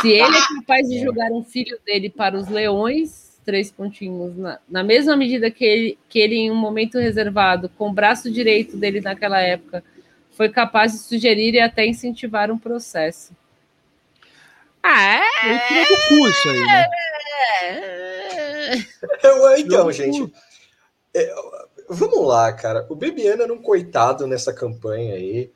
Se 0.00 0.08
ele 0.08 0.36
é 0.36 0.40
capaz 0.56 0.88
de 0.88 1.00
jogar 1.00 1.30
um 1.32 1.42
filho 1.42 1.78
dele 1.84 2.10
para 2.10 2.36
os 2.36 2.48
leões, 2.48 3.40
três 3.44 3.70
pontinhos, 3.70 4.36
na, 4.36 4.58
na 4.68 4.84
mesma 4.84 5.16
medida 5.16 5.50
que 5.50 5.64
ele, 5.64 5.98
que 6.08 6.18
ele, 6.18 6.36
em 6.36 6.50
um 6.50 6.56
momento 6.56 6.98
reservado, 6.98 7.68
com 7.70 7.88
o 7.88 7.92
braço 7.92 8.30
direito 8.30 8.76
dele 8.76 9.00
naquela 9.00 9.40
época, 9.40 9.82
foi 10.32 10.48
capaz 10.48 10.92
de 10.92 10.98
sugerir 10.98 11.54
e 11.54 11.60
até 11.60 11.86
incentivar 11.86 12.50
um 12.50 12.58
processo. 12.58 13.32
Ah, 14.82 15.16
é? 15.16 15.20
Eu 15.52 15.58
tirei 15.68 15.84
do 15.84 15.96
cu 16.08 16.28
isso 16.28 16.48
aí, 16.48 16.60
né? 16.66 16.86
Eu, 19.22 19.56
então, 19.58 19.92
gente, 19.92 20.32
é, 21.14 21.34
vamos 21.88 22.26
lá, 22.26 22.52
cara. 22.52 22.86
O 22.88 22.94
Bebiano 22.94 23.42
era 23.42 23.52
um 23.52 23.60
coitado 23.60 24.26
nessa 24.26 24.52
campanha 24.54 25.14
aí. 25.14 25.52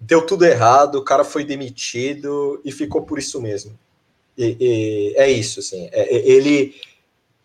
Deu 0.00 0.24
tudo 0.24 0.44
errado, 0.44 0.96
o 0.96 1.04
cara 1.04 1.24
foi 1.24 1.44
demitido 1.44 2.60
e 2.64 2.70
ficou 2.70 3.02
por 3.02 3.18
isso 3.18 3.40
mesmo. 3.42 3.76
E, 4.36 4.56
e- 4.60 5.14
é 5.16 5.30
isso, 5.30 5.58
assim. 5.60 5.88
É- 5.92 6.16
é- 6.16 6.28
ele. 6.28 6.76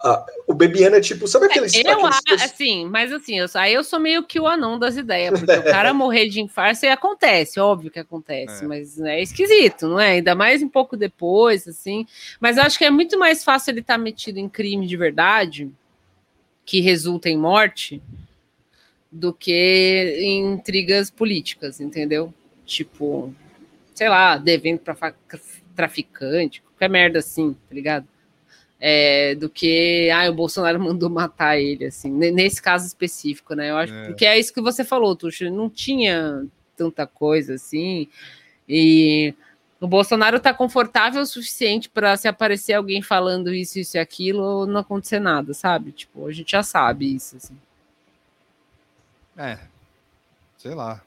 ah, 0.03 0.23
o 0.45 0.53
Bebiano 0.53 0.95
é 0.95 1.01
tipo, 1.01 1.27
sabe 1.27 1.45
aqueles. 1.47 1.73
Eu, 1.73 2.05
aqueles 2.05 2.43
assim, 2.43 2.85
mas 2.85 3.11
assim, 3.11 3.39
eu, 3.39 3.47
aí 3.55 3.73
eu 3.73 3.83
sou 3.83 3.99
meio 3.99 4.21
que 4.23 4.39
o 4.39 4.45
anão 4.47 4.77
das 4.77 4.95
ideias, 4.97 5.39
porque 5.39 5.51
o 5.51 5.63
cara 5.63 5.93
morrer 5.93 6.27
de 6.29 6.41
infarto 6.41 6.85
e 6.85 6.89
acontece, 6.89 7.59
óbvio 7.59 7.89
que 7.89 7.99
acontece, 7.99 8.63
É. 8.63 8.67
mas 8.67 8.99
é 8.99 9.21
esquisito, 9.21 9.87
não 9.87 9.99
é? 9.99 10.11
Ainda 10.11 10.35
mais 10.35 10.61
um 10.61 10.69
pouco 10.69 10.95
depois, 10.95 11.67
assim. 11.67 12.05
Mas 12.39 12.57
eu 12.57 12.63
acho 12.63 12.77
que 12.77 12.85
é 12.85 12.91
muito 12.91 13.17
mais 13.17 13.43
fácil 13.43 13.71
ele 13.71 13.79
estar 13.79 13.97
metido 13.97 14.37
em 14.37 14.47
crime 14.47 14.85
de 14.85 14.95
verdade, 14.97 15.71
que 16.65 16.81
resulta 16.81 17.29
em 17.29 17.37
morte, 17.37 17.99
do 19.11 19.33
que 19.33 20.17
em 20.19 20.53
intrigas 20.53 21.09
políticas, 21.09 21.79
entendeu? 21.79 22.33
Tipo, 22.65 23.33
sei 23.93 24.09
lá, 24.09 24.37
devendo 24.37 24.79
para 24.79 25.13
traficante, 25.75 26.61
qualquer 26.61 26.89
merda 26.89 27.19
assim, 27.19 27.53
tá 27.67 27.75
ligado? 27.75 28.07
É, 28.79 29.33
do 29.35 29.49
que 29.49 30.09
ah, 30.11 30.29
o 30.29 30.33
Bolsonaro 30.33 30.79
mandou 30.83 31.09
matar 31.09 31.57
ele, 31.57 31.85
assim, 31.85 32.11
ne- 32.11 32.31
nesse 32.31 32.61
caso 32.61 32.85
específico, 32.85 33.53
né? 33.55 33.71
Eu 33.71 33.77
acho 33.77 33.93
É. 33.93 34.07
porque 34.07 34.25
é 34.25 34.37
isso 34.37 34.53
que 34.53 34.61
você 34.61 34.83
falou, 34.83 35.15
Tuxo, 35.15 35.49
não 35.49 35.69
tinha 35.69 36.45
tanta 36.75 37.05
coisa 37.07 37.53
assim, 37.53 38.07
e 38.67 39.33
o 39.79 39.87
Bolsonaro 39.87 40.39
tá 40.39 40.53
confortável 40.53 41.21
o 41.21 41.25
suficiente 41.25 41.89
para 41.89 42.15
se 42.17 42.27
aparecer 42.27 42.73
alguém 42.73 43.01
falando 43.01 43.53
isso, 43.53 43.79
isso 43.79 43.97
e 43.97 43.99
aquilo, 43.99 44.65
não 44.65 44.81
acontecer 44.81 45.19
nada, 45.19 45.53
sabe? 45.53 45.91
Tipo, 45.91 46.27
a 46.27 46.31
gente 46.31 46.51
já 46.51 46.63
sabe 46.63 47.13
isso, 47.15 47.37
assim. 47.37 47.57
É. 49.37 49.59
Sei 50.57 50.73
lá. 50.73 51.01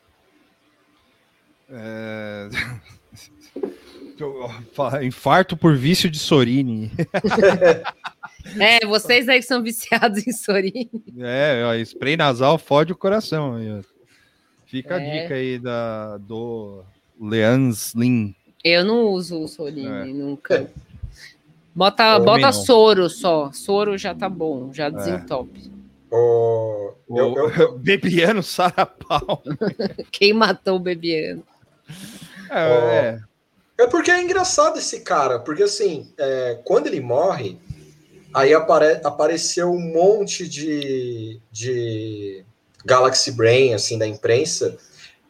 É... 1.71 2.49
Infarto 5.05 5.57
por 5.57 5.77
vício 5.77 6.11
de 6.11 6.19
Sorine. 6.19 6.91
É, 8.61 8.87
vocês 8.87 9.29
aí 9.29 9.41
que 9.41 9.47
são 9.47 9.61
viciados 9.61 10.25
em 10.25 10.31
Sorin. 10.33 10.89
É, 11.19 11.65
ó, 11.67 11.75
spray 11.75 12.17
nasal 12.17 12.57
fode 12.57 12.93
o 12.93 12.97
coração. 12.97 13.57
aí. 13.57 13.83
Fica 14.67 14.95
a 14.95 15.03
É. 15.03 15.23
dica 15.23 15.35
aí 15.35 15.59
da, 15.59 16.17
do 16.19 16.85
Leans 17.21 17.93
Lin. 17.97 18.33
Eu 18.63 18.85
não 18.85 19.03
uso 19.07 19.43
o 19.43 19.49
Sorin, 19.49 19.89
É. 19.89 20.05
nunca. 20.05 20.71
Bota, 21.75 22.05
Também 22.13 22.25
bota 22.25 22.41
não. 22.43 22.53
soro 22.53 23.11
só. 23.11 23.51
Soro 23.53 23.99
já 23.99 24.15
tá 24.15 24.29
bom, 24.29 24.73
já 24.73 24.91
desentope. 24.91 25.73
O, 26.11 26.93
eu, 27.11 27.51
eu, 27.51 27.77
Bebiano 27.79 28.45
Sarapau. 28.45 29.43
Quem 30.13 30.33
matou 30.33 30.77
o 30.77 30.81
Bebiano? 30.81 31.43
É, 32.51 33.19
É 33.79 33.87
porque 33.87 34.11
é 34.11 34.23
engraçado 34.23 34.79
esse 34.79 35.01
cara, 35.01 35.39
porque 35.39 35.63
assim, 35.63 36.13
é, 36.17 36.59
quando 36.65 36.87
ele 36.87 37.01
morre, 37.01 37.59
aí 38.33 38.55
apare- 38.55 39.01
apareceu 39.05 39.71
um 39.71 39.81
monte 39.81 40.49
de, 40.49 41.41
de 41.53 42.45
Galaxy 42.85 43.33
Brain, 43.33 43.75
assim, 43.75 43.99
da 43.99 44.07
imprensa, 44.07 44.77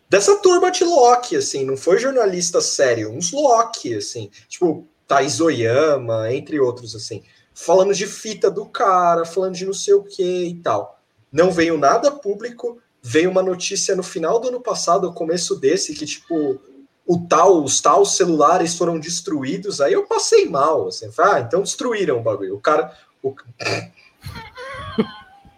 dessa 0.09 0.37
turma 0.37 0.71
de 0.71 0.85
Loki, 0.85 1.37
assim, 1.37 1.65
não 1.65 1.77
foi 1.77 1.99
jornalista 1.99 2.61
sério, 2.61 3.11
uns 3.11 3.33
Loki, 3.33 3.95
assim, 3.97 4.31
tipo, 4.49 4.87
Thaís 5.09 5.41
Oyama, 5.41 6.33
entre 6.33 6.61
outros, 6.61 6.95
assim, 6.95 7.23
falando 7.55 7.95
de 7.95 8.07
fita 8.07 8.51
do 8.51 8.67
cara, 8.67 9.25
falando 9.25 9.55
de 9.55 9.67
não 9.67 9.73
sei 9.73 9.95
o 9.95 10.05
que 10.05 10.45
e 10.45 10.55
tal. 10.57 11.01
Não 11.33 11.51
veio 11.51 11.77
nada 11.77 12.11
público, 12.13 12.79
veio 13.03 13.31
uma 13.31 13.43
notícia 13.43 13.97
no 13.97 14.03
final 14.03 14.39
do 14.39 14.49
ano 14.49 14.61
passado, 14.61 15.13
começo 15.13 15.57
desse, 15.57 15.95
que, 15.95 16.07
tipo, 16.07 16.61
o 17.07 17.19
tal, 17.27 17.63
os 17.63 17.81
tal 17.81 18.05
celulares 18.05 18.77
foram 18.77 18.99
destruídos, 18.99 19.81
aí 19.81 19.93
eu 19.93 20.07
passei 20.07 20.49
mal, 20.49 20.89
assim, 20.89 21.09
ah, 21.19 21.41
então 21.41 21.63
destruíram 21.63 22.19
o 22.19 22.23
bagulho. 22.23 22.57
O 22.57 22.61
cara. 22.61 22.93
O... 23.23 23.35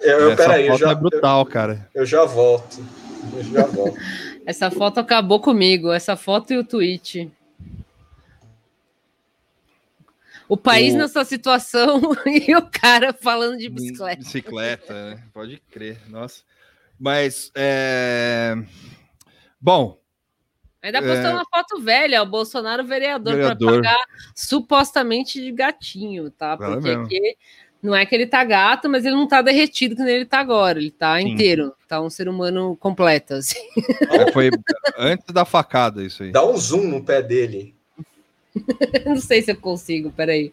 Eu, 0.00 0.20
eu, 0.20 0.30
Essa 0.30 0.36
peraí, 0.36 0.66
eu 0.66 0.72
foto 0.74 0.80
já, 0.80 0.90
é 0.92 0.94
brutal, 0.94 1.44
cara. 1.44 1.88
eu 1.92 2.06
já 2.06 2.24
volto. 2.24 2.78
Eu 3.34 3.42
já 3.42 3.66
volto. 3.66 3.98
Essa 4.46 4.70
foto 4.70 5.00
acabou 5.00 5.40
comigo, 5.40 5.92
essa 5.92 6.16
foto 6.16 6.52
e 6.52 6.56
o 6.56 6.62
tweet. 6.64 7.30
O 10.48 10.56
país 10.56 10.94
O- 10.94 10.98
nessa 10.98 11.24
situação 11.24 12.00
e 12.24 12.54
o 12.56 12.62
cara 12.70 13.12
falando 13.12 13.58
de 13.58 13.68
bicicleta. 13.68 14.22
Bicicleta, 14.22 14.94
né? 14.94 15.22
Pode 15.34 15.60
crer, 15.70 16.00
nossa. 16.08 16.42
Mas, 16.98 17.50
é... 17.54 18.56
Bom, 19.60 19.98
Ainda 20.82 21.00
postou 21.02 21.26
É. 21.30 21.34
uma 21.34 21.44
foto 21.44 21.80
velha, 21.80 22.22
o 22.22 22.26
Bolsonaro 22.26 22.84
vereador, 22.84 23.34
para 23.34 23.54
Vereador. 23.54 23.82
pagar 23.82 23.98
supostamente 24.34 25.42
de 25.42 25.50
gatinho, 25.50 26.30
tá? 26.30 26.56
Fala 26.56 26.74
Porque 26.74 26.88
mesmo. 26.88 27.04
aqui 27.04 27.36
não 27.82 27.94
é 27.94 28.06
que 28.06 28.14
ele 28.14 28.26
tá 28.26 28.44
gato, 28.44 28.88
mas 28.88 29.04
ele 29.04 29.16
não 29.16 29.26
tá 29.26 29.42
derretido 29.42 29.96
que 29.96 30.02
nem 30.02 30.14
ele 30.16 30.24
tá 30.24 30.38
agora. 30.38 30.78
Ele 30.78 30.90
tá 30.90 31.18
Sim. 31.18 31.28
inteiro, 31.30 31.74
tá 31.88 32.00
um 32.00 32.08
ser 32.10 32.28
humano 32.28 32.76
completo, 32.76 33.34
assim. 33.34 33.58
é, 34.28 34.32
foi 34.32 34.50
antes 34.96 35.26
da 35.34 35.44
facada 35.44 36.02
isso 36.04 36.22
aí. 36.22 36.30
Dá 36.30 36.46
um 36.46 36.56
zoom 36.56 36.84
no 36.88 37.04
pé 37.04 37.22
dele. 37.22 37.74
não 39.04 39.16
sei 39.16 39.42
se 39.42 39.50
eu 39.50 39.56
consigo, 39.56 40.12
peraí. 40.12 40.52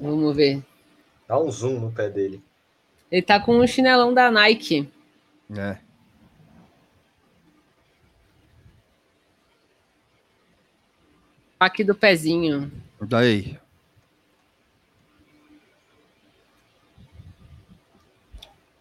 Vamos 0.00 0.34
ver. 0.34 0.62
Dá 1.28 1.38
um 1.38 1.50
zoom 1.50 1.78
no 1.80 1.92
pé 1.92 2.08
dele. 2.08 2.42
Ele 3.12 3.22
tá 3.22 3.38
com 3.38 3.58
um 3.58 3.66
chinelão 3.66 4.14
da 4.14 4.30
Nike. 4.30 4.88
É. 5.56 5.76
Aqui 11.60 11.84
do 11.84 11.94
pezinho. 11.94 12.72
Daí. 13.00 13.58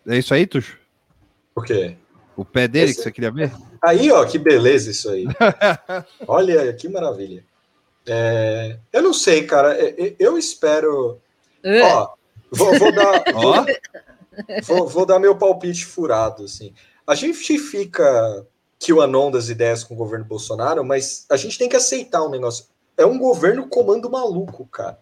É 0.08 0.18
isso 0.18 0.34
aí, 0.34 0.48
Tuxo? 0.48 0.78
O 1.56 1.62
quê? 1.62 1.96
O 2.36 2.46
pé 2.46 2.68
dele 2.68 2.86
Esse- 2.92 2.96
que 2.98 3.04
você 3.04 3.12
queria 3.12 3.32
ver? 3.32 3.52
Aí, 3.84 4.10
ó, 4.12 4.26
que 4.26 4.38
beleza 4.38 4.92
isso 4.92 5.10
aí. 5.10 5.26
Olha, 6.28 6.74
que 6.74 6.88
maravilha. 6.88 7.44
É, 8.08 8.80
eu 8.94 9.02
não 9.04 9.14
sei, 9.14 9.46
cara. 9.46 9.78
é- 9.78 9.90
é- 10.08 10.16
Eu 10.18 10.38
espero. 10.38 11.20
Ó, 11.84 12.14
vou, 12.52 12.80
vou 12.80 12.92
dar. 12.94 13.24
Ó. 13.36 13.66
Vou, 14.64 14.88
vou 14.88 15.06
dar 15.06 15.20
meu 15.20 15.36
palpite 15.36 15.86
furado, 15.86 16.46
assim. 16.46 16.74
A 17.06 17.14
gente 17.14 17.58
fica 17.60 18.46
que 18.80 18.94
o 18.94 19.02
anon 19.02 19.30
das 19.30 19.50
ideias 19.50 19.84
com 19.84 19.94
o 19.94 19.98
governo 19.98 20.24
Bolsonaro, 20.24 20.86
mas 20.86 21.26
a 21.30 21.36
gente 21.36 21.58
tem 21.60 21.68
que 21.68 21.76
aceitar 21.76 22.24
um 22.24 22.30
negócio. 22.30 22.66
É 22.98 23.06
um 23.06 23.20
governo 23.20 23.68
comando 23.68 24.10
maluco, 24.10 24.66
cara. 24.68 24.98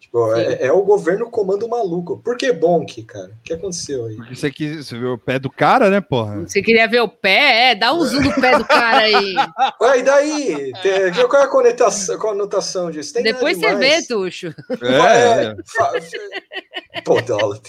Tipo, 0.00 0.34
é, 0.34 0.66
é 0.66 0.72
o 0.72 0.82
governo 0.82 1.30
comando 1.30 1.68
maluco. 1.68 2.18
Por 2.18 2.36
que 2.36 2.52
Bonk, 2.52 3.02
cara? 3.02 3.28
O 3.28 3.42
que 3.42 3.52
aconteceu 3.52 4.06
aí? 4.06 4.16
Porque 4.16 4.34
você, 4.34 4.50
quis, 4.50 4.86
você 4.86 4.98
viu 4.98 5.12
o 5.12 5.18
pé 5.18 5.38
do 5.38 5.50
cara, 5.50 5.90
né, 5.90 6.00
porra? 6.00 6.40
Você 6.40 6.62
queria 6.62 6.88
ver 6.88 7.00
o 7.00 7.08
pé? 7.08 7.70
É, 7.70 7.74
dá 7.74 7.92
um 7.92 8.04
zoom 8.04 8.22
no 8.22 8.34
pé 8.34 8.56
do 8.56 8.64
cara 8.64 8.98
aí. 8.98 9.34
Ué, 9.82 9.98
e 9.98 10.02
daí? 10.02 10.72
Tem- 10.82 11.12
qual 11.28 11.42
é 11.42 11.44
a 11.44 11.48
conotação, 11.48 12.18
conotação 12.18 12.90
disso? 12.90 13.12
Tem 13.12 13.22
Depois 13.22 13.58
você 13.58 13.74
vê, 13.76 14.02
Tuxo. 14.02 14.54
É, 14.80 15.54
é. 16.96 17.00
Pô, 17.02 17.20
dólar. 17.20 17.60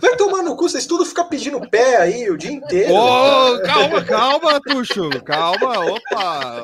Vai 0.00 0.16
tomar 0.16 0.42
no 0.42 0.56
cu, 0.56 0.68
vocês 0.68 0.86
tudo 0.86 1.04
ficam 1.04 1.28
pedindo 1.28 1.60
pé 1.68 1.96
aí 1.98 2.30
o 2.30 2.36
dia 2.36 2.50
inteiro. 2.52 2.94
Ô, 2.94 3.60
calma, 3.62 4.04
calma, 4.04 4.60
Tuxo. 4.60 5.08
Calma, 5.24 5.78
opa. 5.84 6.62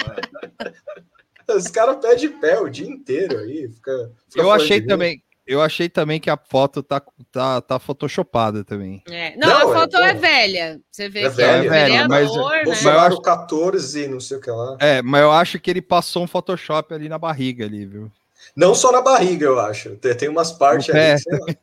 Os 1.49 1.67
caras 1.69 1.97
pedem 2.01 2.31
pé 2.41 2.59
o 2.61 2.69
dia 2.69 2.87
inteiro 2.89 3.39
aí. 3.39 3.69
Fica, 3.69 4.11
fica 4.29 4.41
Eu 4.41 4.51
achei 4.51 4.81
também. 4.81 5.23
Eu 5.45 5.61
achei 5.61 5.89
também 5.89 6.21
que 6.21 6.31
a 6.31 6.37
foto 6.39 6.85
tá, 6.85 7.03
tá, 7.33 7.61
tá 7.61 7.79
photoshopada 7.81 8.63
também. 8.63 9.03
É. 9.11 9.37
Não, 9.37 9.49
Não, 9.49 9.57
a 9.57 9.61
é, 9.61 9.75
foto 9.81 9.91
pô. 9.91 9.99
é, 9.99 10.15
velha. 10.15 10.81
Você 10.91 11.09
vê 11.09 11.25
É 11.25 11.31
que 11.31 11.37
velha, 11.37 11.67
é 11.67 11.69
velha, 11.69 12.09
mas- 12.09 12.31
né? 12.35 12.63
Bolsonaro 12.65 13.13
acho- 13.15 13.21
14, 13.23 14.07
não 14.07 14.21
sei 14.21 14.37
o 14.37 14.41
que 14.41 14.51
lá. 14.51 14.77
É, 14.81 15.03
mas 15.03 15.21
eu 15.21 15.33
acho 15.33 15.59
que 15.59 15.69
ele 15.69 15.83
passou 15.83 16.23
um 16.23 16.29
Photoshop 16.29 16.95
ali 16.95 17.09
na 17.09 17.19
barriga 17.19 17.65
ali, 17.67 17.85
viu? 17.85 18.11
Não 18.55 18.73
só 18.73 18.93
na 18.93 19.01
barriga, 19.03 19.45
eu 19.45 19.59
acho. 19.59 19.97
Tem, 19.97 20.15
tem 20.15 20.29
umas 20.29 20.53
partes 20.53 20.95
ali, 20.95 21.21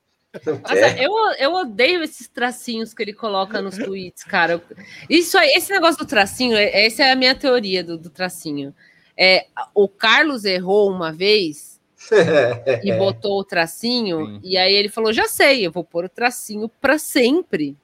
Nossa, 0.45 0.75
pé. 0.75 1.03
eu, 1.03 1.11
eu 1.39 1.53
odeio 1.53 2.03
esses 2.03 2.27
tracinhos 2.27 2.93
que 2.93 3.01
ele 3.01 3.13
coloca 3.13 3.61
nos 3.61 3.77
tweets, 3.77 4.23
cara. 4.23 4.61
Isso 5.09 5.37
aí, 5.37 5.53
esse 5.55 5.71
negócio 5.71 5.97
do 5.97 6.05
tracinho, 6.05 6.55
é- 6.55 6.85
essa 6.85 7.03
é 7.03 7.11
a 7.11 7.15
minha 7.15 7.33
teoria 7.33 7.83
do, 7.83 7.97
do 7.97 8.09
tracinho. 8.09 8.73
É, 9.17 9.47
o 9.73 9.87
Carlos 9.87 10.45
errou 10.45 10.91
uma 10.91 11.11
vez 11.11 11.79
e 12.83 12.93
botou 12.93 13.39
o 13.39 13.43
tracinho, 13.43 14.25
Sim. 14.25 14.39
e 14.43 14.55
aí 14.57 14.73
ele 14.73 14.87
falou: 14.87 15.11
já 15.11 15.27
sei, 15.27 15.65
eu 15.65 15.71
vou 15.71 15.83
pôr 15.83 16.05
o 16.05 16.09
tracinho 16.09 16.69
para 16.69 16.97
sempre. 16.99 17.75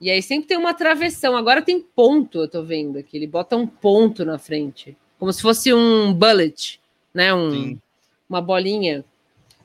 E 0.00 0.10
aí 0.10 0.22
sempre 0.22 0.48
tem 0.48 0.56
uma 0.56 0.72
travessão. 0.74 1.36
Agora 1.36 1.60
tem 1.60 1.80
ponto, 1.80 2.40
eu 2.40 2.48
tô 2.48 2.62
vendo 2.62 2.98
aqui. 2.98 3.16
Ele 3.16 3.26
bota 3.26 3.56
um 3.56 3.66
ponto 3.66 4.24
na 4.24 4.38
frente. 4.38 4.96
Como 5.18 5.32
se 5.32 5.42
fosse 5.42 5.74
um 5.74 6.12
bullet, 6.12 6.80
né? 7.12 7.34
Um, 7.34 7.78
uma 8.28 8.40
bolinha. 8.40 9.04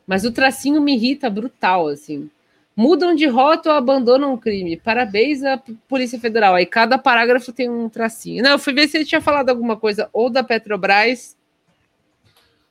Mas 0.05 0.23
o 0.23 0.31
tracinho 0.31 0.81
me 0.81 0.95
irrita 0.95 1.29
brutal, 1.29 1.87
assim. 1.87 2.29
Mudam 2.75 3.15
de 3.15 3.25
rota 3.25 3.69
ou 3.69 3.75
abandonam 3.75 4.33
o 4.33 4.37
crime. 4.37 4.77
Parabéns 4.77 5.43
à 5.43 5.57
Polícia 5.87 6.19
Federal. 6.19 6.55
Aí 6.55 6.65
cada 6.65 6.97
parágrafo 6.97 7.53
tem 7.53 7.69
um 7.69 7.87
tracinho. 7.87 8.43
Não, 8.43 8.51
eu 8.51 8.59
fui 8.59 8.73
ver 8.73 8.87
se 8.87 8.97
ele 8.97 9.05
tinha 9.05 9.21
falado 9.21 9.49
alguma 9.49 9.77
coisa 9.77 10.09
ou 10.11 10.29
da 10.29 10.43
Petrobras 10.43 11.37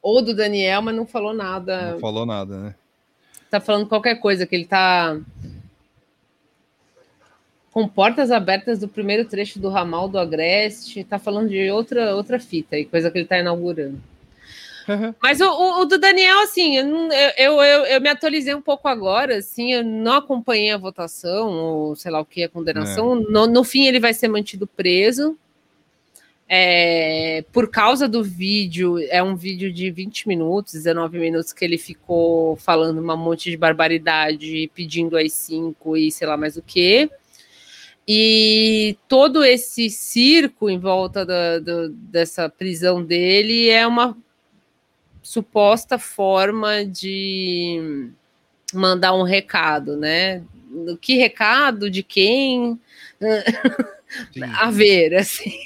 ou 0.03 0.21
do 0.21 0.35
Daniel, 0.35 0.83
mas 0.83 0.95
não 0.95 1.07
falou 1.07 1.33
nada. 1.33 1.93
Não 1.93 1.99
falou 2.01 2.27
nada, 2.27 2.59
né? 2.59 2.75
Tá 3.51 3.59
falando 3.61 3.89
qualquer 3.89 4.17
coisa, 4.17 4.47
que 4.47 4.55
ele 4.55 4.67
tá 4.67 5.19
com 7.71 7.89
portas 7.89 8.31
abertas 8.31 8.79
do 8.79 8.87
primeiro 8.87 9.25
trecho 9.25 9.59
do 9.59 9.71
ramal 9.71 10.09
do 10.09 10.19
Agreste. 10.19 11.03
Tá 11.03 11.19
falando 11.19 11.49
de 11.49 11.71
outra, 11.71 12.15
outra 12.15 12.39
fita 12.39 12.77
aí, 12.77 12.85
coisa 12.85 13.11
que 13.11 13.17
ele 13.17 13.27
tá 13.27 13.39
inaugurando. 13.39 14.01
Mas 15.23 15.41
o, 15.41 15.47
o- 15.49 15.81
o 15.81 15.85
do 15.85 15.99
Daniel, 15.99 16.41
assim, 16.41 16.77
eu, 16.77 16.87
eu, 17.39 17.53
eu, 17.63 17.85
eu- 17.87 18.01
me 18.01 18.09
atualizei 18.09 18.55
um 18.55 18.61
pouco 18.63 18.87
agora, 18.89 19.37
assim, 19.39 19.73
eu 19.73 19.83
não 19.85 20.15
acompanhei 20.15 20.71
a 20.73 20.77
votação, 20.79 21.51
ou 21.51 21.97
sei 21.97 22.11
lá 22.11 22.21
o 22.21 22.25
que, 22.25 22.43
a 22.45 22.49
condenação. 22.49 23.15
No, 23.17 23.47
no 23.47 23.65
fim, 23.65 23.87
ele 23.87 23.99
vai 24.01 24.13
ser 24.13 24.29
mantido 24.29 24.67
preso. 24.67 25.39
É, 26.47 27.43
por 27.53 27.71
causa 27.71 28.07
do 28.07 28.23
vídeo, 28.23 28.99
é 29.09 29.23
um 29.23 29.35
vídeo 29.35 29.73
de 29.73 29.91
20 29.91 30.29
minutos, 30.29 30.75
19 30.75 31.19
minutos, 31.19 31.53
que 31.55 31.65
ele 31.65 31.79
ficou 31.79 32.55
falando 32.57 32.99
uma 32.99 33.17
monte 33.17 33.51
de 33.51 33.57
barbaridade, 33.57 34.71
pedindo 34.75 35.17
as 35.17 35.33
cinco 35.33 35.97
e 35.97 36.13
sei 36.13 36.27
lá 36.29 36.37
mais 36.37 36.57
o 36.59 36.63
que. 36.63 37.09
E 38.07 38.99
todo 39.09 39.43
esse 39.43 39.89
circo 39.89 40.69
em 40.69 40.79
volta 40.79 41.25
da- 41.25 41.59
do- 41.59 41.89
dessa 41.89 42.47
prisão 42.51 43.03
dele 43.03 43.71
é 43.71 43.87
uma 43.87 44.15
suposta 45.25 45.99
forma 45.99 46.85
de 46.85 48.11
mandar 48.73 49.15
um 49.15 49.23
recado, 49.23 49.97
né? 49.97 50.45
Que 51.01 51.17
recado? 51.17 51.91
De 51.91 52.03
quem? 52.03 52.79
A 54.61 54.71
ver, 54.71 55.15
assim. 55.17 55.59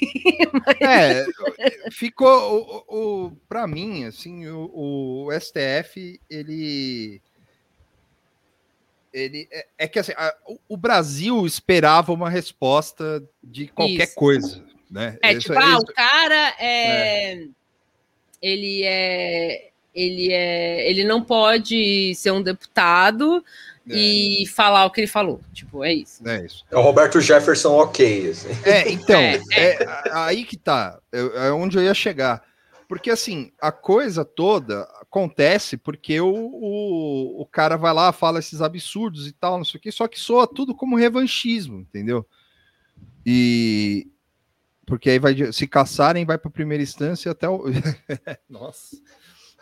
É, 0.81 1.25
ficou 1.91 2.83
o, 2.87 3.25
o, 3.27 3.31
para 3.47 3.67
mim, 3.67 4.05
assim, 4.05 4.47
o, 4.47 5.25
o 5.27 5.31
STF, 5.39 6.19
ele 6.29 7.21
ele 9.13 9.47
é, 9.51 9.67
é 9.79 9.87
que 9.87 9.99
assim, 9.99 10.13
a- 10.15 10.35
o- 10.67 10.77
Brasil 10.77 11.45
esperava 11.45 12.11
uma 12.13 12.29
resposta 12.29 13.23
de 13.43 13.67
qualquer 13.67 14.03
Isso. 14.07 14.15
coisa, 14.15 14.63
né? 14.89 15.17
É, 15.21 15.31
Isso- 15.33 15.41
tipo, 15.41 15.59
ah, 15.59 15.71
isso- 15.73 15.81
o 15.81 15.85
cara 15.93 16.55
é, 16.59 17.47
Ele 18.41 18.83
é. 18.85 19.69
Ele 19.93 20.31
é. 20.31 20.89
Ele 20.89 21.03
não 21.03 21.21
pode 21.23 22.13
ser 22.15 22.31
um 22.31 22.41
deputado 22.41 23.43
e 23.91 24.45
falar 24.55 24.85
o 24.85 24.91
que 24.91 25.01
ele 25.01 25.07
falou. 25.07 25.41
Tipo, 25.51 25.83
é 25.83 25.91
isso. 25.93 26.27
É 26.27 26.45
isso. 26.45 26.63
É 26.69 26.77
o 26.77 26.81
Roberto 26.81 27.19
Jefferson 27.19 27.75
ok. 27.75 28.29
Assim. 28.29 28.49
É, 28.63 28.91
então, 28.91 29.19
É, 29.19 29.41
é, 29.51 29.83
a- 29.87 30.25
aí 30.25 30.43
que 30.45 30.55
tá, 30.55 30.99
é, 31.11 31.47
é 31.47 31.51
onde 31.51 31.77
eu 31.77 31.83
ia 31.83 31.93
chegar. 31.95 32.43
Porque, 32.87 33.09
assim, 33.09 33.51
a 33.61 33.71
coisa 33.71 34.23
toda 34.25 34.81
acontece 35.01 35.75
porque 35.77 36.19
o, 36.21 36.27
o, 36.33 37.41
o 37.41 37.45
cara 37.45 37.77
vai 37.77 37.93
lá, 37.93 38.11
fala 38.11 38.39
esses 38.39 38.61
absurdos 38.61 39.27
e 39.27 39.31
tal, 39.31 39.57
não 39.57 39.65
sei 39.65 39.79
o 39.79 39.81
quê, 39.81 39.91
só 39.91 40.07
que 40.07 40.19
soa 40.19 40.47
tudo 40.47 40.73
como 40.75 40.95
revanchismo, 40.95 41.79
entendeu? 41.79 42.25
E. 43.25 44.07
Porque 44.89 45.11
aí 45.11 45.19
vai, 45.19 45.53
se 45.53 45.67
caçarem, 45.67 46.25
vai 46.25 46.39
para 46.39 46.49
primeira 46.49 46.83
instância 46.83 47.31
até 47.31 47.47
o. 47.47 47.65
Nossa. 48.49 48.97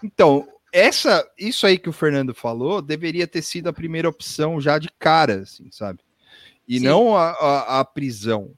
Então, 0.02 0.48
essa, 0.72 1.30
isso 1.38 1.68
aí 1.68 1.78
que 1.78 1.90
o 1.90 1.94
Fernando 1.94 2.34
falou 2.34 2.82
deveria 2.82 3.28
ter 3.28 3.42
sido 3.42 3.68
a 3.68 3.74
primeira 3.74 4.08
opção 4.08 4.60
já 4.62 4.80
de 4.80 4.90
cara, 4.98 5.42
assim, 5.42 5.70
sabe? 5.70 6.00
E 6.66 6.80
Sim. 6.80 6.86
não 6.86 7.16
a, 7.16 7.32
a, 7.32 7.80
a 7.82 7.86
prisão, 7.86 8.54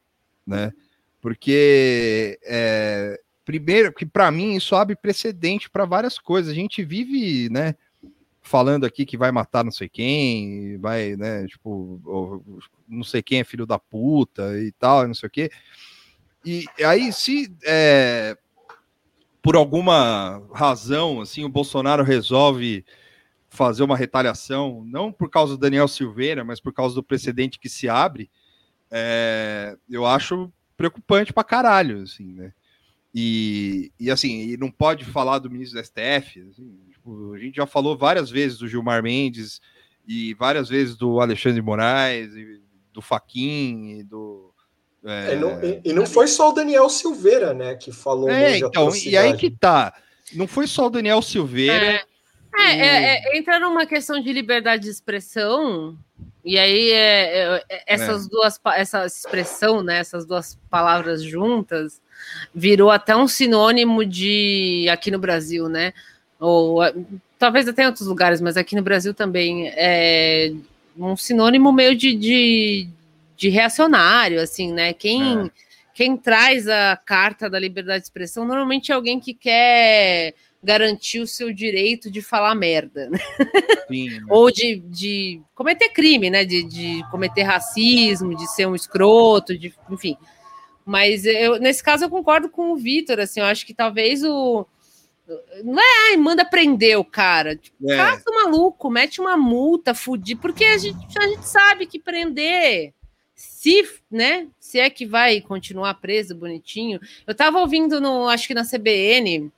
né? 0.45 0.71
Porque 1.19 2.39
é, 2.43 3.19
primeiro, 3.43 3.91
que 3.91 4.05
para 4.05 4.31
mim 4.31 4.55
isso 4.55 4.75
abre 4.75 4.95
precedente 4.95 5.69
para 5.71 5.85
várias 5.85 6.19
coisas. 6.19 6.51
A 6.51 6.55
gente 6.55 6.83
vive, 6.83 7.49
né? 7.49 7.75
Falando 8.41 8.85
aqui 8.85 9.05
que 9.05 9.17
vai 9.17 9.31
matar 9.31 9.63
não 9.63 9.71
sei 9.71 9.89
quem, 9.89 10.77
vai, 10.77 11.15
né? 11.15 11.47
Tipo, 11.47 12.71
não 12.87 13.03
sei 13.03 13.23
quem 13.23 13.39
é 13.39 13.43
filho 13.43 13.65
da 13.65 13.79
puta 13.79 14.59
e 14.59 14.71
tal, 14.73 15.07
não 15.07 15.15
sei 15.15 15.27
o 15.27 15.31
quê. 15.31 15.51
E 16.45 16.65
aí, 16.83 17.11
se 17.11 17.53
é, 17.63 18.37
por 19.41 19.55
alguma 19.55 20.41
razão, 20.53 21.21
assim, 21.21 21.43
o 21.43 21.49
Bolsonaro 21.49 22.03
resolve 22.03 22.85
fazer 23.49 23.83
uma 23.83 23.97
retaliação, 23.97 24.83
não 24.85 25.11
por 25.11 25.29
causa 25.29 25.53
do 25.53 25.59
Daniel 25.59 25.87
Silveira, 25.87 26.43
mas 26.43 26.59
por 26.59 26.71
causa 26.71 26.95
do 26.95 27.03
precedente 27.03 27.59
que 27.59 27.67
se 27.67 27.89
abre, 27.89 28.29
é, 28.91 29.75
eu 29.89 30.05
acho 30.05 30.51
preocupante 30.77 31.33
pra 31.33 31.43
caralho, 31.43 32.03
assim, 32.03 32.31
né? 32.33 32.53
E, 33.13 33.91
e 33.99 34.11
assim, 34.11 34.49
e 34.49 34.55
não 34.55 34.69
pode 34.69 35.03
falar 35.03 35.39
do 35.39 35.49
ministro 35.49 35.79
do 35.79 35.85
STF, 35.85 36.41
assim, 36.47 36.79
tipo, 36.91 37.33
a 37.33 37.39
gente 37.39 37.55
já 37.55 37.65
falou 37.65 37.97
várias 37.97 38.29
vezes 38.29 38.59
do 38.59 38.67
Gilmar 38.67 39.01
Mendes 39.01 39.59
e 40.07 40.33
várias 40.35 40.69
vezes 40.69 40.95
do 40.95 41.19
Alexandre 41.19 41.61
Moraes, 41.61 42.31
do 42.93 43.01
Faquin 43.01 44.05
do 44.05 44.48
É, 45.05 45.35
não- 45.35 45.63
e, 45.63 45.81
e 45.85 45.93
não 45.93 46.05
foi 46.05 46.27
só 46.27 46.49
o 46.49 46.51
Daniel 46.51 46.89
Silveira, 46.89 47.53
né, 47.53 47.75
que 47.75 47.91
falou 47.91 48.29
É, 48.29 48.57
então, 48.57 48.93
e 48.95 49.17
aí 49.17 49.35
que 49.37 49.49
tá. 49.49 49.93
Não 50.33 50.47
foi 50.47 50.67
só 50.67 50.87
o 50.87 50.89
Daniel 50.89 51.21
Silveira. 51.21 52.03
É, 52.57 52.71
é, 52.71 53.05
é, 53.33 53.37
entra 53.37 53.59
numa 53.59 53.85
questão 53.85 54.19
de 54.19 54.33
liberdade 54.33 54.83
de 54.83 54.89
expressão, 54.89 55.97
e 56.43 56.57
aí 56.57 56.91
é, 56.91 57.37
é, 57.37 57.63
é, 57.69 57.83
essas 57.87 58.27
duas, 58.27 58.59
essa 58.75 59.05
expressão, 59.05 59.81
né, 59.81 59.99
essas 59.99 60.25
duas 60.25 60.57
palavras 60.69 61.23
juntas, 61.23 62.01
virou 62.53 62.91
até 62.91 63.15
um 63.15 63.27
sinônimo 63.27 64.03
de 64.05 64.87
aqui 64.91 65.09
no 65.09 65.19
Brasil, 65.19 65.69
né? 65.69 65.93
Ou 66.39 66.79
talvez 67.37 67.67
até 67.67 67.83
em 67.83 67.87
outros 67.87 68.07
lugares, 68.07 68.41
mas 68.41 68.57
aqui 68.57 68.75
no 68.75 68.81
Brasil 68.81 69.13
também 69.13 69.69
é 69.69 70.51
um 70.97 71.15
sinônimo 71.15 71.71
meio 71.71 71.95
de, 71.95 72.13
de, 72.13 72.89
de 73.39 73.47
reacionário, 73.47 74.41
assim, 74.41 74.73
né? 74.73 74.91
Quem, 74.91 75.49
quem 75.93 76.17
traz 76.17 76.67
a 76.67 76.97
carta 76.97 77.49
da 77.49 77.57
liberdade 77.57 77.99
de 78.01 78.03
expressão 78.03 78.43
normalmente 78.45 78.91
é 78.91 78.95
alguém 78.95 79.17
que 79.17 79.33
quer 79.33 80.33
garantir 80.61 81.21
o 81.21 81.27
seu 81.27 81.53
direito 81.53 82.11
de 82.11 82.21
falar 82.21 82.53
merda, 82.53 83.09
né? 83.09 83.17
Sim, 83.87 84.09
ou 84.29 84.51
de, 84.51 84.75
de 84.75 85.41
cometer 85.55 85.87
crime, 85.87 86.29
né? 86.29 86.43
De, 86.43 86.63
de 86.63 87.01
cometer 87.09 87.43
racismo, 87.43 88.35
de 88.35 88.45
ser 88.51 88.67
um 88.67 88.75
escroto, 88.75 89.57
de, 89.57 89.73
enfim. 89.89 90.17
Mas 90.85 91.23
eu, 91.23 91.59
nesse 91.59 91.81
caso 91.81 92.03
eu 92.03 92.09
concordo 92.09 92.49
com 92.49 92.73
o 92.73 92.75
Vitor, 92.75 93.21
assim, 93.21 93.39
eu 93.39 93.45
acho 93.45 93.65
que 93.65 93.73
talvez 93.73 94.21
o. 94.21 94.67
Não 95.63 95.79
é, 95.79 96.09
ai, 96.09 96.17
manda 96.17 96.43
prender 96.43 96.97
o 96.97 97.05
cara. 97.05 97.55
Tipo, 97.55 97.89
É. 97.89 97.95
caça 97.95 98.29
o 98.29 98.35
maluco, 98.35 98.89
mete 98.89 99.21
uma 99.21 99.37
multa, 99.37 99.93
fudir, 99.93 100.35
porque 100.35 100.65
a 100.65 100.77
gente, 100.77 101.17
a 101.17 101.27
gente 101.27 101.47
sabe 101.47 101.85
que 101.85 101.99
prender, 101.99 102.93
se, 103.59 103.85
né, 104.09 104.47
se 104.57 104.79
é 104.79 104.89
que 104.89 105.05
vai 105.05 105.41
continuar 105.41 105.95
preso 105.95 106.33
bonitinho. 106.33 106.97
Eu 107.27 107.35
tava 107.35 107.59
ouvindo 107.59 107.99
no, 107.99 108.29
acho 108.29 108.47
que 108.47 108.53
na 108.53 108.63
CBN, 108.63 109.51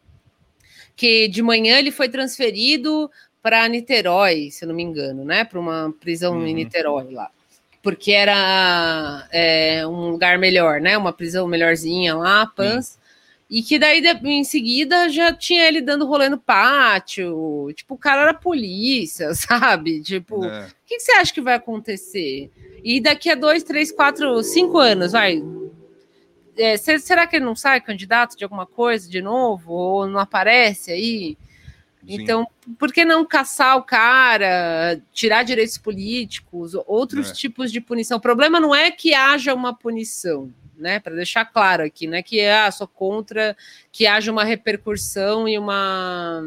que 0.96 1.28
de 1.28 1.44
manhã 1.44 1.78
ele 1.78 1.92
foi 1.92 2.10
transferido 2.10 3.12
para 3.44 3.68
Niterói, 3.68 4.50
se 4.50 4.66
eu 4.66 4.70
não 4.70 4.76
me 4.76 4.82
engano, 4.82 5.24
né? 5.24 5.44
Para 5.44 5.60
uma 5.60 5.94
prisão 6.00 6.44
em 6.48 6.52
Niterói 6.52 7.12
lá. 7.12 7.30
Porque 7.84 8.12
era 8.12 9.28
é, 9.32 9.86
um 9.86 10.10
lugar 10.10 10.40
melhor, 10.40 10.82
né? 10.82 10.98
Uma 10.98 11.14
prisão 11.14 11.48
melhorzinha 11.48 12.16
lá, 12.16 12.48
Pans. 12.48 12.98
E 13.52 13.62
que 13.62 13.78
daí, 13.78 14.02
em 14.24 14.46
seguida, 14.46 15.10
já 15.10 15.34
tinha 15.34 15.68
ele 15.68 15.82
dando 15.82 16.06
rolê 16.08 16.30
no 16.30 16.38
pátio. 16.38 17.68
Tipo, 17.76 17.96
o 17.96 17.98
cara 17.98 18.22
era 18.22 18.34
polícia, 18.34 19.34
sabe? 19.36 20.02
Tipo, 20.02 20.46
É. 20.46 20.68
o 20.68 20.72
que, 20.88 21.00
você 21.02 21.12
acha 21.12 21.34
que 21.34 21.42
vai 21.42 21.56
acontecer? 21.56 22.50
E 22.82 23.02
daqui 23.02 23.30
a 23.30 23.36
dois, 23.36 23.62
três, 23.64 23.92
quatro, 23.92 24.42
cinco 24.42 24.78
anos, 24.78 25.12
vai. 25.12 25.44
É, 26.58 26.78
se- 26.78 27.00
será 27.00 27.28
que 27.28 27.36
ele 27.36 27.46
não 27.46 27.56
sai 27.56 27.82
candidato 27.82 28.38
de 28.38 28.44
alguma 28.46 28.66
coisa 28.66 29.10
de 29.10 29.22
novo? 29.22 29.74
Ou 29.74 30.08
não 30.08 30.20
aparece 30.22 30.92
aí? 30.92 31.38
Então, 32.08 32.48
por 32.80 32.92
que 32.92 33.06
não 33.06 33.24
caçar 33.26 33.78
o 33.78 33.84
cara, 33.84 35.00
tirar 35.14 35.44
direitos 35.44 35.78
políticos, 35.78 36.74
outros 36.88 37.30
É. 37.30 37.34
tipos 37.34 37.72
de 37.72 37.80
punição? 37.80 38.18
O 38.18 38.22
problema 38.22 38.60
não 38.60 38.74
é 38.74 38.90
que 38.92 39.14
haja 39.14 39.54
uma 39.54 39.72
punição, 39.74 40.52
né? 40.82 41.00
Para 41.00 41.16
deixar 41.16 41.46
claro 41.46 41.84
aqui, 41.84 42.08
não 42.08 42.18
é 42.18 42.24
que 42.24 42.42
ah, 42.46 42.70
sou 42.72 42.88
contra 42.88 43.56
que 43.92 44.06
haja 44.08 44.32
uma 44.32 44.44
repercussão 44.44 45.48
e 45.48 45.58
uma, 45.58 46.44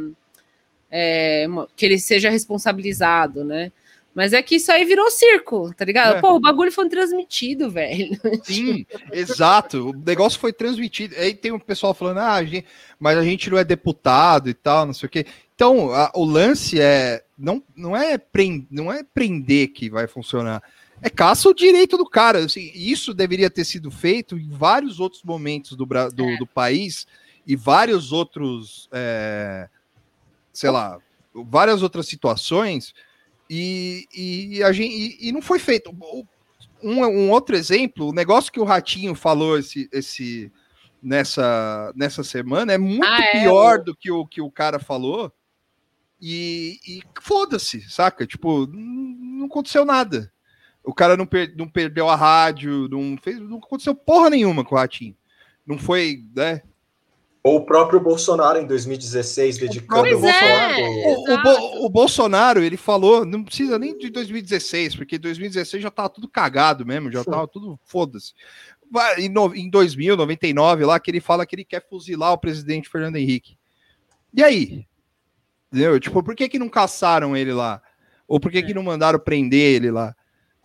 é, 0.91 1.45
uma- 1.49 1.69
que 1.77 1.87
ele 1.87 1.99
seja 1.99 2.29
responsabilizado, 2.31 3.45
né? 3.45 3.73
Mas 4.15 4.33
é 4.33 4.41
que 4.43 4.55
isso 4.57 4.71
aí 4.71 4.85
virou 4.85 5.11
circo, 5.11 5.75
tá 5.77 5.85
ligado? 5.85 6.19
É. 6.19 6.21
Pô, 6.21 6.35
o 6.35 6.41
bagulho 6.41 6.71
foi 6.71 6.89
transmitido, 6.89 7.69
velho. 7.69 8.17
Sim, 8.45 8.87
exato. 9.11 9.91
O 9.91 9.93
negócio 9.93 10.39
foi 10.39 10.53
transmitido. 10.53 11.17
Aí 11.19 11.35
tem 11.35 11.51
um 11.51 11.59
pessoal 11.59 11.93
falando, 11.93 12.19
ah, 12.19 12.35
a 12.35 12.45
gente- 12.45 12.65
mas 13.01 13.19
a 13.19 13.25
gente 13.25 13.51
não 13.51 13.59
é 13.59 13.65
deputado 13.65 14.49
e 14.49 14.55
tal, 14.55 14.87
não 14.87 14.95
sei 14.95 15.09
o 15.09 15.11
quê. 15.11 15.27
Então, 15.57 15.91
a- 15.93 16.13
o 16.15 16.25
lance 16.25 16.81
é 16.81 17.25
não, 17.37 17.61
não 17.75 17.97
é 17.97 18.17
prender, 18.17 18.67
não 18.71 18.93
é 18.93 19.03
prender 19.03 19.69
que 19.73 19.91
vai 19.91 20.07
funcionar. 20.07 20.63
É 21.03 21.11
caça 21.11 21.49
o 21.49 21.55
direito 21.55 21.97
do 21.97 22.09
cara. 22.09 22.45
Assim, 22.45 22.71
isso 22.75 23.13
deveria 23.13 23.51
ter 23.51 23.65
sido 23.65 23.91
feito 23.91 24.39
em 24.39 24.49
vários 24.49 25.01
outros 25.01 25.23
momentos 25.23 25.77
do, 25.77 25.85
do, 25.87 26.37
do 26.39 26.47
país 26.47 27.07
e 27.47 27.55
vários 27.57 28.13
outros, 28.13 28.89
é, 28.93 29.69
sei 30.53 30.71
lá, 30.71 30.99
várias 31.35 31.83
outras 31.83 32.07
situações 32.07 32.95
e, 33.49 34.07
e, 34.15 34.63
a 34.63 34.73
gente, 34.73 34.95
e, 34.95 35.29
e 35.29 35.33
não 35.33 35.43
foi 35.43 35.59
feito. 35.59 35.95
Um, 36.83 37.05
um 37.05 37.31
outro 37.31 37.57
exemplo, 37.57 38.09
o 38.09 38.13
negócio 38.13 38.53
que 38.53 38.61
o 38.61 38.65
Ratinho 38.65 39.15
falou 39.15 39.59
esse, 39.59 39.89
esse, 39.93 40.53
nessa, 41.03 41.93
nessa 41.95 42.25
semana 42.25 42.73
é 42.73 42.79
muito 42.79 43.05
Ah, 43.05 43.23
é, 43.23 43.43
pior 43.43 43.83
do 43.83 43.95
que 43.95 44.11
o 44.11 44.27
que 44.27 44.41
o 44.41 44.51
cara 44.51 44.79
falou. 44.79 45.33
E, 46.21 46.79
e 46.87 47.03
foda-se, 47.21 47.83
saca? 47.91 48.27
Tipo, 48.27 48.67
não 48.67 49.47
aconteceu 49.47 49.85
nada. 49.85 50.33
O 50.85 50.93
cara 50.93 51.17
não, 51.17 51.27
per- 51.27 51.55
não 51.57 51.67
perdeu 51.69 52.09
a 52.09 52.15
rádio, 52.15 52.89
não 52.91 53.17
fez, 53.17 53.41
não 53.41 53.57
aconteceu 53.59 53.95
porra 53.95 54.31
nenhuma 54.31 54.65
com 54.65 54.75
o 54.75 54.79
Ratinho. 54.79 55.17
Não 55.67 55.79
foi, 55.79 56.23
né? 56.37 56.61
Ou 57.43 57.57
o 57.59 57.67
próprio 57.67 58.01
Bolsonaro 58.01 58.59
em 58.59 58.67
2016, 58.67 59.59
dedicando 59.59 60.09
o 60.17 60.21
Bolsonaro. 60.21 60.75
Bolsonaro. 60.77 61.05
O, 61.07 61.35
o 61.35 61.43
Bo- 61.43 61.87
o 61.87 61.89
Bolsonaro, 61.91 62.63
ele 62.63 62.77
falou, 62.77 63.25
não 63.25 63.45
precisa 63.45 63.79
nem 63.79 63.97
de 63.97 64.09
2016, 64.11 64.97
porque 64.97 65.19
2016 65.19 65.83
já 65.83 65.91
tava 65.91 66.09
tudo 66.09 66.29
cagado 66.29 66.87
mesmo, 66.87 67.11
já 67.13 67.23
tava 67.25 67.47
tudo 67.49 67.79
foda-se. 67.85 68.33
Em, 69.19 69.29
no- 69.29 69.55
em 69.55 69.69
2000, 69.69 70.17
99, 70.17 70.85
lá, 70.85 71.01
que 71.01 71.11
ele 71.11 71.21
fala 71.21 71.45
que 71.45 71.55
ele 71.55 71.65
quer 71.65 71.87
fuzilar 71.87 72.33
o 72.33 72.39
presidente 72.39 72.89
Fernando 72.89 73.17
Henrique. 73.17 73.57
E 74.33 74.43
aí? 74.43 74.87
Entendeu? 75.71 75.99
Tipo, 76.01 76.23
por 76.23 76.35
que 76.35 76.49
que 76.49 76.59
não 76.59 76.69
caçaram 76.69 77.37
ele 77.37 77.53
lá? 77.53 77.83
Ou 78.29 78.39
por 78.41 78.51
que 78.51 78.63
que 78.63 78.73
não 78.75 78.83
mandaram 78.83 79.19
prender 79.19 79.75
ele 79.75 79.91
lá? 79.91 80.15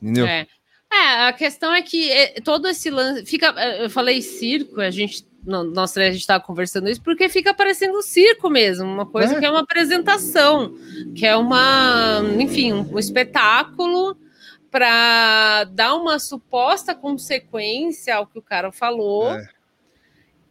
Entendeu? 0.01 0.25
É. 0.25 0.47
É, 0.91 1.27
a 1.27 1.33
questão 1.33 1.73
é 1.73 1.81
que 1.83 2.11
é, 2.11 2.41
todo 2.41 2.67
esse 2.67 2.89
lance. 2.89 3.25
Fica, 3.25 3.53
é, 3.57 3.85
eu 3.85 3.89
falei 3.89 4.21
circo, 4.21 4.81
a 4.81 4.89
gente. 4.89 5.27
Não, 5.45 5.63
nós 5.63 5.93
três 5.93 6.09
a 6.09 6.11
gente 6.11 6.21
estava 6.21 6.43
conversando 6.43 6.89
isso, 6.89 7.01
porque 7.01 7.29
fica 7.29 7.53
parecendo 7.53 7.97
um 7.97 8.01
circo 8.01 8.49
mesmo, 8.49 8.85
uma 8.85 9.05
coisa 9.05 9.35
É. 9.35 9.39
que 9.39 9.45
é 9.45 9.49
uma 9.49 9.61
apresentação, 9.61 10.75
que 11.15 11.25
é 11.25 11.35
uma, 11.35 12.21
enfim, 12.39 12.73
um 12.73 12.99
espetáculo 12.99 14.17
para 14.69 15.63
dar 15.65 15.95
uma 15.95 16.19
suposta 16.19 16.93
consequência 16.93 18.15
ao 18.15 18.27
que 18.27 18.37
o 18.37 18.41
cara 18.41 18.71
falou. 18.71 19.31
É. 19.33 19.47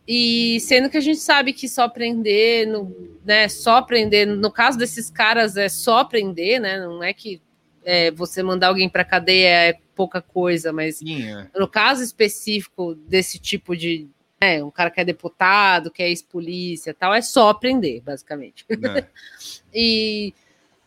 E 0.06 0.58
sendo 0.60 0.88
que 0.88 0.96
a 0.96 1.02
gente 1.02 1.18
sabe 1.18 1.52
que 1.52 1.68
só 1.68 1.86
prender, 1.86 2.66
no, 2.66 3.18
né? 3.24 3.46
Só 3.48 3.82
prender, 3.82 4.26
no 4.26 4.50
caso 4.50 4.78
desses 4.78 5.10
caras 5.10 5.56
é 5.56 5.68
só 5.68 6.02
prender, 6.02 6.60
né? 6.60 6.80
Não 6.80 7.02
é 7.02 7.12
que 7.12 7.42
é, 7.84 8.10
você 8.10 8.42
mandar 8.42 8.68
alguém 8.68 8.88
para 8.88 9.04
cadeia 9.04 9.70
é 9.70 9.78
pouca 9.94 10.20
coisa, 10.22 10.72
mas 10.72 11.00
é. 11.02 11.46
no 11.58 11.66
caso 11.66 12.02
específico 12.02 12.94
desse 12.94 13.38
tipo 13.38 13.76
de 13.76 14.08
né, 14.40 14.62
um 14.62 14.70
cara 14.70 14.90
que 14.90 15.00
é 15.00 15.04
deputado, 15.04 15.90
que 15.90 16.02
é 16.02 16.08
ex-polícia, 16.08 16.94
tal, 16.94 17.12
é 17.12 17.20
só 17.20 17.52
prender, 17.52 18.00
basicamente. 18.02 18.64
É. 18.70 19.04
E, 19.74 20.32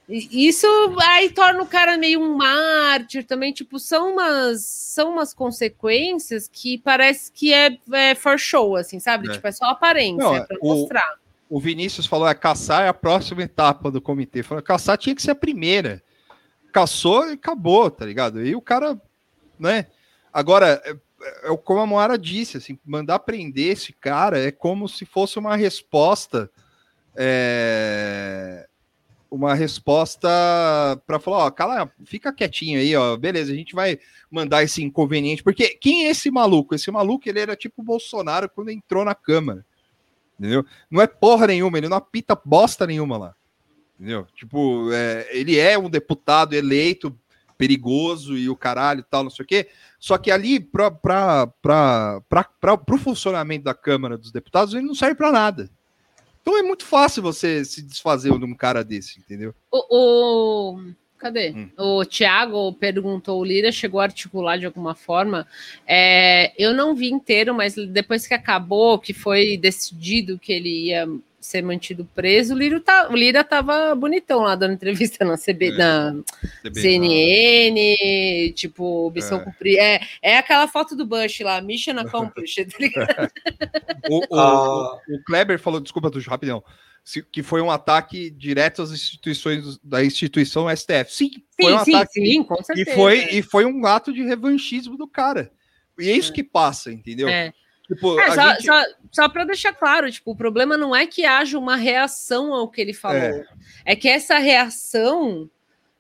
e 0.10 0.48
isso 0.48 0.66
aí 1.00 1.30
torna 1.30 1.62
o 1.62 1.68
cara 1.68 1.98
meio 1.98 2.20
um 2.20 2.36
mártir 2.36 3.24
também, 3.24 3.54
tipo, 3.54 3.80
são 3.80 4.14
umas, 4.14 4.66
são 4.66 5.12
umas 5.12 5.34
consequências 5.34 6.50
que 6.52 6.78
parece 6.80 7.32
que 7.32 7.54
é, 7.54 7.78
é 7.94 8.16
for 8.16 8.38
show, 8.38 8.76
assim, 8.76 9.00
sabe? 9.00 9.30
É. 9.30 9.34
Tipo, 9.34 9.48
é 9.48 9.52
só 9.52 9.66
aparência, 9.66 10.18
Não, 10.18 10.36
é 10.36 10.44
pra 10.44 10.58
o- 10.60 10.76
mostrar. 10.76 11.14
O 11.50 11.60
Vinícius 11.60 12.06
falou: 12.06 12.28
é 12.28 12.34
caçar 12.34 12.86
é 12.86 12.88
a 12.88 12.94
próxima 12.94 13.44
etapa 13.44 13.92
do 13.92 14.02
comitê. 14.02 14.42
Falou, 14.42 14.64
caçar 14.64 14.98
tinha 14.98 15.14
que 15.14 15.22
ser 15.22 15.32
a 15.32 15.36
primeira. 15.36 16.02
Caçou 16.72 17.30
e 17.30 17.34
acabou, 17.34 17.90
tá 17.92 18.06
ligado? 18.06 18.46
E 18.46 18.56
o 18.56 18.62
cara, 18.62 19.00
né? 19.60 19.88
Agora, 20.32 20.82
é, 20.86 20.96
é 21.52 21.58
como 21.58 21.80
a 21.82 21.86
Moara 21.86 22.18
disse, 22.18 22.58
assim, 22.58 22.80
mandar 22.86 23.20
prender 23.20 23.72
esse 23.72 23.94
cara 23.94 24.40
é 24.40 24.52
como 24.52 24.88
se 24.88 25.06
fosse 25.06 25.38
uma 25.38 25.56
resposta. 25.56 26.50
é, 27.16 28.68
Uma 29.30 29.54
resposta 29.54 30.30
para 31.06 31.20
falar, 31.20 31.46
ó, 31.46 31.52
cala, 31.52 31.92
fica 32.06 32.34
quietinho 32.34 32.80
aí, 32.80 32.96
ó, 32.96 33.16
beleza, 33.18 33.52
a 33.52 33.56
gente 33.56 33.76
vai 33.76 34.00
mandar 34.30 34.64
esse 34.64 34.84
inconveniente, 34.84 35.44
porque 35.44 35.70
quem 35.70 36.06
é 36.06 36.10
esse 36.12 36.32
maluco? 36.32 36.76
Esse 36.76 36.92
maluco, 36.92 37.28
ele 37.30 37.40
era 37.40 37.56
tipo 37.56 37.82
o 37.82 37.86
Bolsonaro 37.86 38.50
quando 38.50 38.72
entrou 38.72 39.06
na 39.06 39.16
Câmara 39.16 39.66
entendeu? 40.42 40.66
Não 40.90 41.00
é 41.00 41.06
porra 41.06 41.46
nenhuma, 41.46 41.78
ele 41.78 41.88
não 41.88 41.98
apita 41.98 42.36
bosta 42.44 42.88
nenhuma 42.88 43.16
lá, 43.16 43.36
entendeu? 44.02 44.26
Tipo, 44.36 44.92
é, 44.92 45.28
ele 45.32 45.60
é 45.60 45.78
um 45.78 45.88
deputado 45.90 46.54
eleito, 46.54 47.16
perigoso 47.56 48.36
e 48.36 48.50
o 48.50 48.56
caralho 48.56 49.06
tal, 49.08 49.24
não 49.24 49.30
sei 49.30 49.46
o 49.46 49.48
quê, 49.48 49.68
só 50.00 50.18
que 50.18 50.32
ali, 50.32 50.60
para 50.60 51.48
o 52.92 52.98
funcionamento 52.98 53.64
da 53.66 53.76
Câmara 53.76 54.18
dos 54.18 54.32
Deputados, 54.32 54.74
ele 54.74 54.88
não 54.88 54.96
serve 54.96 55.14
para 55.14 55.32
nada. 55.32 55.70
Então 56.42 56.58
é 56.58 56.64
muito 56.64 56.84
fácil 56.84 57.22
você 57.22 57.64
se 57.64 57.84
desfazer 57.84 58.36
de 58.36 58.44
um 58.46 58.56
cara 58.56 58.84
desse, 58.84 59.20
entendeu? 59.20 59.54
O, 59.72 60.76
o- 60.76 60.92
Cadê? 61.20 61.52
Hum. 61.52 61.70
O 61.78 62.04
Thiago 62.04 62.74
perguntou, 62.74 63.40
o 63.40 63.46
Lira 63.46 63.72
chegou 63.72 64.00
a 64.00 64.06
articular 64.06 64.58
de 64.58 64.66
alguma 64.66 64.96
forma. 64.96 65.46
É, 65.86 66.52
eu 66.58 66.74
não 66.74 66.96
vi 66.96 67.12
inteiro, 67.12 67.54
mas 67.54 67.76
depois 67.76 68.26
que 68.26 68.34
acabou, 68.34 68.98
que 68.98 69.14
foi 69.14 69.56
decidido 69.56 70.40
que 70.40 70.52
ele 70.52 70.88
ia 70.88 71.08
ser 71.42 71.64
mantido 71.64 72.06
preso, 72.14 72.54
o 72.54 72.58
Lira, 72.58 72.80
tá, 72.80 73.10
o 73.10 73.16
Lira 73.16 73.44
tava 73.44 73.96
bonitão 73.96 74.42
lá 74.42 74.56
dando 74.56 74.74
entrevista 74.76 75.26
na, 75.26 75.36
CB, 75.38 75.70
É. 75.70 75.72
na 75.78 76.16
CB, 76.64 76.80
CNN, 76.82 78.54
tipo, 78.54 79.12
missão 79.12 79.40
É. 79.40 79.44
cumprida. 79.44 79.82
É, 79.82 80.02
é 80.22 80.38
aquela 80.38 80.68
foto 80.68 80.96
do 80.96 81.06
Bush 81.06 81.40
lá, 81.42 81.60
Mission 81.62 81.98
Accomplished, 82.00 82.66
tá 82.72 82.78
ligado? 82.80 83.32
O, 84.10 84.20
o, 84.36 84.40
Ah. 84.40 84.96
o- 85.08 85.16
o 85.16 85.24
Kleber 85.26 85.60
falou, 85.60 85.80
desculpa, 85.80 86.10
Tuxo, 86.10 86.30
rapidão, 86.30 86.64
que 87.32 87.42
foi 87.44 87.62
um 87.62 87.70
ataque 87.72 88.30
direto 88.32 88.82
às 88.82 88.92
instituições 88.92 89.78
da 89.84 90.04
instituição 90.04 90.68
STF. 90.70 91.14
Sim, 91.14 91.32
foi 91.60 91.72
Sim, 91.72 91.78
um 91.78 91.84
sim, 91.86 91.96
ataque. 91.96 92.14
sim, 92.14 92.44
com 92.44 92.56
e 92.62 92.64
certeza. 92.64 92.94
foi, 92.96 93.18
e 93.32 93.42
foi 93.42 93.66
um 93.66 93.86
ato 93.86 94.12
de 94.14 94.24
revanchismo 94.24 94.98
do 94.98 95.08
cara. 95.08 95.52
E 96.00 96.10
é 96.10 96.14
isso 96.14 96.34
que 96.34 96.44
passa, 96.44 96.92
entendeu? 96.92 97.28
É. 97.28 97.54
Tipo, 97.94 98.18
É, 98.20 98.32
só, 98.32 98.50
gente- 98.54 98.66
só, 98.66 98.84
só 99.12 99.30
para 99.30 99.44
deixar 99.44 99.74
claro, 99.74 100.10
tipo, 100.10 100.32
o 100.32 100.36
problema 100.36 100.78
não 100.78 100.96
é 100.96 101.06
que 101.06 101.26
haja 101.26 101.60
uma 101.60 101.76
reação 101.76 102.54
ao 102.54 102.70
que 102.70 102.80
ele 102.80 102.94
falou, 102.94 103.18
é, 103.18 103.44
É. 103.86 103.96
que 103.98 104.08
essa 104.08 104.38
reação 104.38 105.50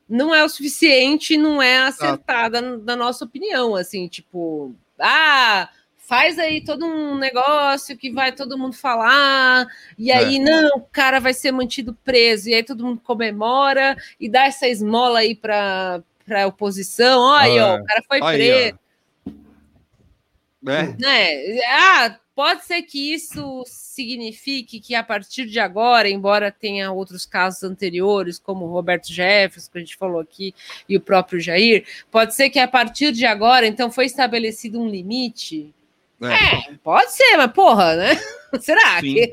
não 0.08 0.34
é 0.34 0.42
o 0.44 0.48
suficiente, 0.50 1.36
não 1.36 1.62
é 1.62 1.80
acertada 1.80 2.62
na 2.62 2.96
nossa 2.96 3.26
opinião, 3.26 3.76
assim, 3.76 4.08
tipo, 4.08 4.74
ah, 4.98 5.68
faz 5.98 6.40
aí 6.40 6.64
todo 6.64 6.86
um 6.86 7.18
negócio 7.18 7.98
que 7.98 8.10
vai 8.12 8.32
todo 8.32 8.58
mundo 8.58 8.76
falar, 8.76 9.68
e 9.98 10.10
aí 10.12 10.38
É. 10.38 10.40
não, 10.40 10.78
o 10.78 10.82
cara 10.82 11.20
vai 11.20 11.34
ser 11.34 11.52
mantido 11.52 11.94
preso, 12.06 12.48
e 12.50 12.54
aí 12.54 12.64
todo 12.64 12.86
mundo 12.86 13.02
comemora 13.04 13.98
e 14.20 14.30
dá 14.30 14.46
essa 14.46 14.68
esmola 14.68 15.20
aí 15.20 15.36
para 15.36 16.02
para 16.26 16.48
oposição, 16.48 17.20
olha 17.20 17.44
aí, 17.44 17.60
ó, 17.60 17.76
Ah, 17.76 17.82
o 17.82 17.86
cara 17.86 18.04
foi 18.08 18.22
aí, 18.22 18.38
preso 18.38 18.80
né? 20.62 20.96
né? 21.00 21.60
Ah, 21.68 22.18
pode 22.36 22.66
ser 22.66 22.82
que 22.84 23.14
isso 23.14 23.64
signifique 23.66 24.80
que 24.80 24.96
a 24.96 25.04
partir 25.04 25.46
de 25.46 25.60
agora, 25.60 26.10
embora 26.10 26.52
tenha 26.52 26.92
outros 26.92 27.26
casos 27.26 27.64
anteriores, 27.64 28.40
como 28.40 28.66
o 28.66 28.72
Roberto 28.72 29.12
Jefferson, 29.12 29.72
que 29.72 29.78
a 29.78 29.82
gente 29.82 29.98
falou 29.98 30.20
aqui, 30.20 30.54
e 30.88 30.96
o 30.96 31.02
próprio 31.02 31.40
Jair, 31.40 31.86
pode 32.10 32.36
ser 32.36 32.50
que 32.50 32.60
a 32.60 32.68
partir 32.68 33.12
de 33.12 33.26
agora, 33.26 33.66
então, 33.66 33.92
foi 33.92 34.06
estabelecido 34.06 34.80
um 34.80 34.88
limite. 34.88 35.74
É, 36.24 36.74
pode 36.84 37.12
ser, 37.12 37.36
mas 37.36 37.52
porra, 37.52 37.96
né? 37.96 38.12
Será 38.62 39.00
Sim. 39.00 39.14
que. 39.16 39.32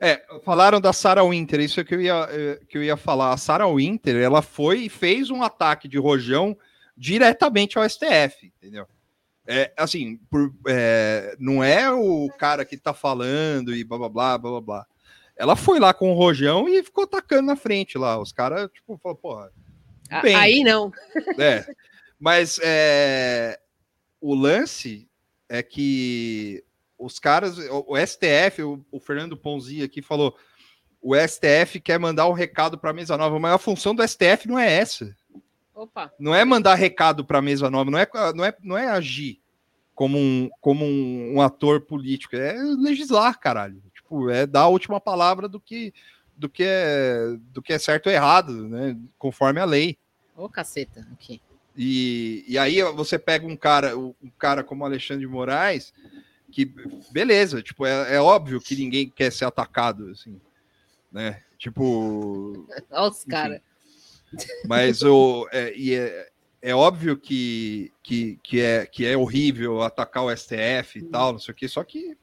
É, 0.00 0.22
falaram 0.44 0.80
da 0.80 0.92
Sarah 0.92 1.24
Winter, 1.24 1.58
isso 1.60 1.80
é 1.80 1.84
que 1.84 1.94
eu 1.94 2.00
ia, 2.00 2.28
eh, 2.30 2.60
que 2.68 2.78
eu 2.78 2.84
ia 2.84 2.96
falar. 2.96 3.32
A 3.32 3.36
Sarah 3.36 3.66
Winter, 3.66 4.14
ela 4.14 4.42
foi 4.42 4.82
e 4.82 4.88
fez 4.88 5.28
um 5.28 5.42
ataque 5.42 5.88
de 5.88 5.98
rojão 5.98 6.56
diretamente 6.96 7.76
ao 7.76 7.88
STF, 7.88 8.52
entendeu? 8.56 8.86
É, 9.46 9.72
assim, 9.76 10.16
por- 10.30 10.52
é, 10.68 11.36
não 11.38 11.62
é 11.62 11.90
o 11.92 12.28
cara 12.38 12.64
que 12.64 12.76
tá 12.76 12.92
falando 12.92 13.74
e 13.74 13.84
blá 13.84 13.98
blá 13.98 14.08
blá 14.08 14.38
blá 14.38 14.50
blá 14.50 14.60
blá. 14.60 14.86
Ela 15.36 15.54
foi 15.54 15.78
lá 15.78 15.92
com 15.92 16.10
o 16.10 16.14
rojão 16.14 16.68
e 16.68 16.82
ficou 16.82 17.04
atacando 17.04 17.42
na 17.46 17.56
frente 17.56 17.96
lá. 17.98 18.18
Os 18.18 18.32
caras, 18.32 18.70
tipo, 18.72 18.98
falaram, 19.02 19.20
porra. 19.20 19.52
Bem. 20.22 20.34
Aí 20.34 20.64
não. 20.64 20.90
É, 21.38 21.66
mas 22.18 22.58
é, 22.62 23.58
o 24.20 24.34
lance 24.34 25.08
é 25.48 25.62
que 25.62 26.64
os 26.98 27.18
caras, 27.18 27.58
o, 27.58 27.84
o 27.88 27.96
STF, 28.06 28.62
o, 28.62 28.84
o 28.90 28.98
Fernando 28.98 29.36
Ponzi 29.36 29.82
aqui 29.82 30.00
falou, 30.00 30.36
o 31.02 31.14
STF 31.14 31.78
quer 31.80 32.00
mandar 32.00 32.26
um 32.28 32.32
recado 32.32 32.78
para 32.78 32.90
a 32.90 32.94
mesa 32.94 33.16
nova, 33.16 33.38
mas 33.38 33.52
a 33.52 33.58
função 33.58 33.94
do 33.94 34.02
STF 34.06 34.48
não 34.48 34.58
é 34.58 34.72
essa. 34.72 35.14
Opa. 35.76 36.10
Não 36.18 36.34
é 36.34 36.42
mandar 36.42 36.74
recado 36.74 37.22
para 37.22 37.38
a 37.38 37.42
mesa 37.42 37.68
nova, 37.70 37.90
não 37.90 37.98
é, 37.98 38.08
não 38.34 38.44
é, 38.44 38.56
não 38.62 38.78
é 38.78 38.88
agir 38.88 39.38
como 39.94 40.18
um, 40.18 40.50
como 40.58 40.84
um, 40.84 41.34
um 41.34 41.42
ator 41.42 41.82
político, 41.82 42.34
é 42.34 42.54
legislar, 42.54 43.38
caralho. 43.38 43.82
Tipo, 43.94 44.30
é 44.30 44.46
dar 44.46 44.62
a 44.62 44.68
última 44.68 45.00
palavra 45.00 45.46
do 45.46 45.60
que 45.60 45.92
do 46.34 46.48
que 46.48 46.64
é 46.66 47.36
do 47.50 47.62
que 47.62 47.72
é 47.72 47.78
certo 47.78 48.06
ou 48.06 48.12
errado, 48.12 48.68
né? 48.68 48.96
Conforme 49.18 49.60
a 49.60 49.64
lei. 49.64 49.98
Ô, 50.34 50.48
caceta, 50.48 51.06
aqui. 51.12 51.40
E, 51.76 52.44
e 52.48 52.58
aí 52.58 52.82
você 52.94 53.18
pega 53.18 53.46
um 53.46 53.56
cara, 53.56 53.96
um 53.98 54.14
cara 54.38 54.64
como 54.64 54.84
Alexandre 54.84 55.26
de 55.26 55.30
Moraes, 55.30 55.92
que 56.50 56.64
beleza, 57.10 57.62
tipo, 57.62 57.84
é, 57.84 58.14
é 58.14 58.20
óbvio 58.20 58.60
que 58.60 58.74
ninguém 58.76 59.10
quer 59.10 59.30
ser 59.30 59.44
atacado, 59.44 60.08
assim, 60.08 60.40
né? 61.12 61.42
Tipo. 61.58 62.66
Olha 62.90 63.10
os 63.10 63.24
caras. 63.24 63.60
Mas 64.66 65.02
o, 65.02 65.48
é, 65.52 65.72
e 65.76 65.94
é, 65.94 66.28
é 66.62 66.74
óbvio 66.74 67.16
que, 67.16 67.92
que, 68.02 68.38
que, 68.42 68.60
é, 68.60 68.86
que 68.86 69.06
é 69.06 69.16
horrível 69.16 69.82
atacar 69.82 70.24
o 70.24 70.36
STF 70.36 70.98
e 70.98 71.02
tal, 71.02 71.32
não 71.32 71.38
sei 71.38 71.52
o 71.52 71.56
quê, 71.56 71.68
só 71.68 71.84
que. 71.84 72.16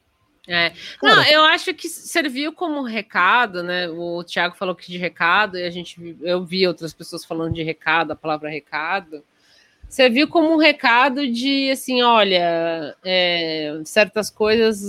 É. 0.46 0.72
Não, 1.02 1.22
eu 1.24 1.42
acho 1.44 1.72
que 1.72 1.88
serviu 1.88 2.52
como 2.52 2.82
recado, 2.82 3.62
né? 3.62 3.88
O 3.88 4.22
Thiago 4.22 4.54
falou 4.54 4.74
que 4.74 4.86
de 4.92 4.98
recado, 4.98 5.56
e 5.56 5.64
a 5.64 5.70
gente 5.70 6.18
eu 6.20 6.44
vi 6.44 6.66
outras 6.66 6.92
pessoas 6.92 7.24
falando 7.24 7.54
de 7.54 7.62
recado, 7.62 8.10
a 8.10 8.16
palavra 8.16 8.50
recado. 8.50 9.24
Serviu 9.88 10.28
como 10.28 10.52
um 10.52 10.58
recado 10.58 11.26
de 11.30 11.70
assim, 11.70 12.02
olha, 12.02 12.94
é, 13.02 13.80
certas 13.84 14.28
coisas 14.28 14.82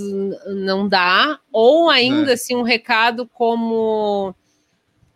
não 0.46 0.86
dá, 0.86 1.38
ou 1.50 1.88
ainda 1.88 2.32
É. 2.32 2.34
assim, 2.34 2.54
um 2.54 2.62
recado 2.62 3.26
como 3.26 4.34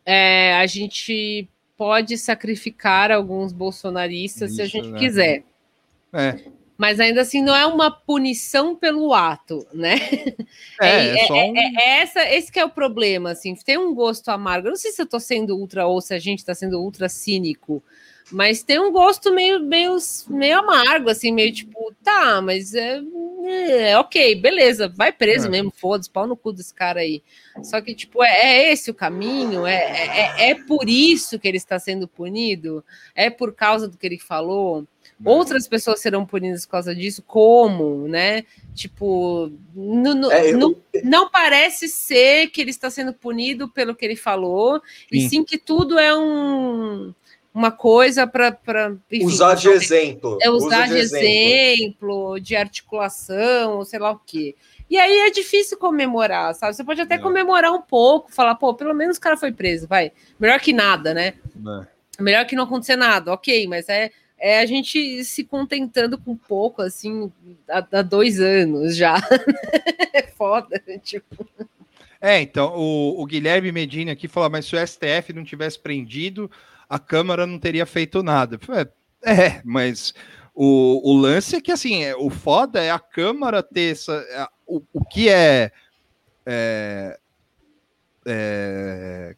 é, 0.07 0.55
a 0.55 0.67
gente 0.67 1.49
pode 1.81 2.19
sacrificar 2.19 3.11
alguns 3.11 3.55
bolsonaristas 3.55 4.53
se 4.53 4.61
a 4.61 4.67
Isso, 4.67 4.77
gente 4.77 4.91
né? 4.91 4.99
quiser. 4.99 5.45
É, 6.13 6.39
Mas 6.77 7.01
ainda 7.01 7.23
assim 7.23 7.43
não 7.43 7.57
é 7.57 7.65
uma 7.65 7.91
punição 7.91 8.77
pelo 8.77 9.15
ato, 9.15 9.67
né? 9.73 9.95
é, 10.79 11.21
é 11.21 11.27
só 11.27 11.33
um- 11.35 11.57
é- 11.57 11.73
é 11.79 12.01
essa, 12.03 12.23
esse 12.35 12.53
que 12.53 12.61
é 12.61 12.65
o 12.67 12.69
problema, 12.69 13.31
assim, 13.31 13.55
tem 13.55 13.79
um 13.79 13.95
gosto 13.95 14.29
amargo. 14.29 14.67
Eu 14.69 14.73
não 14.73 14.77
sei 14.77 14.93
se 14.93 15.01
eu 15.01 15.07
tô 15.07 15.19
sendo 15.19 15.57
ultra 15.57 15.87
ou 15.87 16.03
se 16.03 16.13
a 16.13 16.19
gente 16.19 16.45
tá 16.45 16.55
sendo 16.55 16.79
ultra 16.79 17.09
cínico, 17.09 17.83
mas 18.31 18.63
tem 18.63 18.79
um 18.79 18.93
gosto 18.93 19.33
meio, 19.33 19.61
meio, 19.61 19.97
meio 20.29 20.59
amargo, 20.59 21.09
assim, 21.11 21.33
meio 21.33 21.53
tipo, 21.53 21.93
tá, 22.03 22.41
mas 22.41 22.75
é, 22.75 23.01
é, 23.45 23.99
ok, 23.99 24.35
beleza, 24.37 24.89
vai 24.89 25.13
preso 25.13 25.47
É. 25.47 25.51
mesmo, 25.51 25.73
foda-se, 25.75 26.11
pau 26.11 26.27
no 26.27 26.37
cu 26.37 26.53
desse 26.53 26.73
cara 26.75 27.01
aí. 27.01 27.23
Só 27.63 27.81
que, 27.81 27.95
tipo, 27.95 28.23
é, 28.23 28.29
é 28.69 28.73
esse 28.73 28.91
o 28.91 28.95
caminho, 28.95 29.67
é, 29.67 29.75
é, 29.75 30.51
é 30.51 30.55
por 30.55 30.89
isso 30.89 31.39
que 31.39 31.49
ele 31.49 31.57
está 31.57 31.79
sendo 31.79 32.07
punido, 32.07 32.85
é 33.15 33.29
por 33.31 33.53
causa 33.55 33.89
do 33.89 33.97
que 33.99 34.07
ele 34.07 34.19
falou. 34.19 34.87
Outras 35.23 35.69
pessoas 35.69 36.01
serão 36.01 36.25
punidas 36.25 36.65
por 36.65 36.73
causa 36.73 36.95
disso, 36.95 37.23
como, 37.27 38.09
né? 38.09 38.45
Tipo, 38.75 39.53
nu- 39.75 40.15
nu- 40.15 40.31
É, 40.31 40.53
eu- 40.53 40.59
não, 40.59 40.75
não 41.05 41.31
parece 41.31 41.89
ser 41.89 42.47
que 42.49 42.59
ele 42.61 42.71
está 42.71 42.89
sendo 42.89 43.13
punido 43.13 43.69
pelo 43.69 43.95
que 43.95 44.03
ele 44.03 44.17
falou, 44.17 44.81
e 45.13 45.21
Sim. 45.23 45.29
sim 45.29 45.45
que 45.45 45.59
tudo 45.59 45.99
é 45.99 46.17
um, 46.17 47.13
uma 47.53 47.71
coisa 47.71 48.27
para 48.27 48.57
Usar 49.23 49.55
de 49.55 49.69
exemplo. 49.69 50.39
é 50.41 50.49
usar 50.49 50.85
Usa 50.85 50.95
de 50.95 51.01
exemplo, 51.01 52.39
de 52.39 52.55
articulação, 52.55 53.79
ou 53.79 53.85
sei 53.85 53.99
lá 53.99 54.13
o 54.13 54.21
quê. 54.25 54.55
E 54.89 54.99
aí 54.99 55.21
é 55.21 55.31
difícil 55.31 55.79
comemorar, 55.79 56.55
sabe? 56.55 56.75
Você 56.75 56.83
pode 56.83 57.01
até 57.01 57.19
comemorar 57.19 57.73
um 57.73 57.83
pouco, 57.83 58.33
falar, 58.33 58.57
pô, 58.57 58.75
pelo 58.75 58.95
menos 58.95 59.17
o 59.17 59.21
cara 59.21 59.37
foi 59.37 59.53
preso, 59.53 59.87
vai. 59.87 60.11
Melhor 60.39 60.59
que 60.61 60.73
nada, 60.73 61.15
né? 61.15 61.35
É. 62.19 62.23
Melhor 62.23 62.45
que 62.45 62.57
não 62.57 62.65
acontecer 62.65 62.97
nada, 62.97 63.33
ok, 63.33 63.67
mas 63.69 63.89
é, 63.89 64.11
é 64.37 64.61
a 64.61 64.67
gente 64.67 65.25
se 65.25 65.45
contentando 65.45 66.19
com 66.19 66.37
pouco, 66.37 66.83
assim, 66.83 67.33
há, 67.69 67.87
há 67.93 68.03
dois 68.03 68.41
anos 68.41 68.97
já. 68.97 69.15
é 70.13 70.23
foda, 70.23 70.83
tipo. 71.03 71.49
É, 72.21 72.41
então, 72.41 72.75
o, 72.77 73.23
o 73.23 73.27
Guilherme 73.27 73.73
Medina 73.73 74.13
aqui 74.13 74.29
fala, 74.29 74.51
mas 74.51 74.67
se 74.67 74.77
o 74.77 74.87
STF 74.87 75.33
não 75.33 75.45
tivesse 75.45 75.79
prendido, 75.79 76.51
a 76.91 76.99
Câmara 76.99 77.47
não 77.47 77.59
teria 77.59 77.87
feito 77.87 78.21
nada. 78.23 78.59
É, 79.25 79.33
é, 79.33 79.63
mas 79.65 80.13
o, 80.53 81.01
o 81.09 81.17
lance 81.17 81.55
é 81.55 81.61
que, 81.61 81.71
assim, 81.71 82.03
é, 82.03 82.17
o 82.17 82.29
foda 82.29 82.83
é 82.83 82.91
a 82.91 82.99
Câmara 82.99 83.63
ter 83.63 83.93
essa... 83.93 84.51
o, 84.67 84.83
o 84.93 85.05
que 85.05 85.29
é, 85.29 85.71
é, 86.45 87.19
é, 88.27 89.37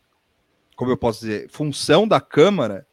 Como 0.75 0.91
eu 0.91 0.97
posso 0.97 1.21
dizer? 1.21 1.51
Função 1.51 2.09
da 2.09 2.21
Câmara, 2.21 2.87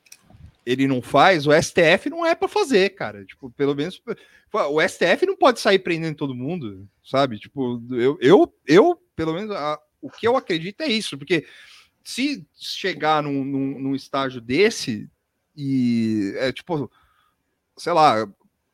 ele 0.65 0.87
não 0.87 1.01
faz, 1.01 1.47
o 1.47 1.51
STF 1.53 2.09
não 2.09 2.25
é 2.25 2.35
para 2.35 2.49
fazer, 2.49 2.89
cara. 2.89 3.23
Tipo, 3.23 3.49
pelo 3.51 3.73
menos... 3.73 4.01
O 4.51 4.81
STF 4.81 5.27
não 5.27 5.37
pode 5.37 5.59
sair 5.59 5.77
prendendo 5.77 6.17
todo 6.17 6.33
mundo, 6.33 6.87
sabe? 7.05 7.37
Tipo, 7.37 7.79
eu, 7.91 8.17
eu, 8.19 8.53
eu 8.67 8.99
pelo 9.15 9.31
menos, 9.33 9.51
a- 9.51 9.79
o 10.01 10.09
que 10.09 10.27
eu 10.27 10.35
acredito 10.35 10.81
é 10.81 10.87
isso, 10.87 11.17
porque 11.19 11.45
se 12.09 12.43
chegar 12.55 13.21
num, 13.21 13.43
num, 13.43 13.79
num 13.79 13.95
estágio 13.95 14.41
desse 14.41 15.07
e 15.55 16.33
é 16.37 16.51
tipo, 16.51 16.89
sei 17.77 17.93
lá, 17.93 18.27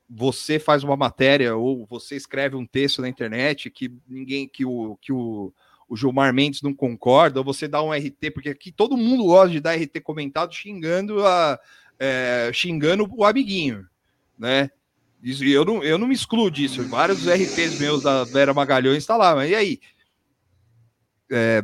você 0.10 0.57
faz 0.57 0.86
uma 0.86 0.95
matéria 0.95 1.53
ou 1.53 1.86
você 1.86 2.16
escreve 2.16 2.56
um 2.56 2.66
texto 2.66 3.02
na 3.02 3.10
internet 3.10 3.70
que 3.70 3.91
ninguém, 4.07 4.48
que 4.48 4.64
o, 4.64 4.98
que 5.02 5.12
o, 5.12 5.52
o 5.90 5.98
Gilmar 5.98 6.34
Mendes 6.34 6.62
não 6.62 6.74
concorda, 6.74 7.41
ou 7.41 7.44
você 7.44 7.68
dá 7.68 7.84
um 7.84 7.91
RT, 7.91 8.32
porque 8.34 8.49
aqui 8.49 8.72
todo 8.72 8.95
mundo 8.95 9.26
gosta 9.26 9.49
de 9.49 9.60
dar 9.60 9.76
RT 9.76 9.99
comentado 10.02 10.53
xingando 10.53 11.26
a 11.26 11.60
é, 11.99 12.52
xingando 12.53 13.06
o 13.12 13.26
amiguinho, 13.26 13.86
né? 14.40 14.70
Isso, 15.22 15.44
e 15.44 15.52
eu 15.52 15.66
não, 15.66 15.84
eu 15.84 15.98
não 15.98 16.07
me 16.07 16.16
excluo 16.16 16.49
disso. 16.49 16.84
Vários 16.88 17.28
RTs 17.28 17.80
meus 17.80 18.03
da 18.03 18.24
Vera 18.24 18.53
Magalhães 18.53 18.99
está 18.99 19.18
lá, 19.18 19.36
mas 19.36 19.49
e 19.49 19.56
aí? 19.56 19.80
É, 21.30 21.64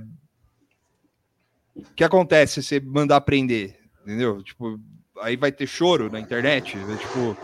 o 1.76 1.84
que 1.96 2.04
acontece 2.04 2.62
se 2.62 2.68
você 2.68 2.80
mandar 2.80 3.22
prender? 3.22 3.80
Entendeu? 4.04 4.44
Tipo, 4.44 4.80
aí 5.22 5.36
vai 5.36 5.52
ter 5.52 5.68
choro 5.68 6.12
na 6.12 6.20
internet. 6.20 6.76
né? 6.78 6.98
Tipo, 6.98 7.38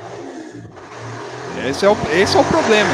esse 1.68 1.86
é 1.86 1.90
o, 1.90 1.94
esse 2.14 2.38
é 2.38 2.40
o 2.40 2.46
problema. 2.46 2.90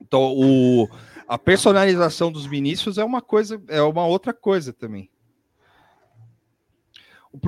Então, 0.00 0.32
o, 0.34 0.88
a 1.26 1.36
personalização 1.36 2.30
dos 2.30 2.46
ministros 2.46 2.98
é 2.98 3.04
uma 3.04 3.20
coisa, 3.20 3.60
é 3.68 3.82
uma 3.82 4.06
outra 4.06 4.32
coisa 4.32 4.72
também. 4.72 5.10
O 7.32 7.38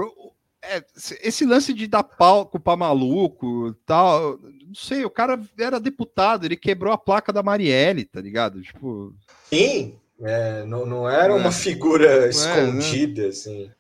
é, 0.61 0.85
esse 1.23 1.47
lance 1.47 1.73
de 1.73 1.87
dar 1.87 2.03
palco 2.03 2.61
para 2.61 2.77
maluco, 2.77 3.73
tal, 3.87 4.39
não 4.39 4.75
sei, 4.75 5.05
o 5.05 5.11
cara 5.11 5.41
era 5.59 5.81
deputado, 5.81 6.45
ele 6.45 6.57
quebrou 6.57 6.93
a 6.93 6.99
placa 6.99 7.33
da 7.33 7.43
Marielle, 7.43 8.05
tá 8.05 8.21
ligado? 8.21 8.61
Tipo, 8.61 9.15
Sim, 9.45 9.99
é, 10.23 10.65
não, 10.65 10.85
não 10.87 11.09
era 11.09 11.33
É. 11.33 11.37
uma 11.37 11.53
figura 11.53 12.23
né? 12.23 12.29
escondida, 12.29 13.29
assim. 13.29 13.71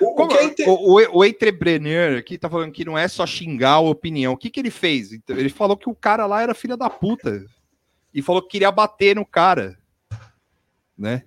O, 0.00 0.14
Como- 0.14 0.28
que 0.28 0.62
é 0.62 0.68
o, 0.68 0.72
o, 0.74 1.18
o 1.20 1.24
Entrepreneur 1.24 2.18
aqui 2.18 2.36
tá 2.36 2.50
falando 2.50 2.70
que 2.72 2.84
não 2.84 2.98
é 2.98 3.08
só 3.08 3.26
xingar 3.26 3.72
a 3.74 3.80
opinião. 3.80 4.34
O 4.34 4.36
que, 4.36 4.50
que 4.50 4.60
ele 4.60 4.70
fez? 4.70 5.12
Então, 5.12 5.36
Ele 5.36 5.48
falou 5.48 5.76
que 5.76 5.88
o 5.88 5.94
cara 5.94 6.26
lá 6.26 6.42
era 6.42 6.54
filha 6.54 6.76
da 6.76 6.90
puta. 6.90 7.44
E 8.12 8.20
falou 8.20 8.42
que 8.42 8.48
queria 8.48 8.70
bater 8.70 9.16
no 9.16 9.24
cara. 9.24 9.78
Né? 10.98 11.24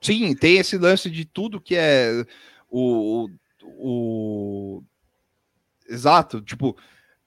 Sim, 0.00 0.34
tem 0.34 0.58
esse 0.58 0.76
lance 0.78 1.10
de 1.10 1.24
tudo 1.24 1.60
que 1.60 1.74
é 1.76 2.24
o. 2.70 3.24
o, 3.24 4.78
o- 4.78 4.82
Exato, 5.88 6.40
tipo, 6.42 6.76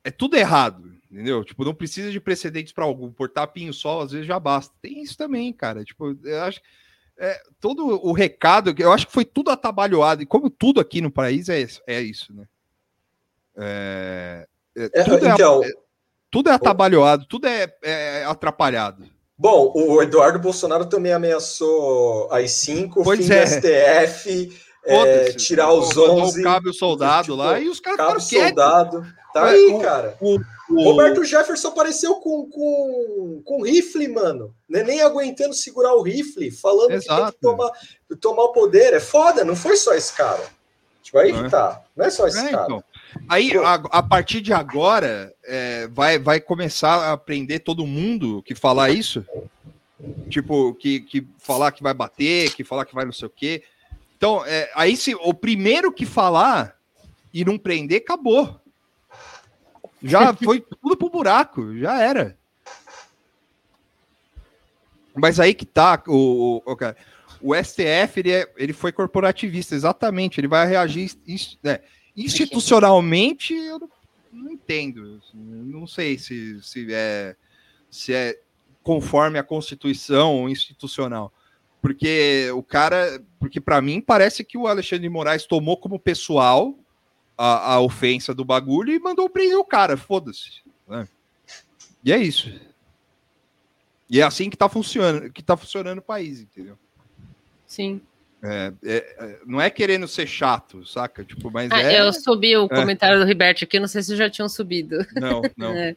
é 0.03 0.11
tudo 0.11 0.35
errado, 0.35 0.93
entendeu? 1.11 1.43
Tipo, 1.43 1.63
não 1.65 1.73
precisa 1.73 2.11
de 2.11 2.19
precedentes 2.19 2.71
para 2.73 2.83
algum. 2.85 3.11
Por 3.11 3.29
tapinho 3.29 3.73
só, 3.73 4.01
às 4.01 4.11
vezes 4.11 4.27
já 4.27 4.39
basta. 4.39 4.73
Tem 4.81 5.01
isso 5.03 5.17
também, 5.17 5.51
cara. 5.53 5.83
Tipo, 5.83 6.17
eu 6.23 6.41
acho 6.43 6.61
é, 7.21 7.37
todo 7.59 7.85
o 7.85 8.13
recado, 8.13 8.73
eu 8.79 8.93
acho 8.93 9.05
que 9.07 9.11
foi 9.11 9.25
tudo 9.25 9.51
atabalhoado, 9.51 10.21
e 10.23 10.25
como 10.25 10.49
tudo 10.49 10.79
aqui 10.79 11.01
no 11.01 11.11
país 11.11 11.49
é, 11.49 11.59
isso- 11.59 11.81
é 11.85 11.99
isso, 11.99 12.33
né? 12.33 12.45
É, 13.57 14.47
é, 14.77 14.89
É, 14.93 15.03
tudo, 15.03 15.27
então- 15.27 15.63
é, 15.63 15.67
é- 15.67 15.73
tudo 16.31 16.49
é 16.49 16.53
atabalhoado, 16.53 17.25
tudo 17.25 17.47
é, 17.47 17.67
é 17.83 18.23
atrapalhado. 18.23 19.05
Bom, 19.37 19.71
o 19.75 20.01
Eduardo 20.01 20.39
Bolsonaro 20.39 20.85
também 20.85 21.11
ameaçou 21.13 22.31
as 22.31 22.51
5, 22.51 23.03
Pois 23.03 23.19
fim 23.25 23.33
é. 23.33 23.39
do 23.39 23.47
STF, 23.47 24.61
é, 24.85 25.31
tirar 25.33 25.71
os 25.73 25.89
mandou 25.89 26.19
11. 26.21 26.39
o 26.39 26.43
cabo 26.43 26.73
soldado 26.73 27.35
lá, 27.35 27.59
e 27.59 27.67
os 27.69 27.79
caras 27.79 27.97
Cabo 27.97 28.11
quietos. 28.27 28.29
soldado. 28.47 29.05
Tá 29.33 29.47
É, 29.49 29.51
aí, 29.53 29.65
o- 29.73 29.79
cara. 29.79 30.17
O, 30.19 30.39
o- 30.71 30.83
Roberto 30.83 31.23
Jefferson 31.23 31.67
apareceu 31.67 32.15
com, 32.15 32.49
com, 32.49 33.41
com 33.45 33.61
rifle, 33.63 34.07
mano. 34.07 34.55
Né? 34.67 34.83
Nem 34.83 35.01
aguentando 35.01 35.53
segurar 35.53 35.93
o 35.95 36.01
rifle, 36.01 36.49
falando 36.49 36.99
que 36.99 37.05
tem 37.07 37.15
Exato. 37.17 37.33
que 37.33 37.39
tomar, 37.39 37.71
tomar 38.19 38.43
o 38.43 38.51
poder. 38.53 38.93
É 38.93 38.99
foda, 38.99 39.43
não 39.45 39.55
foi 39.55 39.75
só 39.75 39.93
esse 39.93 40.13
cara. 40.13 40.41
Tipo, 41.03 41.17
aí 41.19 41.31
Não 41.31 41.41
que 41.41 41.45
é? 41.47 41.49
tá. 41.49 41.81
Não 41.95 42.05
é 42.05 42.09
só 42.09 42.27
esse 42.27 42.39
É, 42.39 42.49
cara. 42.51 42.63
então. 42.65 42.83
Aí, 43.27 43.51
a, 43.57 43.73
a 43.73 44.03
partir 44.03 44.41
de 44.41 44.53
agora, 44.53 45.33
é, 45.43 45.87
vai, 45.87 46.17
vai 46.19 46.39
começar 46.39 46.95
a 46.95 47.11
aprender 47.13 47.59
todo 47.59 47.85
mundo 47.85 48.41
que 48.43 48.53
falar 48.55 48.89
isso. 48.91 49.23
Tipo, 50.29 50.73
que, 50.75 51.01
que 51.01 51.27
falar 51.39 51.71
que 51.71 51.83
vai 51.83 51.93
bater, 51.93 52.53
que 52.53 52.63
falar 52.63 52.85
que 52.85 52.95
vai 52.95 53.05
não 53.05 53.11
sei 53.11 53.27
o 53.27 53.31
quê. 53.31 53.63
Então, 54.19 54.45
é, 54.45 54.69
aí 54.75 54.97
se 54.97 55.15
o 55.15 55.33
primeiro 55.33 55.93
que 55.93 56.05
falar 56.05 56.77
e 57.33 57.45
não 57.45 57.57
prender, 57.57 58.01
acabou. 58.01 58.59
Já 60.03 60.33
foi 60.43 60.59
tudo 60.59 60.97
pro 60.97 61.09
buraco, 61.09 61.73
já 61.77 62.01
era. 62.01 62.37
Mas 65.15 65.39
aí 65.39 65.53
que 65.53 65.65
tá, 65.65 66.03
o, 66.05 66.61
o, 66.65 66.73
o, 66.73 67.51
o 67.51 67.63
STF 67.63 68.19
ele, 68.19 68.31
é, 68.33 68.51
ele 68.57 68.73
foi 68.73 68.91
corporativista, 68.91 69.73
exatamente. 69.73 70.37
Ele 70.41 70.49
vai 70.49 70.67
reagir 70.67 71.15
ins- 71.25 71.57
é, 71.63 71.81
institucionalmente. 72.13 73.53
Eu 73.53 73.79
não, 73.79 73.89
não 74.33 74.51
entendo. 74.51 75.21
assim, 75.23 75.37
Não 75.37 75.87
sei 75.87 76.17
se, 76.17 76.61
se, 76.61 76.93
é, 76.93 77.37
se 77.89 78.13
é 78.13 78.37
conforme 78.83 79.39
a 79.39 79.43
Constituição 79.43 80.49
institucional. 80.49 81.31
Porque 81.81 82.49
o 82.53 82.61
cara. 82.61 83.21
Porque 83.39 83.61
para 83.61 83.81
mim 83.81 84.01
parece 84.01 84.43
que 84.43 84.57
o 84.57 84.67
Alexandre 84.67 85.03
de 85.03 85.09
Moraes 85.09 85.45
tomou 85.45 85.77
como 85.77 85.99
pessoal 85.99 86.77
a, 87.37 87.73
a 87.73 87.79
ofensa 87.79 88.33
do 88.33 88.43
bagulho 88.43 88.93
e 88.93 88.99
mandou 88.99 89.29
prender 89.29 89.57
o 89.57 89.63
cara. 89.63 89.95
Foda-se. 89.95 90.61
né? 90.87 91.07
E 92.03 92.11
é 92.11 92.17
isso. 92.17 92.51
E 94.09 94.19
é 94.19 94.23
assim 94.23 94.49
que 94.49 94.57
tá 94.57 94.67
funcionando, 94.67 95.31
que 95.31 95.43
tá 95.43 95.55
funcionando 95.55 95.99
o 95.99 96.03
país, 96.03 96.41
entendeu? 96.41 96.77
Sim. 97.65 98.01
É, 98.41 98.73
é, 98.83 98.95
é, 99.19 99.39
não 99.45 99.59
é 99.59 99.69
querendo 99.69 100.07
ser 100.07 100.25
chato, 100.25 100.85
saca? 100.85 101.23
Tipo, 101.23 101.51
mas 101.51 101.69
Ah, 101.71 101.81
é. 101.81 102.01
Eu 102.01 102.11
subi 102.11 102.55
o 102.57 102.65
é. 102.65 102.69
comentário 102.69 103.19
do 103.19 103.25
Riberto 103.25 103.63
aqui, 103.63 103.79
não 103.79 103.87
sei 103.87 104.01
se 104.01 104.15
já 104.15 104.29
tinham 104.29 104.49
subido. 104.49 105.05
Não, 105.15 105.41
não. 105.55 105.73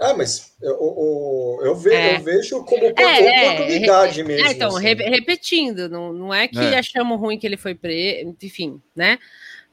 Ah, 0.00 0.12
mas 0.14 0.54
eu, 0.60 0.72
eu, 0.72 1.66
eu 1.66 1.74
ve- 1.76 1.94
É. 1.94 2.16
eu 2.16 2.20
vejo 2.20 2.64
como 2.64 2.82
É, 2.84 2.88
é, 2.88 3.52
oportunidade 3.54 4.20
é, 4.20 4.24
mesmo. 4.24 4.46
é, 4.48 4.50
então, 4.52 4.76
assim. 4.76 4.86
re- 4.86 5.08
repetindo, 5.08 5.88
não, 5.88 6.12
não 6.12 6.34
é 6.34 6.48
que 6.48 6.58
É. 6.58 6.78
achamos 6.78 7.18
ruim 7.18 7.38
que 7.38 7.46
ele 7.46 7.56
foi 7.56 7.74
preso, 7.74 8.34
enfim, 8.42 8.80
né? 8.94 9.18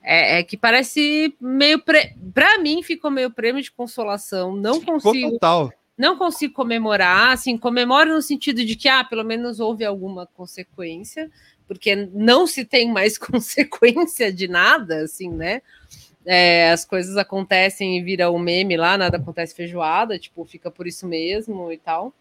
É, 0.04 0.40
é 0.40 0.44
que 0.44 0.56
parece 0.58 1.36
meio. 1.40 1.80
Pre... 1.80 2.16
Para 2.34 2.58
mim, 2.60 2.82
ficou 2.84 3.10
meio 3.12 3.30
prêmio 3.32 3.62
de 3.62 3.72
consolação. 3.72 4.56
Não 4.56 4.80
Ficou 4.80 5.00
consigo. 5.00 5.32
total. 5.32 5.72
Não 5.98 6.18
consigo 6.18 6.54
comemorar, 6.54 7.34
assim, 7.34 7.56
comemoro 7.58 8.14
no 8.16 8.22
sentido 8.22 8.66
de 8.66 8.76
que, 8.76 8.90
ah, 8.90 9.04
pelo 9.04 9.24
menos 9.24 9.60
houve 9.60 9.86
alguma 9.86 10.26
consequência, 10.26 11.30
porque 11.68 11.96
não 12.14 12.48
se 12.48 12.66
tem 12.66 12.92
mais 12.92 13.18
consequência 13.20 14.34
de 14.34 14.48
nada, 14.48 15.02
assim, 15.04 15.30
né? 15.30 15.62
É, 16.26 16.72
as 16.72 16.86
coisas 16.86 17.18
acontecem 17.18 17.98
e 17.98 18.02
vira 18.02 18.30
o 18.30 18.38
meme 18.38 18.78
lá, 18.78 18.98
nada 18.98 19.18
acontece 19.18 19.56
feijoada, 19.56 20.20
tipo, 20.20 20.46
fica 20.46 20.70
por 20.70 20.86
isso 20.88 21.08
mesmo 21.08 21.72
e 21.72 21.78
tal. 21.78 22.14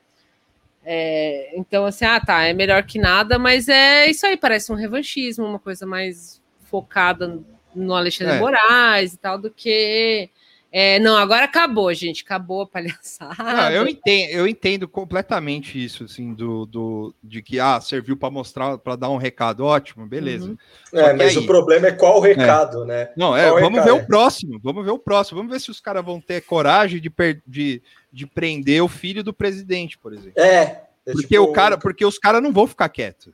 É, 0.84 1.50
então, 1.56 1.84
assim, 1.84 2.04
ah, 2.06 2.20
tá, 2.20 2.44
é 2.44 2.52
melhor 2.54 2.84
que 2.84 2.98
nada, 2.98 3.38
mas 3.38 3.68
é 3.68 4.08
isso 4.08 4.26
aí, 4.26 4.36
parece 4.36 4.72
um 4.72 4.76
revanchismo, 4.76 5.44
uma 5.44 5.58
coisa 5.58 5.86
mais 5.86 6.40
focada 6.70 7.38
no 7.74 7.94
Alexandre 7.94 8.34
É. 8.36 8.38
Moraes 8.40 9.14
e 9.14 9.18
tal, 9.18 9.38
do 9.38 9.50
que. 9.50 10.30
É, 10.72 10.98
não, 11.00 11.16
agora 11.16 11.44
acabou, 11.44 11.92
gente, 11.92 12.22
acabou 12.22 12.62
a 12.62 12.66
palhaçada. 12.66 13.34
Não, 13.42 13.70
eu 13.70 13.88
entendo, 13.88 14.30
eu 14.30 14.46
entendo 14.46 14.86
completamente 14.88 15.82
isso, 15.82 16.04
assim, 16.04 16.32
do, 16.32 16.64
do 16.66 17.14
de 17.22 17.42
que 17.42 17.58
ah, 17.58 17.80
serviu 17.80 18.16
para 18.16 18.30
mostrar, 18.30 18.78
para 18.78 18.94
dar 18.96 19.10
um 19.10 19.16
recado, 19.16 19.64
ótimo, 19.64 20.06
beleza. 20.06 20.46
Uhum. 20.50 20.56
É, 21.00 21.12
mas 21.12 21.36
aí- 21.36 21.42
o 21.42 21.46
problema 21.46 21.88
é 21.88 21.92
qual 21.92 22.18
o 22.18 22.20
recado, 22.20 22.84
né? 22.84 23.10
Não, 23.16 23.36
é, 23.36 23.48
Qual 23.48 23.60
vamos 23.60 23.78
recado? 23.80 23.96
ver 23.96 24.02
o 24.02 24.06
próximo, 24.06 24.60
vamos 24.62 24.84
ver 24.84 24.92
o 24.92 24.98
próximo, 24.98 25.38
vamos 25.38 25.52
ver 25.52 25.60
se 25.60 25.70
os 25.70 25.80
caras 25.80 26.04
vão 26.04 26.20
ter 26.20 26.40
coragem 26.42 27.00
de, 27.00 27.10
per- 27.10 27.42
de, 27.46 27.82
de 28.12 28.26
prender 28.26 28.82
o 28.82 28.88
filho 28.88 29.24
do 29.24 29.32
presidente, 29.32 29.98
por 29.98 30.12
exemplo. 30.12 30.40
É. 30.40 30.82
é 31.06 31.12
Porque 31.12 31.26
tipo- 31.28 31.42
o 31.42 31.52
cara, 31.52 31.76
porque 31.76 32.04
os 32.06 32.18
caras 32.18 32.42
não 32.42 32.52
vão 32.52 32.66
ficar 32.66 32.88
quietos. 32.88 33.32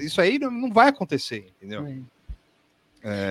Isso 0.00 0.20
aí 0.20 0.38
não, 0.38 0.50
não 0.50 0.72
vai 0.72 0.88
acontecer, 0.88 1.52
entendeu? 1.56 1.86
É. 1.86 1.96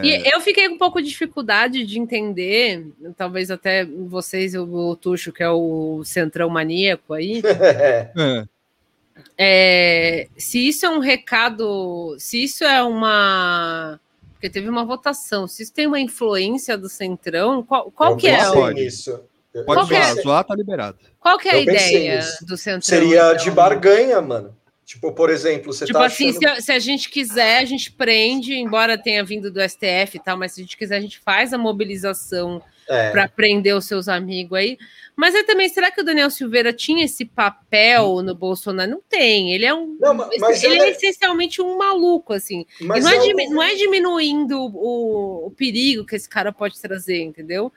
E 0.04 0.34
eu 0.34 0.40
fiquei 0.42 0.68
com 0.70 0.76
um 0.76 0.78
pouco 0.78 1.02
de 1.02 1.10
dificuldade 1.10 1.86
de 1.86 2.00
entender, 2.00 2.88
talvez 3.16 3.52
até 3.52 3.86
vocês, 3.86 4.56
o, 4.56 4.64
o 4.64 4.96
Tuxo, 4.96 5.32
que 5.32 5.44
é 5.44 5.50
o 5.50 6.04
centrão 6.06 6.50
maníaco 6.50 7.14
aí, 7.14 7.42
É. 8.16 8.48
é, 9.38 10.28
se 10.38 10.68
isso 10.68 10.86
é 10.86 10.90
um 10.90 11.00
recado, 11.00 12.16
se 12.20 12.44
isso 12.44 12.64
é 12.64 12.82
uma. 12.82 14.00
Porque 14.34 14.50
teve 14.50 14.70
uma 14.70 14.86
votação, 14.86 15.48
se 15.48 15.64
isso 15.64 15.74
tem 15.74 15.88
uma 15.88 16.00
influência 16.00 16.78
do 16.78 16.88
centrão, 16.88 17.64
qual, 17.64 17.92
qual 17.92 18.16
que 18.16 18.28
é? 18.28 18.38
Pode 18.52 18.88
Qual 19.66 19.88
que 19.88 19.96
é? 19.96 20.04
zoar, 20.14 20.22
zoar 20.22 20.44
tá 20.44 20.56
liberado. 20.56 20.98
Qual 21.20 21.38
que 21.40 21.48
é 21.50 21.52
a 21.52 21.60
Eu 21.60 21.66
pensei 21.66 21.88
ideia 21.98 22.16
nisso. 22.18 22.46
do 22.46 22.56
centrão? 22.58 22.82
Seria 22.82 23.32
então? 23.32 23.44
de 23.44 23.52
barganha, 23.52 24.22
mano. 24.22 24.56
Tipo, 24.88 25.12
por 25.12 25.30
exemplo, 25.30 25.74
você 25.74 25.86
Tipo 25.86 26.00
tá 26.00 26.06
assim, 26.06 26.30
achando... 26.30 26.40
se, 26.40 26.46
a- 26.48 26.62
se 26.62 26.72
a 26.72 26.80
gente 26.80 27.10
quiser, 27.10 27.58
a 27.58 27.66
gente 27.66 27.92
prende, 27.92 28.54
embora 28.54 28.98
tenha 28.98 29.22
vindo 29.22 29.52
do 29.52 29.60
STF 29.62 30.16
e 30.16 30.20
tal, 30.24 30.38
mas 30.38 30.54
se 30.54 30.62
a 30.62 30.64
gente 30.64 30.78
quiser, 30.78 30.96
a 30.96 31.02
gente 31.02 31.20
faz 31.20 31.54
a 31.54 31.58
mobilização 31.58 32.64
É. 32.88 33.10
para 33.12 33.28
prender 33.28 33.76
os 33.76 33.84
seus 33.84 34.08
amigos 34.08 34.58
aí. 34.58 34.78
Mas 35.14 35.36
aí 35.36 35.44
também, 35.44 35.68
será 35.68 35.92
que 35.92 36.00
o 36.00 36.06
Daniel 36.06 36.30
Silveira 36.30 36.72
tinha 36.72 37.04
esse 37.04 37.26
papel 37.26 38.22
no 38.22 38.34
Bolsonaro? 38.34 38.90
Não 38.90 39.02
tem. 39.10 39.52
Ele 39.52 39.66
é 39.66 39.74
um. 39.74 39.98
mas 40.40 40.64
ele 40.64 40.80
é 40.80 40.88
é- 40.88 40.90
essencialmente 40.92 41.62
um 41.62 41.78
maluco, 41.78 42.32
assim. 42.32 42.66
Mas 42.80 43.04
não, 43.04 43.12
é 43.12 43.16
é 43.16 43.18
algo- 43.20 43.54
não 43.56 43.62
é 43.64 43.76
diminuindo 43.76 44.58
o, 44.58 45.48
o 45.48 45.52
perigo 45.52 46.06
que 46.06 46.16
esse 46.16 46.30
cara 46.30 46.54
pode 46.54 46.80
trazer, 46.80 47.22
entendeu? 47.24 47.74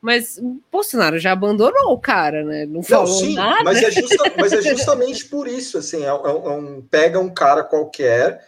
Mas 0.00 0.38
o 0.38 0.60
Bolsonaro 0.70 1.18
já 1.18 1.32
abandonou 1.32 1.92
o 1.92 1.98
cara, 1.98 2.44
né? 2.44 2.64
Não 2.66 2.74
Não, 2.76 2.82
falou 2.82 3.06
sim, 3.08 3.34
nada. 3.34 3.64
mas 3.64 3.82
é, 3.82 3.90
justa- 3.90 4.32
mas 4.36 4.52
é 4.52 4.62
justamente 4.62 5.24
por 5.24 5.48
isso, 5.48 5.78
assim, 5.78 6.04
é, 6.04 6.14
um- 6.14 6.26
é 6.26 6.50
um- 6.50 6.82
pega 6.82 7.18
um 7.18 7.28
cara 7.28 7.64
qualquer, 7.64 8.46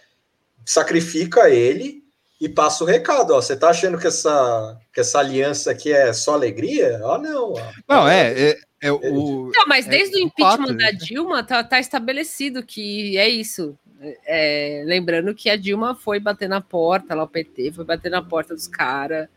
sacrifica 0.65 1.49
ele 1.51 2.03
e 2.41 2.49
passa 2.49 2.85
o 2.85 2.87
recado, 2.87 3.33
ó, 3.35 3.41
você 3.43 3.57
tá 3.57 3.71
achando 3.71 3.99
que 3.99 4.07
essa, 4.07 4.79
que 4.93 5.01
essa 5.01 5.19
aliança 5.19 5.71
aqui 5.71 5.93
é 5.93 6.13
só 6.13 6.35
alegria? 6.35 7.01
Ah, 7.05 7.19
não. 7.19 7.53
ó. 7.55 7.63
Não, 7.89 8.09
é, 8.09 8.51
é, 8.51 8.59
é 8.83 8.93
o. 8.93 9.51
Não, 9.55 9.67
mas 9.67 9.87
é 9.87 9.91
desde 9.91 10.17
o 10.17 10.19
um 10.21 10.27
impeachment 10.27 10.67
fato, 10.69 10.77
da? 10.77 10.91
Dilma, 10.93 11.43
tá, 11.43 11.65
tá 11.65 11.81
estabelecido 11.81 12.63
que 12.63 13.19
é 13.19 13.29
isso. 13.29 13.77
É, 14.25 14.83
lembrando 14.87 15.35
que 15.35 15.51
a 15.51 15.57
Dilma 15.57 15.95
foi 15.95 16.19
bater 16.19 16.49
na 16.49 16.61
porta, 16.63 17.15
lá 17.15 17.25
o 17.25 17.29
PT 17.29 17.73
foi 17.73 17.85
bater 17.85 18.11
na 18.11 18.23
porta 18.23 18.55
dos 18.55 18.67
caras. 18.67 19.29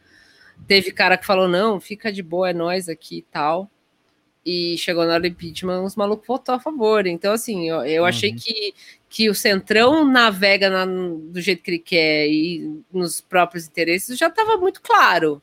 Teve 0.67 0.91
cara 0.91 1.17
que 1.17 1.25
falou: 1.25 1.47
não, 1.47 1.79
fica 1.79 2.11
de 2.11 2.23
boa, 2.23 2.49
é 2.49 2.53
nós 2.53 2.87
aqui 2.89 3.17
e 3.19 3.21
tal. 3.23 3.69
E 4.45 4.77
chegou 4.77 5.05
na 5.05 5.11
hora 5.13 5.21
do 5.21 5.27
impeachment, 5.27 5.83
os 5.83 5.95
malucos 5.95 6.27
votou 6.27 6.53
a 6.55 6.59
favor. 6.59 7.07
Então, 7.07 7.31
assim, 7.31 7.69
eu, 7.69 7.85
eu 7.85 8.03
achei 8.05 8.31
Uhum. 8.31 8.35
que, 8.37 8.73
que 9.09 9.29
o 9.29 9.35
Centrão 9.35 10.03
navega 10.03 10.69
na- 10.69 10.85
do 10.85 11.39
jeito 11.39 11.63
que 11.63 11.71
ele 11.71 11.79
quer 11.79 12.27
e 12.27 12.81
nos 12.91 13.21
próprios 13.21 13.65
interesses 13.67 14.17
já 14.17 14.27
estava 14.27 14.57
muito 14.57 14.81
claro. 14.81 15.41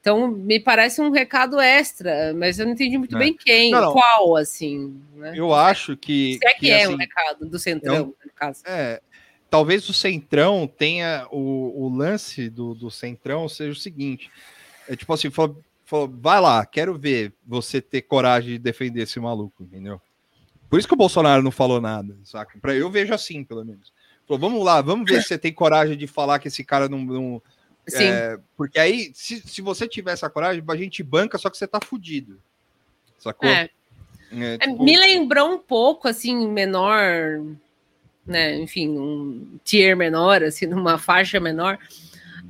Então, 0.00 0.28
me 0.28 0.58
parece 0.60 1.00
um 1.00 1.10
recado 1.12 1.58
extra, 1.60 2.34
mas 2.34 2.58
eu 2.58 2.66
não 2.66 2.72
entendi 2.72 2.98
muito 2.98 3.14
É. 3.16 3.18
bem 3.20 3.32
quem, 3.34 3.70
Não, 3.70 3.80
não. 3.82 3.92
qual, 3.92 4.36
assim. 4.36 5.00
Né? 5.14 5.32
Eu 5.36 5.54
acho 5.54 5.96
que. 5.96 6.36
Se 6.42 6.46
é 6.46 6.54
que, 6.54 6.70
é 6.70 6.88
um 6.88 6.90
assim, 6.90 6.96
recado 6.98 7.46
do 7.46 7.58
Centrão, 7.58 7.94
é 7.94 8.02
um- 8.02 8.06
no 8.06 8.32
caso. 8.34 8.62
É, 8.66 9.00
talvez 9.54 9.88
o 9.88 9.92
Centrão 9.92 10.66
tenha 10.66 11.28
o, 11.30 11.84
o 11.84 11.88
lance 11.88 12.50
do, 12.50 12.74
do 12.74 12.90
Centrão 12.90 13.48
seja 13.48 13.70
o 13.70 13.80
seguinte: 13.80 14.28
é 14.88 14.96
tipo 14.96 15.12
assim, 15.12 15.30
falou, 15.30 15.62
falou, 15.84 16.12
vai 16.12 16.40
lá, 16.40 16.66
quero 16.66 16.98
ver 16.98 17.32
você 17.46 17.80
ter 17.80 18.02
coragem 18.02 18.54
de 18.54 18.58
defender 18.58 19.02
esse 19.02 19.20
maluco, 19.20 19.62
entendeu? 19.62 20.00
Por 20.68 20.76
isso 20.76 20.88
que 20.88 20.94
o 20.94 20.96
Bolsonaro 20.96 21.40
não 21.40 21.52
falou 21.52 21.80
nada, 21.80 22.16
saca? 22.24 22.58
Pra, 22.58 22.74
eu 22.74 22.90
vejo 22.90 23.14
assim, 23.14 23.44
pelo 23.44 23.64
menos. 23.64 23.92
Falou, 24.26 24.40
vamos 24.40 24.64
lá, 24.64 24.82
vamos 24.82 25.08
ver 25.08 25.22
se 25.22 25.28
você 25.28 25.38
tem 25.38 25.52
coragem 25.52 25.96
de 25.96 26.08
falar 26.08 26.40
que 26.40 26.48
esse 26.48 26.64
cara 26.64 26.88
não. 26.88 26.98
não- 27.04 27.42
Sim. 27.86 28.06
é, 28.06 28.40
porque 28.56 28.80
aí, 28.80 29.12
se, 29.14 29.40
se 29.46 29.62
você 29.62 29.86
tiver 29.86 30.14
essa 30.14 30.28
coragem, 30.28 30.64
a 30.66 30.76
gente 30.76 31.00
banca, 31.00 31.38
só 31.38 31.48
que 31.48 31.56
você 31.56 31.68
tá 31.68 31.78
fudido. 31.80 32.40
Sacou? 33.18 33.48
É. 33.48 33.70
É, 34.32 34.54
É, 34.54 34.58
tipo, 34.58 34.82
me 34.82 34.96
lembrou 34.96 35.52
um 35.52 35.58
pouco, 35.58 36.08
assim, 36.08 36.48
menor, 36.48 37.40
né? 38.26 38.54
Enfim, 38.56 38.88
um 38.98 39.58
tier 39.64 39.96
menor, 39.96 40.42
assim, 40.42 40.66
numa 40.66 40.98
faixa 40.98 41.38
menor, 41.40 41.78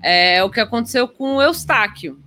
é 0.03 0.43
o 0.45 0.51
que 0.51 0.61
aconteceu 0.61 1.07
com 1.09 1.37
o 1.37 1.43
Eustáquio. 1.43 2.19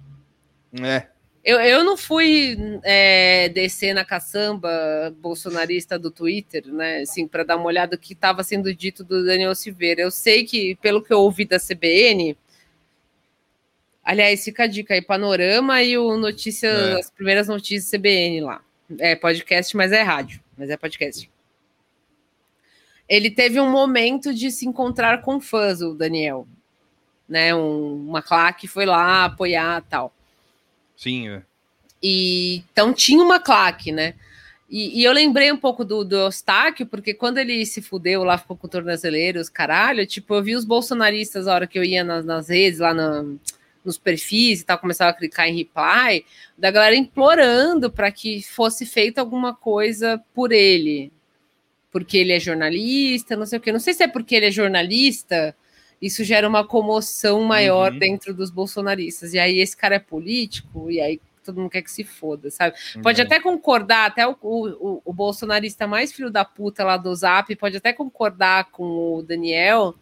é. 0.82 1.08
Eu, 1.46 1.62
eu 1.62 1.82
não 1.82 1.96
fui 1.96 2.58
é, 2.84 3.48
descer 3.48 3.94
na 3.94 4.04
caçamba 4.04 4.70
bolsonarista 5.22 5.98
do 5.98 6.12
Twitter, 6.12 6.68
né? 6.68 7.04
Assim, 7.04 7.26
para 7.26 7.46
dar 7.46 7.56
uma 7.56 7.68
olhada 7.68 7.96
no 7.96 7.98
que 7.98 8.12
estava 8.12 8.44
sendo 8.44 8.74
dito 8.76 9.02
do 9.02 9.26
Daniel 9.26 9.56
Silveira. 9.56 10.02
Eu 10.02 10.12
sei 10.12 10.44
que, 10.44 10.76
pelo 10.82 11.02
que 11.02 11.14
eu 11.14 11.22
ouvi 11.22 11.46
da 11.46 11.58
CBN, 11.58 12.36
aliás, 14.04 14.44
fica 14.44 14.64
a 14.64 14.68
dica 14.68 14.94
aí, 14.94 15.02
Panorama 15.02 15.82
e 15.82 15.98
o 15.98 16.18
notícia, 16.18 16.68
É. 16.68 17.00
as 17.00 17.10
primeiras 17.10 17.48
notícias 17.48 17.90
CBN 17.90 18.42
lá. 18.42 18.62
É 19.00 19.16
podcast, 19.16 19.76
mas 19.78 19.94
é 19.94 20.02
rádio, 20.02 20.42
mas 20.58 20.70
é 20.70 20.76
podcast. 20.76 21.30
Ele 23.08 23.30
teve 23.30 23.60
um 23.60 23.70
momento 23.70 24.34
de 24.34 24.52
se 24.52 24.68
encontrar 24.68 25.22
com 25.22 25.40
fãs, 25.40 25.82
o 25.82 25.94
Daniel. 25.94 26.48
Né, 27.28 27.54
um, 27.54 28.08
uma 28.08 28.22
claque 28.22 28.68
foi 28.68 28.86
lá 28.86 29.26
apoiar 29.26 29.84
tal. 29.90 30.14
Sim, 30.96 31.28
é. 31.28 31.42
E 32.02 32.64
então 32.72 32.94
tinha 32.94 33.22
uma 33.22 33.40
claque, 33.40 33.92
né? 33.92 34.14
E, 34.70 35.00
e 35.00 35.04
eu 35.04 35.14
lembrei 35.14 35.52
um 35.52 35.58
pouco 35.58 35.86
do, 35.86 36.04
do 36.04 36.16
Eustáquio, 36.16 36.86
porque 36.86 37.14
quando 37.14 37.38
ele 37.38 37.66
se 37.66 37.82
fudeu 37.82 38.24
lá, 38.24 38.38
ficou 38.38 38.58
com 38.58 38.68
tornozeleiros, 38.68 39.50
caralho, 39.50 40.06
tipo, 40.06 40.34
eu 40.34 40.44
vi 40.44 40.56
os 40.56 40.66
bolsonaristas 40.66 41.48
a 41.48 41.54
hora 41.54 41.68
que 41.68 41.80
eu 41.80 41.84
ia 41.84 42.04
nas, 42.04 42.26
nas 42.26 42.50
redes, 42.50 42.80
lá 42.80 42.94
na, 42.94 43.24
nos 43.84 43.98
perfis 43.98 44.62
e 44.62 44.66
tal, 44.66 44.78
começava 44.78 45.12
a 45.12 45.14
clicar 45.14 45.48
em 45.48 45.56
reply, 45.56 46.26
da 46.58 46.70
galera 46.70 46.96
implorando 46.96 47.90
para 47.90 48.12
que 48.12 48.44
fosse 48.44 48.86
feita 48.86 49.22
alguma 49.22 49.56
coisa 49.56 50.22
por 50.34 50.52
ele. 50.52 51.12
Porque 51.92 52.18
ele 52.18 52.34
é 52.34 52.40
jornalista, 52.40 53.36
não 53.36 53.46
sei 53.46 53.60
o 53.60 53.62
quê. 53.62 53.72
Não 53.72 53.80
sei 53.80 53.94
se 53.94 54.04
é 54.04 54.08
porque 54.08 54.36
ele 54.36 54.48
é 54.48 54.52
jornalista, 54.52 55.56
isso 56.02 56.24
gera 56.24 56.48
uma 56.48 56.66
comoção 56.66 57.42
maior 57.44 57.92
Uhum. 57.94 58.00
dentro 58.00 58.34
dos 58.34 58.50
bolsonaristas. 58.52 59.34
E 59.34 59.40
aí 59.40 59.60
esse 59.60 59.76
cara 59.76 59.96
é 59.96 60.00
político, 60.00 60.92
e 60.92 61.00
aí 61.02 61.20
todo 61.44 61.62
mundo 61.62 61.70
quer 61.70 61.82
que 61.82 61.90
se 61.90 62.04
foda, 62.04 62.52
sabe? 62.52 62.76
Pode 63.02 63.22
Uhum. 63.22 63.26
até 63.26 63.40
concordar, 63.40 64.06
até 64.08 64.28
o, 64.28 64.36
o, 64.42 65.02
o 65.06 65.14
bolsonarista 65.14 65.88
mais 65.88 66.12
filho 66.12 66.30
da 66.30 66.44
puta 66.44 66.84
lá 66.84 66.98
do 66.98 67.16
Zap 67.16 67.56
pode 67.56 67.78
até 67.78 67.94
concordar 67.94 68.66
com 68.70 68.84
o 69.18 69.22
Daniel, 69.24 69.96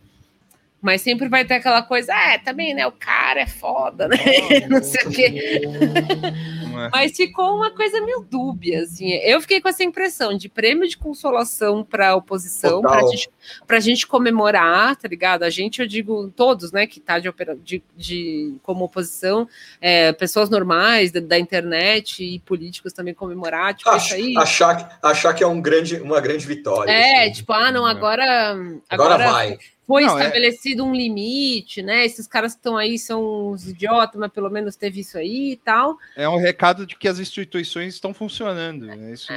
mas 0.85 1.01
sempre 1.01 1.27
vai 1.27 1.43
ter 1.43 1.55
aquela 1.55 1.81
coisa, 1.81 2.13
é, 2.13 2.37
também, 2.37 2.75
né? 2.75 2.85
O 2.85 2.91
cara 2.91 3.41
é 3.41 3.47
foda, 3.47 4.07
né? 4.07 4.15
Não 4.69 4.83
sei 4.83 5.03
o 5.07 5.09
quê. 5.09 5.61
É? 5.63 6.89
Mas 6.91 7.15
ficou 7.15 7.55
uma 7.55 7.71
coisa 7.71 8.01
meio 8.01 8.19
dúbia, 8.29 8.81
assim. 8.83 9.09
Eu 9.23 9.39
fiquei 9.41 9.61
com 9.61 9.69
essa 9.69 9.81
impressão 9.83 10.37
de 10.37 10.49
prêmio 10.49 10.87
de 10.87 10.97
consolação 10.97 11.83
para 11.85 12.09
a 12.09 12.15
oposição, 12.15 12.81
para 12.81 13.01
gente, 13.07 13.29
pra 13.65 13.79
gente 13.79 14.05
comemorar, 14.05 14.95
tá 14.97 15.07
ligado? 15.07 15.43
A 15.43 15.49
gente, 15.49 15.79
eu 15.81 15.87
digo, 15.87 16.29
todos, 16.35 16.71
né, 16.73 16.85
que 16.85 16.99
tá 16.99 17.17
de, 17.17 17.31
de, 17.63 17.83
de- 17.95 18.55
como 18.61 18.83
oposição, 18.85 19.47
é, 19.79 20.11
pessoas 20.11 20.49
normais 20.49 21.11
da, 21.13 21.21
da 21.21 21.39
internet 21.39 22.21
e 22.23 22.39
políticos 22.39 22.91
também 22.93 23.13
comemorar, 23.13 23.73
tipo, 23.73 23.89
Ach- 23.89 24.05
isso 24.05 24.13
aí. 24.15 24.37
achar, 24.37 24.75
que- 24.75 24.95
achar 25.01 25.33
que 25.33 25.43
é 25.43 25.47
um 25.47 25.61
grande, 25.61 25.95
uma 26.01 26.19
grande 26.19 26.45
vitória. 26.45 26.91
É, 26.91 27.23
assim. 27.23 27.31
tipo, 27.31 27.53
ah, 27.53 27.71
não, 27.71 27.85
agora. 27.85 28.51
Agora 28.89 29.13
Agora, 29.15 29.31
vai. 29.31 29.57
Foi 29.87 30.03
Não, 30.03 30.17
é- 30.17 30.21
estabelecido 30.21 30.83
um 30.83 30.93
limite, 30.93 31.81
né? 31.81 32.05
Esses 32.05 32.27
caras 32.27 32.53
que 32.53 32.59
estão 32.59 32.77
aí 32.77 32.97
são 32.97 33.51
uns 33.51 33.67
idiotas, 33.67 34.19
mas 34.19 34.31
pelo 34.31 34.49
menos 34.49 34.75
teve 34.75 35.01
isso 35.01 35.17
aí 35.17 35.51
e 35.51 35.55
tal. 35.57 35.97
É 36.15 36.27
um 36.27 36.37
recado 36.37 36.85
de 36.85 36.95
que 36.95 37.07
as 37.07 37.19
instituições 37.19 37.93
estão 37.93 38.13
funcionando. 38.13 38.85
né? 38.87 39.11
Isso 39.13 39.31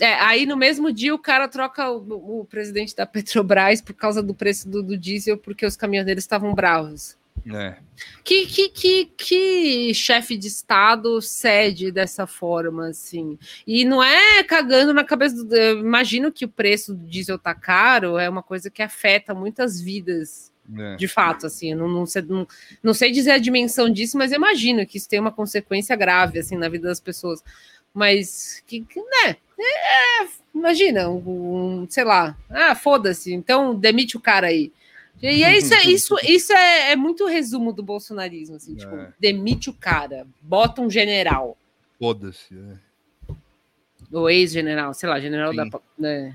É, 0.00 0.14
aí 0.14 0.46
no 0.46 0.56
mesmo 0.56 0.90
dia 0.90 1.14
o 1.14 1.18
cara 1.18 1.46
troca 1.46 1.90
o, 1.90 2.40
o 2.40 2.44
presidente 2.46 2.96
da 2.96 3.04
Petrobras 3.04 3.82
por 3.82 3.92
causa 3.92 4.22
do 4.22 4.34
preço 4.34 4.66
do, 4.66 4.82
do 4.82 4.96
diesel, 4.96 5.36
porque 5.36 5.66
os 5.66 5.76
caminhoneiros 5.76 6.24
estavam 6.24 6.54
bravos. 6.54 7.18
É. 7.54 7.76
Que, 8.22 8.46
que, 8.46 8.68
que, 8.68 9.04
que 9.16 9.94
chefe 9.94 10.36
de 10.36 10.48
Estado 10.48 11.20
cede 11.22 11.90
dessa 11.90 12.26
forma, 12.26 12.88
assim? 12.88 13.38
E 13.66 13.84
não 13.84 14.02
é 14.02 14.42
cagando 14.44 14.92
na 14.92 15.04
cabeça 15.04 15.42
do. 15.44 15.54
Eu 15.54 15.80
imagino 15.80 16.30
que 16.30 16.44
o 16.44 16.48
preço 16.48 16.94
do 16.94 17.06
diesel 17.06 17.38
tá 17.38 17.54
caro, 17.54 18.18
é 18.18 18.28
uma 18.28 18.42
coisa 18.42 18.70
que 18.70 18.82
afeta 18.82 19.34
muitas 19.34 19.80
vidas, 19.80 20.52
é. 20.78 20.96
de 20.96 21.08
fato, 21.08 21.46
assim. 21.46 21.74
Não, 21.74 21.88
não, 21.88 22.06
sei, 22.06 22.22
não, 22.22 22.46
não 22.82 22.94
sei 22.94 23.10
dizer 23.10 23.32
a 23.32 23.38
dimensão 23.38 23.88
disso, 23.90 24.18
mas 24.18 24.32
imagino 24.32 24.86
que 24.86 24.98
isso 24.98 25.08
tem 25.08 25.20
uma 25.20 25.32
consequência 25.32 25.96
grave, 25.96 26.38
assim, 26.38 26.56
na 26.56 26.68
vida 26.68 26.88
das 26.88 27.00
pessoas. 27.00 27.42
Mas, 27.92 28.62
que, 28.66 28.82
que 28.82 29.00
né? 29.00 29.36
É, 29.58 30.26
imagina, 30.54 31.10
um, 31.10 31.86
sei 31.88 32.04
lá, 32.04 32.36
ah, 32.48 32.74
foda-se, 32.74 33.32
então 33.32 33.74
demite 33.74 34.16
o 34.16 34.20
cara 34.20 34.46
aí. 34.46 34.72
E 35.22 35.44
é 35.44 35.56
isso, 35.56 35.74
é, 35.74 35.82
isso, 35.84 36.16
isso 36.24 36.52
é, 36.52 36.92
é 36.92 36.96
muito 36.96 37.26
resumo 37.26 37.72
do 37.72 37.82
bolsonarismo, 37.82 38.56
assim, 38.56 38.74
tipo, 38.74 38.94
É. 38.94 39.12
demite 39.20 39.68
o 39.70 39.74
cara, 39.74 40.26
bota 40.40 40.80
um 40.80 40.88
general, 40.90 41.56
Foda-se. 41.98 42.54
é. 42.56 43.34
ou 44.12 44.30
ex-general, 44.30 44.94
sei 44.94 45.08
lá, 45.08 45.20
general 45.20 45.54
da, 45.54 45.64
da 45.64 46.32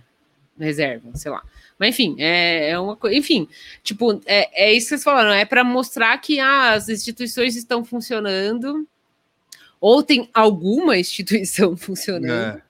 reserva, 0.60 1.10
sei 1.16 1.32
lá. 1.32 1.44
Mas 1.78 1.90
enfim, 1.90 2.16
é, 2.20 2.70
é 2.70 2.80
uma 2.80 2.95
coisa. 2.95 3.16
Enfim, 3.18 3.49
tipo, 3.84 4.22
é, 4.26 4.68
é 4.68 4.74
isso 4.74 4.86
que 4.86 4.90
vocês 4.90 5.03
falaram, 5.03 5.32
é 5.32 5.44
para 5.44 5.64
mostrar 5.64 6.18
que 6.20 6.40
ah, 6.40 6.72
as 6.74 6.88
instituições 6.88 7.56
estão 7.56 7.84
funcionando, 7.84 8.88
ou 9.82 10.02
tem 10.02 10.30
alguma 10.34 10.98
instituição 10.98 11.76
funcionando. 11.78 12.60
É. 12.60 12.62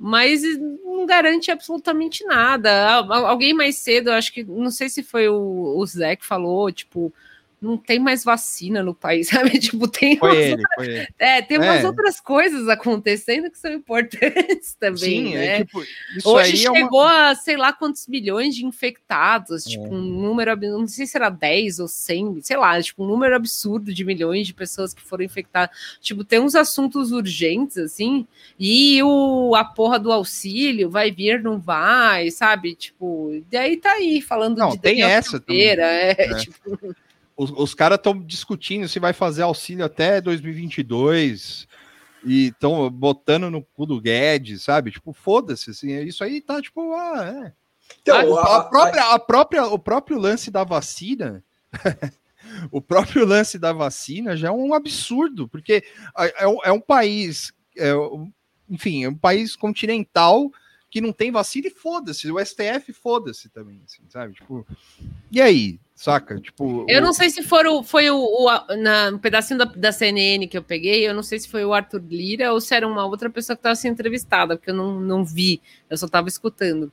mas 0.00 0.42
não 0.58 1.04
garante 1.06 1.50
absolutamente 1.50 2.24
nada. 2.24 2.70
Al- 2.94 3.26
Alguém 3.26 3.52
mais 3.54 3.76
cedo, 3.78 4.10
acho 4.10 4.32
que, 4.32 4.42
não 4.44 4.70
sei 4.70 4.88
se 4.88 5.02
foi 5.02 5.28
o, 5.28 5.76
o 5.78 5.86
Zé 5.86 6.16
que 6.16 6.24
falou, 6.26 6.72
tipo, 6.72 7.12
não 7.60 7.76
tem 7.76 7.98
mais 7.98 8.24
vacina 8.24 8.82
no 8.82 8.94
país, 8.94 9.28
sabe? 9.50 9.58
Tipo, 9.58 9.86
tem 9.86 10.16
Foi 10.16 10.30
umas, 10.30 10.38
ele, 10.38 10.62
ele. 10.78 11.08
é, 11.18 11.42
tem 11.42 11.58
umas 11.58 11.84
É. 11.84 11.86
outras 11.86 12.20
coisas 12.20 12.68
acontecendo 12.68 13.50
que 13.50 13.58
são 13.58 13.72
importantes 13.72 14.74
também, 14.80 14.96
Sim, 14.98 15.34
né? 15.34 15.46
é 15.60 15.64
tipo, 15.64 15.82
Hoje 16.24 16.64
é 16.66 16.70
uma- 16.70 16.78
chegou 16.78 17.02
a 17.02 17.34
sei 17.34 17.56
lá 17.56 17.72
quantos 17.72 18.06
milhões 18.06 18.54
de 18.54 18.64
infectados, 18.64 19.64
tipo, 19.64 19.84
É. 19.84 19.88
um 19.88 20.00
número, 20.00 20.56
não 20.56 20.86
sei 20.86 21.06
se 21.06 21.16
era 21.16 21.28
10 21.30 21.78
ou 21.80 21.88
100, 21.88 22.40
sei 22.42 22.56
lá, 22.56 22.80
tipo, 22.80 23.04
um 23.04 23.06
número 23.06 23.36
absurdo 23.36 23.92
de 23.92 24.04
milhões 24.04 24.46
de 24.46 24.54
pessoas 24.54 24.94
que 24.94 25.02
foram 25.02 25.24
infectadas. 25.24 25.76
Tipo, 26.00 26.24
tem 26.24 26.38
uns 26.40 26.54
assuntos 26.54 27.12
urgentes, 27.12 27.76
assim, 27.78 28.26
e 28.58 29.02
o, 29.02 29.54
a 29.54 29.64
porra 29.64 29.98
do 29.98 30.10
auxílio 30.12 30.88
vai 30.90 31.10
vir, 31.10 31.42
não 31.42 31.58
vai, 31.58 32.30
sabe? 32.30 32.74
Tipo, 32.74 33.32
e 33.50 33.56
aí 33.56 33.76
tá 33.76 33.92
aí, 33.92 34.20
falando 34.20 34.56
Não, 34.58 34.70
de 34.70 34.78
tem 34.78 34.92
Daniel 35.00 35.08
essa. 35.18 35.30
Silveira, 35.38 35.82
é, 35.84 36.16
É. 36.18 36.34
tipo, 36.40 36.94
Os, 37.40 37.50
os 37.56 37.74
caras 37.74 37.96
estão 37.96 38.20
discutindo 38.22 38.86
se 38.86 38.98
vai 39.00 39.14
fazer 39.14 39.40
auxílio 39.42 39.82
até 39.82 40.20
2022 40.20 41.66
e 42.22 42.48
estão 42.48 42.90
botando 42.90 43.50
no 43.50 43.62
cu 43.62 43.86
do 43.86 43.98
Guedes, 43.98 44.62
sabe? 44.62 44.90
Tipo, 44.90 45.14
foda-se, 45.14 45.70
assim, 45.70 45.90
isso 46.02 46.22
aí 46.22 46.42
tá 46.42 46.60
tipo, 46.60 46.92
ah, 46.94 47.24
é. 47.46 47.52
Então, 48.02 48.14
a, 48.36 48.42
a- 48.42 48.56
a 48.58 48.64
própria, 48.64 49.02
a 49.14 49.18
própria, 49.18 49.66
o 49.68 49.78
próprio 49.78 50.18
lance 50.18 50.50
da 50.50 50.64
vacina, 50.64 51.42
o 52.70 52.80
próprio 52.82 53.24
lance 53.24 53.58
da 53.58 53.72
vacina 53.72 54.36
já 54.36 54.48
é 54.48 54.52
um 54.52 54.74
absurdo, 54.74 55.48
porque 55.48 55.82
é, 56.18 56.44
é 56.44 56.46
um- 56.46 56.62
é 56.62 56.78
país, 56.80 57.52
é 57.74 57.92
enfim, 58.68 59.04
é 59.04 59.08
um 59.08 59.16
país 59.16 59.56
continental 59.56 60.50
que 60.90 61.00
não 61.00 61.12
tem 61.12 61.30
vacina 61.30 61.68
e 61.68 61.70
foda-se, 61.70 62.30
o 62.30 62.38
STF 62.44 62.92
foda-se 62.92 63.48
também, 63.48 63.80
assim, 63.84 64.02
sabe? 64.08 64.34
Tipo, 64.34 64.66
e 65.30 65.40
aí, 65.40 65.78
saca? 65.94 66.40
Tipo, 66.40 66.84
Eu 66.88 66.98
o- 66.98 67.04
não 67.04 67.12
sei 67.12 67.30
se 67.30 67.42
for 67.42 67.64
o, 67.66 67.82
foi 67.82 68.10
o, 68.10 68.16
o- 68.18 68.76
na, 68.76 69.10
um 69.14 69.18
pedacinho 69.18 69.58
da, 69.58 69.66
da 69.66 69.92
CNN 69.92 70.48
que 70.48 70.58
eu 70.58 70.62
peguei, 70.62 71.06
eu 71.08 71.14
não 71.14 71.22
sei 71.22 71.38
se 71.38 71.48
foi 71.48 71.64
o 71.64 71.72
Arthur 71.72 72.02
Lira 72.08 72.52
ou 72.52 72.60
se 72.60 72.74
era 72.74 72.86
uma 72.88 73.04
outra 73.06 73.30
pessoa 73.30 73.56
que 73.56 73.60
estava 73.60 73.76
sendo 73.76 73.92
entrevistada, 73.92 74.56
porque 74.56 74.70
eu 74.70 74.74
não, 74.74 74.98
não 75.00 75.24
vi, 75.24 75.62
eu 75.88 75.96
só 75.96 76.06
estava 76.06 76.28
escutando. 76.28 76.92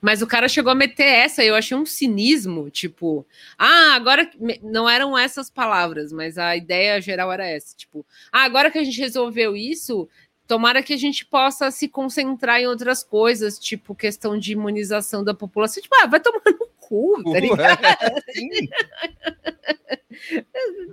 Mas 0.00 0.22
o 0.22 0.26
cara 0.26 0.48
chegou 0.48 0.70
a 0.70 0.74
meter 0.74 1.04
essa, 1.06 1.42
eu 1.42 1.54
achei 1.54 1.76
um 1.76 1.86
cinismo, 1.86 2.70
tipo, 2.70 3.26
ah, 3.58 3.94
agora 3.94 4.30
não 4.62 4.88
eram 4.88 5.16
essas 5.18 5.50
palavras, 5.50 6.12
mas 6.12 6.38
a 6.38 6.54
ideia 6.56 7.00
geral 7.00 7.32
era 7.32 7.46
essa, 7.46 7.74
tipo, 7.76 8.06
ah, 8.30 8.42
agora 8.44 8.70
que 8.70 8.78
a 8.78 8.84
gente 8.84 9.00
resolveu 9.00 9.56
isso, 9.56 10.08
tomara 10.46 10.82
que 10.82 10.92
a 10.92 10.96
gente 10.96 11.24
possa 11.26 11.70
se 11.70 11.88
concentrar 11.88 12.60
em 12.60 12.66
outras 12.66 13.02
coisas, 13.02 13.58
tipo 13.58 13.94
questão 13.94 14.38
de 14.38 14.52
imunização 14.52 15.24
da 15.24 15.34
população, 15.34 15.82
tipo, 15.82 15.94
ah, 16.02 16.06
vai 16.06 16.20
tomar 16.20 16.40
no 16.46 16.68
cu, 16.78 17.22
tá 17.32 17.40
ligado? 17.40 17.80
É, 20.32 20.42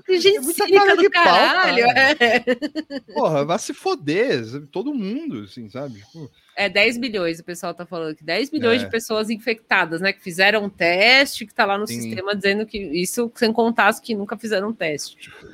sim. 0.05 0.19
Gente 0.19 0.39
muita 0.41 0.65
cínica 0.65 0.85
cara 0.85 0.97
de 0.97 1.09
pau, 1.09 1.23
caralho. 1.23 1.85
cara. 1.87 2.17
é. 2.19 2.39
Porra, 3.13 3.45
vai 3.45 3.57
se 3.57 3.73
foder, 3.73 4.67
todo 4.67 4.93
mundo, 4.93 5.43
assim, 5.43 5.69
sabe? 5.69 5.99
Tipo, 5.99 6.29
É 6.57 6.67
10 6.67 6.97
milhões, 6.97 7.39
o 7.39 7.43
pessoal 7.43 7.73
tá 7.73 7.85
falando 7.85 8.15
que 8.15 8.23
10 8.23 8.51
milhões 8.51 8.81
É. 8.81 8.85
de 8.85 8.91
pessoas 8.91 9.29
infectadas, 9.29 10.01
né? 10.01 10.11
Que 10.11 10.21
fizeram 10.21 10.65
um 10.65 10.69
teste, 10.69 11.45
que 11.45 11.53
tá 11.53 11.65
lá 11.65 11.77
no 11.77 11.87
Sim. 11.87 12.01
sistema 12.01 12.35
dizendo 12.35 12.65
que 12.65 12.77
isso 12.77 13.31
sem 13.35 13.53
contar 13.53 13.87
as 13.87 13.99
que 13.99 14.13
nunca 14.13 14.37
fizeram 14.37 14.69
um 14.69 14.73
teste. 14.73 15.15
tipo. 15.17 15.47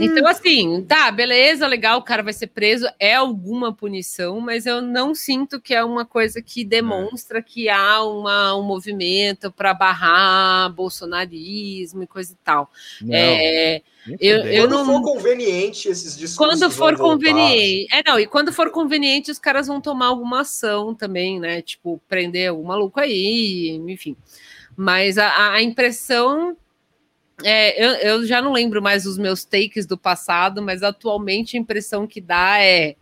Então, 0.00 0.26
assim, 0.26 0.82
tá, 0.82 1.10
beleza, 1.10 1.66
legal, 1.66 1.98
o 1.98 2.02
cara 2.02 2.22
vai 2.22 2.32
ser 2.32 2.48
preso, 2.48 2.86
é 2.98 3.14
alguma 3.14 3.72
punição, 3.72 4.40
mas 4.40 4.66
eu 4.66 4.80
não 4.80 5.14
sinto 5.14 5.60
que 5.60 5.74
é 5.74 5.84
uma 5.84 6.04
coisa 6.04 6.40
que 6.40 6.64
demonstra 6.64 7.42
que 7.42 7.68
há 7.68 8.02
uma, 8.02 8.56
um 8.56 8.62
movimento 8.62 9.50
para 9.52 9.74
barrar 9.74 10.72
bolsonarismo 10.72 12.02
e 12.02 12.06
coisa 12.06 12.32
e 12.32 12.36
tal. 12.44 12.70
Não, 13.00 13.14
É, 13.14 13.82
eu, 14.18 14.38
eu 14.38 14.68
Quando 14.68 14.84
não. 14.84 14.86
for 14.86 15.14
conveniente, 15.14 15.88
esses 15.88 16.16
discursos 16.16 16.58
Quando 16.60 16.70
for 16.70 16.96
conveniente. 16.96 17.86
É, 17.92 18.02
não, 18.08 18.18
e 18.18 18.26
quando 18.26 18.52
for 18.52 18.70
conveniente, 18.70 19.30
os 19.30 19.38
caras 19.38 19.66
vão 19.66 19.80
tomar 19.80 20.06
alguma 20.06 20.40
ação 20.40 20.94
também, 20.94 21.38
né? 21.38 21.60
Tipo, 21.60 22.00
prender 22.08 22.50
algum 22.50 22.64
maluco 22.64 22.98
aí, 22.98 23.80
enfim. 23.88 24.16
Mas 24.76 25.18
a, 25.18 25.52
a 25.52 25.62
impressão. 25.62 26.56
É, 27.44 27.84
eu, 27.84 27.90
eu 27.94 28.26
já 28.26 28.40
não 28.40 28.52
lembro 28.52 28.82
mais 28.82 29.06
os 29.06 29.18
meus 29.18 29.44
takes 29.44 29.86
do 29.86 29.96
passado, 29.96 30.62
mas 30.62 30.82
atualmente 30.82 31.56
a 31.56 31.60
impressão 31.60 32.06
que 32.06 32.20
dá 32.20 32.62
é: 32.62 32.96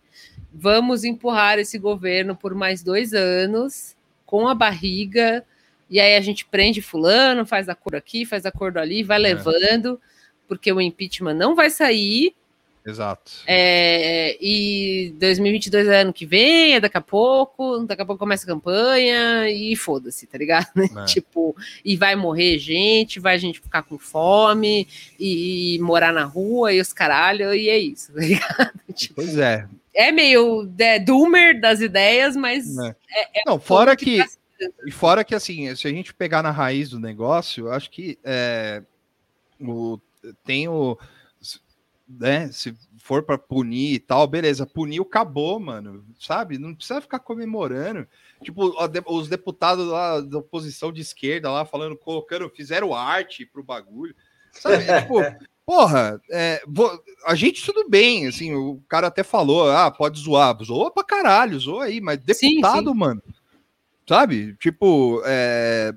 vamos 0.53 1.03
empurrar 1.03 1.59
esse 1.59 1.77
governo 1.77 2.35
por 2.35 2.53
mais 2.53 2.83
dois 2.83 3.13
anos, 3.13 3.95
com 4.25 4.47
a 4.47 4.55
barriga, 4.55 5.45
e 5.89 5.99
aí 5.99 6.15
a 6.15 6.21
gente 6.21 6.45
prende 6.45 6.81
Fulano, 6.81 7.45
faz 7.45 7.67
acordo 7.67 7.95
aqui, 7.95 8.25
faz 8.25 8.45
acordo 8.45 8.77
ali, 8.77 9.03
vai 9.03 9.17
levando, 9.17 9.99
porque 10.47 10.71
o 10.71 10.79
impeachment 10.79 11.33
não 11.33 11.55
vai 11.55 11.69
sair, 11.69 12.35
Exato. 12.85 13.31
É, 13.45 14.37
e 14.41 15.13
2022 15.19 15.87
é 15.87 16.01
ano 16.01 16.13
que 16.13 16.25
vem, 16.25 16.75
é 16.75 16.79
daqui 16.79 16.97
a 16.97 17.01
pouco, 17.01 17.79
daqui 17.79 18.01
a 18.01 18.05
pouco 18.05 18.19
começa 18.19 18.45
a 18.45 18.47
campanha 18.47 19.49
e 19.49 19.75
foda-se, 19.75 20.27
tá 20.27 20.37
ligado? 20.37 20.67
É. 20.99 21.05
tipo, 21.05 21.55
e 21.85 21.95
vai 21.95 22.15
morrer 22.15 22.57
gente, 22.57 23.19
vai 23.19 23.37
gente 23.37 23.59
ficar 23.59 23.83
com 23.83 23.97
fome 23.97 24.87
e, 25.19 25.75
e 25.75 25.79
morar 25.79 26.11
na 26.11 26.23
rua 26.23 26.73
e 26.73 26.81
os 26.81 26.91
caralho, 26.91 27.53
e 27.53 27.69
é 27.69 27.77
isso, 27.77 28.11
tá 28.13 28.19
ligado? 28.19 28.71
Tipo, 28.93 29.15
Pois 29.15 29.37
é. 29.37 29.67
é 29.93 30.11
meio 30.11 30.71
é, 30.79 30.99
doomer 30.99 31.59
das 31.59 31.79
ideias, 31.79 32.35
mas 32.35 32.75
né? 32.75 32.95
é, 33.11 33.41
é 33.41 33.43
Não, 33.45 33.59
fora 33.59 33.95
que. 33.95 34.23
E 34.85 34.91
fora 34.91 35.23
que, 35.23 35.33
assim, 35.33 35.73
se 35.73 35.87
a 35.87 35.89
gente 35.89 36.13
pegar 36.13 36.43
na 36.43 36.51
raiz 36.51 36.89
do 36.89 36.99
negócio, 36.99 37.67
eu 37.67 37.71
acho 37.71 37.89
que 37.89 38.17
é, 38.23 38.83
o, 39.61 39.97
tem 40.43 40.67
o. 40.67 40.97
Né, 42.09 42.51
se 42.51 42.75
for 42.97 43.21
para 43.21 43.37
punir 43.37 43.93
e 43.93 43.99
tal, 43.99 44.25
beleza, 44.25 44.65
puniu, 44.65 45.03
acabou, 45.03 45.59
mano, 45.59 46.03
sabe? 46.19 46.57
Não 46.57 46.73
precisa 46.73 46.99
ficar 47.01 47.19
comemorando. 47.19 48.07
Tipo, 48.41 48.73
os 49.07 49.27
deputados 49.27 49.85
lá 49.85 50.19
da 50.19 50.39
oposição 50.39 50.91
de 50.91 51.01
esquerda 51.01 51.51
lá 51.51 51.65
falando, 51.65 51.95
colocando, 51.95 52.49
fizeram 52.49 52.95
arte 52.95 53.45
pro 53.45 53.63
bagulho, 53.63 54.15
sabe? 54.51 54.83
É, 54.85 55.01
tipo, 55.01 55.15
porra, 55.65 56.19
é, 56.31 56.63
a 57.27 57.35
gente 57.35 57.63
tudo 57.63 57.87
bem, 57.87 58.25
assim, 58.25 58.55
o 58.55 58.81
cara 58.87 59.05
até 59.05 59.23
falou, 59.23 59.69
ah, 59.69 59.91
pode 59.91 60.19
zoar, 60.19 60.57
zoa 60.63 60.89
pra 60.89 61.03
caralho, 61.03 61.59
zoa 61.59 61.85
aí, 61.85 62.01
mas 62.01 62.17
deputado, 62.17 62.95
mano, 62.95 63.21
sabe? 64.07 64.55
Tipo, 64.55 65.21
é, 65.25 65.93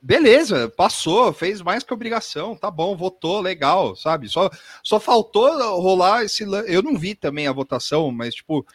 beleza, 0.00 0.68
passou, 0.68 1.32
fez 1.32 1.60
mais 1.60 1.82
que 1.82 1.92
obrigação, 1.92 2.56
tá 2.56 2.70
bom, 2.70 2.96
votou, 2.96 3.40
legal, 3.40 3.96
sabe? 3.96 4.28
Só, 4.28 4.50
só 4.82 4.98
faltou 4.98 5.50
rolar 5.80 6.24
esse 6.24 6.44
lance. 6.44 6.72
Eu 6.72 6.82
não 6.82 6.96
vi 6.96 7.14
também 7.14 7.46
a 7.46 7.52
votação, 7.52 8.10
mas, 8.10 8.34
tipo, 8.34 8.66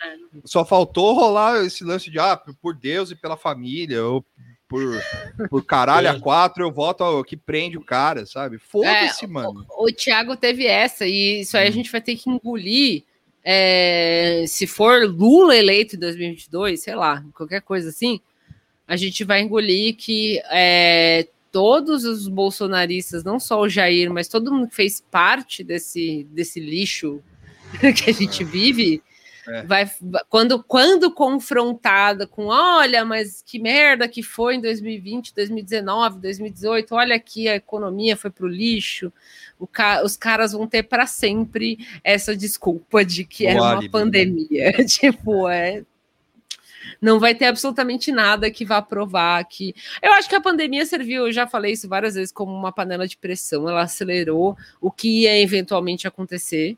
só 0.46 0.66
faltou 0.66 1.14
rolar 1.14 1.64
esse 1.64 1.84
lance 1.84 2.10
de, 2.10 2.20
ah, 2.20 2.38
por 2.62 2.76
Deus 2.76 3.12
e 3.12 3.16
pela 3.16 3.38
família, 3.38 4.04
ou 4.06 4.26
por, 4.68 5.02
por 5.50 5.66
caralho 5.66 6.10
a 6.10 6.18
quatro, 6.20 6.64
eu 6.64 6.72
voto 6.72 7.04
ao 7.04 7.24
que 7.24 7.38
prende 7.38 7.78
o 7.78 7.84
cara, 7.84 8.26
sabe? 8.26 8.58
Foda-se, 8.58 9.26
É, 9.26 9.28
mano. 9.28 9.66
O 9.78 9.92
Thiago 9.92 10.36
teve 10.36 10.66
essa, 10.66 11.06
e 11.06 11.42
isso 11.42 11.56
aí 11.58 11.68
a 11.68 11.72
gente 11.72 11.92
vai 11.92 12.02
ter 12.02 12.16
que 12.16 12.30
engolir. 12.30 13.04
é, 13.44 14.46
se 14.48 14.66
for 14.66 15.06
Lula 15.06 15.56
eleito 15.56 15.96
em 15.96 16.00
2022, 16.00 16.82
sei 16.82 16.96
lá, 16.96 17.24
qualquer 17.34 17.62
coisa 17.62 17.90
assim, 17.90 18.20
a 18.88 18.96
gente 18.96 19.24
vai 19.24 19.42
engolir 19.42 19.96
que 19.96 20.42
é, 20.52 21.28
todos 21.52 22.04
os 22.04 22.28
bolsonaristas, 22.28 23.24
não 23.24 23.40
só 23.40 23.60
o 23.62 23.70
Jair, 23.70 24.12
mas 24.12 24.28
todo 24.28 24.52
mundo 24.52 24.68
que 24.68 24.76
fez 24.76 25.02
parte 25.12 25.64
desse, 25.64 26.28
desse 26.32 26.60
lixo 26.60 27.22
que 28.04 28.10
a 28.10 28.14
gente 28.14 28.44
vive, 28.44 29.02
vai, 29.66 29.86
vai- 30.02 30.24
quando, 30.30 30.64
quando 30.64 31.12
confrontada 31.12 32.26
com 32.28 32.46
olha, 32.48 33.04
mas 33.06 33.42
que 33.46 33.60
merda 33.60 34.08
que 34.08 34.22
foi 34.24 34.56
em 34.56 34.62
2020, 34.62 35.34
2019, 35.34 36.20
2018, 36.20 36.96
olha 36.96 37.16
aqui 37.16 37.48
a 37.48 37.56
economia 37.56 38.16
foi 38.18 38.30
pro 38.32 38.48
lixo. 38.48 39.12
O 39.60 39.68
ca- 39.68 40.04
os 40.04 40.18
caras 40.18 40.52
vão 40.52 40.68
ter 40.68 40.84
para 40.84 41.06
sempre 41.06 41.78
essa 42.04 42.36
desculpa 42.36 43.04
de 43.06 43.24
que 43.24 43.46
era 43.46 43.60
O 43.60 43.64
uma 43.64 43.72
álibi, 43.72 43.86
né? 43.86 43.92
pandemia. 43.92 44.74
tipo, 44.86 45.48
é. 45.48 45.84
Não 47.02 47.20
vai 47.20 47.36
ter 47.36 47.46
absolutamente 47.46 48.12
nada 48.12 48.52
que 48.52 48.66
vá 48.66 48.82
provar 48.82 49.44
que. 49.46 49.76
Eu 50.02 50.14
acho 50.14 50.30
que 50.30 50.36
a 50.36 50.42
pandemia 50.42 50.86
serviu, 50.86 51.28
eu 51.28 51.32
já 51.32 51.48
falei 51.48 51.74
isso 51.74 51.88
várias 51.88 52.16
vezes, 52.16 52.32
como 52.32 52.54
uma 52.54 52.72
panela 52.72 53.08
de 53.08 53.18
pressão. 53.18 53.68
Ela 53.70 53.82
acelerou 53.82 54.58
o 54.82 54.92
que 54.92 55.24
ia 55.24 55.40
eventualmente 55.40 56.08
acontecer 56.08 56.78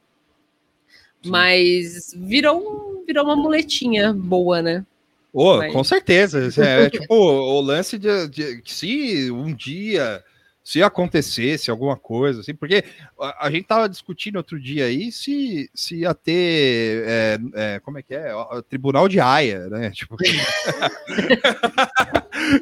mas 1.25 2.13
virou, 2.15 3.03
virou 3.05 3.25
uma 3.25 3.35
muletinha 3.35 4.13
boa, 4.13 4.61
né? 4.61 4.85
Ô, 5.33 5.57
Mas- 5.57 5.73
com 5.73 5.83
certeza. 5.83 6.39
É, 6.63 6.89
tipo 6.89 7.13
o 7.13 7.59
lance 7.59 7.97
de, 7.97 8.27
de 8.27 8.61
se 8.65 9.29
um 9.31 9.53
dia, 9.53 10.23
se 10.65 10.81
acontecesse 10.81 11.69
alguma 11.69 11.95
coisa, 11.95 12.41
assim, 12.41 12.55
porque 12.55 12.83
a, 13.21 13.45
a 13.45 13.51
gente 13.51 13.67
tava 13.67 13.87
discutindo 13.87 14.37
outro 14.37 14.59
dia 14.59 14.85
aí 14.85 15.11
se, 15.11 15.69
se 15.75 15.97
ia 15.97 16.11
ter, 16.15 17.03
é, 17.05 17.37
é, 17.53 17.79
como 17.81 17.99
é 17.99 18.01
que 18.01 18.15
é? 18.15 18.33
Ó, 18.33 18.59
Tribunal 18.63 19.07
de 19.07 19.19
Haia, 19.19 19.69
né? 19.69 19.91
Tipo, 19.95 20.17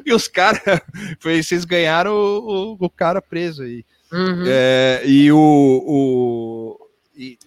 e 0.04 0.12
os 0.12 0.28
caras, 0.28 0.60
vocês 1.20 1.64
ganharam 1.64 2.12
o, 2.12 2.74
o- 2.74 2.76
o 2.78 2.90
cara 2.90 3.22
preso 3.22 3.62
aí. 3.62 3.84
Uhum. 4.12 4.44
É, 4.46 5.02
e 5.06 5.32
o. 5.32 5.38
o 5.86 6.88
e, 7.16 7.38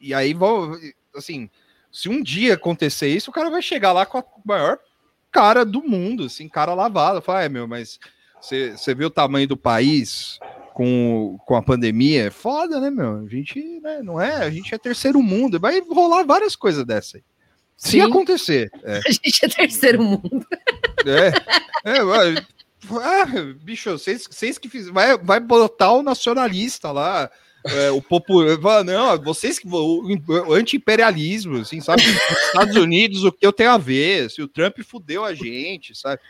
e 0.00 0.14
aí. 0.14 0.34
Assim, 1.14 1.50
se 1.92 2.08
um 2.08 2.22
dia 2.22 2.54
acontecer 2.54 3.08
isso, 3.08 3.30
o 3.30 3.34
cara 3.34 3.50
vai 3.50 3.60
chegar 3.62 3.92
lá 3.92 4.06
com 4.06 4.18
a 4.18 4.24
maior 4.44 4.78
cara 5.30 5.64
do 5.64 5.82
mundo, 5.82 6.24
assim, 6.24 6.48
cara 6.48 6.72
lavado. 6.74 7.20
Fala, 7.20 7.42
é, 7.44 7.48
meu, 7.48 7.68
mas 7.68 7.98
você 8.40 8.94
viu 8.94 9.08
o 9.08 9.10
tamanho 9.10 9.46
do 9.46 9.56
país 9.56 10.38
com, 10.74 11.38
com 11.46 11.56
a 11.56 11.62
pandemia? 11.62 12.26
É 12.26 12.30
foda, 12.30 12.80
né, 12.80 12.90
meu? 12.90 13.24
A 13.24 13.28
gente 13.28 13.80
né, 13.80 14.00
não 14.02 14.20
é, 14.20 14.36
a 14.36 14.50
gente 14.50 14.74
é 14.74 14.78
terceiro 14.78 15.22
mundo. 15.22 15.60
Vai 15.60 15.80
rolar 15.80 16.24
várias 16.24 16.56
coisas 16.56 16.84
dessa 16.84 17.18
aí. 17.18 17.22
Se 17.76 17.92
Sim. 17.92 18.00
acontecer. 18.02 18.70
É. 18.84 18.98
A 19.08 19.10
gente 19.10 19.44
é 19.44 19.48
terceiro 19.48 20.02
mundo. 20.02 20.46
É, 21.06 21.96
é, 21.96 22.04
vai- 22.04 22.34
ah, 23.00 23.26
bicho, 23.62 23.90
vocês, 23.90 24.26
vocês 24.28 24.58
que 24.58 24.68
fizeram. 24.68 24.94
Vai, 24.94 25.18
vai 25.18 25.40
botar 25.40 25.92
o 25.92 26.02
nacionalista 26.02 26.90
lá, 26.90 27.30
é, 27.64 27.90
o 27.90 28.00
popular. 28.00 28.84
Não, 28.84 29.18
vocês 29.22 29.58
que. 29.58 29.68
O, 29.68 30.02
o 30.28 30.52
anti-imperialismo, 30.52 31.58
assim, 31.58 31.80
sabe? 31.80 32.02
Os 32.02 32.46
Estados 32.46 32.76
Unidos, 32.76 33.24
o 33.24 33.32
que 33.32 33.46
eu 33.46 33.52
tenho 33.52 33.70
a 33.70 33.78
ver? 33.78 34.30
Se 34.30 34.42
o 34.42 34.48
Trump 34.48 34.78
fudeu 34.82 35.24
a 35.24 35.34
gente, 35.34 35.94
sabe? 35.94 36.20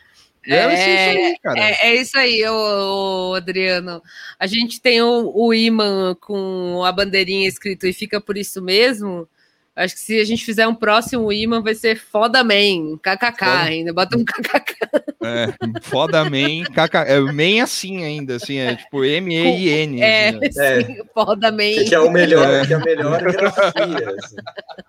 É, 0.47 0.65
vai 0.67 0.75
ser 0.77 0.89
isso 0.89 1.19
aí, 1.27 1.39
cara. 1.43 1.59
é- 1.59 1.77
é 1.89 1.95
isso 1.95 2.17
aí, 2.17 2.43
ô, 2.47 3.29
ô, 3.31 3.35
Adriano. 3.35 4.01
A 4.39 4.47
gente 4.47 4.81
tem 4.81 5.01
o, 5.01 5.31
o 5.35 5.53
imã 5.53 6.15
com 6.19 6.83
a 6.83 6.91
bandeirinha 6.91 7.47
escrito 7.47 7.85
e 7.85 7.93
fica 7.93 8.19
por 8.19 8.37
isso 8.37 8.61
mesmo. 8.61 9.27
Acho 9.75 9.93
que 9.95 10.01
se 10.01 10.19
a 10.19 10.25
gente 10.25 10.43
fizer 10.43 10.67
um 10.67 10.75
próximo 10.75 11.31
imã, 11.31 11.61
vai 11.61 11.73
ser 11.73 11.95
foda 11.97 12.43
man, 12.43 12.97
kkk 13.01 13.39
Foda. 13.39 13.61
ainda. 13.61 13.93
Bota 13.93 14.17
um 14.17 14.25
kkk. 14.25 14.75
É, 15.23 15.47
foda 15.83 16.23
man, 16.25 16.63
caca, 16.75 16.99
é 17.03 17.19
man 17.19 17.63
assim 17.63 18.03
ainda, 18.03 18.35
assim, 18.35 18.57
é 18.57 18.75
tipo 18.75 19.05
M-E-I-N. 19.05 20.01
É, 20.01 20.29
assim, 20.29 20.39
né? 20.39 20.83
sim, 20.83 20.97
foda 21.13 21.51
man. 21.51 21.85
Que, 21.87 21.95
é 21.95 21.99
o 21.99 22.11
melhor, 22.11 22.49
É. 22.49 22.65
que 22.67 22.73
é 22.73 22.75
a 22.75 22.79
melhor 22.79 23.21
grafia. 23.21 24.15
assim. 24.17 24.35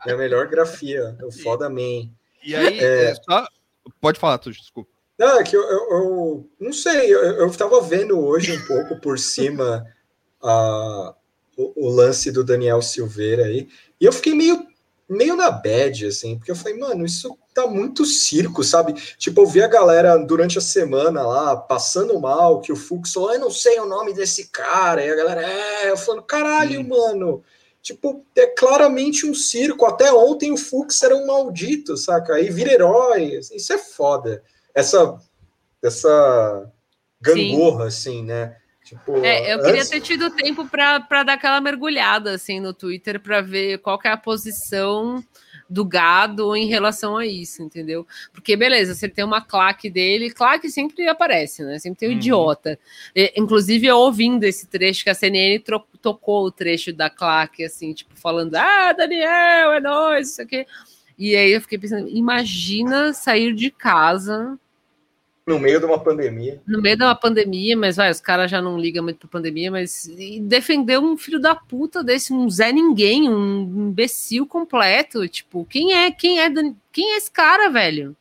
É 0.07 0.13
a 0.13 0.17
melhor 0.17 0.47
grafia. 0.49 1.17
É 1.21 1.25
o 1.25 1.31
foda 1.31 1.69
man. 1.71 2.09
E 2.45 2.57
aí, 2.57 2.81
É. 2.81 3.05
é 3.11 3.15
só- 3.15 3.47
pode 4.01 4.19
falar, 4.19 4.39
Tuxo, 4.39 4.59
desculpa. 4.61 4.91
Não, 5.23 5.39
é 5.39 5.45
que 5.45 5.57
eu, 5.57 5.63
eu- 5.63 5.89
eu 5.91 6.51
não 6.59 6.73
sei, 6.73 7.15
eu, 7.15 7.21
eu 7.23 7.51
tava 7.57 7.81
vendo 7.81 8.19
hoje 8.19 8.53
um 8.53 8.67
pouco 8.67 9.01
por 9.01 9.19
cima 9.19 9.85
a, 10.43 11.15
o, 11.57 11.87
o 11.87 11.91
lance 11.91 12.33
do 12.33 12.43
Daniel 12.43 12.83
Silveira 12.83 13.45
aí, 13.45 13.69
e 14.01 14.05
eu 14.05 14.13
fiquei 14.13 14.35
meio, 14.35 14.67
meio 15.09 15.37
na 15.37 15.49
bad, 15.51 16.07
assim, 16.07 16.37
porque 16.37 16.51
eu 16.51 16.57
falei, 16.57 16.77
mano, 16.77 17.05
isso 17.05 17.39
tá 17.55 17.69
muito 17.69 18.05
circo, 18.05 18.65
sabe? 18.65 18.95
Tipo, 19.17 19.43
eu 19.43 19.47
vi 19.47 19.63
a 19.63 19.69
galera 19.69 20.17
durante 20.17 20.59
a 20.59 20.63
semana 20.63 21.23
lá, 21.23 21.57
passando 21.57 22.19
mal, 22.19 22.61
que 22.61 22.73
o 22.73 22.77
Fux 22.77 23.13
falou, 23.13 23.33
eu 23.33 23.39
não 23.41 23.51
sei 23.51 23.79
o 23.79 23.87
nome 23.87 24.13
desse 24.15 24.49
cara, 24.49 25.05
e 25.05 25.11
a 25.11 25.15
galera, 25.15 25.43
é, 25.47 25.91
eu 25.91 25.97
falando, 25.97 26.25
caralho, 26.25 26.83
mano, 26.89 27.45
Tipo, 27.81 28.25
é 28.37 28.47
claramente 28.47 29.27
um 29.27 29.35
circo. 29.35 29.85
Até 29.85 30.13
ontem 30.13 30.53
o 30.53 30.57
Fux 30.57 31.03
era 31.03 31.17
um 31.17 31.27
maldito, 31.27 31.97
saca? 31.97 32.35
Aí 32.35 32.49
vira 32.49 32.73
herói. 32.73 33.41
Isso 33.53 33.73
é 33.73 33.79
foda. 33.79 34.41
Essa, 34.75 35.19
essa 35.83 36.71
gangorra, 37.21 37.87
assim, 37.87 38.23
né? 38.25 38.57
Tipo, 38.85 39.17
É, 39.25 39.55
eu 39.55 39.59
queria 39.61 39.75
antes- 39.83 39.89
ter 39.91 40.01
tido 40.01 40.29
tempo 40.31 40.67
para 40.69 41.23
dar 41.23 41.35
aquela 41.35 41.61
mergulhada 41.61 42.33
assim 42.35 42.59
no 42.59 42.75
Twitter 42.75 43.21
para 43.21 43.41
ver 43.41 43.79
qual 43.79 43.97
que 43.99 44.09
é 44.09 44.11
a 44.11 44.17
posição 44.17 45.23
do 45.71 45.85
gado 45.85 46.55
em 46.57 46.67
relação 46.67 47.17
a 47.17 47.25
isso, 47.25 47.63
entendeu? 47.63 48.07
Porque 48.33 48.57
beleza, 48.57 48.95
se 48.95 49.07
ele 49.07 49.13
tem 49.15 49.25
uma 49.25 49.41
claque 49.41 49.89
dele, 49.89 50.31
claque 50.31 50.69
sempre 50.69 51.09
aparece, 51.09 51.63
né? 51.63 51.79
Sempre 51.79 52.01
tem 52.01 52.09
o 52.09 52.13
idiota. 52.13 52.79
E, 53.15 53.33
inclusive 53.37 53.87
eu 53.87 53.97
ouvindo 53.99 54.45
esse 54.45 54.67
trecho 54.67 55.05
que 55.05 55.11
a 55.11 55.15
CNN 55.15 55.63
tocou 56.03 56.45
o 56.45 56.51
trecho 56.51 56.93
da 56.93 57.09
claque 57.09 57.65
assim, 57.65 57.95
tipo 57.95 58.19
falando: 58.19 58.57
"Ah, 58.57 58.93
Daniel, 58.93 59.73
é 59.73 59.81
nóis, 59.81 60.33
isso 60.33 60.43
aqui". 60.43 60.67
E 61.17 61.37
aí 61.37 61.53
eu 61.53 61.61
fiquei 61.61 61.79
pensando, 61.79 62.09
imagina 62.09 63.13
sair 63.13 63.55
de 63.55 63.71
casa 63.71 64.59
no 65.47 65.59
meio 65.59 65.81
de 65.81 65.87
uma 65.87 65.99
pandemia. 65.99 66.61
no 66.67 66.81
meio 66.81 66.97
de 66.97 67.03
uma 67.03 67.15
pandemia, 67.15 67.77
mas 67.77 67.97
vai, 67.97 68.11
os 68.11 68.21
caras 68.21 68.51
já 68.51 68.63
não 68.63 68.79
ligam 68.79 69.03
muito 69.03 69.19
pra 69.19 69.29
pandemia, 69.29 69.71
mas 69.71 70.07
e 70.07 70.41
defender 70.41 70.99
um 70.99 71.17
filho 71.17 71.41
da 71.41 71.55
puta 71.55 72.03
desse, 72.05 72.33
um 72.33 72.49
Zé 72.49 72.73
Ninguém, 72.73 73.29
um 73.29 73.89
imbecil 73.89 74.47
completo, 74.47 75.27
tipo, 75.29 75.65
quem 75.65 75.95
é, 75.95 76.11
quem 76.13 76.41
é, 76.41 76.49
quem 76.93 77.13
é 77.15 77.17
esse 77.17 77.31
cara, 77.31 77.69
velho? 77.71 78.17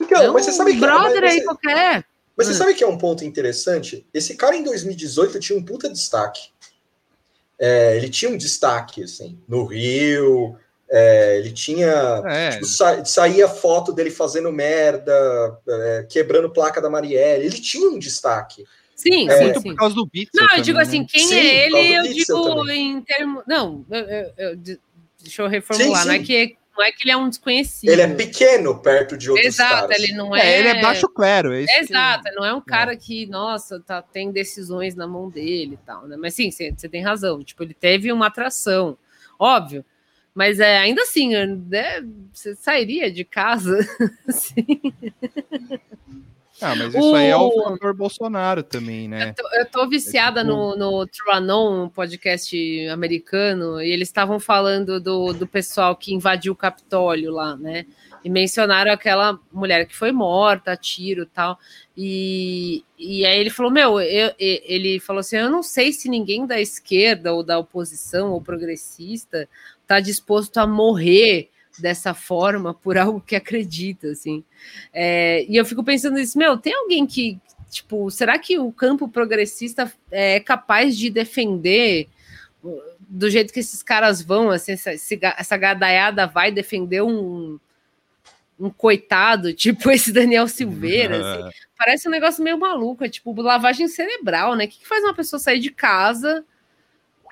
Então, 0.00 0.22
é 0.22 0.30
mas 0.30 0.44
você 0.46 0.52
sabe 0.52 0.72
que- 0.72 0.80
brother 0.80 1.20
mas 1.20 1.32
aí 1.32 1.38
você- 1.38 1.44
qualquer. 1.44 2.04
Mas 2.36 2.46
você 2.46 2.52
Hum. 2.52 2.56
sabe 2.56 2.74
que 2.74 2.84
é 2.84 2.86
um 2.86 2.96
ponto 2.98 3.24
interessante? 3.24 4.06
Esse 4.14 4.36
cara 4.36 4.54
em 4.56 4.62
2018 4.62 5.40
tinha 5.40 5.58
um 5.58 5.62
puta 5.62 5.88
destaque. 5.90 6.50
é, 7.60 7.96
ele 7.96 8.08
tinha 8.08 8.30
um 8.30 8.36
destaque, 8.36 9.02
assim, 9.02 9.36
no 9.48 9.64
Rio, 9.64 10.56
é, 10.90 11.38
ele 11.38 11.52
tinha, 11.52 12.22
É. 12.26 12.50
tipo, 12.50 12.64
sa- 12.66 13.04
saía 13.04 13.48
foto 13.48 13.92
dele 13.92 14.10
fazendo 14.10 14.50
merda, 14.52 15.58
é, 15.68 16.06
quebrando 16.08 16.50
placa 16.50 16.80
da 16.80 16.88
Marielle, 16.90 17.44
ele 17.44 17.60
tinha 17.60 17.88
um 17.90 17.98
destaque. 17.98 18.64
Sim, 18.96 19.28
É, 19.30 19.36
sim, 19.36 19.44
Muito 19.44 19.60
sim. 19.60 19.68
por 19.70 19.76
causa 19.76 19.94
do. 19.94 20.08
Não, 20.34 20.56
eu 20.56 20.62
digo 20.62 20.78
assim, 20.78 21.04
quem 21.04 21.24
Sim, 21.28 21.34
é 21.36 21.66
ele, 21.66 21.94
eu 21.98 22.02
digo 22.12 22.42
também. 22.56 22.90
em 22.92 23.00
termos. 23.00 23.44
Não, 23.46 23.84
eu- 23.90 23.98
eu- 24.00 24.32
eu- 24.36 24.56
de- 24.56 24.80
deixa 25.22 25.42
eu 25.42 25.46
reformular. 25.46 26.02
Sim, 26.02 26.08
Não, 26.08 26.14
é 26.14 26.18
sim. 26.18 26.24
que, 26.24 26.56
não 26.76 26.84
é 26.84 26.90
que 26.90 27.04
ele 27.04 27.12
é 27.12 27.16
um 27.16 27.28
desconhecido. 27.28 27.90
Ele 27.90 28.02
é 28.02 28.08
pequeno 28.08 28.76
perto 28.80 29.16
de 29.16 29.30
outros 29.30 29.46
Exato, 29.54 29.88
caras. 29.88 29.98
ele 30.00 30.14
não 30.14 30.34
é. 30.34 30.40
É, 30.40 30.58
ele 30.58 30.68
é 30.68 30.82
baixo 30.82 31.08
clero. 31.08 31.52
É 31.52 31.60
isso 31.62 31.72
que- 31.74 31.80
Exato, 31.92 32.24
não 32.34 32.44
é 32.44 32.52
um 32.52 32.60
cara 32.60 32.96
que, 32.96 33.24
nossa, 33.26 33.78
tá, 33.78 34.02
tem 34.02 34.32
decisões 34.32 34.96
na 34.96 35.06
mão 35.06 35.30
dele 35.30 35.74
e 35.80 35.86
tal, 35.86 36.08
né? 36.08 36.16
Mas 36.18 36.34
sim, 36.34 36.50
você 36.50 36.72
tem 36.88 37.00
razão. 37.02 37.44
Tipo, 37.44 37.62
ele 37.62 37.74
teve 37.74 38.10
uma 38.10 38.26
atração, 38.26 38.98
óbvio. 39.38 39.84
Mas 40.38 40.60
é, 40.60 40.78
ainda 40.78 41.02
assim, 41.02 41.30
né, 41.68 42.00
você 42.32 42.54
sairia 42.54 43.10
de 43.10 43.24
casa. 43.24 43.76
assim. 44.24 44.54
Ah, 46.60 46.76
mas 46.76 46.94
isso 46.94 47.14
aí 47.14 47.26
é 47.26 47.36
o 47.36 47.48
O- 47.48 47.64
fator 47.64 47.92
Bolsonaro 47.92 48.62
também, 48.62 49.08
né? 49.08 49.32
tô- 49.32 49.48
Eu 49.52 49.66
tô 49.66 49.88
viciada 49.88 50.44
no, 50.44 50.76
no 50.76 51.06
TrueAnon, 51.08 51.84
um 51.84 51.88
podcast 51.88 52.88
americano, 52.88 53.80
e 53.82 53.90
eles 53.90 54.06
estavam 54.08 54.38
falando 54.38 55.00
do, 55.00 55.32
do 55.32 55.44
pessoal 55.46 55.96
que 55.96 56.14
invadiu 56.14 56.52
o 56.52 56.56
Capitólio 56.56 57.32
lá, 57.32 57.56
né? 57.56 57.84
E 58.24 58.30
mencionaram 58.30 58.92
aquela 58.92 59.38
mulher 59.52 59.86
que 59.86 59.94
foi 59.96 60.12
morta, 60.12 60.72
a 60.72 60.76
tiro 60.76 61.22
e 61.22 61.26
tal. 61.26 61.58
E, 61.96 62.84
e 62.96 63.24
aí 63.26 63.38
ele 63.40 63.50
falou: 63.50 63.70
Meu, 63.72 64.00
eu- 64.00 64.34
ele 64.38 65.00
falou 65.00 65.20
assim: 65.20 65.36
Eu 65.36 65.50
não 65.50 65.62
sei 65.64 65.92
se 65.92 66.08
ninguém 66.08 66.44
da 66.46 66.60
esquerda 66.60 67.32
ou 67.34 67.42
da 67.44 67.56
oposição 67.58 68.30
ou 68.32 68.40
progressista 68.42 69.48
tá 69.88 70.00
disposto 70.00 70.58
a 70.58 70.66
morrer 70.66 71.50
dessa 71.80 72.14
forma 72.14 72.74
por 72.74 72.96
algo 72.98 73.20
que 73.20 73.34
acredita, 73.34 74.08
assim. 74.08 74.44
É, 74.92 75.44
e 75.48 75.56
eu 75.56 75.64
fico 75.64 75.82
pensando 75.82 76.14
nisso, 76.14 76.38
meu, 76.38 76.56
tem 76.58 76.74
alguém 76.74 77.06
que, 77.06 77.40
tipo, 77.70 78.10
será 78.10 78.38
que 78.38 78.58
o 78.58 78.70
campo 78.70 79.08
progressista 79.08 79.92
é 80.10 80.38
capaz 80.38 80.96
de 80.96 81.10
defender 81.10 82.08
do 83.08 83.30
jeito 83.30 83.52
que 83.52 83.60
esses 83.60 83.82
caras 83.82 84.20
vão, 84.20 84.50
assim, 84.50 84.72
essa, 84.72 84.90
essa 84.90 85.56
gadaiada 85.56 86.26
vai 86.26 86.52
defender 86.52 87.02
um, 87.02 87.58
um 88.60 88.68
coitado, 88.68 89.52
tipo 89.54 89.90
esse 89.90 90.12
Daniel 90.12 90.46
Silveira, 90.46 91.16
assim? 91.48 91.58
Parece 91.78 92.08
um 92.08 92.10
negócio 92.10 92.44
meio 92.44 92.58
maluco, 92.58 93.04
é 93.04 93.08
tipo 93.08 93.40
lavagem 93.40 93.88
cerebral, 93.88 94.54
né? 94.54 94.64
O 94.64 94.68
que, 94.68 94.80
que 94.80 94.88
faz 94.88 95.02
uma 95.02 95.14
pessoa 95.14 95.40
sair 95.40 95.60
de 95.60 95.70
casa, 95.70 96.44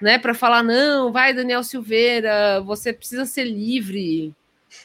né, 0.00 0.18
para 0.18 0.34
falar, 0.34 0.62
não, 0.62 1.12
vai, 1.12 1.32
Daniel 1.32 1.62
Silveira, 1.62 2.60
você 2.60 2.92
precisa 2.92 3.24
ser 3.24 3.44
livre. 3.44 4.34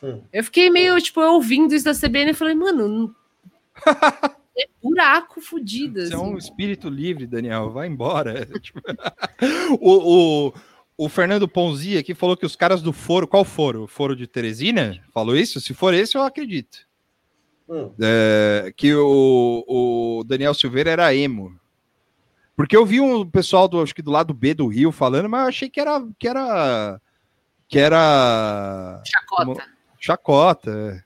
Hum. 0.02 0.22
Eu 0.32 0.44
fiquei 0.44 0.70
meio, 0.70 1.00
tipo, 1.02 1.22
ouvindo 1.22 1.74
isso 1.74 1.86
da 1.86 1.94
CBN 1.94 2.32
e 2.32 2.36
falei, 2.36 2.56
mano, 2.56 2.88
não- 2.88 3.16
é 4.58 4.66
buraco 4.82 5.42
fudido. 5.42 6.02
Você 6.02 6.14
é 6.14 6.16
assim. 6.16 6.26
um 6.26 6.38
espírito 6.38 6.90
livre, 6.90 7.26
Daniel. 7.26 7.72
Vai 7.72 7.88
embora. 7.88 8.48
O, 9.80 10.48
o, 10.48 10.54
o 10.98 11.10
Fernando 11.10 11.48
Ponzi 11.48 11.98
aqui 11.98 12.14
falou 12.14 12.38
que 12.38 12.46
os 12.46 12.56
caras 12.56 12.82
do 12.82 12.94
foro. 12.94 13.28
Qual 13.28 13.44
foro? 13.44 13.84
O 13.84 13.88
foro 13.88 14.16
de 14.16 14.28
Teresina? 14.28 15.02
Falou 15.14 15.36
isso? 15.36 15.60
Se 15.60 15.74
for 15.74 15.94
esse, 15.94 16.16
eu 16.16 16.22
acredito. 16.22 16.80
Hum. 17.68 17.90
É, 18.00 18.72
que 18.76 18.94
o, 18.94 19.64
o 19.68 20.24
Daniel 20.26 20.54
Silveira 20.54 20.92
era 20.92 21.16
emo. 21.16 21.60
Porque 22.62 22.78
eu 22.78 22.86
vi 22.86 23.02
um 23.02 23.28
pessoal 23.28 23.68
do, 23.68 23.82
acho 23.82 23.96
que 23.96 24.04
do 24.04 24.12
lado 24.12 24.36
B 24.36 24.54
do 24.54 24.68
Rio 24.68 24.92
falando, 24.92 25.28
mas 25.28 25.42
eu 25.42 25.48
achei 25.48 25.68
que 25.68 25.80
era 25.80 26.00
que 26.20 26.28
era 26.28 27.02
que 27.68 27.80
era 27.80 29.02
Chacota. 29.04 29.66
chacota. 30.00 31.06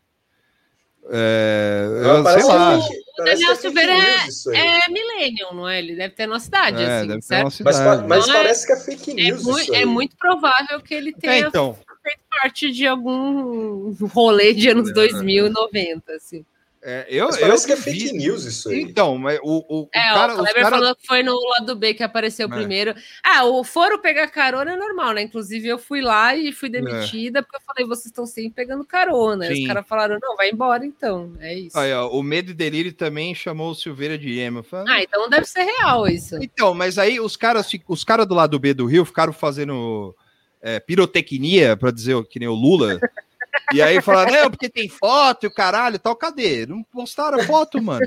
É, 1.09 1.87
Não, 2.03 2.17
eu, 2.17 2.25
sei 2.25 2.43
lá. 2.43 2.77
O 2.77 3.23
Daniel 3.23 3.51
é 3.53 3.55
Silveira 3.55 3.93
é, 3.93 4.85
é 4.85 4.89
millennial, 4.89 5.55
não 5.55 5.69
é? 5.69 5.79
Ele 5.79 5.95
deve 5.95 6.13
ter 6.13 6.27
nossa 6.27 6.45
idade, 6.45 6.83
É, 6.83 6.97
assim, 6.97 7.07
deve 7.07 7.19
ter 7.21 7.25
certo? 7.25 7.43
nossa 7.45 7.63
Mas, 7.63 8.05
mas 8.05 8.27
é- 8.27 8.33
parece 8.33 8.67
que 8.67 8.73
é 8.73 8.75
fake 8.75 9.11
É, 9.11 9.13
news 9.13 9.43
mui- 9.45 9.61
isso 9.61 9.73
é 9.73 9.77
aí. 9.77 9.85
muito 9.85 10.17
provável 10.17 10.81
que 10.81 10.93
ele 10.93 11.11
É, 11.11 11.19
tenha 11.21 11.47
então. 11.47 11.73
feito 12.03 12.19
parte 12.41 12.69
de 12.69 12.85
algum 12.85 13.93
rolê 14.07 14.53
de 14.53 14.67
anos 14.67 14.91
2000 14.91 15.47
e 15.47 15.49
90, 15.49 16.11
assim. 16.15 16.45
É, 16.87 17.07
eu, 17.09 17.25
Mas 17.25 17.35
eu 17.37 17.41
parece 17.47 17.65
que 17.65 17.73
é 17.73 17.77
fake 17.77 18.13
news 18.13 18.45
isso 18.45 18.69
aí. 18.69 18.79
Então, 18.81 19.17
mas 19.17 19.39
o, 19.41 19.65
o, 19.67 19.81
o 19.85 19.89
É, 19.91 19.99
cara, 20.13 20.33
o 20.33 20.37
Kleber 20.37 20.61
cara- 20.63 20.77
falou 20.77 20.95
que 20.95 21.07
foi 21.07 21.23
no 21.23 21.35
lado 21.49 21.75
B 21.75 21.95
que 21.95 22.03
apareceu 22.03 22.45
É. 22.47 22.55
primeiro. 22.55 22.93
Ah, 23.23 23.43
o 23.43 23.63
foro 23.63 23.97
pegar 23.97 24.27
carona 24.27 24.73
é 24.73 24.77
normal, 24.77 25.13
né? 25.13 25.23
Inclusive, 25.23 25.67
eu 25.67 25.79
fui 25.79 25.99
lá 26.01 26.35
e 26.35 26.51
fui 26.51 26.69
demitida 26.69 27.41
porque 27.41 27.57
eu 27.57 27.61
falei, 27.65 27.87
vocês 27.87 28.05
estão 28.05 28.27
sempre 28.27 28.51
pegando 28.53 28.85
carona. 28.85 29.49
Os 29.51 29.65
caras 29.65 29.87
falaram, 29.87 30.19
não, 30.21 30.35
vai 30.35 30.51
embora 30.51 30.85
então. 30.85 31.33
É 31.39 31.55
isso. 31.57 31.75
Aí, 31.75 31.91
ó, 31.91 32.07
o 32.09 32.21
Medo 32.21 32.51
e 32.51 32.53
Delírio 32.53 32.93
também 32.93 33.33
chamou 33.33 33.71
o 33.71 33.75
Silveira 33.75 34.15
de 34.15 34.37
emo. 34.37 34.59
Eu 34.59 34.63
falei, 34.63 34.93
Ah, 34.93 35.01
então 35.01 35.27
deve 35.27 35.47
ser 35.47 35.63
real 35.63 36.07
isso. 36.07 36.35
Então, 36.39 36.75
mas 36.75 36.99
aí 36.99 37.19
os 37.19 37.35
caras, 37.35 37.67
os 37.87 38.03
caras 38.03 38.27
do 38.27 38.35
lado 38.35 38.59
B 38.59 38.75
do 38.75 38.85
Rio 38.85 39.05
ficaram 39.05 39.33
fazendo 39.33 40.15
é, 40.61 40.79
pirotecnia, 40.79 41.75
pra 41.75 41.89
dizer 41.89 42.23
que 42.25 42.37
nem 42.37 42.47
o 42.47 42.53
Lula. 42.53 42.99
E 43.73 43.81
aí 43.81 44.01
falaram, 44.01 44.31
não, 44.31 44.51
porque 44.51 44.69
tem 44.69 44.87
foto 44.87 45.45
e 45.45 45.47
o 45.47 45.53
caralho 45.53 45.95
e 45.95 45.99
tal. 45.99 46.15
Cadê? 46.15 46.65
Não 46.65 46.83
postaram 46.83 47.43
foto, 47.43 47.81
mano. 47.81 48.05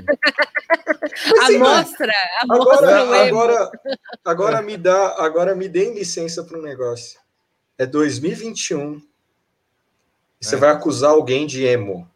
A 1.41 1.45
sim, 1.47 1.57
mostra, 1.57 2.13
a 2.41 2.47
mostra 2.47 3.05
o 3.05 3.13
Agora, 3.13 3.27
agora, 3.27 3.71
agora 4.23 4.61
me 4.61 4.77
dá, 4.77 5.15
agora 5.23 5.55
me 5.55 5.67
deem 5.67 5.93
licença 5.93 6.43
para 6.43 6.57
um 6.57 6.61
negócio. 6.61 7.19
É 7.77 7.85
2021. 7.85 9.01
E 10.41 10.45
você 10.45 10.55
É. 10.55 10.57
vai 10.57 10.69
acusar 10.69 11.11
alguém 11.11 11.45
de 11.45 11.65
emo. 11.65 12.09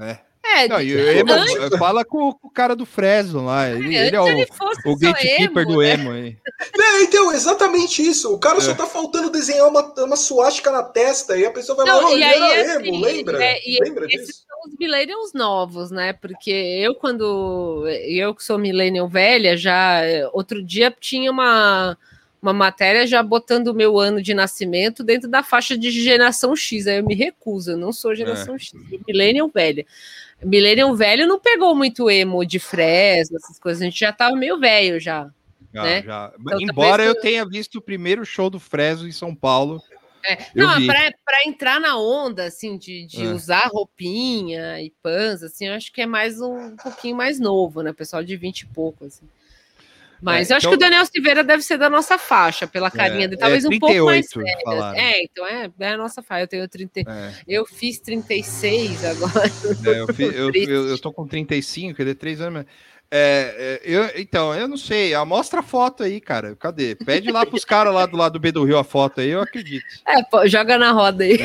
É. 0.00 0.18
É, 0.46 0.68
Não, 0.68 0.80
e 0.80 0.92
emo, 0.92 1.32
antes- 1.32 1.78
fala 1.78 2.04
com, 2.04 2.28
o 2.42 2.50
cara 2.50 2.76
do 2.76 2.84
Fresno 2.84 3.46
lá. 3.46 3.70
Ele, 3.70 3.96
ele 3.96 4.14
é 4.14 4.20
o, 4.20 4.28
ele 4.28 4.46
fosse 4.46 4.80
o 4.86 4.94
gatekeeper 4.96 5.62
emo, 5.62 5.72
do 5.72 5.80
né? 5.80 5.90
emo 5.94 6.10
aí. 6.12 6.36
É, 6.78 7.02
então, 7.02 7.32
exatamente 7.32 8.06
isso. 8.06 8.32
O 8.32 8.38
cara 8.38 8.58
É. 8.58 8.60
só 8.60 8.74
tá 8.74 8.86
faltando 8.86 9.30
desenhar 9.30 9.66
uma, 9.68 9.82
uma 10.04 10.16
suástica 10.16 10.70
na 10.70 10.82
testa 10.82 11.36
e 11.36 11.46
a 11.46 11.50
pessoa 11.50 11.76
vai 11.76 11.86
Não, 11.86 12.04
oh, 12.04 12.16
e 12.16 12.22
aí, 12.22 12.52
era 12.52 12.76
assim, 12.78 12.88
emo, 12.88 13.00
lembra? 13.00 13.42
é, 13.42 13.58
e 13.66 13.78
lembra 13.82 14.06
esses 14.06 14.26
disso? 14.26 14.44
são 14.46 14.70
os 14.70 14.78
millennials 14.78 15.32
novos, 15.32 15.90
né? 15.90 16.12
Porque 16.12 16.50
eu, 16.50 16.94
quando. 16.94 17.84
Eu 18.04 18.34
que 18.34 18.44
sou 18.44 18.58
millennial 18.58 19.08
velha, 19.08 19.56
já. 19.56 20.02
Outro 20.32 20.62
dia 20.62 20.94
tinha 21.00 21.30
uma, 21.30 21.96
uma 22.42 22.52
matéria 22.52 23.06
já 23.06 23.22
botando 23.22 23.68
o 23.68 23.74
meu 23.74 23.98
ano 23.98 24.20
de 24.22 24.34
nascimento 24.34 25.02
dentro 25.02 25.26
da 25.28 25.42
faixa 25.42 25.76
de 25.76 25.90
geração 25.90 26.54
X. 26.54 26.86
Aí 26.86 26.98
eu 26.98 27.04
me 27.06 27.14
recuso, 27.14 27.70
eu 27.72 27.76
não 27.78 27.92
sou 27.94 28.12
É. 28.12 28.16
geração 28.16 28.58
X, 28.58 28.70
sou 28.70 28.80
millennial 29.08 29.48
velha. 29.52 29.86
Millennial 30.42 30.94
velho 30.94 31.26
não 31.26 31.38
pegou 31.40 31.74
muito 31.74 32.10
emo 32.10 32.44
de 32.44 32.58
Fresno, 32.58 33.36
essas 33.36 33.58
coisas. 33.58 33.80
A 33.82 33.84
gente 33.86 33.98
já 33.98 34.12
tava 34.12 34.36
meio 34.36 34.58
velho 34.58 34.98
já. 35.00 35.30
Já, 35.72 35.82
Né? 35.82 36.02
já. 36.02 36.32
Então, 36.40 36.60
Embora 36.60 37.04
talvez- 37.04 37.08
eu 37.16 37.20
tenha 37.20 37.46
visto 37.48 37.76
o 37.76 37.82
primeiro 37.82 38.24
show 38.24 38.48
do 38.50 38.60
Fresno 38.60 39.08
em 39.08 39.12
São 39.12 39.34
Paulo. 39.34 39.82
É, 40.26 40.38
Eu 40.54 40.66
não, 40.66 40.86
para 40.86 41.46
entrar 41.46 41.78
na 41.78 41.98
onda, 41.98 42.44
assim, 42.46 42.78
de, 42.78 43.04
de 43.06 43.22
É. 43.26 43.28
usar 43.28 43.68
roupinha 43.70 44.80
e 44.80 44.90
pans, 45.02 45.42
assim, 45.42 45.66
eu 45.66 45.74
acho 45.74 45.92
que 45.92 46.00
é 46.00 46.06
mais 46.06 46.40
um, 46.40 46.56
um 46.68 46.76
pouquinho 46.76 47.14
mais 47.14 47.38
novo, 47.38 47.82
né? 47.82 47.92
Pessoal 47.92 48.24
de 48.24 48.34
20 48.36 48.60
e 48.62 48.66
pouco, 48.66 49.04
assim. 49.04 49.28
Mas 50.22 50.50
É, 50.50 50.52
eu 50.52 50.56
acho 50.56 50.66
então- 50.66 50.78
que 50.78 50.84
o 50.84 50.88
Daniel 50.88 51.04
Silveira 51.06 51.44
deve 51.44 51.62
ser 51.62 51.76
da 51.78 51.90
nossa 51.90 52.16
faixa, 52.18 52.66
pela 52.66 52.90
carinha 52.90 53.24
É, 53.24 53.28
dele, 53.28 53.40
talvez 53.40 53.64
é 53.64 53.68
um 53.68 53.78
pouco 53.78 54.04
mais 54.06 54.26
38 54.26 54.56
velho. 54.56 54.64
falaram. 54.64 54.98
É, 54.98 55.22
então 55.22 55.46
é, 55.46 55.70
é 55.80 55.88
a 55.90 55.96
nossa 55.96 56.22
faixa. 56.22 56.44
Eu 56.44 56.48
tenho 56.48 56.68
30. 56.68 57.00
É. 57.00 57.32
Eu 57.46 57.66
fiz 57.66 57.98
36 58.00 59.04
agora. 59.04 59.44
É, 59.94 60.00
eu, 60.00 60.14
fi- 60.14 60.22
eu, 60.24 60.50
eu, 60.54 60.88
eu 60.88 60.98
tô 60.98 61.12
com 61.12 61.26
35, 61.26 61.94
quer 61.96 62.04
dizer, 62.04 62.14
3 62.14 62.40
anos. 62.40 62.64
É, 63.10 63.80
é, 63.80 63.80
eu, 63.84 64.10
então, 64.16 64.52
eu 64.54 64.66
não 64.66 64.76
sei. 64.76 65.16
Mostra 65.24 65.60
a 65.60 65.62
foto 65.62 66.02
aí, 66.02 66.20
cara. 66.20 66.56
Cadê? 66.56 66.94
Pede 66.96 67.30
lá 67.30 67.44
pros 67.46 67.64
caras 67.64 67.94
lá 67.94 68.06
do 68.06 68.16
lado 68.16 68.32
do 68.32 68.40
B 68.40 68.50
do 68.50 68.64
Rio 68.64 68.78
a 68.78 68.82
foto 68.82 69.20
aí, 69.20 69.28
eu 69.30 69.40
acredito. 69.42 69.84
É, 70.06 70.48
joga 70.48 70.78
na 70.78 70.90
roda 70.90 71.22
aí. 71.22 71.36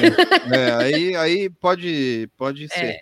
É, 0.51 0.71
aí, 0.83 1.15
aí 1.15 1.49
pode, 1.49 2.29
pode 2.37 2.67
ser. 2.69 3.01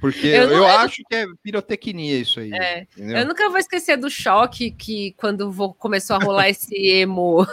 Porque 0.00 0.26
Eu 0.26 0.42
eu, 0.42 0.46
não- 0.48 0.56
eu- 0.56 0.66
acho 0.66 1.02
que 1.08 1.14
é 1.14 1.26
pirotecnia 1.42 2.18
isso 2.18 2.38
aí. 2.40 2.52
É. 2.52 2.86
Eu 2.98 3.26
nunca 3.26 3.48
vou 3.48 3.58
esquecer 3.58 3.96
do 3.96 4.10
choque 4.10 4.70
que 4.70 5.12
quando 5.16 5.50
vo- 5.50 5.72
começou 5.74 6.16
a 6.16 6.18
rolar 6.18 6.48
esse 6.50 6.74
emo, 6.86 7.46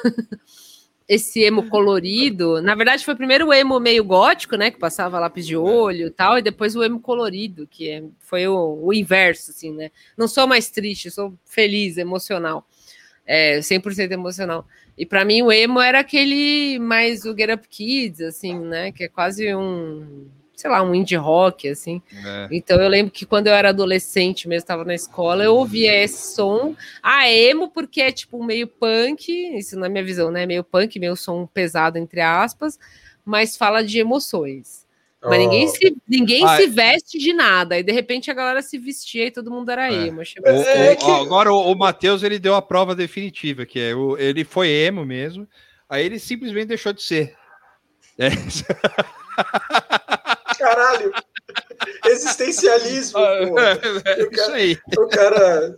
esse 1.07 1.41
emo 1.41 1.67
colorido. 1.69 2.61
Na 2.61 2.75
verdade, 2.75 3.03
foi 3.03 3.15
primeiro 3.15 3.47
o 3.47 3.53
emo 3.53 3.79
meio 3.79 4.03
gótico, 4.03 4.55
né? 4.55 4.71
Que 4.71 4.79
passava 4.79 5.19
lápis 5.19 5.45
de 5.45 5.55
olho 5.57 6.07
e 6.07 6.11
tal, 6.11 6.37
e 6.37 6.41
depois 6.41 6.75
o 6.75 6.83
emo 6.83 6.99
colorido, 6.99 7.67
que 7.67 7.89
é- 7.89 8.03
foi 8.19 8.47
o, 8.47 8.79
o 8.81 8.93
inverso, 8.93 9.51
assim, 9.51 9.71
né? 9.73 9.91
Não 10.17 10.27
sou 10.27 10.47
mais 10.47 10.69
triste, 10.69 11.09
sou 11.11 11.33
feliz, 11.45 11.97
emocional. 11.97 12.67
É, 13.25 13.59
100% 13.61 14.11
emocional. 14.11 14.65
E 14.97 15.05
para 15.05 15.23
mim 15.23 15.41
o 15.41 15.51
emo 15.51 15.79
era 15.79 15.99
aquele 15.99 16.77
mais 16.79 17.23
o 17.23 17.35
Get 17.37 17.49
Up 17.53 17.67
Kids, 17.69 18.21
assim, 18.21 18.59
né? 18.59 18.91
Que 18.91 19.05
é 19.05 19.07
quase 19.07 19.53
um 19.55 20.27
sei 20.61 20.69
lá, 20.69 20.81
um 20.83 20.93
indie 20.95 21.15
rock, 21.15 21.67
assim. 21.67 22.01
É. 22.25 22.47
Então 22.51 22.79
eu 22.79 22.87
lembro 22.87 23.11
que 23.11 23.25
quando 23.25 23.47
eu 23.47 23.53
era 23.53 23.69
adolescente 23.69 24.47
mesmo, 24.47 24.59
estava 24.63 24.85
na 24.85 24.93
escola, 24.95 25.43
eu 25.43 25.55
ouvia 25.55 25.93
esse 26.03 26.35
som. 26.35 26.75
Ah, 27.01 27.29
emo, 27.29 27.69
porque 27.69 27.99
é 28.01 28.11
tipo 28.11 28.43
meio 28.43 28.67
punk, 28.67 29.29
isso 29.57 29.77
na 29.77 29.89
minha 29.89 30.03
visão, 30.03 30.29
né? 30.31 30.45
Meio 30.45 30.63
punk, 30.63 30.99
meio 30.99 31.15
som 31.15 31.45
pesado, 31.47 31.97
entre 31.97 32.21
aspas, 32.21 32.77
mas 33.25 33.57
fala 33.57 33.83
de 33.83 33.99
emoções. 33.99 34.85
Mas 35.23 35.33
Oh. 35.33 35.37
ninguém, 35.37 35.67
se, 35.67 35.95
ninguém 36.07 36.47
se 36.57 36.65
veste 36.67 37.19
de 37.19 37.31
nada. 37.31 37.77
E 37.77 37.83
de 37.83 37.91
repente 37.91 38.31
a 38.31 38.33
galera 38.33 38.61
se 38.63 38.77
vestia 38.79 39.27
e 39.27 39.31
todo 39.31 39.51
mundo 39.51 39.69
era 39.69 39.91
É. 39.93 40.07
emo. 40.07 40.21
Achei 40.21 40.41
O- 40.41 40.47
É 40.47 40.95
que- 40.95 41.05
agora 41.11 41.53
o, 41.53 41.71
o 41.71 41.75
Matheus 41.77 42.23
ele 42.23 42.39
deu 42.39 42.55
a 42.55 42.61
prova 42.61 42.95
definitiva, 42.95 43.63
que 43.65 43.79
é 43.79 43.93
o, 43.95 44.17
ele 44.17 44.43
foi 44.43 44.69
emo 44.69 45.05
mesmo, 45.05 45.47
aí 45.87 46.03
ele 46.05 46.17
simplesmente 46.17 46.67
deixou 46.69 46.91
de 46.93 47.03
ser. 47.03 47.35
É. 48.17 48.29
Caralho! 50.61 51.11
Existencialismo, 52.05 53.19
pô. 53.49 53.59
É 54.05 54.23
isso 54.31 54.51
aí. 54.51 54.77
O 54.97 55.07
cara. 55.07 55.75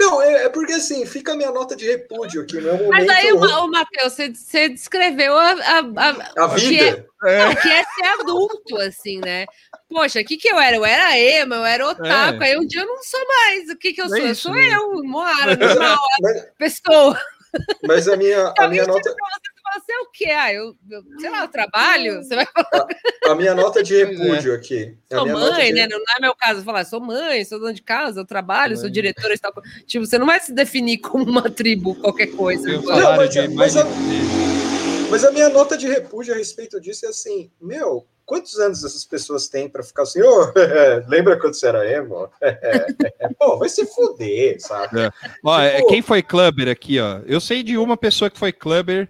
Não, 0.00 0.22
é, 0.22 0.44
é 0.44 0.48
porque 0.48 0.72
assim, 0.72 1.04
fica 1.04 1.32
a 1.32 1.36
minha 1.36 1.50
nota 1.50 1.76
de 1.76 1.86
repúdio 1.86 2.42
aqui, 2.42 2.60
não 2.60 2.70
é 2.70 2.72
um 2.74 2.88
Mas 2.88 3.08
aí, 3.08 3.32
o, 3.32 3.38
Ma- 3.40 3.60
o 3.64 3.68
Matheus, 3.70 4.12
você, 4.14 4.32
você 4.34 4.68
descreveu 4.68 5.36
a, 5.36 5.50
a, 5.50 5.78
a, 5.78 6.44
A 6.44 6.46
o 6.46 6.54
que 6.54 6.78
é- 6.80 6.90
vida. 6.92 7.06
o 7.50 7.56
que 7.60 7.68
é 7.68 7.84
ser 7.84 8.06
adulto, 8.20 8.76
assim, 8.78 9.18
né? 9.20 9.44
Poxa, 9.90 10.20
o 10.20 10.24
que, 10.24 10.36
que 10.38 10.48
eu 10.48 10.58
era? 10.58 10.76
Eu 10.76 10.84
era 10.84 11.18
emo, 11.18 11.54
eu 11.54 11.64
era 11.64 11.86
otaku, 11.88 12.42
É. 12.42 12.46
aí 12.46 12.56
um 12.58 12.66
dia 12.66 12.80
eu 12.80 12.86
não 12.86 13.02
sou 13.02 13.20
mais. 13.26 13.68
O 13.70 13.76
que, 13.76 13.92
que 13.92 14.00
eu 14.00 14.06
É 14.06 14.08
sou? 14.08 14.18
eu 14.18 14.26
isso, 14.30 14.42
sou 14.42 14.52
né? 14.54 14.68
eu, 14.74 15.04
Moara, 15.04 15.56
normal, 15.56 15.98
Mas, 16.22 16.46
pessoa. 16.58 17.20
mas 17.86 18.08
a 18.08 18.16
minha, 18.16 18.54
a 18.58 18.68
minha 18.68 18.86
nota, 18.86 19.14
você 19.80 19.92
é 19.92 19.98
o 20.00 20.10
quê? 20.12 20.30
Ah, 20.30 20.52
eu, 20.52 20.74
eu 20.90 21.02
sei 21.18 21.30
lá, 21.30 21.42
eu 21.42 21.48
trabalho? 21.48 22.22
Você 22.22 22.34
vai 22.34 22.46
a 23.28 23.34
minha 23.34 23.54
nota 23.54 23.82
de 23.82 23.96
repúdio 24.04 24.54
aqui. 24.54 24.96
A 25.12 25.16
Sou 25.16 25.26
mãe, 25.28 25.66
de- 25.66 25.72
né? 25.80 25.88
Não 25.88 25.98
é 25.98 26.20
meu 26.20 26.34
caso 26.34 26.62
falar, 26.62 26.84
sou 26.84 27.00
mãe, 27.00 27.44
sou 27.44 27.58
dona 27.58 27.72
de 27.74 27.82
casa, 27.82 28.20
eu 28.20 28.26
trabalho, 28.26 28.76
sou 28.76 28.90
diretora 28.90 29.34
e 29.34 29.38
tal. 29.38 29.52
Tipo, 29.86 30.04
você 30.06 30.18
não 30.18 30.26
vai 30.26 30.40
se 30.40 30.52
definir 30.52 30.98
como 30.98 31.24
uma 31.24 31.48
tribo, 31.50 31.94
qualquer 31.94 32.28
coisa. 32.28 32.68
Não, 32.68 33.16
mas- 33.16 33.30
de 33.30 33.48
mas 33.48 33.76
a- 33.76 33.82
de- 33.84 34.52
Mas 35.10 35.24
a 35.24 35.30
minha 35.30 35.50
nota 35.50 35.76
de 35.76 35.86
repúdio 35.86 36.32
a 36.32 36.36
respeito 36.38 36.80
disso 36.80 37.04
é 37.04 37.10
assim, 37.10 37.50
meu, 37.60 38.06
quantos 38.24 38.58
anos 38.58 38.82
essas 38.82 39.04
pessoas 39.04 39.46
têm 39.46 39.68
pra 39.68 39.82
ficar 39.82 40.04
assim, 40.04 40.22
ô, 40.22 40.50
lembra 41.06 41.38
quando 41.38 41.52
você 41.52 41.66
era 41.66 41.86
emo? 41.92 42.30
Pô, 43.38 43.58
vai 43.58 43.68
se 43.68 43.84
fuder, 43.86 44.56
sabe? 44.60 45.00
É. 45.02 45.10
Ó, 45.44 45.60
é, 45.60 45.76
Tipo- 45.76 45.88
quem 45.88 46.00
foi 46.00 46.22
clubber 46.22 46.66
aqui, 46.68 46.98
ó? 46.98 47.20
Eu 47.26 47.40
sei 47.42 47.62
de 47.62 47.76
uma 47.76 47.94
pessoa 47.96 48.30
que 48.30 48.38
foi 48.38 48.52
clubber, 48.52 49.06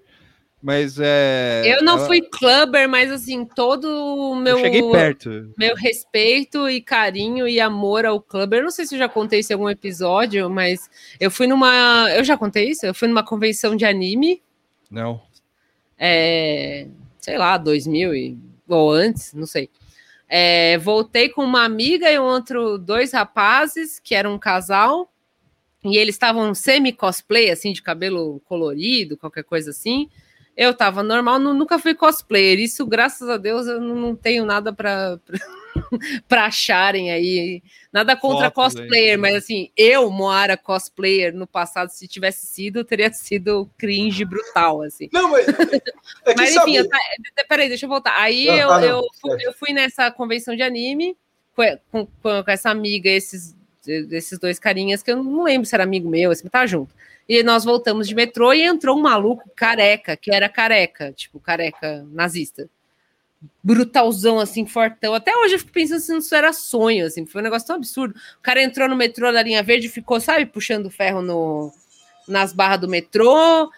mas 0.62 0.96
é. 1.00 1.62
Eu 1.66 1.82
não 1.82 1.98
ela- 1.98 2.06
fui 2.06 2.20
clubber, 2.22 2.88
mas 2.88 3.10
assim, 3.10 3.44
todo 3.44 3.84
o 3.86 4.36
meu, 4.36 4.58
Eu 4.58 4.64
cheguei 4.64 4.82
perto. 4.90 5.52
meu 5.58 5.74
respeito 5.74 6.68
e 6.70 6.80
carinho 6.80 7.48
e 7.48 7.58
amor 7.60 8.06
ao 8.06 8.20
clubber. 8.20 8.60
Eu 8.60 8.64
não 8.64 8.70
sei 8.70 8.86
se 8.86 8.94
eu 8.94 8.98
já 8.98 9.08
contei 9.08 9.40
isso 9.40 9.52
em 9.52 9.54
algum 9.54 9.68
episódio, 9.68 10.48
mas 10.48 10.88
eu 11.18 11.30
fui 11.30 11.46
numa. 11.46 12.08
Eu 12.14 12.22
já 12.24 12.36
contei 12.36 12.70
isso? 12.70 12.86
Eu 12.86 12.94
fui 12.94 13.08
numa 13.08 13.24
convenção 13.24 13.74
de 13.74 13.84
anime, 13.84 14.40
Não. 14.90 15.20
é, 15.98 16.86
sei 17.18 17.36
lá, 17.38 17.56
2000 17.58 18.14
e, 18.14 18.38
ou 18.68 18.90
antes, 18.92 19.32
não 19.34 19.46
sei. 19.46 19.68
É, 20.28 20.78
voltei 20.78 21.28
com 21.28 21.44
uma 21.44 21.64
amiga 21.64 22.10
e 22.10 22.18
um 22.18 22.22
outro, 22.24 22.78
dois 22.78 23.12
rapazes, 23.12 23.98
que 23.98 24.14
eram 24.14 24.34
um 24.34 24.38
casal, 24.38 25.12
e 25.84 25.98
eles 25.98 26.14
estavam 26.14 26.54
semi-cosplay, 26.54 27.50
assim, 27.50 27.72
de 27.72 27.82
cabelo 27.82 28.40
colorido, 28.46 29.16
qualquer 29.16 29.44
coisa 29.44 29.70
assim. 29.70 30.08
Eu 30.56 30.74
tava 30.74 31.02
normal, 31.02 31.38
nu- 31.38 31.54
nunca 31.54 31.78
fui 31.78 31.94
cosplayer. 31.94 32.58
Isso, 32.60 32.86
graças 32.86 33.28
a 33.28 33.36
Deus, 33.36 33.66
eu 33.66 33.80
não 33.80 33.94
não 33.96 34.16
tenho 34.16 34.44
nada 34.44 34.72
para 34.72 35.18
para 36.28 36.44
acharem 36.46 37.10
aí. 37.10 37.62
Nada 37.92 38.14
contra 38.16 38.50
Fotos 38.50 38.76
aí. 38.76 38.82
cosplayer, 38.82 39.18
mas 39.18 39.34
assim, 39.36 39.70
eu, 39.76 40.10
Moara 40.10 40.56
cosplayer, 40.56 41.34
no 41.34 41.46
passado, 41.46 41.88
se 41.90 42.06
tivesse 42.06 42.46
sido, 42.46 42.84
teria 42.84 43.10
sido 43.14 43.68
cringe 43.78 44.24
brutal, 44.24 44.82
assim. 44.82 45.08
Não, 45.12 45.30
mas. 45.30 45.48
É 45.48 45.54
que 45.54 46.36
Mas 46.36 46.54
enfim, 46.56 46.76
eu, 46.76 46.88
tá- 46.88 46.98
peraí, 47.48 47.68
deixa 47.68 47.86
eu 47.86 47.90
voltar. 47.90 48.14
Aí 48.20 48.46
Não, 48.46 48.56
eu, 48.56 48.70
ah, 48.72 48.80
não, 48.80 48.86
eu, 48.88 49.02
fui, 49.20 49.30
certo. 49.30 49.42
eu 49.44 49.52
fui 49.54 49.72
nessa 49.72 50.10
convenção 50.10 50.54
de 50.54 50.62
anime 50.62 51.16
com, 51.56 51.78
com, 51.90 52.06
com 52.42 52.50
essa 52.50 52.70
amiga, 52.70 53.08
esses, 53.08 53.56
esses 53.86 54.38
dois 54.38 54.58
carinhas, 54.58 55.02
que 55.02 55.10
eu 55.10 55.22
não 55.22 55.44
lembro 55.44 55.66
se 55.66 55.74
era 55.74 55.84
amigo 55.84 56.08
meu, 56.08 56.30
assim, 56.30 56.46
tá 56.48 56.66
junto. 56.66 56.94
E 57.28 57.42
nós 57.42 57.64
voltamos 57.64 58.08
de 58.08 58.14
metrô 58.14 58.52
e 58.52 58.62
entrou 58.62 58.96
um 58.96 59.02
maluco 59.02 59.50
careca, 59.54 60.16
que 60.16 60.34
era 60.34 60.48
careca, 60.48 61.12
tipo, 61.12 61.38
careca 61.38 62.04
nazista. 62.10 62.68
Brutalzão, 63.62 64.38
assim, 64.38 64.66
fortão. 64.66 65.14
Até 65.14 65.36
hoje 65.36 65.54
eu 65.54 65.58
fico 65.58 65.72
pensando 65.72 66.00
se 66.00 66.16
isso 66.16 66.34
era 66.34 66.52
sonho, 66.52 67.06
assim, 67.06 67.26
foi 67.26 67.40
um 67.40 67.44
negócio 67.44 67.66
tão 67.66 67.76
absurdo. 67.76 68.14
O 68.38 68.42
cara 68.42 68.62
entrou 68.62 68.88
no 68.88 68.96
metrô 68.96 69.32
da 69.32 69.42
linha 69.42 69.62
verde 69.62 69.86
e 69.86 69.90
ficou, 69.90 70.20
sabe, 70.20 70.46
puxando 70.46 70.90
ferro 70.90 71.22
no, 71.22 71.72
nas 72.28 72.52
barras 72.52 72.80
do 72.80 72.88
metrô, 72.88 73.70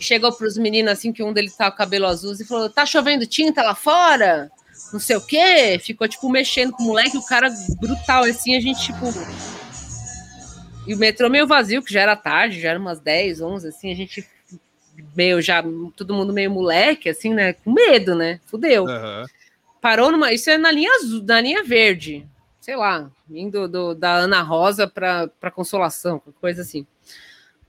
chegou 0.00 0.32
para 0.32 0.46
os 0.46 0.56
meninos 0.56 0.92
assim 0.92 1.12
que 1.12 1.22
um 1.22 1.32
deles 1.32 1.54
tava 1.54 1.70
com 1.70 1.76
cabelo 1.76 2.06
azul 2.06 2.32
e 2.32 2.44
falou: 2.44 2.70
tá 2.70 2.86
chovendo 2.86 3.26
tinta 3.26 3.62
lá 3.62 3.74
fora? 3.74 4.50
Não 4.92 4.98
sei 4.98 5.16
o 5.16 5.20
quê. 5.20 5.78
Ficou 5.80 6.08
tipo 6.08 6.28
mexendo 6.30 6.72
com 6.72 6.82
o 6.82 6.86
moleque, 6.86 7.16
o 7.16 7.24
cara 7.24 7.48
brutal 7.78 8.24
assim, 8.24 8.56
a 8.56 8.60
gente 8.60 8.80
tipo. 8.82 9.06
E 10.90 10.94
o 10.94 10.98
metrô 10.98 11.30
meio 11.30 11.46
vazio, 11.46 11.84
que 11.84 11.92
já 11.92 12.00
era 12.00 12.16
tarde, 12.16 12.60
já 12.60 12.70
era 12.70 12.78
umas 12.78 12.98
10, 12.98 13.40
11, 13.40 13.68
assim, 13.68 13.92
a 13.92 13.94
gente 13.94 14.28
meio 15.14 15.40
já, 15.40 15.62
todo 15.94 16.12
mundo 16.12 16.32
meio 16.32 16.50
moleque, 16.50 17.08
assim, 17.08 17.32
né? 17.32 17.52
Com 17.52 17.70
medo, 17.72 18.16
né? 18.16 18.40
Fudeu. 18.46 18.88
Aham. 18.88 19.24
Parou 19.80 20.10
numa. 20.10 20.32
Isso 20.32 20.50
é 20.50 20.58
na 20.58 20.72
linha 20.72 20.90
azul, 20.96 21.22
na 21.22 21.40
linha 21.40 21.62
verde. 21.62 22.26
Sei 22.60 22.74
lá, 22.74 23.08
indo 23.30 23.68
do, 23.68 23.94
da 23.94 24.16
Ana 24.16 24.42
Rosa 24.42 24.88
para 24.88 25.50
Consolação, 25.54 26.20
coisa 26.40 26.62
assim. 26.62 26.84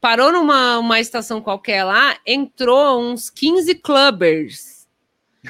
Parou 0.02 0.32
numa 0.32 0.80
uma 0.80 1.00
estação 1.00 1.40
qualquer 1.40 1.84
lá, 1.84 2.18
entrou 2.26 3.00
uns 3.00 3.30
15 3.30 3.76
clubbers. 3.76 4.71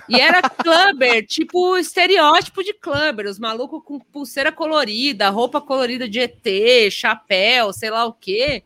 E 0.08 0.20
era 0.20 0.42
clubber, 0.42 1.26
tipo 1.26 1.78
estereótipo 1.78 2.64
de 2.64 2.74
clubber, 2.74 3.28
os 3.28 3.38
malucos 3.38 3.84
com 3.84 4.00
pulseira 4.00 4.52
colorida, 4.52 5.30
roupa 5.30 5.60
colorida 5.60 6.08
de 6.08 6.20
ET, 6.20 6.92
chapéu, 6.92 7.74
sei 7.74 7.90
lá 7.90 8.06
o 8.06 8.14
quê, 8.14 8.64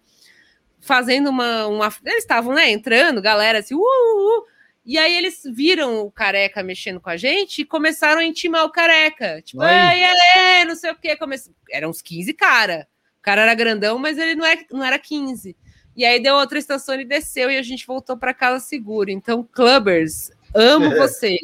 fazendo 0.80 1.30
uma. 1.30 1.68
uma 1.68 1.94
eles 2.06 2.20
estavam, 2.20 2.54
né, 2.54 2.70
entrando, 2.70 3.22
galera 3.22 3.60
assim, 3.60 3.74
uh, 3.74 3.80
uh, 3.80 4.40
uh. 4.40 4.46
E 4.86 5.00
aí 5.00 5.18
eles 5.18 5.42
viram 5.52 6.02
o 6.02 6.12
careca 6.12 6.62
mexendo 6.62 7.02
com 7.02 7.10
a 7.10 7.18
gente 7.18 7.64
e 7.64 7.66
começaram 7.66 8.22
a 8.22 8.24
intimar 8.24 8.66
o 8.66 8.72
careca. 8.72 9.42
Tipo, 9.42 9.64
ei, 9.64 10.04
ei, 10.60 10.66
não 10.66 10.76
sei 10.76 10.92
o 10.92 10.96
quê. 10.96 11.18
Come... 11.18 11.36
Eram 11.72 11.90
uns 11.90 12.04
15 12.04 12.32
cara. 12.34 12.88
O 13.18 13.22
cara 13.24 13.42
era 13.42 13.56
grandão, 13.56 13.98
mas 13.98 14.20
ele 14.20 14.36
não 14.36 14.46
era, 14.46 14.64
não 14.72 14.84
era 14.84 15.00
15. 15.00 15.58
E 15.96 16.06
aí 16.06 16.20
deu 16.22 16.36
outra 16.36 16.60
estação, 16.60 16.94
ele 16.94 17.06
desceu 17.06 17.50
e 17.50 17.58
a 17.58 17.64
gente 17.64 17.88
voltou 17.88 18.16
para 18.16 18.34
casa 18.34 18.64
seguro. 18.64 19.10
Então, 19.10 19.44
clubbers, 19.44 20.30
amo 20.56 20.86
É. 20.94 20.98
você. 20.98 21.38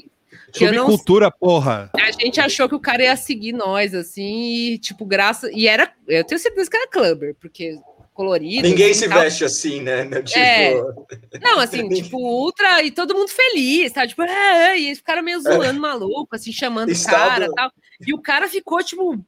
Que 0.53 0.65
eu 0.65 0.73
não 0.73 0.85
Subcultura, 0.85 1.31
porra. 1.31 1.89
a 1.95 2.11
gente 2.11 2.39
achou 2.41 2.67
que 2.67 2.75
o 2.75 2.79
cara 2.79 3.03
ia 3.03 3.15
seguir 3.15 3.53
nós, 3.53 3.93
assim, 3.95 4.73
e 4.73 4.77
tipo, 4.77 5.05
graça. 5.05 5.49
E 5.53 5.67
era. 5.67 5.93
Eu 6.07 6.23
tenho 6.25 6.39
certeza 6.39 6.69
que 6.69 6.75
era 6.75 6.89
clubber, 6.89 7.35
porque 7.39 7.79
colorido. 8.13 8.67
Ninguém 8.67 8.91
assim, 8.91 8.99
se 9.01 9.09
tal. 9.09 9.19
veste 9.21 9.45
assim, 9.45 9.81
né? 9.81 10.03
Tipo, 10.21 10.37
É. 10.39 10.73
Não, 11.41 11.57
assim, 11.59 11.87
tipo, 11.89 12.17
ultra. 12.17 12.83
E 12.83 12.91
todo 12.91 13.15
mundo 13.15 13.29
feliz, 13.29 13.93
tá? 13.93 14.05
Tipo, 14.05 14.23
é, 14.23 14.71
é, 14.73 14.79
e 14.79 14.87
eles 14.87 14.97
ficaram 14.97 15.23
meio 15.23 15.39
zoando 15.41 15.79
maluco, 15.79 16.35
assim, 16.35 16.51
chamando 16.51 16.89
o 16.89 16.91
Estado- 16.91 17.29
cara 17.29 17.45
e 17.45 17.53
tal. 17.53 17.71
E 18.05 18.13
o 18.13 18.21
cara 18.21 18.49
ficou, 18.49 18.83
tipo. 18.83 19.23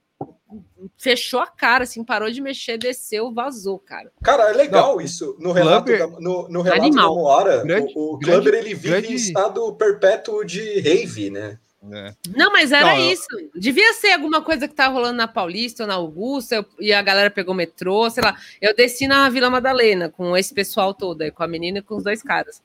Fechou 0.97 1.39
a 1.39 1.47
cara, 1.47 1.84
assim, 1.84 2.03
parou 2.03 2.30
de 2.31 2.41
mexer, 2.41 2.77
desceu, 2.77 3.31
vazou, 3.34 3.80
cara. 3.80 4.11
Cara, 4.23 4.49
é 4.49 4.53
legal 4.53 4.99
isso. 5.01 5.35
No 5.39 5.51
relato, 5.51 5.85
Clubber- 5.85 6.09
da, 6.11 6.19
no, 6.19 6.47
no 6.49 6.61
relato 6.61 6.81
Animal. 6.81 7.09
da 7.09 7.21
Moara, 7.21 7.63
Grande- 7.63 7.93
o, 7.95 8.13
o 8.13 8.17
grande- 8.17 8.41
Clubber 8.41 8.59
ele 8.59 8.73
vive 8.75 8.89
grande- 8.89 9.13
em 9.13 9.15
estado 9.15 9.73
perpétuo 9.73 10.43
de 10.45 10.80
rave, 10.81 11.30
né? 11.30 11.57
É. 11.91 12.13
Não, 12.34 12.49
mas 12.51 12.71
era 12.71 12.93
Não, 12.95 12.97
eu- 12.97 13.11
isso. 13.11 13.27
Devia 13.53 13.91
ser 13.93 14.11
alguma 14.13 14.41
coisa 14.41 14.69
que 14.69 14.73
tá 14.73 14.88
rolando 14.88 15.17
na 15.17 15.27
Paulista 15.27 15.84
ou 15.84 15.88
na 15.88 15.95
Augusta, 15.95 16.55
eu- 16.55 16.65
e 16.80 16.93
a 16.93 17.01
galera 17.01 17.30
pegou 17.30 17.53
metrô, 17.53 18.09
sei 18.09 18.23
lá. 18.23 18.38
Eu 18.61 18.73
desci 18.73 19.05
na 19.05 19.30
Vila 19.30 19.49
Madalena 19.49 20.09
com 20.09 20.35
esse 20.38 20.53
pessoal 20.53 20.93
todo, 20.93 21.23
aí, 21.23 21.30
com 21.31 21.43
a 21.43 21.47
menina 21.47 21.80
e 21.80 21.81
com 21.81 21.97
os 21.97 22.03
dois 22.03 22.23
caras. 22.23 22.61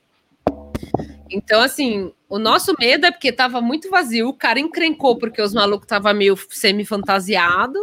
Então, 1.29 1.61
assim, 1.61 2.11
o 2.27 2.39
nosso 2.39 2.73
medo 2.79 3.05
é 3.05 3.11
porque 3.11 3.31
tava 3.31 3.61
muito 3.61 3.89
vazio, 3.89 4.29
o 4.29 4.33
cara 4.33 4.59
encrencou 4.59 5.17
porque 5.17 5.41
os 5.41 5.53
malucos 5.53 5.87
tava 5.87 6.13
meio 6.13 6.35
semi-fantasiado, 6.49 7.79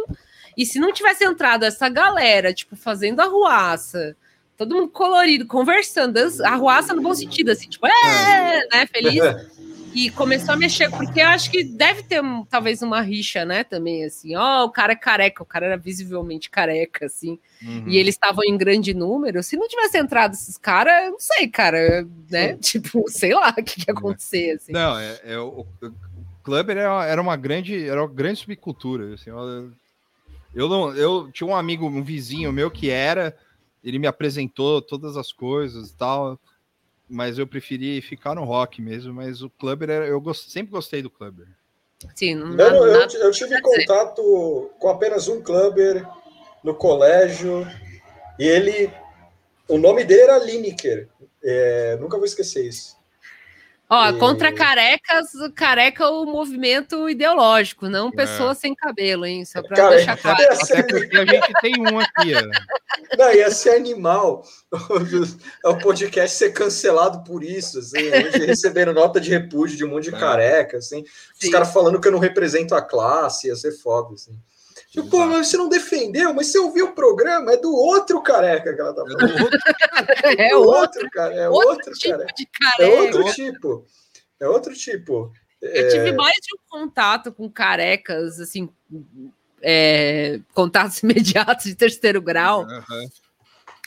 e 0.57 0.65
se 0.65 0.79
não 0.79 0.91
tivesse 0.91 1.23
entrado 1.23 1.63
essa 1.63 1.87
galera, 1.87 2.53
tipo, 2.53 2.75
fazendo 2.75 3.19
arruaça, 3.21 4.15
todo 4.57 4.75
mundo 4.75 4.89
colorido, 4.89 5.45
conversando, 5.45 6.13
dança- 6.13 6.47
arruaça 6.47 6.93
no 6.93 7.01
bom 7.01 7.13
sentido, 7.13 7.51
assim, 7.51 7.69
tipo, 7.69 7.85
é, 7.87 8.67
né, 8.71 8.85
feliz, 8.87 9.23
e 9.93 10.09
começou 10.11 10.53
a 10.53 10.57
mexer, 10.57 10.89
porque 10.89 11.19
eu 11.19 11.27
acho 11.27 11.49
que 11.49 11.63
deve 11.63 12.03
ter 12.03 12.21
talvez 12.49 12.81
uma 12.81 13.01
rixa, 13.01 13.45
né, 13.45 13.63
também, 13.63 14.05
assim, 14.05 14.35
ó, 14.35 14.63
o 14.65 14.69
cara 14.69 14.93
é 14.93 14.95
careca, 14.95 15.41
o 15.41 15.45
cara 15.45 15.65
era 15.67 15.77
visivelmente 15.77 16.49
careca, 16.49 17.05
assim, 17.05 17.39
Uhum. 17.61 17.85
e 17.87 17.97
eles 17.97 18.15
estavam 18.15 18.43
em 18.43 18.55
grande 18.55 18.93
número, 18.93 19.41
se 19.41 19.57
não 19.57 19.67
tivesse 19.67 19.97
entrado 19.97 20.33
esses 20.33 20.57
caras, 20.57 21.05
eu 21.05 21.11
não 21.11 21.19
sei, 21.19 21.47
cara, 21.47 22.07
né, 22.29 22.55
tipo, 22.57 23.03
sei 23.09 23.33
lá 23.33 23.49
o 23.49 23.63
que, 23.63 23.81
que 23.81 23.89
ia 23.89 23.93
acontecer, 23.93 24.51
assim. 24.51 24.71
Não, 24.71 24.97
é, 24.97 25.19
é 25.23 25.39
o, 25.39 25.65
o 25.81 25.91
clubber 26.43 26.77
era, 26.77 27.05
era 27.05 27.21
uma 27.21 27.35
grande, 27.35 27.87
era 27.87 28.01
uma 28.01 28.07
grande 28.07 28.39
subcultura. 28.39 29.15
Assim, 29.15 29.29
eu, 29.29 29.71
eu 30.55 30.69
não, 30.69 30.95
eu 30.95 31.29
tinha 31.31 31.45
um 31.45 31.55
amigo, 31.55 31.85
um 31.85 32.01
vizinho 32.01 32.53
meu 32.53 32.71
que 32.71 32.89
era, 32.89 33.35
ele 33.83 33.99
me 33.99 34.07
apresentou 34.07 34.81
todas 34.81 35.17
as 35.17 35.33
coisas 35.33 35.89
e 35.89 35.95
tal, 35.95 36.39
mas 37.09 37.37
eu 37.37 37.47
preferi 37.47 38.01
ficar 38.01 38.35
no 38.35 38.43
rock 38.43 38.81
mesmo. 38.81 39.13
Mas 39.13 39.41
o 39.41 39.49
clubber, 39.49 39.89
era, 39.89 40.05
eu 40.07 40.19
gost, 40.19 40.49
sempre 40.51 40.71
gostei 40.71 41.01
do 41.01 41.09
clubber. 41.09 41.47
Sim, 42.15 42.35
não, 42.35 42.51
Eu, 42.51 42.71
não- 42.73 42.85
eu- 42.87 43.07
eu 43.21 43.31
tive 43.31 43.59
contato 43.61 44.69
com 44.79 44.89
apenas 44.89 45.27
um 45.27 45.41
clubber 45.41 46.05
no 46.63 46.75
colégio 46.75 47.65
e 48.39 48.45
ele. 48.45 48.91
O 49.67 49.77
nome 49.77 50.03
dele 50.03 50.21
era 50.21 50.37
Lineker. 50.37 51.07
É, 51.43 51.97
nunca 51.99 52.17
vou 52.17 52.25
esquecer 52.25 52.65
isso. 52.65 52.96
Ó, 53.89 54.09
E- 54.09 54.19
contra 54.19 54.51
carecas, 54.51 55.27
careca 55.55 56.03
é 56.03 56.07
o 56.07 56.25
movimento 56.25 57.09
ideológico, 57.09 57.87
não 57.87 58.09
É. 58.09 58.11
pessoas 58.11 58.57
sem 58.57 58.75
cabelo, 58.75 59.25
hein? 59.25 59.45
Só 59.45 59.61
pra 59.61 59.77
Cara, 59.77 59.95
deixar 59.95 60.17
claro. 60.17 60.37
Até 60.43 60.83
porque 60.83 61.17
a 61.17 61.25
gente 61.25 61.53
tem 61.61 61.73
um 61.79 61.97
aqui, 61.99 62.33
ó. 62.35 63.17
Não, 63.17 63.33
ia 63.33 63.49
ser 63.49 63.75
animal 63.77 64.43
é 65.63 65.67
o 65.69 65.77
podcast 65.77 66.35
ser 66.37 66.51
cancelado 66.51 67.23
por 67.23 67.43
isso, 67.43 67.79
assim, 67.79 68.09
a 68.11 68.21
gente 68.29 68.45
recebendo 68.45 68.93
nota 68.93 69.21
de 69.21 69.29
repúdio 69.29 69.77
de 69.77 69.85
um 69.85 69.89
monte 69.89 70.09
de 70.09 70.15
É. 70.15 70.19
careca, 70.19 70.77
assim, 70.77 71.05
os 71.41 71.49
caras 71.49 71.71
falando 71.71 71.99
que 72.01 72.07
eu 72.07 72.11
não 72.11 72.19
represento 72.19 72.75
a 72.75 72.81
classe, 72.81 73.47
ia 73.47 73.55
ser 73.55 73.71
foda, 73.71 74.13
assim. 74.13 74.37
Tipo, 74.89 75.09
pô, 75.09 75.25
mas 75.25 75.47
você 75.49 75.57
não 75.57 75.67
defendeu, 75.67 76.33
mas 76.33 76.47
você 76.47 76.59
ouviu 76.59 76.87
o 76.87 76.93
programa, 76.95 77.51
é 77.51 77.57
do 77.57 77.73
outro 77.75 78.21
careca 78.21 78.73
que 78.73 78.79
ela 78.81 78.93
tá 78.93 79.03
falando. 79.03 79.49
É 80.39 80.49
do 80.49 80.61
outro, 80.61 81.09
cara, 81.11 81.33
é 81.35 81.49
outro 81.49 81.69
outro, 81.71 81.93
tipo 81.93 82.17
cara. 82.17 82.25
de 82.35 82.43
É 82.43 82.47
careca. 82.77 83.01
outro 83.17 83.33
tipo. 83.33 83.85
É 84.39 84.47
outro 84.47 84.73
tipo. 84.73 85.31
Eu 85.61 85.89
tive 85.89 86.11
mais 86.13 86.35
de 86.35 86.55
um 86.55 86.59
contato 86.69 87.31
com 87.33 87.49
carecas, 87.49 88.39
assim, 88.39 88.69
é, 89.61 90.39
contatos 90.53 90.99
imediatos 91.03 91.65
de 91.65 91.75
terceiro 91.75 92.21
grau. 92.21 92.61
Aham. 92.61 93.05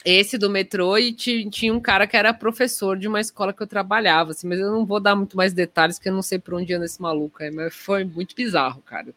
Esse 0.03 0.37
do 0.37 0.49
metrô, 0.49 0.97
e 0.97 1.13
ti- 1.13 1.47
tinha 1.49 1.71
um 1.73 1.79
cara 1.79 2.07
que 2.07 2.17
era 2.17 2.33
professor 2.33 2.97
de 2.97 3.07
uma 3.07 3.21
escola 3.21 3.53
que 3.53 3.61
eu 3.61 3.67
trabalhava, 3.67 4.31
assim, 4.31 4.47
mas 4.47 4.59
eu 4.59 4.71
não 4.71 4.85
vou 4.85 4.99
dar 4.99 5.15
muito 5.15 5.37
mais 5.37 5.53
detalhes, 5.53 5.97
porque 5.99 6.09
eu 6.09 6.13
não 6.13 6.23
sei 6.23 6.39
por 6.39 6.55
onde 6.55 6.73
anda 6.73 6.85
esse 6.85 6.99
maluco 7.01 7.43
aí, 7.43 7.51
mas 7.51 7.75
foi 7.75 8.03
muito 8.03 8.35
bizarro, 8.35 8.81
cara. 8.81 9.13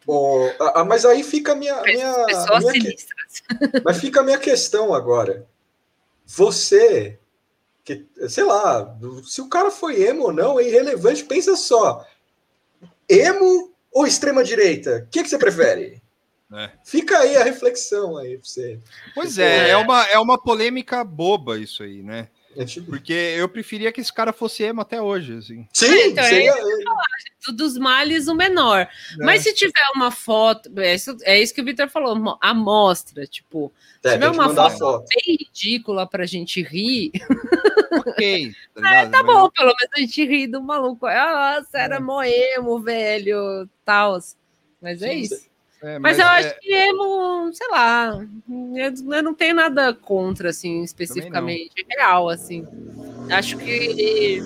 Ah, 0.75 0.85
mas 0.85 1.05
aí 1.07 1.23
fica 1.23 1.53
a 1.53 1.55
minha. 1.55 1.81
minha, 1.83 2.25
Pessoas 2.27 2.65
minha 2.65 2.73
que-. 2.75 2.97
Mas 3.85 3.99
fica 3.99 4.21
a 4.21 4.23
minha 4.23 4.39
questão 4.39 4.93
agora. 4.95 5.47
Você, 6.27 7.19
que, 7.83 8.07
sei 8.29 8.45
lá, 8.45 8.97
se 9.25 9.41
o 9.41 9.49
cara 9.49 9.71
foi 9.71 10.03
emo 10.03 10.25
ou 10.25 10.33
não, 10.33 10.59
é 10.61 10.67
irrelevante. 10.69 11.25
Pensa 11.25 11.57
só. 11.57 12.07
Emo 13.09 13.73
ou 13.93 14.07
extrema-direita? 14.07 15.05
O 15.07 15.11
que, 15.11 15.23
que 15.23 15.29
você 15.29 15.39
prefere? 15.39 16.03
É. 16.55 16.71
Fica 16.85 17.19
aí 17.19 17.37
a 17.37 17.43
reflexão 17.45 18.17
aí 18.17 18.39
pra 18.39 18.47
você. 18.47 18.79
Pois 19.15 19.39
é, 19.39 19.71
é 19.71 19.77
uma, 19.77 20.05
é 20.07 20.19
uma 20.19 20.39
polêmica 20.41 21.03
boba 21.05 21.59
isso 21.59 21.83
aí, 21.83 22.03
né? 22.03 22.29
É 22.57 22.65
tipo- 22.65 22.87
Porque 22.87 23.13
eu 23.13 23.49
preferia 23.49 23.91
que 23.91 24.01
esse 24.01 24.13
cara 24.13 24.33
fosse 24.33 24.63
emo 24.63 24.81
até 24.81 25.03
hoje, 25.03 25.37
assim. 25.39 25.67
Sim, 25.73 26.11
então, 26.11 26.23
é 26.23 26.29
seria- 26.29 26.53
falar, 26.55 27.07
do- 27.47 27.53
dos 27.53 27.77
males 27.77 28.29
o 28.29 28.35
menor. 28.35 28.89
Mas 29.19 29.43
se 29.43 29.53
tiver 29.53 29.73
uma 29.97 30.13
foto, 30.13 30.71
é 30.79 30.95
isso, 30.95 31.17
é 31.23 31.41
isso 31.43 31.53
que 31.53 31.61
o 31.61 31.65
Vitor 31.65 31.89
falou, 31.89 32.15
mo- 32.15 32.39
amostra, 32.41 33.27
tipo, 33.27 33.73
É, 34.05 34.11
se 34.11 34.15
tiver 34.15 34.31
uma 34.31 34.55
foto, 34.55 34.79
foto. 34.79 35.07
bem 35.09 35.37
ridícula 35.41 36.07
pra 36.09 36.27
gente 36.27 36.63
rir, 36.63 37.11
Ok, 37.91 38.53
tá 38.75 38.81
é, 39.03 39.07
tá 39.09 39.23
Mas- 39.23 39.27
bom, 39.27 39.51
pelo 39.51 39.75
menos 39.75 39.91
a 39.93 39.99
gente 40.01 40.25
ri 40.25 40.47
do 40.47 40.63
maluco. 40.63 41.07
Ah, 41.07 41.61
você 41.61 41.77
era 41.79 41.99
moemo, 42.01 42.81
velho, 42.81 43.69
tal. 43.85 44.19
Mas 44.81 45.03
é 45.03 45.11
Sim, 45.11 45.19
isso. 45.19 45.47
É, 45.85 45.99
Mas, 45.99 46.19
eu 46.19 46.25
é- 46.25 46.39
acho 46.39 46.61
que 46.61 46.73
emo, 46.73 47.53
sei 47.53 47.69
lá, 47.69 48.27
eu, 48.75 49.23
não 49.23 49.35
tenho 49.35 49.55
nada 49.55 49.93
contra, 49.93 50.49
assim, 50.49 50.83
especificamente. 50.83 51.73
É 51.89 51.97
real, 51.97 52.29
assim. 52.29 52.67
Acho 53.31 53.57
que 53.59 54.43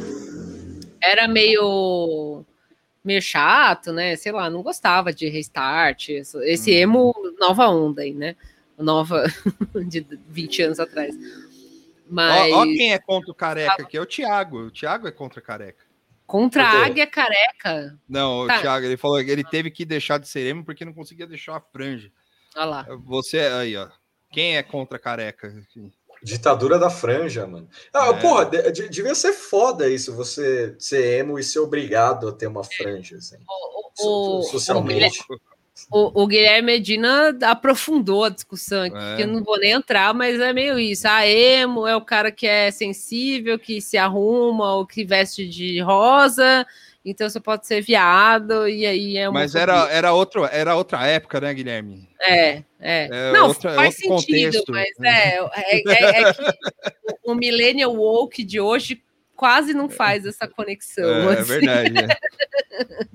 era 1.01 1.29
meio 1.29 2.45
meio 3.05 3.23
chato, 3.23 3.93
né? 3.93 4.17
Sei 4.17 4.33
lá, 4.33 4.51
não 4.51 4.63
gostava 4.63 5.13
de 5.13 5.29
restart, 5.29 6.11
esse, 6.11 6.37
esse 6.45 6.71
emo 6.73 7.15
nova 7.39 7.69
onda 7.69 8.03
aí, 8.03 8.13
né? 8.13 8.37
Nova 8.77 9.25
de 9.89 10.05
20 10.29 10.63
anos 10.63 10.81
atrás. 10.81 11.15
Mas 12.09 12.53
Ó, 12.53 12.63
ó 12.63 12.65
quem 12.65 12.93
é 12.93 12.99
contra 12.99 13.31
o 13.31 13.35
careca 13.35 13.83
aqui, 13.83 13.97
é 13.97 14.01
o 14.01 14.07
Thiago. 14.07 14.59
O 14.67 14.71
Thiago 14.71 15.07
é 15.07 15.13
contra 15.13 15.41
careca. 15.41 15.88
Contra 16.29 16.63
a 16.63 16.85
águia 16.85 17.07
careca. 17.07 17.99
Não, 18.09 18.47
Tá. 18.47 18.59
o 18.59 18.61
Thiago, 18.61 18.87
ele 18.87 18.97
falou 18.97 19.25
que 19.25 19.31
ele 19.31 19.43
teve 19.43 19.71
que 19.71 19.85
deixar 19.85 20.19
de 20.19 20.29
ser 20.29 20.47
emo 20.47 20.65
porque 20.65 20.85
não 20.85 20.93
conseguia 20.93 21.27
deixar 21.27 21.57
a 21.57 21.61
franja. 21.61 22.13
Olha 22.55 22.65
lá. 22.67 22.87
Você 23.07 23.39
aí, 23.41 23.77
ó. 23.77 23.89
Quem 24.31 24.57
é 24.59 24.63
contra 24.63 24.99
careca? 24.99 25.53
Ditadura 26.23 26.79
da 26.79 26.91
franja, 26.91 27.47
mano. 27.47 27.69
Ah, 27.95 28.09
É. 28.09 28.21
porra, 28.21 28.45
de- 28.47 28.71
de- 28.73 28.89
devia 28.89 29.15
ser 29.15 29.33
foda 29.33 29.89
isso, 29.89 30.15
você 30.15 30.75
ser 30.79 31.19
emo 31.21 31.39
e 31.39 31.43
ser 31.45 31.61
obrigado 31.61 32.29
a 32.29 32.33
ter 32.33 32.47
uma 32.49 32.63
franja, 32.65 33.17
assim. 33.17 33.37
O, 34.01 34.43
So- 34.43 34.51
socialmente. 34.51 35.21
O, 35.31 35.39
o 35.91 36.27
Guilherme 36.27 36.73
Medina 36.73 37.37
aprofundou 37.43 38.25
a 38.25 38.29
discussão 38.29 38.83
aqui, 38.83 38.97
É. 38.97 39.17
que 39.17 39.23
eu 39.23 39.27
não 39.29 39.43
vou 39.43 39.59
nem 39.59 39.73
entrar, 39.73 40.13
mas 40.15 40.39
é 40.41 40.53
meio 40.53 40.79
isso. 40.79 41.07
A 41.09 41.27
emo 41.27 41.87
é 41.87 41.95
o 41.97 42.01
cara 42.01 42.31
que 42.31 42.47
é 42.47 42.71
sensível, 42.71 43.59
que 43.59 43.81
se 43.81 43.97
arruma 43.97 44.75
ou 44.75 44.87
que 44.87 45.05
veste 45.05 45.49
de 45.49 45.81
rosa, 45.81 46.67
então 47.05 47.29
você 47.29 47.41
pode 47.41 47.67
ser 47.67 47.81
viado, 47.81 48.69
e 48.69 48.85
aí 48.85 49.17
é 49.17 49.29
uma. 49.29 49.41
Mas 49.41 49.55
era, 49.55 49.89
era, 49.91 50.13
outro, 50.13 50.45
era 50.45 50.75
outra 50.77 51.07
época, 51.07 51.41
né, 51.41 51.55
Guilherme? 51.55 52.07
É, 52.21 52.63
é. 52.81 53.09
É 53.11 53.33
não, 53.33 53.49
outra- 53.49 53.73
é 53.73 53.75
faz 53.77 53.95
sentido, 53.97 54.63
contexto. 54.65 54.73
mas 54.73 54.89
é, 55.03 55.39
é, 55.39 55.83
é- 55.87 56.23
é 56.23 56.33
que 56.35 56.43
o, 57.25 57.33
o 57.33 57.35
millennial 57.35 57.95
woke 57.95 58.43
de 58.45 58.61
hoje 58.61 59.01
quase 59.39 59.73
não 59.73 59.89
faz 59.89 60.27
essa 60.27 60.49
conexão. 60.49 61.31
É, 61.31 61.37
é 61.37 61.39
assim. 61.39 61.45
verdade. 61.45 61.95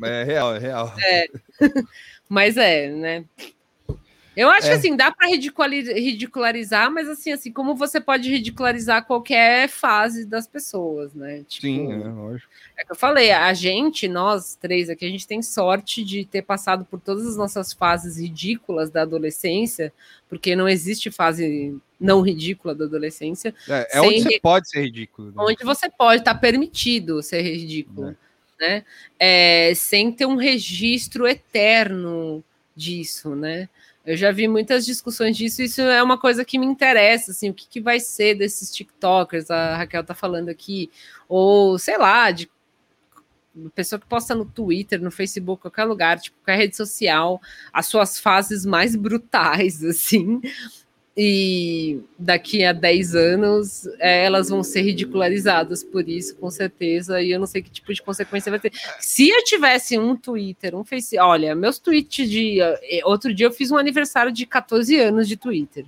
É. 0.04 0.22
É 0.22 0.24
real, 0.26 0.56
é 0.56 0.60
real. 0.60 0.94
É. 1.00 1.26
Mas 2.28 2.58
é, 2.58 2.90
né? 2.90 3.24
Eu 4.36 4.50
acho 4.50 4.68
É. 4.68 4.70
que 4.72 4.76
assim, 4.78 4.96
dá 4.96 5.12
para 5.12 5.28
ridicularizar, 5.28 6.92
mas 6.92 7.08
assim, 7.08 7.32
assim, 7.32 7.52
como 7.52 7.76
você 7.76 8.02
pode 8.02 8.30
ridicularizar 8.30 9.06
qualquer 9.06 9.70
fase 9.70 10.26
das 10.26 10.48
pessoas, 10.48 11.14
né? 11.14 11.44
Tipo, 11.48 11.68
Sim, 11.68 11.92
é, 11.92 12.08
lógico. 12.08 12.50
é 12.78 12.84
que 12.84 12.92
eu 12.92 12.96
falei, 12.96 13.32
a 13.32 13.54
gente, 13.54 14.08
nós 14.08 14.56
três 14.56 14.90
aqui, 14.90 15.06
a 15.06 15.10
gente 15.10 15.28
tem 15.28 15.42
sorte 15.42 16.04
de 16.04 16.26
ter 16.26 16.42
passado 16.42 16.84
por 16.86 17.00
todas 17.00 17.28
as 17.28 17.38
nossas 17.38 17.74
fases 17.74 18.18
ridículas 18.18 18.90
da 18.90 19.04
adolescência, 19.04 19.94
porque 20.28 20.56
não 20.56 20.68
existe 20.68 21.12
fase 21.12 21.78
não 22.00 22.22
ridícula 22.22 22.74
da 22.76 22.86
adolescência. 22.86 23.54
É, 23.70 23.98
é 23.98 24.02
onde 24.02 24.24
você 24.24 24.40
pode 24.40 24.70
ser 24.70 24.82
ridículo. 24.82 25.28
né? 25.30 25.34
onde 25.38 25.64
você 25.64 25.90
pode 25.90 26.22
estar 26.22 26.36
permitido 26.36 27.22
ser 27.22 27.42
ridículo, 27.44 28.16
né? 28.60 28.84
É, 29.20 29.74
sem 29.76 30.12
ter 30.12 30.26
um 30.26 30.36
registro 30.36 31.28
eterno 31.28 32.44
disso, 32.76 33.36
né? 33.36 33.70
Eu 34.06 34.18
já 34.18 34.32
vi 34.32 34.48
muitas 34.50 34.86
discussões 34.86 35.38
disso, 35.38 35.62
isso 35.62 35.82
é 35.82 36.04
uma 36.04 36.18
coisa 36.18 36.44
que 36.44 36.60
me 36.60 36.66
interessa, 36.66 37.32
assim, 37.32 37.50
o 37.50 37.54
que, 37.54 37.68
que 37.68 37.80
vai 37.80 38.02
ser 38.02 38.36
desses 38.36 38.70
TikTokers, 38.70 39.50
a 39.50 39.78
Raquel 39.78 40.04
tá 40.04 40.14
falando 40.14 40.50
aqui, 40.50 40.92
ou 41.28 41.80
sei 41.80 41.98
lá, 41.98 42.30
de 42.30 42.52
pessoa 43.74 44.00
que 44.00 44.08
posta 44.08 44.36
no 44.36 44.46
Twitter, 44.46 45.02
no 45.02 45.12
Facebook, 45.12 45.62
qualquer 45.62 45.86
lugar, 45.86 46.20
tipo, 46.20 46.38
qualquer 46.40 46.58
rede 46.58 46.76
social, 46.76 47.42
as 47.72 47.86
suas 47.86 48.20
fases 48.20 48.66
mais 48.66 48.96
brutais, 48.96 49.84
assim, 49.86 50.42
e 51.16 52.00
daqui 52.18 52.64
a 52.66 52.74
10 52.74 53.16
anos 53.16 53.88
é, 54.00 54.26
elas 54.26 54.50
vão 54.50 54.64
ser 54.64 54.82
ridicularizadas 54.82 55.84
por 55.84 56.10
isso, 56.10 56.36
com 56.38 56.50
certeza, 56.50 57.22
e 57.22 57.32
eu 57.32 57.40
não 57.40 57.46
sei 57.46 57.62
que 57.62 57.70
tipo 57.70 57.94
de 57.94 58.02
consequência 58.02 58.50
vai 58.50 58.60
ter. 58.60 58.72
Se 59.00 59.30
eu 59.30 59.44
tivesse 59.44 59.98
um 59.98 60.16
Twitter, 60.16 60.76
um 60.76 60.84
Face, 60.84 61.18
olha, 61.20 61.54
meus 61.54 61.78
tweets 61.78 62.28
de 62.28 62.60
eh, 62.60 63.02
outro 63.04 63.32
dia 63.34 63.46
eu 63.46 63.52
fiz 63.52 63.70
um 63.70 63.78
aniversário 63.78 64.32
de 64.32 64.46
14 64.48 65.00
anos 65.00 65.28
de 65.28 65.38
Twitter. 65.38 65.86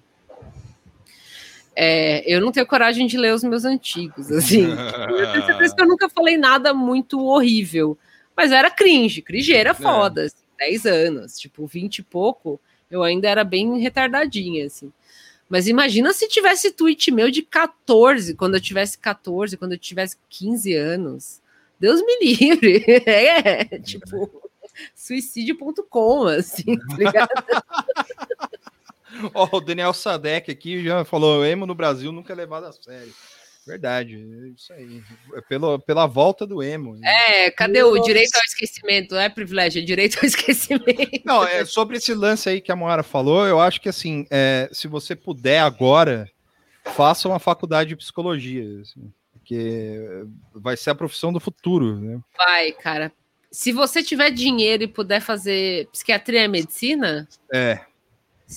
É, 1.76 2.24
eu 2.32 2.40
não 2.40 2.52
tenho 2.52 2.68
coragem 2.68 3.08
de 3.08 3.18
ler 3.18 3.34
os 3.34 3.44
meus 3.44 3.66
antigos, 3.66 4.32
assim. 4.32 4.68
eu 5.10 5.32
tenho 5.32 5.46
certeza 5.46 5.76
que 5.76 5.82
eu 5.82 5.88
nunca 5.88 6.08
falei 6.08 6.38
nada 6.38 6.72
muito 6.72 7.20
horrível, 7.20 7.98
mas 8.38 8.52
era 8.52 8.70
cringe, 8.70 9.24
cringeira 9.24 9.74
foda, 9.74 10.26
assim, 10.26 10.36
10 10.60 10.86
anos, 10.86 11.40
tipo, 11.40 11.66
20 11.66 11.98
e 11.98 12.04
pouco, 12.04 12.62
eu 12.90 13.02
ainda 13.02 13.28
era 13.28 13.44
bem 13.44 13.80
retardadinha, 13.80 14.68
assim. 14.68 14.94
Mas 15.50 15.68
imagina 15.68 16.12
se 16.12 16.28
tivesse 16.28 16.72
tweet 16.72 17.12
meu 17.12 17.30
de 17.30 17.42
14, 17.42 18.34
quando 18.36 18.56
eu 18.56 18.62
tivesse 18.62 18.98
14, 18.98 19.58
quando 19.58 19.74
eu 19.74 19.78
tivesse 19.78 20.18
15 20.30 20.74
anos. 20.74 21.42
Deus 21.80 22.02
me 22.02 22.18
livre. 22.22 22.84
É, 23.06 23.66
tipo, 23.80 24.50
suicídio.com, 24.96 26.28
assim, 26.28 26.78
tá 26.78 26.96
ligado? 26.98 27.30
Ó, 29.34 29.58
o 29.58 29.62
Daniel 29.62 29.94
Sadek 29.94 30.52
aqui 30.52 30.84
já 30.84 31.06
falou: 31.06 31.46
emo 31.46 31.66
no 31.66 31.76
Brasil 31.76 32.12
nunca 32.12 32.34
é 32.34 32.36
levado 32.36 32.66
a 32.66 32.72
sério. 32.74 33.14
Verdade, 33.66 34.16
é 34.16 34.48
isso 34.50 34.72
aí. 34.74 35.02
É 35.34 35.42
pelo, 35.42 35.80
pela 35.80 36.06
volta 36.06 36.46
do 36.46 36.62
emo. 36.62 37.00
É, 37.04 37.50
cadê 37.50 37.82
o 37.82 38.00
direito 38.00 38.36
ao 38.36 38.44
esquecimento? 38.44 39.16
Não 39.16 39.22
é 39.22 39.28
privilégio, 39.28 39.82
é 39.82 39.86
direito 39.86 40.20
ao 40.20 40.26
esquecimento. 40.26 41.22
Não, 41.26 41.44
é 41.44 41.66
sobre 41.66 41.98
esse 41.98 42.14
lance 42.14 42.48
aí 42.48 42.62
que 42.62 42.72
a 42.72 42.76
Moara 42.76 43.02
falou, 43.02 43.48
eu 43.48 43.60
acho 43.60 43.82
que 43.82 43.90
assim, 43.90 44.28
é, 44.30 44.70
se 44.72 44.88
você 44.88 45.16
puder 45.16 45.62
agora, 45.62 46.30
faça 46.84 47.28
uma 47.28 47.40
faculdade 47.40 47.90
de 47.90 47.96
psicologia, 47.96 48.82
assim, 48.82 49.12
porque 49.34 50.24
vai 50.54 50.78
ser 50.78 50.92
a 50.92 50.96
profissão 50.96 51.34
do 51.34 51.40
futuro, 51.40 52.00
né? 52.00 52.20
Vai, 52.38 52.72
cara. 52.72 53.12
Se 53.50 53.72
você 53.72 54.04
tiver 54.04 54.30
dinheiro 54.30 54.84
e 54.84 54.88
puder 54.88 55.22
fazer 55.22 55.88
psiquiatria 55.88 56.44
e 56.44 56.48
medicina, 56.48 57.28
É, 57.52 57.80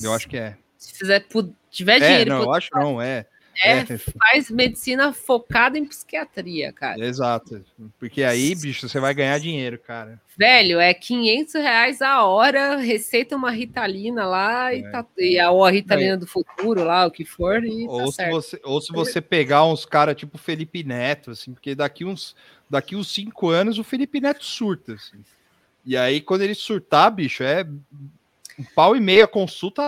eu 0.02 0.12
acho 0.12 0.28
que 0.28 0.36
é. 0.36 0.58
se 0.76 0.92
fizer, 0.92 1.24
tiver 1.70 2.02
É, 2.02 2.08
dinheiro 2.08 2.30
não, 2.30 2.42
eu 2.42 2.52
acho 2.52 2.68
não, 2.74 3.00
é. 3.00 3.24
É, 3.62 3.78
É. 3.78 3.84
faz 4.18 4.50
medicina 4.50 5.12
focada 5.12 5.78
em 5.78 5.84
psiquiatria, 5.84 6.72
cara. 6.72 7.04
Exato. 7.04 7.64
Porque 7.98 8.22
aí, 8.22 8.54
bicho, 8.54 8.88
você 8.88 9.00
vai 9.00 9.12
ganhar 9.14 9.38
dinheiro, 9.38 9.78
cara. 9.78 10.20
Velho, 10.36 10.78
é 10.78 10.94
500 10.94 11.54
reais 11.54 12.00
a 12.02 12.22
hora, 12.24 12.76
receita 12.76 13.34
uma 13.34 13.50
ritalina 13.50 14.24
lá 14.26 14.72
e, 14.72 14.80
É. 14.84 14.90
tá, 14.90 15.04
e 15.18 15.38
a, 15.38 15.50
ou 15.50 15.64
a 15.64 15.70
ritalina 15.70 16.16
do 16.16 16.26
futuro 16.26 16.84
lá, 16.84 17.06
o 17.06 17.10
que 17.10 17.24
for, 17.24 17.64
e 17.64 17.86
tá 17.86 17.92
Ou 17.92 18.06
se, 18.12 18.16
certo. 18.16 18.30
você, 18.32 18.60
ou 18.64 18.80
se 18.80 18.92
você 18.92 19.20
pegar 19.20 19.64
uns 19.64 19.84
caras 19.84 20.14
tipo 20.16 20.38
Felipe 20.38 20.84
Neto, 20.84 21.32
assim, 21.32 21.52
porque 21.52 21.74
daqui 21.74 22.04
uns, 22.04 22.36
daqui 22.70 22.94
uns 22.94 23.08
cinco 23.12 23.48
anos 23.48 23.78
o 23.78 23.84
Felipe 23.84 24.20
Neto 24.20 24.44
surta, 24.44 24.94
assim. 24.94 25.18
E 25.84 25.96
aí, 25.96 26.20
quando 26.20 26.42
ele 26.42 26.54
surtar, 26.54 27.10
bicho, 27.10 27.42
é 27.42 27.66
um 28.58 28.64
pau 28.74 28.96
e 28.96 29.00
meia 29.00 29.26
consulta 29.26 29.82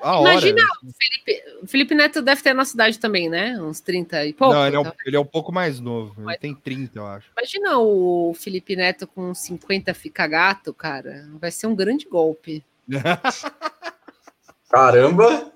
a 0.00 0.18
hora. 0.18 0.32
Imagina, 0.32 0.62
assim. 0.62 0.88
o 0.88 0.92
Felipe, 0.92 1.44
o 1.62 1.66
Felipe 1.66 1.94
Neto 1.94 2.22
deve 2.22 2.42
ter 2.42 2.50
a 2.50 2.54
nossa 2.54 2.74
idade 2.74 2.98
também, 2.98 3.28
né? 3.28 3.60
Uns 3.60 3.80
30 3.80 4.24
e 4.26 4.32
pouco. 4.32 4.54
Não, 4.54 4.66
ele 4.66 4.76
é, 4.76 4.80
um, 4.80 4.84
tá? 4.84 4.94
ele 5.04 5.16
é 5.16 5.20
um 5.20 5.26
pouco 5.26 5.52
mais 5.52 5.78
novo. 5.78 6.14
Ele 6.28 6.38
tem 6.38 6.54
30, 6.54 6.98
eu 6.98 7.06
acho. 7.06 7.30
Imagina 7.36 7.78
o 7.78 8.32
Felipe 8.34 8.74
Neto 8.74 9.06
com 9.06 9.34
50 9.34 9.92
fica 9.92 10.26
gato, 10.26 10.72
cara. 10.72 11.28
Vai 11.38 11.50
ser 11.50 11.66
um 11.66 11.76
grande 11.76 12.06
golpe. 12.06 12.64
Caramba! 14.70 15.52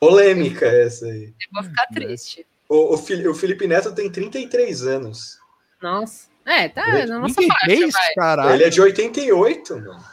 Polêmica 0.00 0.66
essa 0.66 1.06
aí. 1.06 1.32
Eu 1.40 1.48
vou 1.52 1.62
ficar 1.62 1.86
triste. 1.88 2.46
O, 2.68 2.94
o, 2.94 3.30
o 3.30 3.34
Felipe 3.34 3.66
Neto 3.66 3.94
tem 3.94 4.10
33 4.10 4.86
anos. 4.86 5.38
Nossa. 5.80 6.32
É, 6.44 6.68
tá 6.68 6.98
Ele- 6.98 7.06
na 7.06 7.20
nossa 7.20 7.34
33, 7.36 7.92
faixa. 7.92 8.54
Ele 8.54 8.64
é 8.64 8.70
de 8.70 8.80
88, 8.80 9.76
mano. 9.76 10.11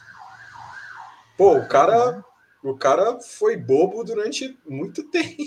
Pô, 1.40 1.57
o 1.57 1.66
cara, 1.66 2.22
o 2.61 2.74
cara 2.76 3.18
foi 3.22 3.56
bobo 3.56 4.03
durante 4.03 4.57
muito 4.68 5.03
tempo. 5.10 5.38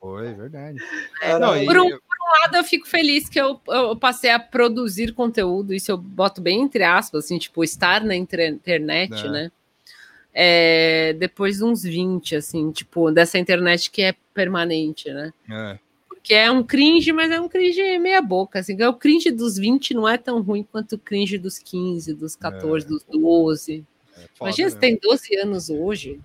Foi, 0.00 0.34
verdade. 0.34 0.78
É, 1.22 1.38
Não, 1.38 1.52
por, 1.64 1.78
um, 1.78 1.88
por 1.88 1.94
um 1.94 2.42
lado, 2.42 2.56
eu 2.56 2.64
fico 2.64 2.86
feliz 2.88 3.28
que 3.28 3.40
eu, 3.40 3.60
eu 3.68 3.96
passei 3.96 4.30
a 4.30 4.40
produzir 4.40 5.14
conteúdo, 5.14 5.72
isso 5.72 5.92
eu 5.92 5.96
boto 5.96 6.40
bem 6.40 6.62
entre 6.62 6.82
aspas, 6.82 7.24
assim, 7.24 7.38
tipo, 7.38 7.62
estar 7.62 8.02
na 8.04 8.16
inter- 8.16 8.50
internet, 8.52 9.14
É. 9.24 9.30
né? 9.30 9.52
É, 10.34 11.12
depois 11.14 11.58
de 11.58 11.64
uns 11.64 11.84
20, 11.84 12.34
assim, 12.34 12.72
tipo, 12.72 13.10
dessa 13.12 13.38
internet 13.38 13.88
que 13.88 14.02
é 14.02 14.14
permanente, 14.34 15.10
né? 15.12 15.32
É. 15.48 15.78
Porque 16.08 16.34
é 16.34 16.50
um 16.50 16.64
cringe, 16.64 17.12
mas 17.12 17.30
é 17.30 17.40
um 17.40 17.48
cringe 17.48 17.98
meia 18.00 18.20
boca, 18.20 18.58
assim, 18.58 18.76
o 18.82 18.92
cringe 18.94 19.30
dos 19.30 19.56
20 19.56 19.94
não 19.94 20.08
é 20.08 20.18
tão 20.18 20.42
ruim 20.42 20.64
quanto 20.64 20.96
o 20.96 20.98
cringe 20.98 21.38
dos 21.38 21.56
15, 21.58 22.12
dos 22.14 22.34
14, 22.34 22.84
dos 22.84 23.04
12. 23.04 23.86
Foda, 24.34 24.50
Imagina, 24.50 24.70
você 24.70 24.76
tem 24.76 24.98
12 25.02 25.36
anos 25.36 25.70
hoje. 25.70 26.20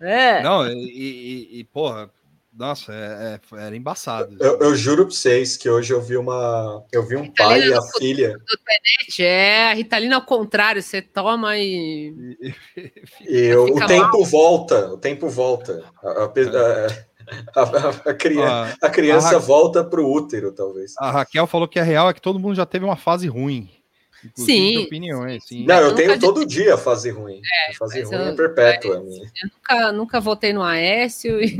É. 0.00 0.42
Não, 0.42 0.66
e, 0.68 0.72
e- 0.74 1.58
e, 1.60 1.64
porra, 1.64 2.10
nossa, 2.52 2.92
é- 2.92 3.38
é- 3.58 3.66
era 3.66 3.76
embaçado. 3.76 4.36
Eu, 4.40 4.58
eu 4.60 4.74
juro 4.74 5.06
pra 5.06 5.14
vocês 5.14 5.56
que 5.56 5.68
hoje 5.68 5.92
eu 5.92 6.00
vi 6.02 6.16
uma. 6.16 6.82
Eu 6.92 7.02
vi 7.06 7.16
um 7.16 7.30
pai 7.32 7.60
e 7.68 7.72
a 7.74 7.80
filha. 7.98 8.32
do 8.32 8.58
Tenete, 8.64 9.24
é 9.24 9.70
a 9.70 9.74
Ritalina 9.74 10.16
ao 10.16 10.22
contrário, 10.22 10.82
você 10.82 11.00
toma 11.02 11.56
e. 11.58 12.14
E 13.22 13.54
o, 13.54 13.66
Fica 13.66 13.84
o 13.84 13.88
tempo 13.88 14.24
volta, 14.24 14.88
o 14.92 14.98
tempo 14.98 15.28
volta. 15.28 15.84
A, 16.02 16.24
a 16.24 16.28
pe- 16.28 16.48
a- 16.48 17.60
a- 17.60 18.10
a 18.10 18.14
criança, 18.14 18.76
a 18.82 18.88
criança 18.90 19.36
a- 19.36 19.38
volta 19.38 19.82
pro 19.84 20.08
útero, 20.08 20.52
talvez. 20.52 20.94
A 20.98 21.10
Raquel 21.10 21.46
falou 21.46 21.66
que 21.66 21.78
a 21.78 21.82
real 21.82 22.08
é 22.08 22.14
que 22.14 22.20
todo 22.20 22.38
mundo 22.38 22.54
já 22.54 22.64
teve 22.66 22.84
uma 22.84 22.96
fase 22.96 23.26
ruim. 23.26 23.68
Inclusive 24.26 24.52
Sim. 24.58 24.70
de 24.78 24.84
opiniões, 24.86 25.44
sim. 25.44 25.64
Não, 25.66 25.76
eu 25.76 25.84
nunca 25.90 25.96
tenho 25.96 26.14
de- 26.14 26.20
todo 26.20 26.46
dia 26.46 26.74
a 26.74 26.78
fase 26.78 27.10
ruim. 27.10 27.40
fase 27.78 28.00
mas 28.00 28.10
ruim 28.10 28.18
é 28.18 28.30
eu- 28.30 28.36
perpétua. 28.36 28.96
a 28.98 29.00
minha. 29.00 29.24
Eu 29.24 29.48
nunca, 29.52 29.92
nunca 29.92 30.20
votei 30.20 30.52
no 30.52 30.62
Aécio. 30.62 31.38
E... 31.42 31.56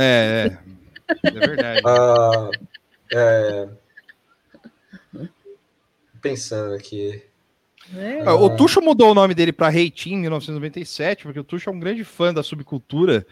É, 0.00 0.50
é. 0.50 1.28
É 1.28 1.30
verdade. 1.30 1.82
Ah, 1.84 2.50
é, 3.12 3.68
Pensando 6.22 6.74
aqui. 6.74 7.22
É. 7.96 8.22
Ah, 8.24 8.34
O 8.34 8.56
Tuxo 8.56 8.80
mudou 8.80 9.10
o 9.10 9.14
nome 9.14 9.34
dele 9.34 9.52
para 9.52 9.68
Reitinho 9.68 10.16
em 10.18 10.20
1997, 10.22 11.24
porque 11.24 11.40
o 11.40 11.44
Tuxo 11.44 11.68
é 11.68 11.72
um 11.72 11.78
grande 11.78 12.04
fã 12.04 12.32
da 12.32 12.42
subcultura. 12.42 13.26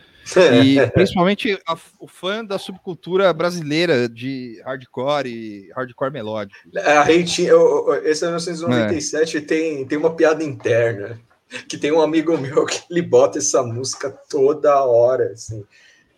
E 0.53 0.91
principalmente 0.91 1.59
a- 1.67 1.77
o 1.99 2.07
fã 2.07 2.45
da 2.45 2.59
subcultura 2.59 3.33
brasileira 3.33 4.09
de 4.09 4.61
hardcore 4.65 5.29
e 5.29 5.71
hardcore 5.75 6.13
melódico. 6.13 6.59
A 6.77 7.03
Reitinho, 7.03 7.93
esse 8.05 8.25
é 8.25 8.29
1997 8.29 9.41
tem, 9.41 9.85
tem 9.87 9.99
uma 9.99 10.15
piada 10.15 10.45
interna. 10.45 11.19
Que 11.69 11.77
tem 11.77 11.93
um 11.93 12.01
amigo 12.01 12.37
meu 12.39 12.65
que 12.65 12.81
ele 12.91 13.03
bota 13.03 13.39
essa 13.39 13.63
música 13.63 14.11
toda 14.31 14.85
hora, 14.85 15.33
assim. 15.33 15.63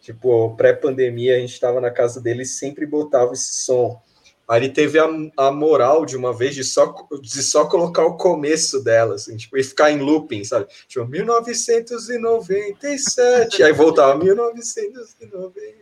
Tipo, 0.00 0.54
pré-pandemia, 0.54 1.36
a 1.36 1.40
gente 1.40 1.58
tava 1.58 1.80
na 1.80 1.90
casa 1.90 2.20
dele 2.20 2.42
e 2.42 2.46
sempre 2.46 2.86
botava 2.86 3.32
esse 3.32 3.64
som. 3.64 4.00
Aí 4.48 4.60
ele 4.60 4.68
teve 4.68 4.98
a, 4.98 5.08
a 5.36 5.50
moral 5.50 6.04
de 6.04 6.16
uma 6.16 6.32
vez 6.32 6.54
de 6.54 6.62
só, 6.62 6.94
de 7.20 7.42
só 7.42 7.64
colocar 7.64 8.04
o 8.04 8.16
começo 8.16 8.84
dela, 8.84 9.14
assim, 9.14 9.36
tipo, 9.36 9.56
e 9.56 9.64
ficar 9.64 9.90
em 9.90 10.00
looping, 10.00 10.44
sabe? 10.44 10.66
Tipo, 10.86 11.06
1997, 11.06 13.62
aí 13.62 13.72
voltava 13.72 14.14
1997. 14.16 15.78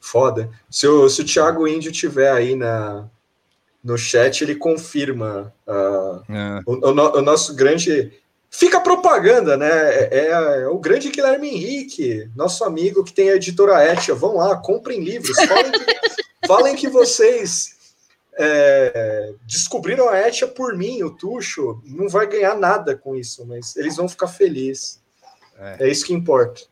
Foda. 0.00 0.48
Se 0.70 0.86
o, 0.86 1.08
se 1.08 1.22
o 1.22 1.24
Thiago 1.24 1.66
Índio 1.66 1.90
tiver 1.90 2.30
aí 2.30 2.54
na, 2.54 3.08
no 3.84 3.98
chat, 3.98 4.42
ele 4.42 4.54
confirma 4.54 5.52
ah, 5.66 6.22
É. 6.30 6.60
o, 6.66 6.72
o 6.72 7.18
o 7.18 7.22
nosso 7.22 7.54
grande. 7.54 8.12
Fica 8.50 8.80
propaganda, 8.80 9.56
né? 9.56 9.68
É, 10.10 10.28
é 10.28 10.68
o 10.68 10.78
grande 10.78 11.10
Guilherme 11.10 11.48
Henrique, 11.48 12.30
nosso 12.36 12.62
amigo 12.64 13.02
que 13.02 13.12
tem 13.12 13.30
a 13.30 13.34
editora 13.34 13.84
Etia. 13.92 14.14
Vão 14.14 14.36
lá, 14.36 14.56
comprem 14.56 15.02
livros, 15.02 15.36
falem 15.36 15.72
que, 15.72 15.84
falem 16.46 16.76
que 16.76 16.88
vocês 16.88 17.94
é, 18.36 19.34
descobriram 19.46 20.08
a 20.08 20.28
Etia 20.28 20.48
por 20.48 20.76
mim, 20.76 21.02
o 21.02 21.10
Tuxo. 21.10 21.82
Não 21.84 22.08
vai 22.08 22.26
ganhar 22.26 22.56
nada 22.56 22.96
com 22.96 23.14
isso, 23.14 23.46
mas 23.46 23.76
eles 23.76 23.96
vão 23.96 24.08
ficar 24.08 24.28
felizes. 24.28 25.02
É, 25.58 25.88
isso 25.88 26.04
que 26.04 26.12
importa. 26.12 26.62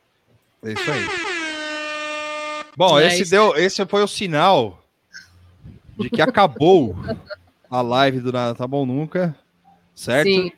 É 0.62 0.72
isso 0.72 0.90
aí. 0.90 1.06
Bom, 2.76 2.98
É 2.98 3.06
esse, 3.06 3.22
isso 3.22 3.30
deu, 3.30 3.54
esse 3.56 3.84
foi 3.86 4.02
o 4.02 4.08
sinal 4.08 4.82
de 5.98 6.08
que 6.08 6.22
acabou 6.22 6.96
a 7.70 7.82
live 7.82 8.20
do 8.20 8.32
Nada 8.32 8.54
Tá 8.54 8.66
Bom 8.66 8.86
Nunca, 8.86 9.36
certo? 9.94 10.28
Sim. 10.28 10.52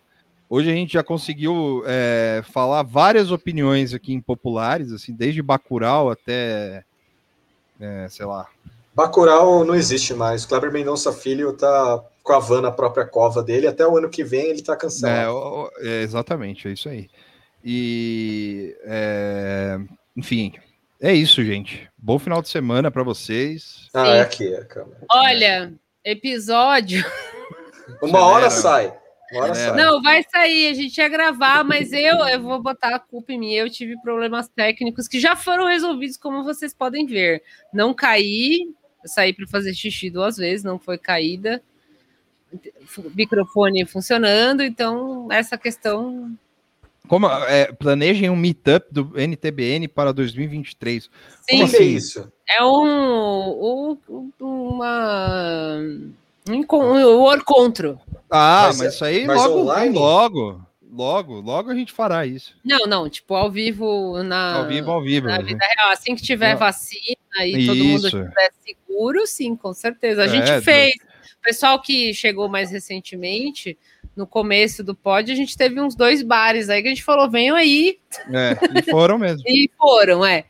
Hoje 0.49 0.71
a 0.71 0.75
gente 0.75 0.93
já 0.93 1.03
conseguiu 1.03 1.83
é, 1.87 2.43
falar 2.53 2.83
várias 2.83 3.33
opiniões 3.33 3.93
aqui 3.93 4.13
impopulares, 4.13 4.93
assim, 4.93 5.13
desde 5.13 5.43
Bacurau 5.43 6.11
até, 6.11 6.85
é, 7.81 8.07
sei 8.09 8.25
lá, 8.27 8.49
Bacurau 8.95 9.65
não 9.65 9.75
existe 9.75 10.15
mais. 10.15 10.45
Kleber 10.47 10.73
Mendonça 10.73 11.13
Filho 11.13 11.53
tá 11.53 12.03
com 12.23 12.33
a 12.33 12.39
van 12.39 12.61
na 12.63 12.71
própria 12.71 13.05
cova 13.05 13.43
dele. 13.43 13.67
Até 13.67 13.87
o 13.87 13.97
ano 13.97 14.09
que 14.09 14.23
vem 14.25 14.47
ele 14.51 14.63
tá 14.63 14.75
É, 14.75 14.77
cancelado. 14.77 15.35
o- 15.37 15.71
é, 15.81 16.03
exatamente, 16.03 16.69
é 16.69 16.73
isso 16.73 16.89
aí. 16.89 17.09
E, 17.65 18.77
é, 18.85 19.79
enfim, 20.17 20.53
é 21.01 21.13
isso, 21.13 21.43
gente. 21.45 21.89
Bom 21.99 22.19
final 22.19 22.41
de 22.41 22.49
semana 22.49 22.91
para 22.91 23.03
vocês. 23.03 23.89
Ah, 23.95 24.09
é 24.09 24.21
aqui 24.21 24.55
a 24.55 24.65
câmera. 24.65 24.99
Olha, 25.11 25.73
episódio. 26.05 27.05
Uma 28.01 28.21
hora 28.25 28.47
Acelera. 28.47 28.51
sai. 28.91 28.99
Uma 29.33 29.43
hora 29.45 29.55
sai. 29.55 29.77
Não, 29.77 30.03
vai 30.03 30.23
sair, 30.31 30.69
a 30.69 30.75
gente 30.75 30.97
ia 30.99 31.09
gravar, 31.09 31.65
mas 31.65 31.93
eu, 31.93 32.17
eu 32.29 32.41
vou 32.43 32.63
botar 32.63 32.95
a 32.95 32.99
culpa 33.01 33.33
em 33.33 33.39
mim. 33.41 33.53
Eu 33.55 33.69
tive 33.69 34.01
problemas 34.03 34.49
técnicos 34.49 35.09
que 35.09 35.19
já 35.19 35.35
foram 35.35 35.67
resolvidos, 35.67 36.17
como 36.17 36.45
vocês 36.45 36.73
podem 36.75 37.07
ver. 37.07 37.43
Não 37.73 37.93
caí, 37.93 38.69
eu 39.05 39.09
saí 39.09 39.33
para 39.33 39.47
fazer 39.47 39.73
xixi 39.75 40.11
duas 40.11 40.37
vezes, 40.37 40.65
não 40.65 40.79
foi 40.79 40.99
caída. 40.99 41.63
Microfone 43.15 43.85
funcionando, 43.85 44.63
então 44.63 45.29
essa 45.31 45.59
questão. 45.59 46.33
Como, 47.09 47.27
é, 47.27 47.71
planejem 47.73 48.31
um 48.31 48.37
meetup 48.37 48.87
do 48.91 49.13
NTBN 49.19 49.89
para 49.89 50.13
2023. 50.13 51.11
Como 51.51 51.69
Sim. 51.69 51.97
assim? 51.97 52.25
É 52.49 52.65
um, 52.65 53.99
um- 54.09 54.33
uma 54.41 55.77
um, 56.49 56.55
um 56.61 57.35
encontro. 57.35 58.01
Ah, 58.31 58.65
Mas 58.69 58.79
mas, 58.79 58.81
é- 58.81 58.89
isso 58.95 59.05
aí 59.05 59.27
mas 59.27 59.37
logo, 59.37 59.59
online? 59.61 59.95
logo, 59.99 60.61
logo, 60.93 61.41
logo 61.41 61.71
a 61.71 61.75
gente 61.75 61.93
fará 61.93 62.25
isso. 62.25 62.57
Não, 62.65 62.87
não, 62.87 63.09
tipo 63.11 63.35
ao 63.35 63.51
vivo 63.51 64.23
na 64.23 64.59
Ao 64.61 64.67
vivo, 64.67 64.91
ao 64.91 65.03
vivo. 65.03 65.27
na 65.27 65.43
vida 65.43 65.65
real. 65.77 65.91
Assim 65.91 66.15
que 66.15 66.23
tiver 66.23 66.53
Não. 66.53 66.59
vacina 66.61 67.17
aí 67.37 67.67
todo 67.67 67.85
mundo 67.85 68.07
Isso. 68.09 68.19
estiver 68.19 68.53
seguro, 68.65 69.27
sim, 69.27 69.57
com 69.57 69.73
certeza. 69.75 70.23
A 70.23 70.27
É, 70.27 70.29
gente 70.29 70.53
do- 70.57 70.63
fez. 70.63 70.93
O 70.95 71.43
pessoal 71.45 71.81
que 71.81 72.15
chegou 72.15 72.49
mais 72.49 72.71
recentemente, 72.71 73.77
no 74.17 74.27
começo 74.27 74.83
do 74.85 74.95
pod, 74.95 75.31
a 75.31 75.35
gente 75.35 75.57
teve 75.57 75.81
uns 75.81 75.95
dois 75.95 76.23
bares 76.23 76.69
aí 76.69 76.81
que 76.83 76.89
a 76.89 76.91
gente 76.91 77.03
falou: 77.05 77.31
venham 77.31 77.57
aí. 77.57 77.99
É, 78.33 78.79
e 78.79 78.83
foram 78.91 79.19
mesmo. 79.19 79.43
E 79.49 79.69
foram, 79.77 80.25
é. 80.25 80.45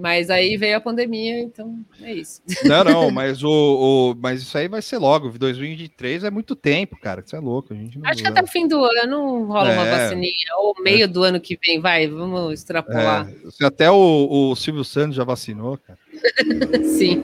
Mas 0.00 0.30
aí 0.30 0.56
veio 0.56 0.76
a 0.76 0.80
pandemia, 0.80 1.40
então 1.40 1.80
é 2.00 2.12
isso. 2.12 2.40
Não, 2.64 2.84
não, 2.84 3.10
mas, 3.10 3.42
o, 3.42 3.50
o- 3.50 4.14
mas 4.20 4.40
isso 4.42 4.56
aí 4.56 4.68
vai 4.68 4.80
ser 4.80 4.98
logo. 4.98 5.28
2023 5.30 6.22
é 6.24 6.30
muito 6.30 6.54
tempo, 6.54 6.96
cara. 7.00 7.22
Isso 7.26 7.34
é 7.34 7.40
louco. 7.40 7.72
A 7.72 7.76
gente 7.76 7.98
Acho 8.04 8.22
que 8.22 8.28
até 8.28 8.40
o 8.42 8.46
fim 8.46 8.68
do 8.68 8.84
ano 8.84 9.44
rola 9.46 9.72
uma 9.72 9.86
É. 9.86 9.90
vacininha, 9.90 10.54
ou 10.58 10.74
meio 10.80 11.08
do 11.08 11.24
ano 11.24 11.40
que 11.40 11.58
vem, 11.64 11.80
vai, 11.80 12.06
vamos 12.06 12.52
extrapolar. 12.54 13.28
É, 13.60 13.64
até 13.66 13.90
o, 13.90 14.50
o 14.52 14.54
Silvio 14.56 14.84
Santos 14.84 15.16
já 15.16 15.24
vacinou, 15.24 15.76
cara. 15.78 15.98
Sim. 16.84 17.20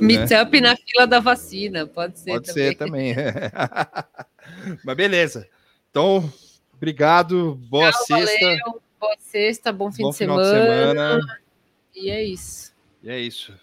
Meetup 0.00 0.58
na 0.60 0.74
fila 0.76 1.06
da 1.06 1.20
vacina, 1.20 1.86
pode 1.86 2.18
ser 2.18 2.30
É. 2.30 2.34
Pode 2.34 2.46
também. 2.46 2.64
ser 2.64 2.74
também. 2.76 3.14
Mas 4.84 4.96
beleza. 4.96 5.48
Então, 5.90 6.30
obrigado. 6.74 7.54
Boa 7.68 7.90
Tchau, 7.90 8.04
sexta. 8.06 8.46
valeu, 8.46 8.82
boa 9.00 9.16
sexta, 9.18 9.72
bom 9.72 9.92
fim 9.92 10.02
Bom 10.02 10.10
de 10.10 10.16
final 10.16 10.38
de 10.38 10.44
semana. 10.44 11.10
semana. 11.20 11.40
E 11.94 12.10
é 12.10 12.24
isso. 12.24 12.74
E 13.02 13.10
é 13.10 13.18
isso. 13.20 13.54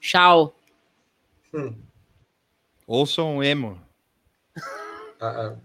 Tchau. 0.00 0.54
Ouçam 2.86 3.42
emo. 3.42 3.80
Ah, 5.20 5.26
ah, 5.52 5.56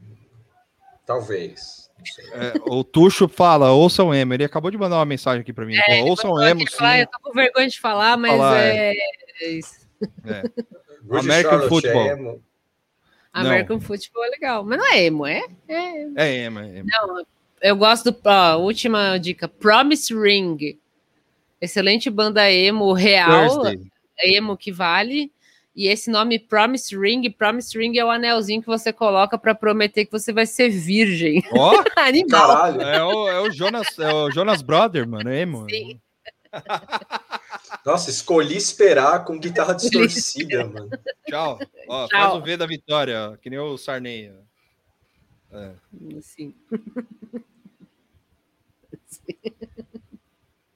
talvez. 1.06 1.90
É, 2.34 2.54
o 2.66 2.84
Tuxo 2.84 3.28
fala, 3.28 3.72
ouçam 3.72 4.14
emo. 4.14 4.34
Ele 4.34 4.44
acabou 4.44 4.72
de 4.72 4.78
mandar 4.78 4.98
uma 4.98 5.06
mensagem 5.06 5.42
aqui 5.42 5.54
para 5.54 5.66
mim. 5.66 5.76
É, 5.76 6.02
ouçam 6.04 6.32
mandou 6.32 6.48
emo, 6.48 6.72
falar, 6.72 7.00
eu 7.00 7.08
tô 7.08 7.20
com 7.22 7.34
vergonha 7.34 7.68
de 7.68 7.80
falar, 7.80 8.18
mas 8.18 8.32
Falar, 8.32 8.58
é, 8.58 8.94
é 9.42 9.50
isso. 9.50 9.88
É. 10.26 10.42
American 11.18 11.60
Charlotte 11.60 11.70
Football. 11.70 12.42
É 13.34 13.40
emo. 13.40 13.44
Não. 13.44 13.52
American 13.52 13.80
Football 13.80 14.26
é 14.26 14.30
legal, 14.30 14.64
mas 14.64 14.78
não 14.78 14.86
é 14.86 15.04
emo, 15.04 15.26
é? 15.26 15.44
É. 15.68 16.08
É 16.16 16.36
emo, 16.46 16.60
é 16.60 16.80
emo. 16.80 16.90
Não, 16.90 17.26
eu 17.62 17.76
gosto 17.76 18.12
do. 18.12 18.18
Ó, 18.26 18.58
última 18.58 19.18
dica: 19.18 19.48
Promise 19.48 20.14
Ring. 20.14 20.78
Excelente 21.60 22.10
banda 22.10 22.52
emo 22.52 22.92
real. 22.94 23.48
Thursday. 23.48 23.80
É 24.20 24.36
emo 24.36 24.58
que 24.58 24.72
vale. 24.72 25.32
E 25.74 25.88
esse 25.88 26.12
nome 26.12 26.38
Promise 26.38 26.98
Ring, 26.98 27.30
Promise 27.30 27.78
Ring 27.78 27.98
é 27.98 28.04
o 28.04 28.12
anelzinho 28.12 28.62
que 28.62 28.68
você 28.68 28.92
coloca 28.92 29.38
para 29.38 29.56
prometer 29.56 30.06
que 30.06 30.12
você 30.12 30.34
vai 30.34 30.46
ser 30.46 30.70
virgem. 30.70 31.42
Ó, 31.54 31.82
Animal. 31.96 32.48
Caralho. 32.48 32.82
é 32.82 33.04
o, 33.04 33.30
é 33.30 33.40
o 33.40 33.52
Jonas, 33.52 33.98
é 33.98 34.14
o 34.14 34.30
Jonas 34.32 34.62
Brother, 34.62 35.08
mano, 35.08 35.30
é 35.30 35.40
emo. 35.40 35.66
Sim. 35.70 36.00
Nossa, 37.86 38.10
escolhi 38.10 38.58
esperar 38.58 39.24
com 39.26 39.40
guitarra 39.40 39.74
distorcida, 39.76 40.66
mano. 40.66 40.90
Tchau. 41.28 41.60
Ó, 41.88 42.08
Tchau. 42.08 42.20
Faz 42.20 42.34
o 42.34 42.42
V 42.42 42.58
da 42.58 42.66
vitória, 42.66 43.32
ó, 43.32 43.38
que 43.38 43.50
nem 43.50 43.60
o 43.60 43.78
Sarney. 43.78 44.32
ó. 45.52 45.58
É. 45.58 45.74
Sim. 46.22 46.56
Sim. 49.08 49.36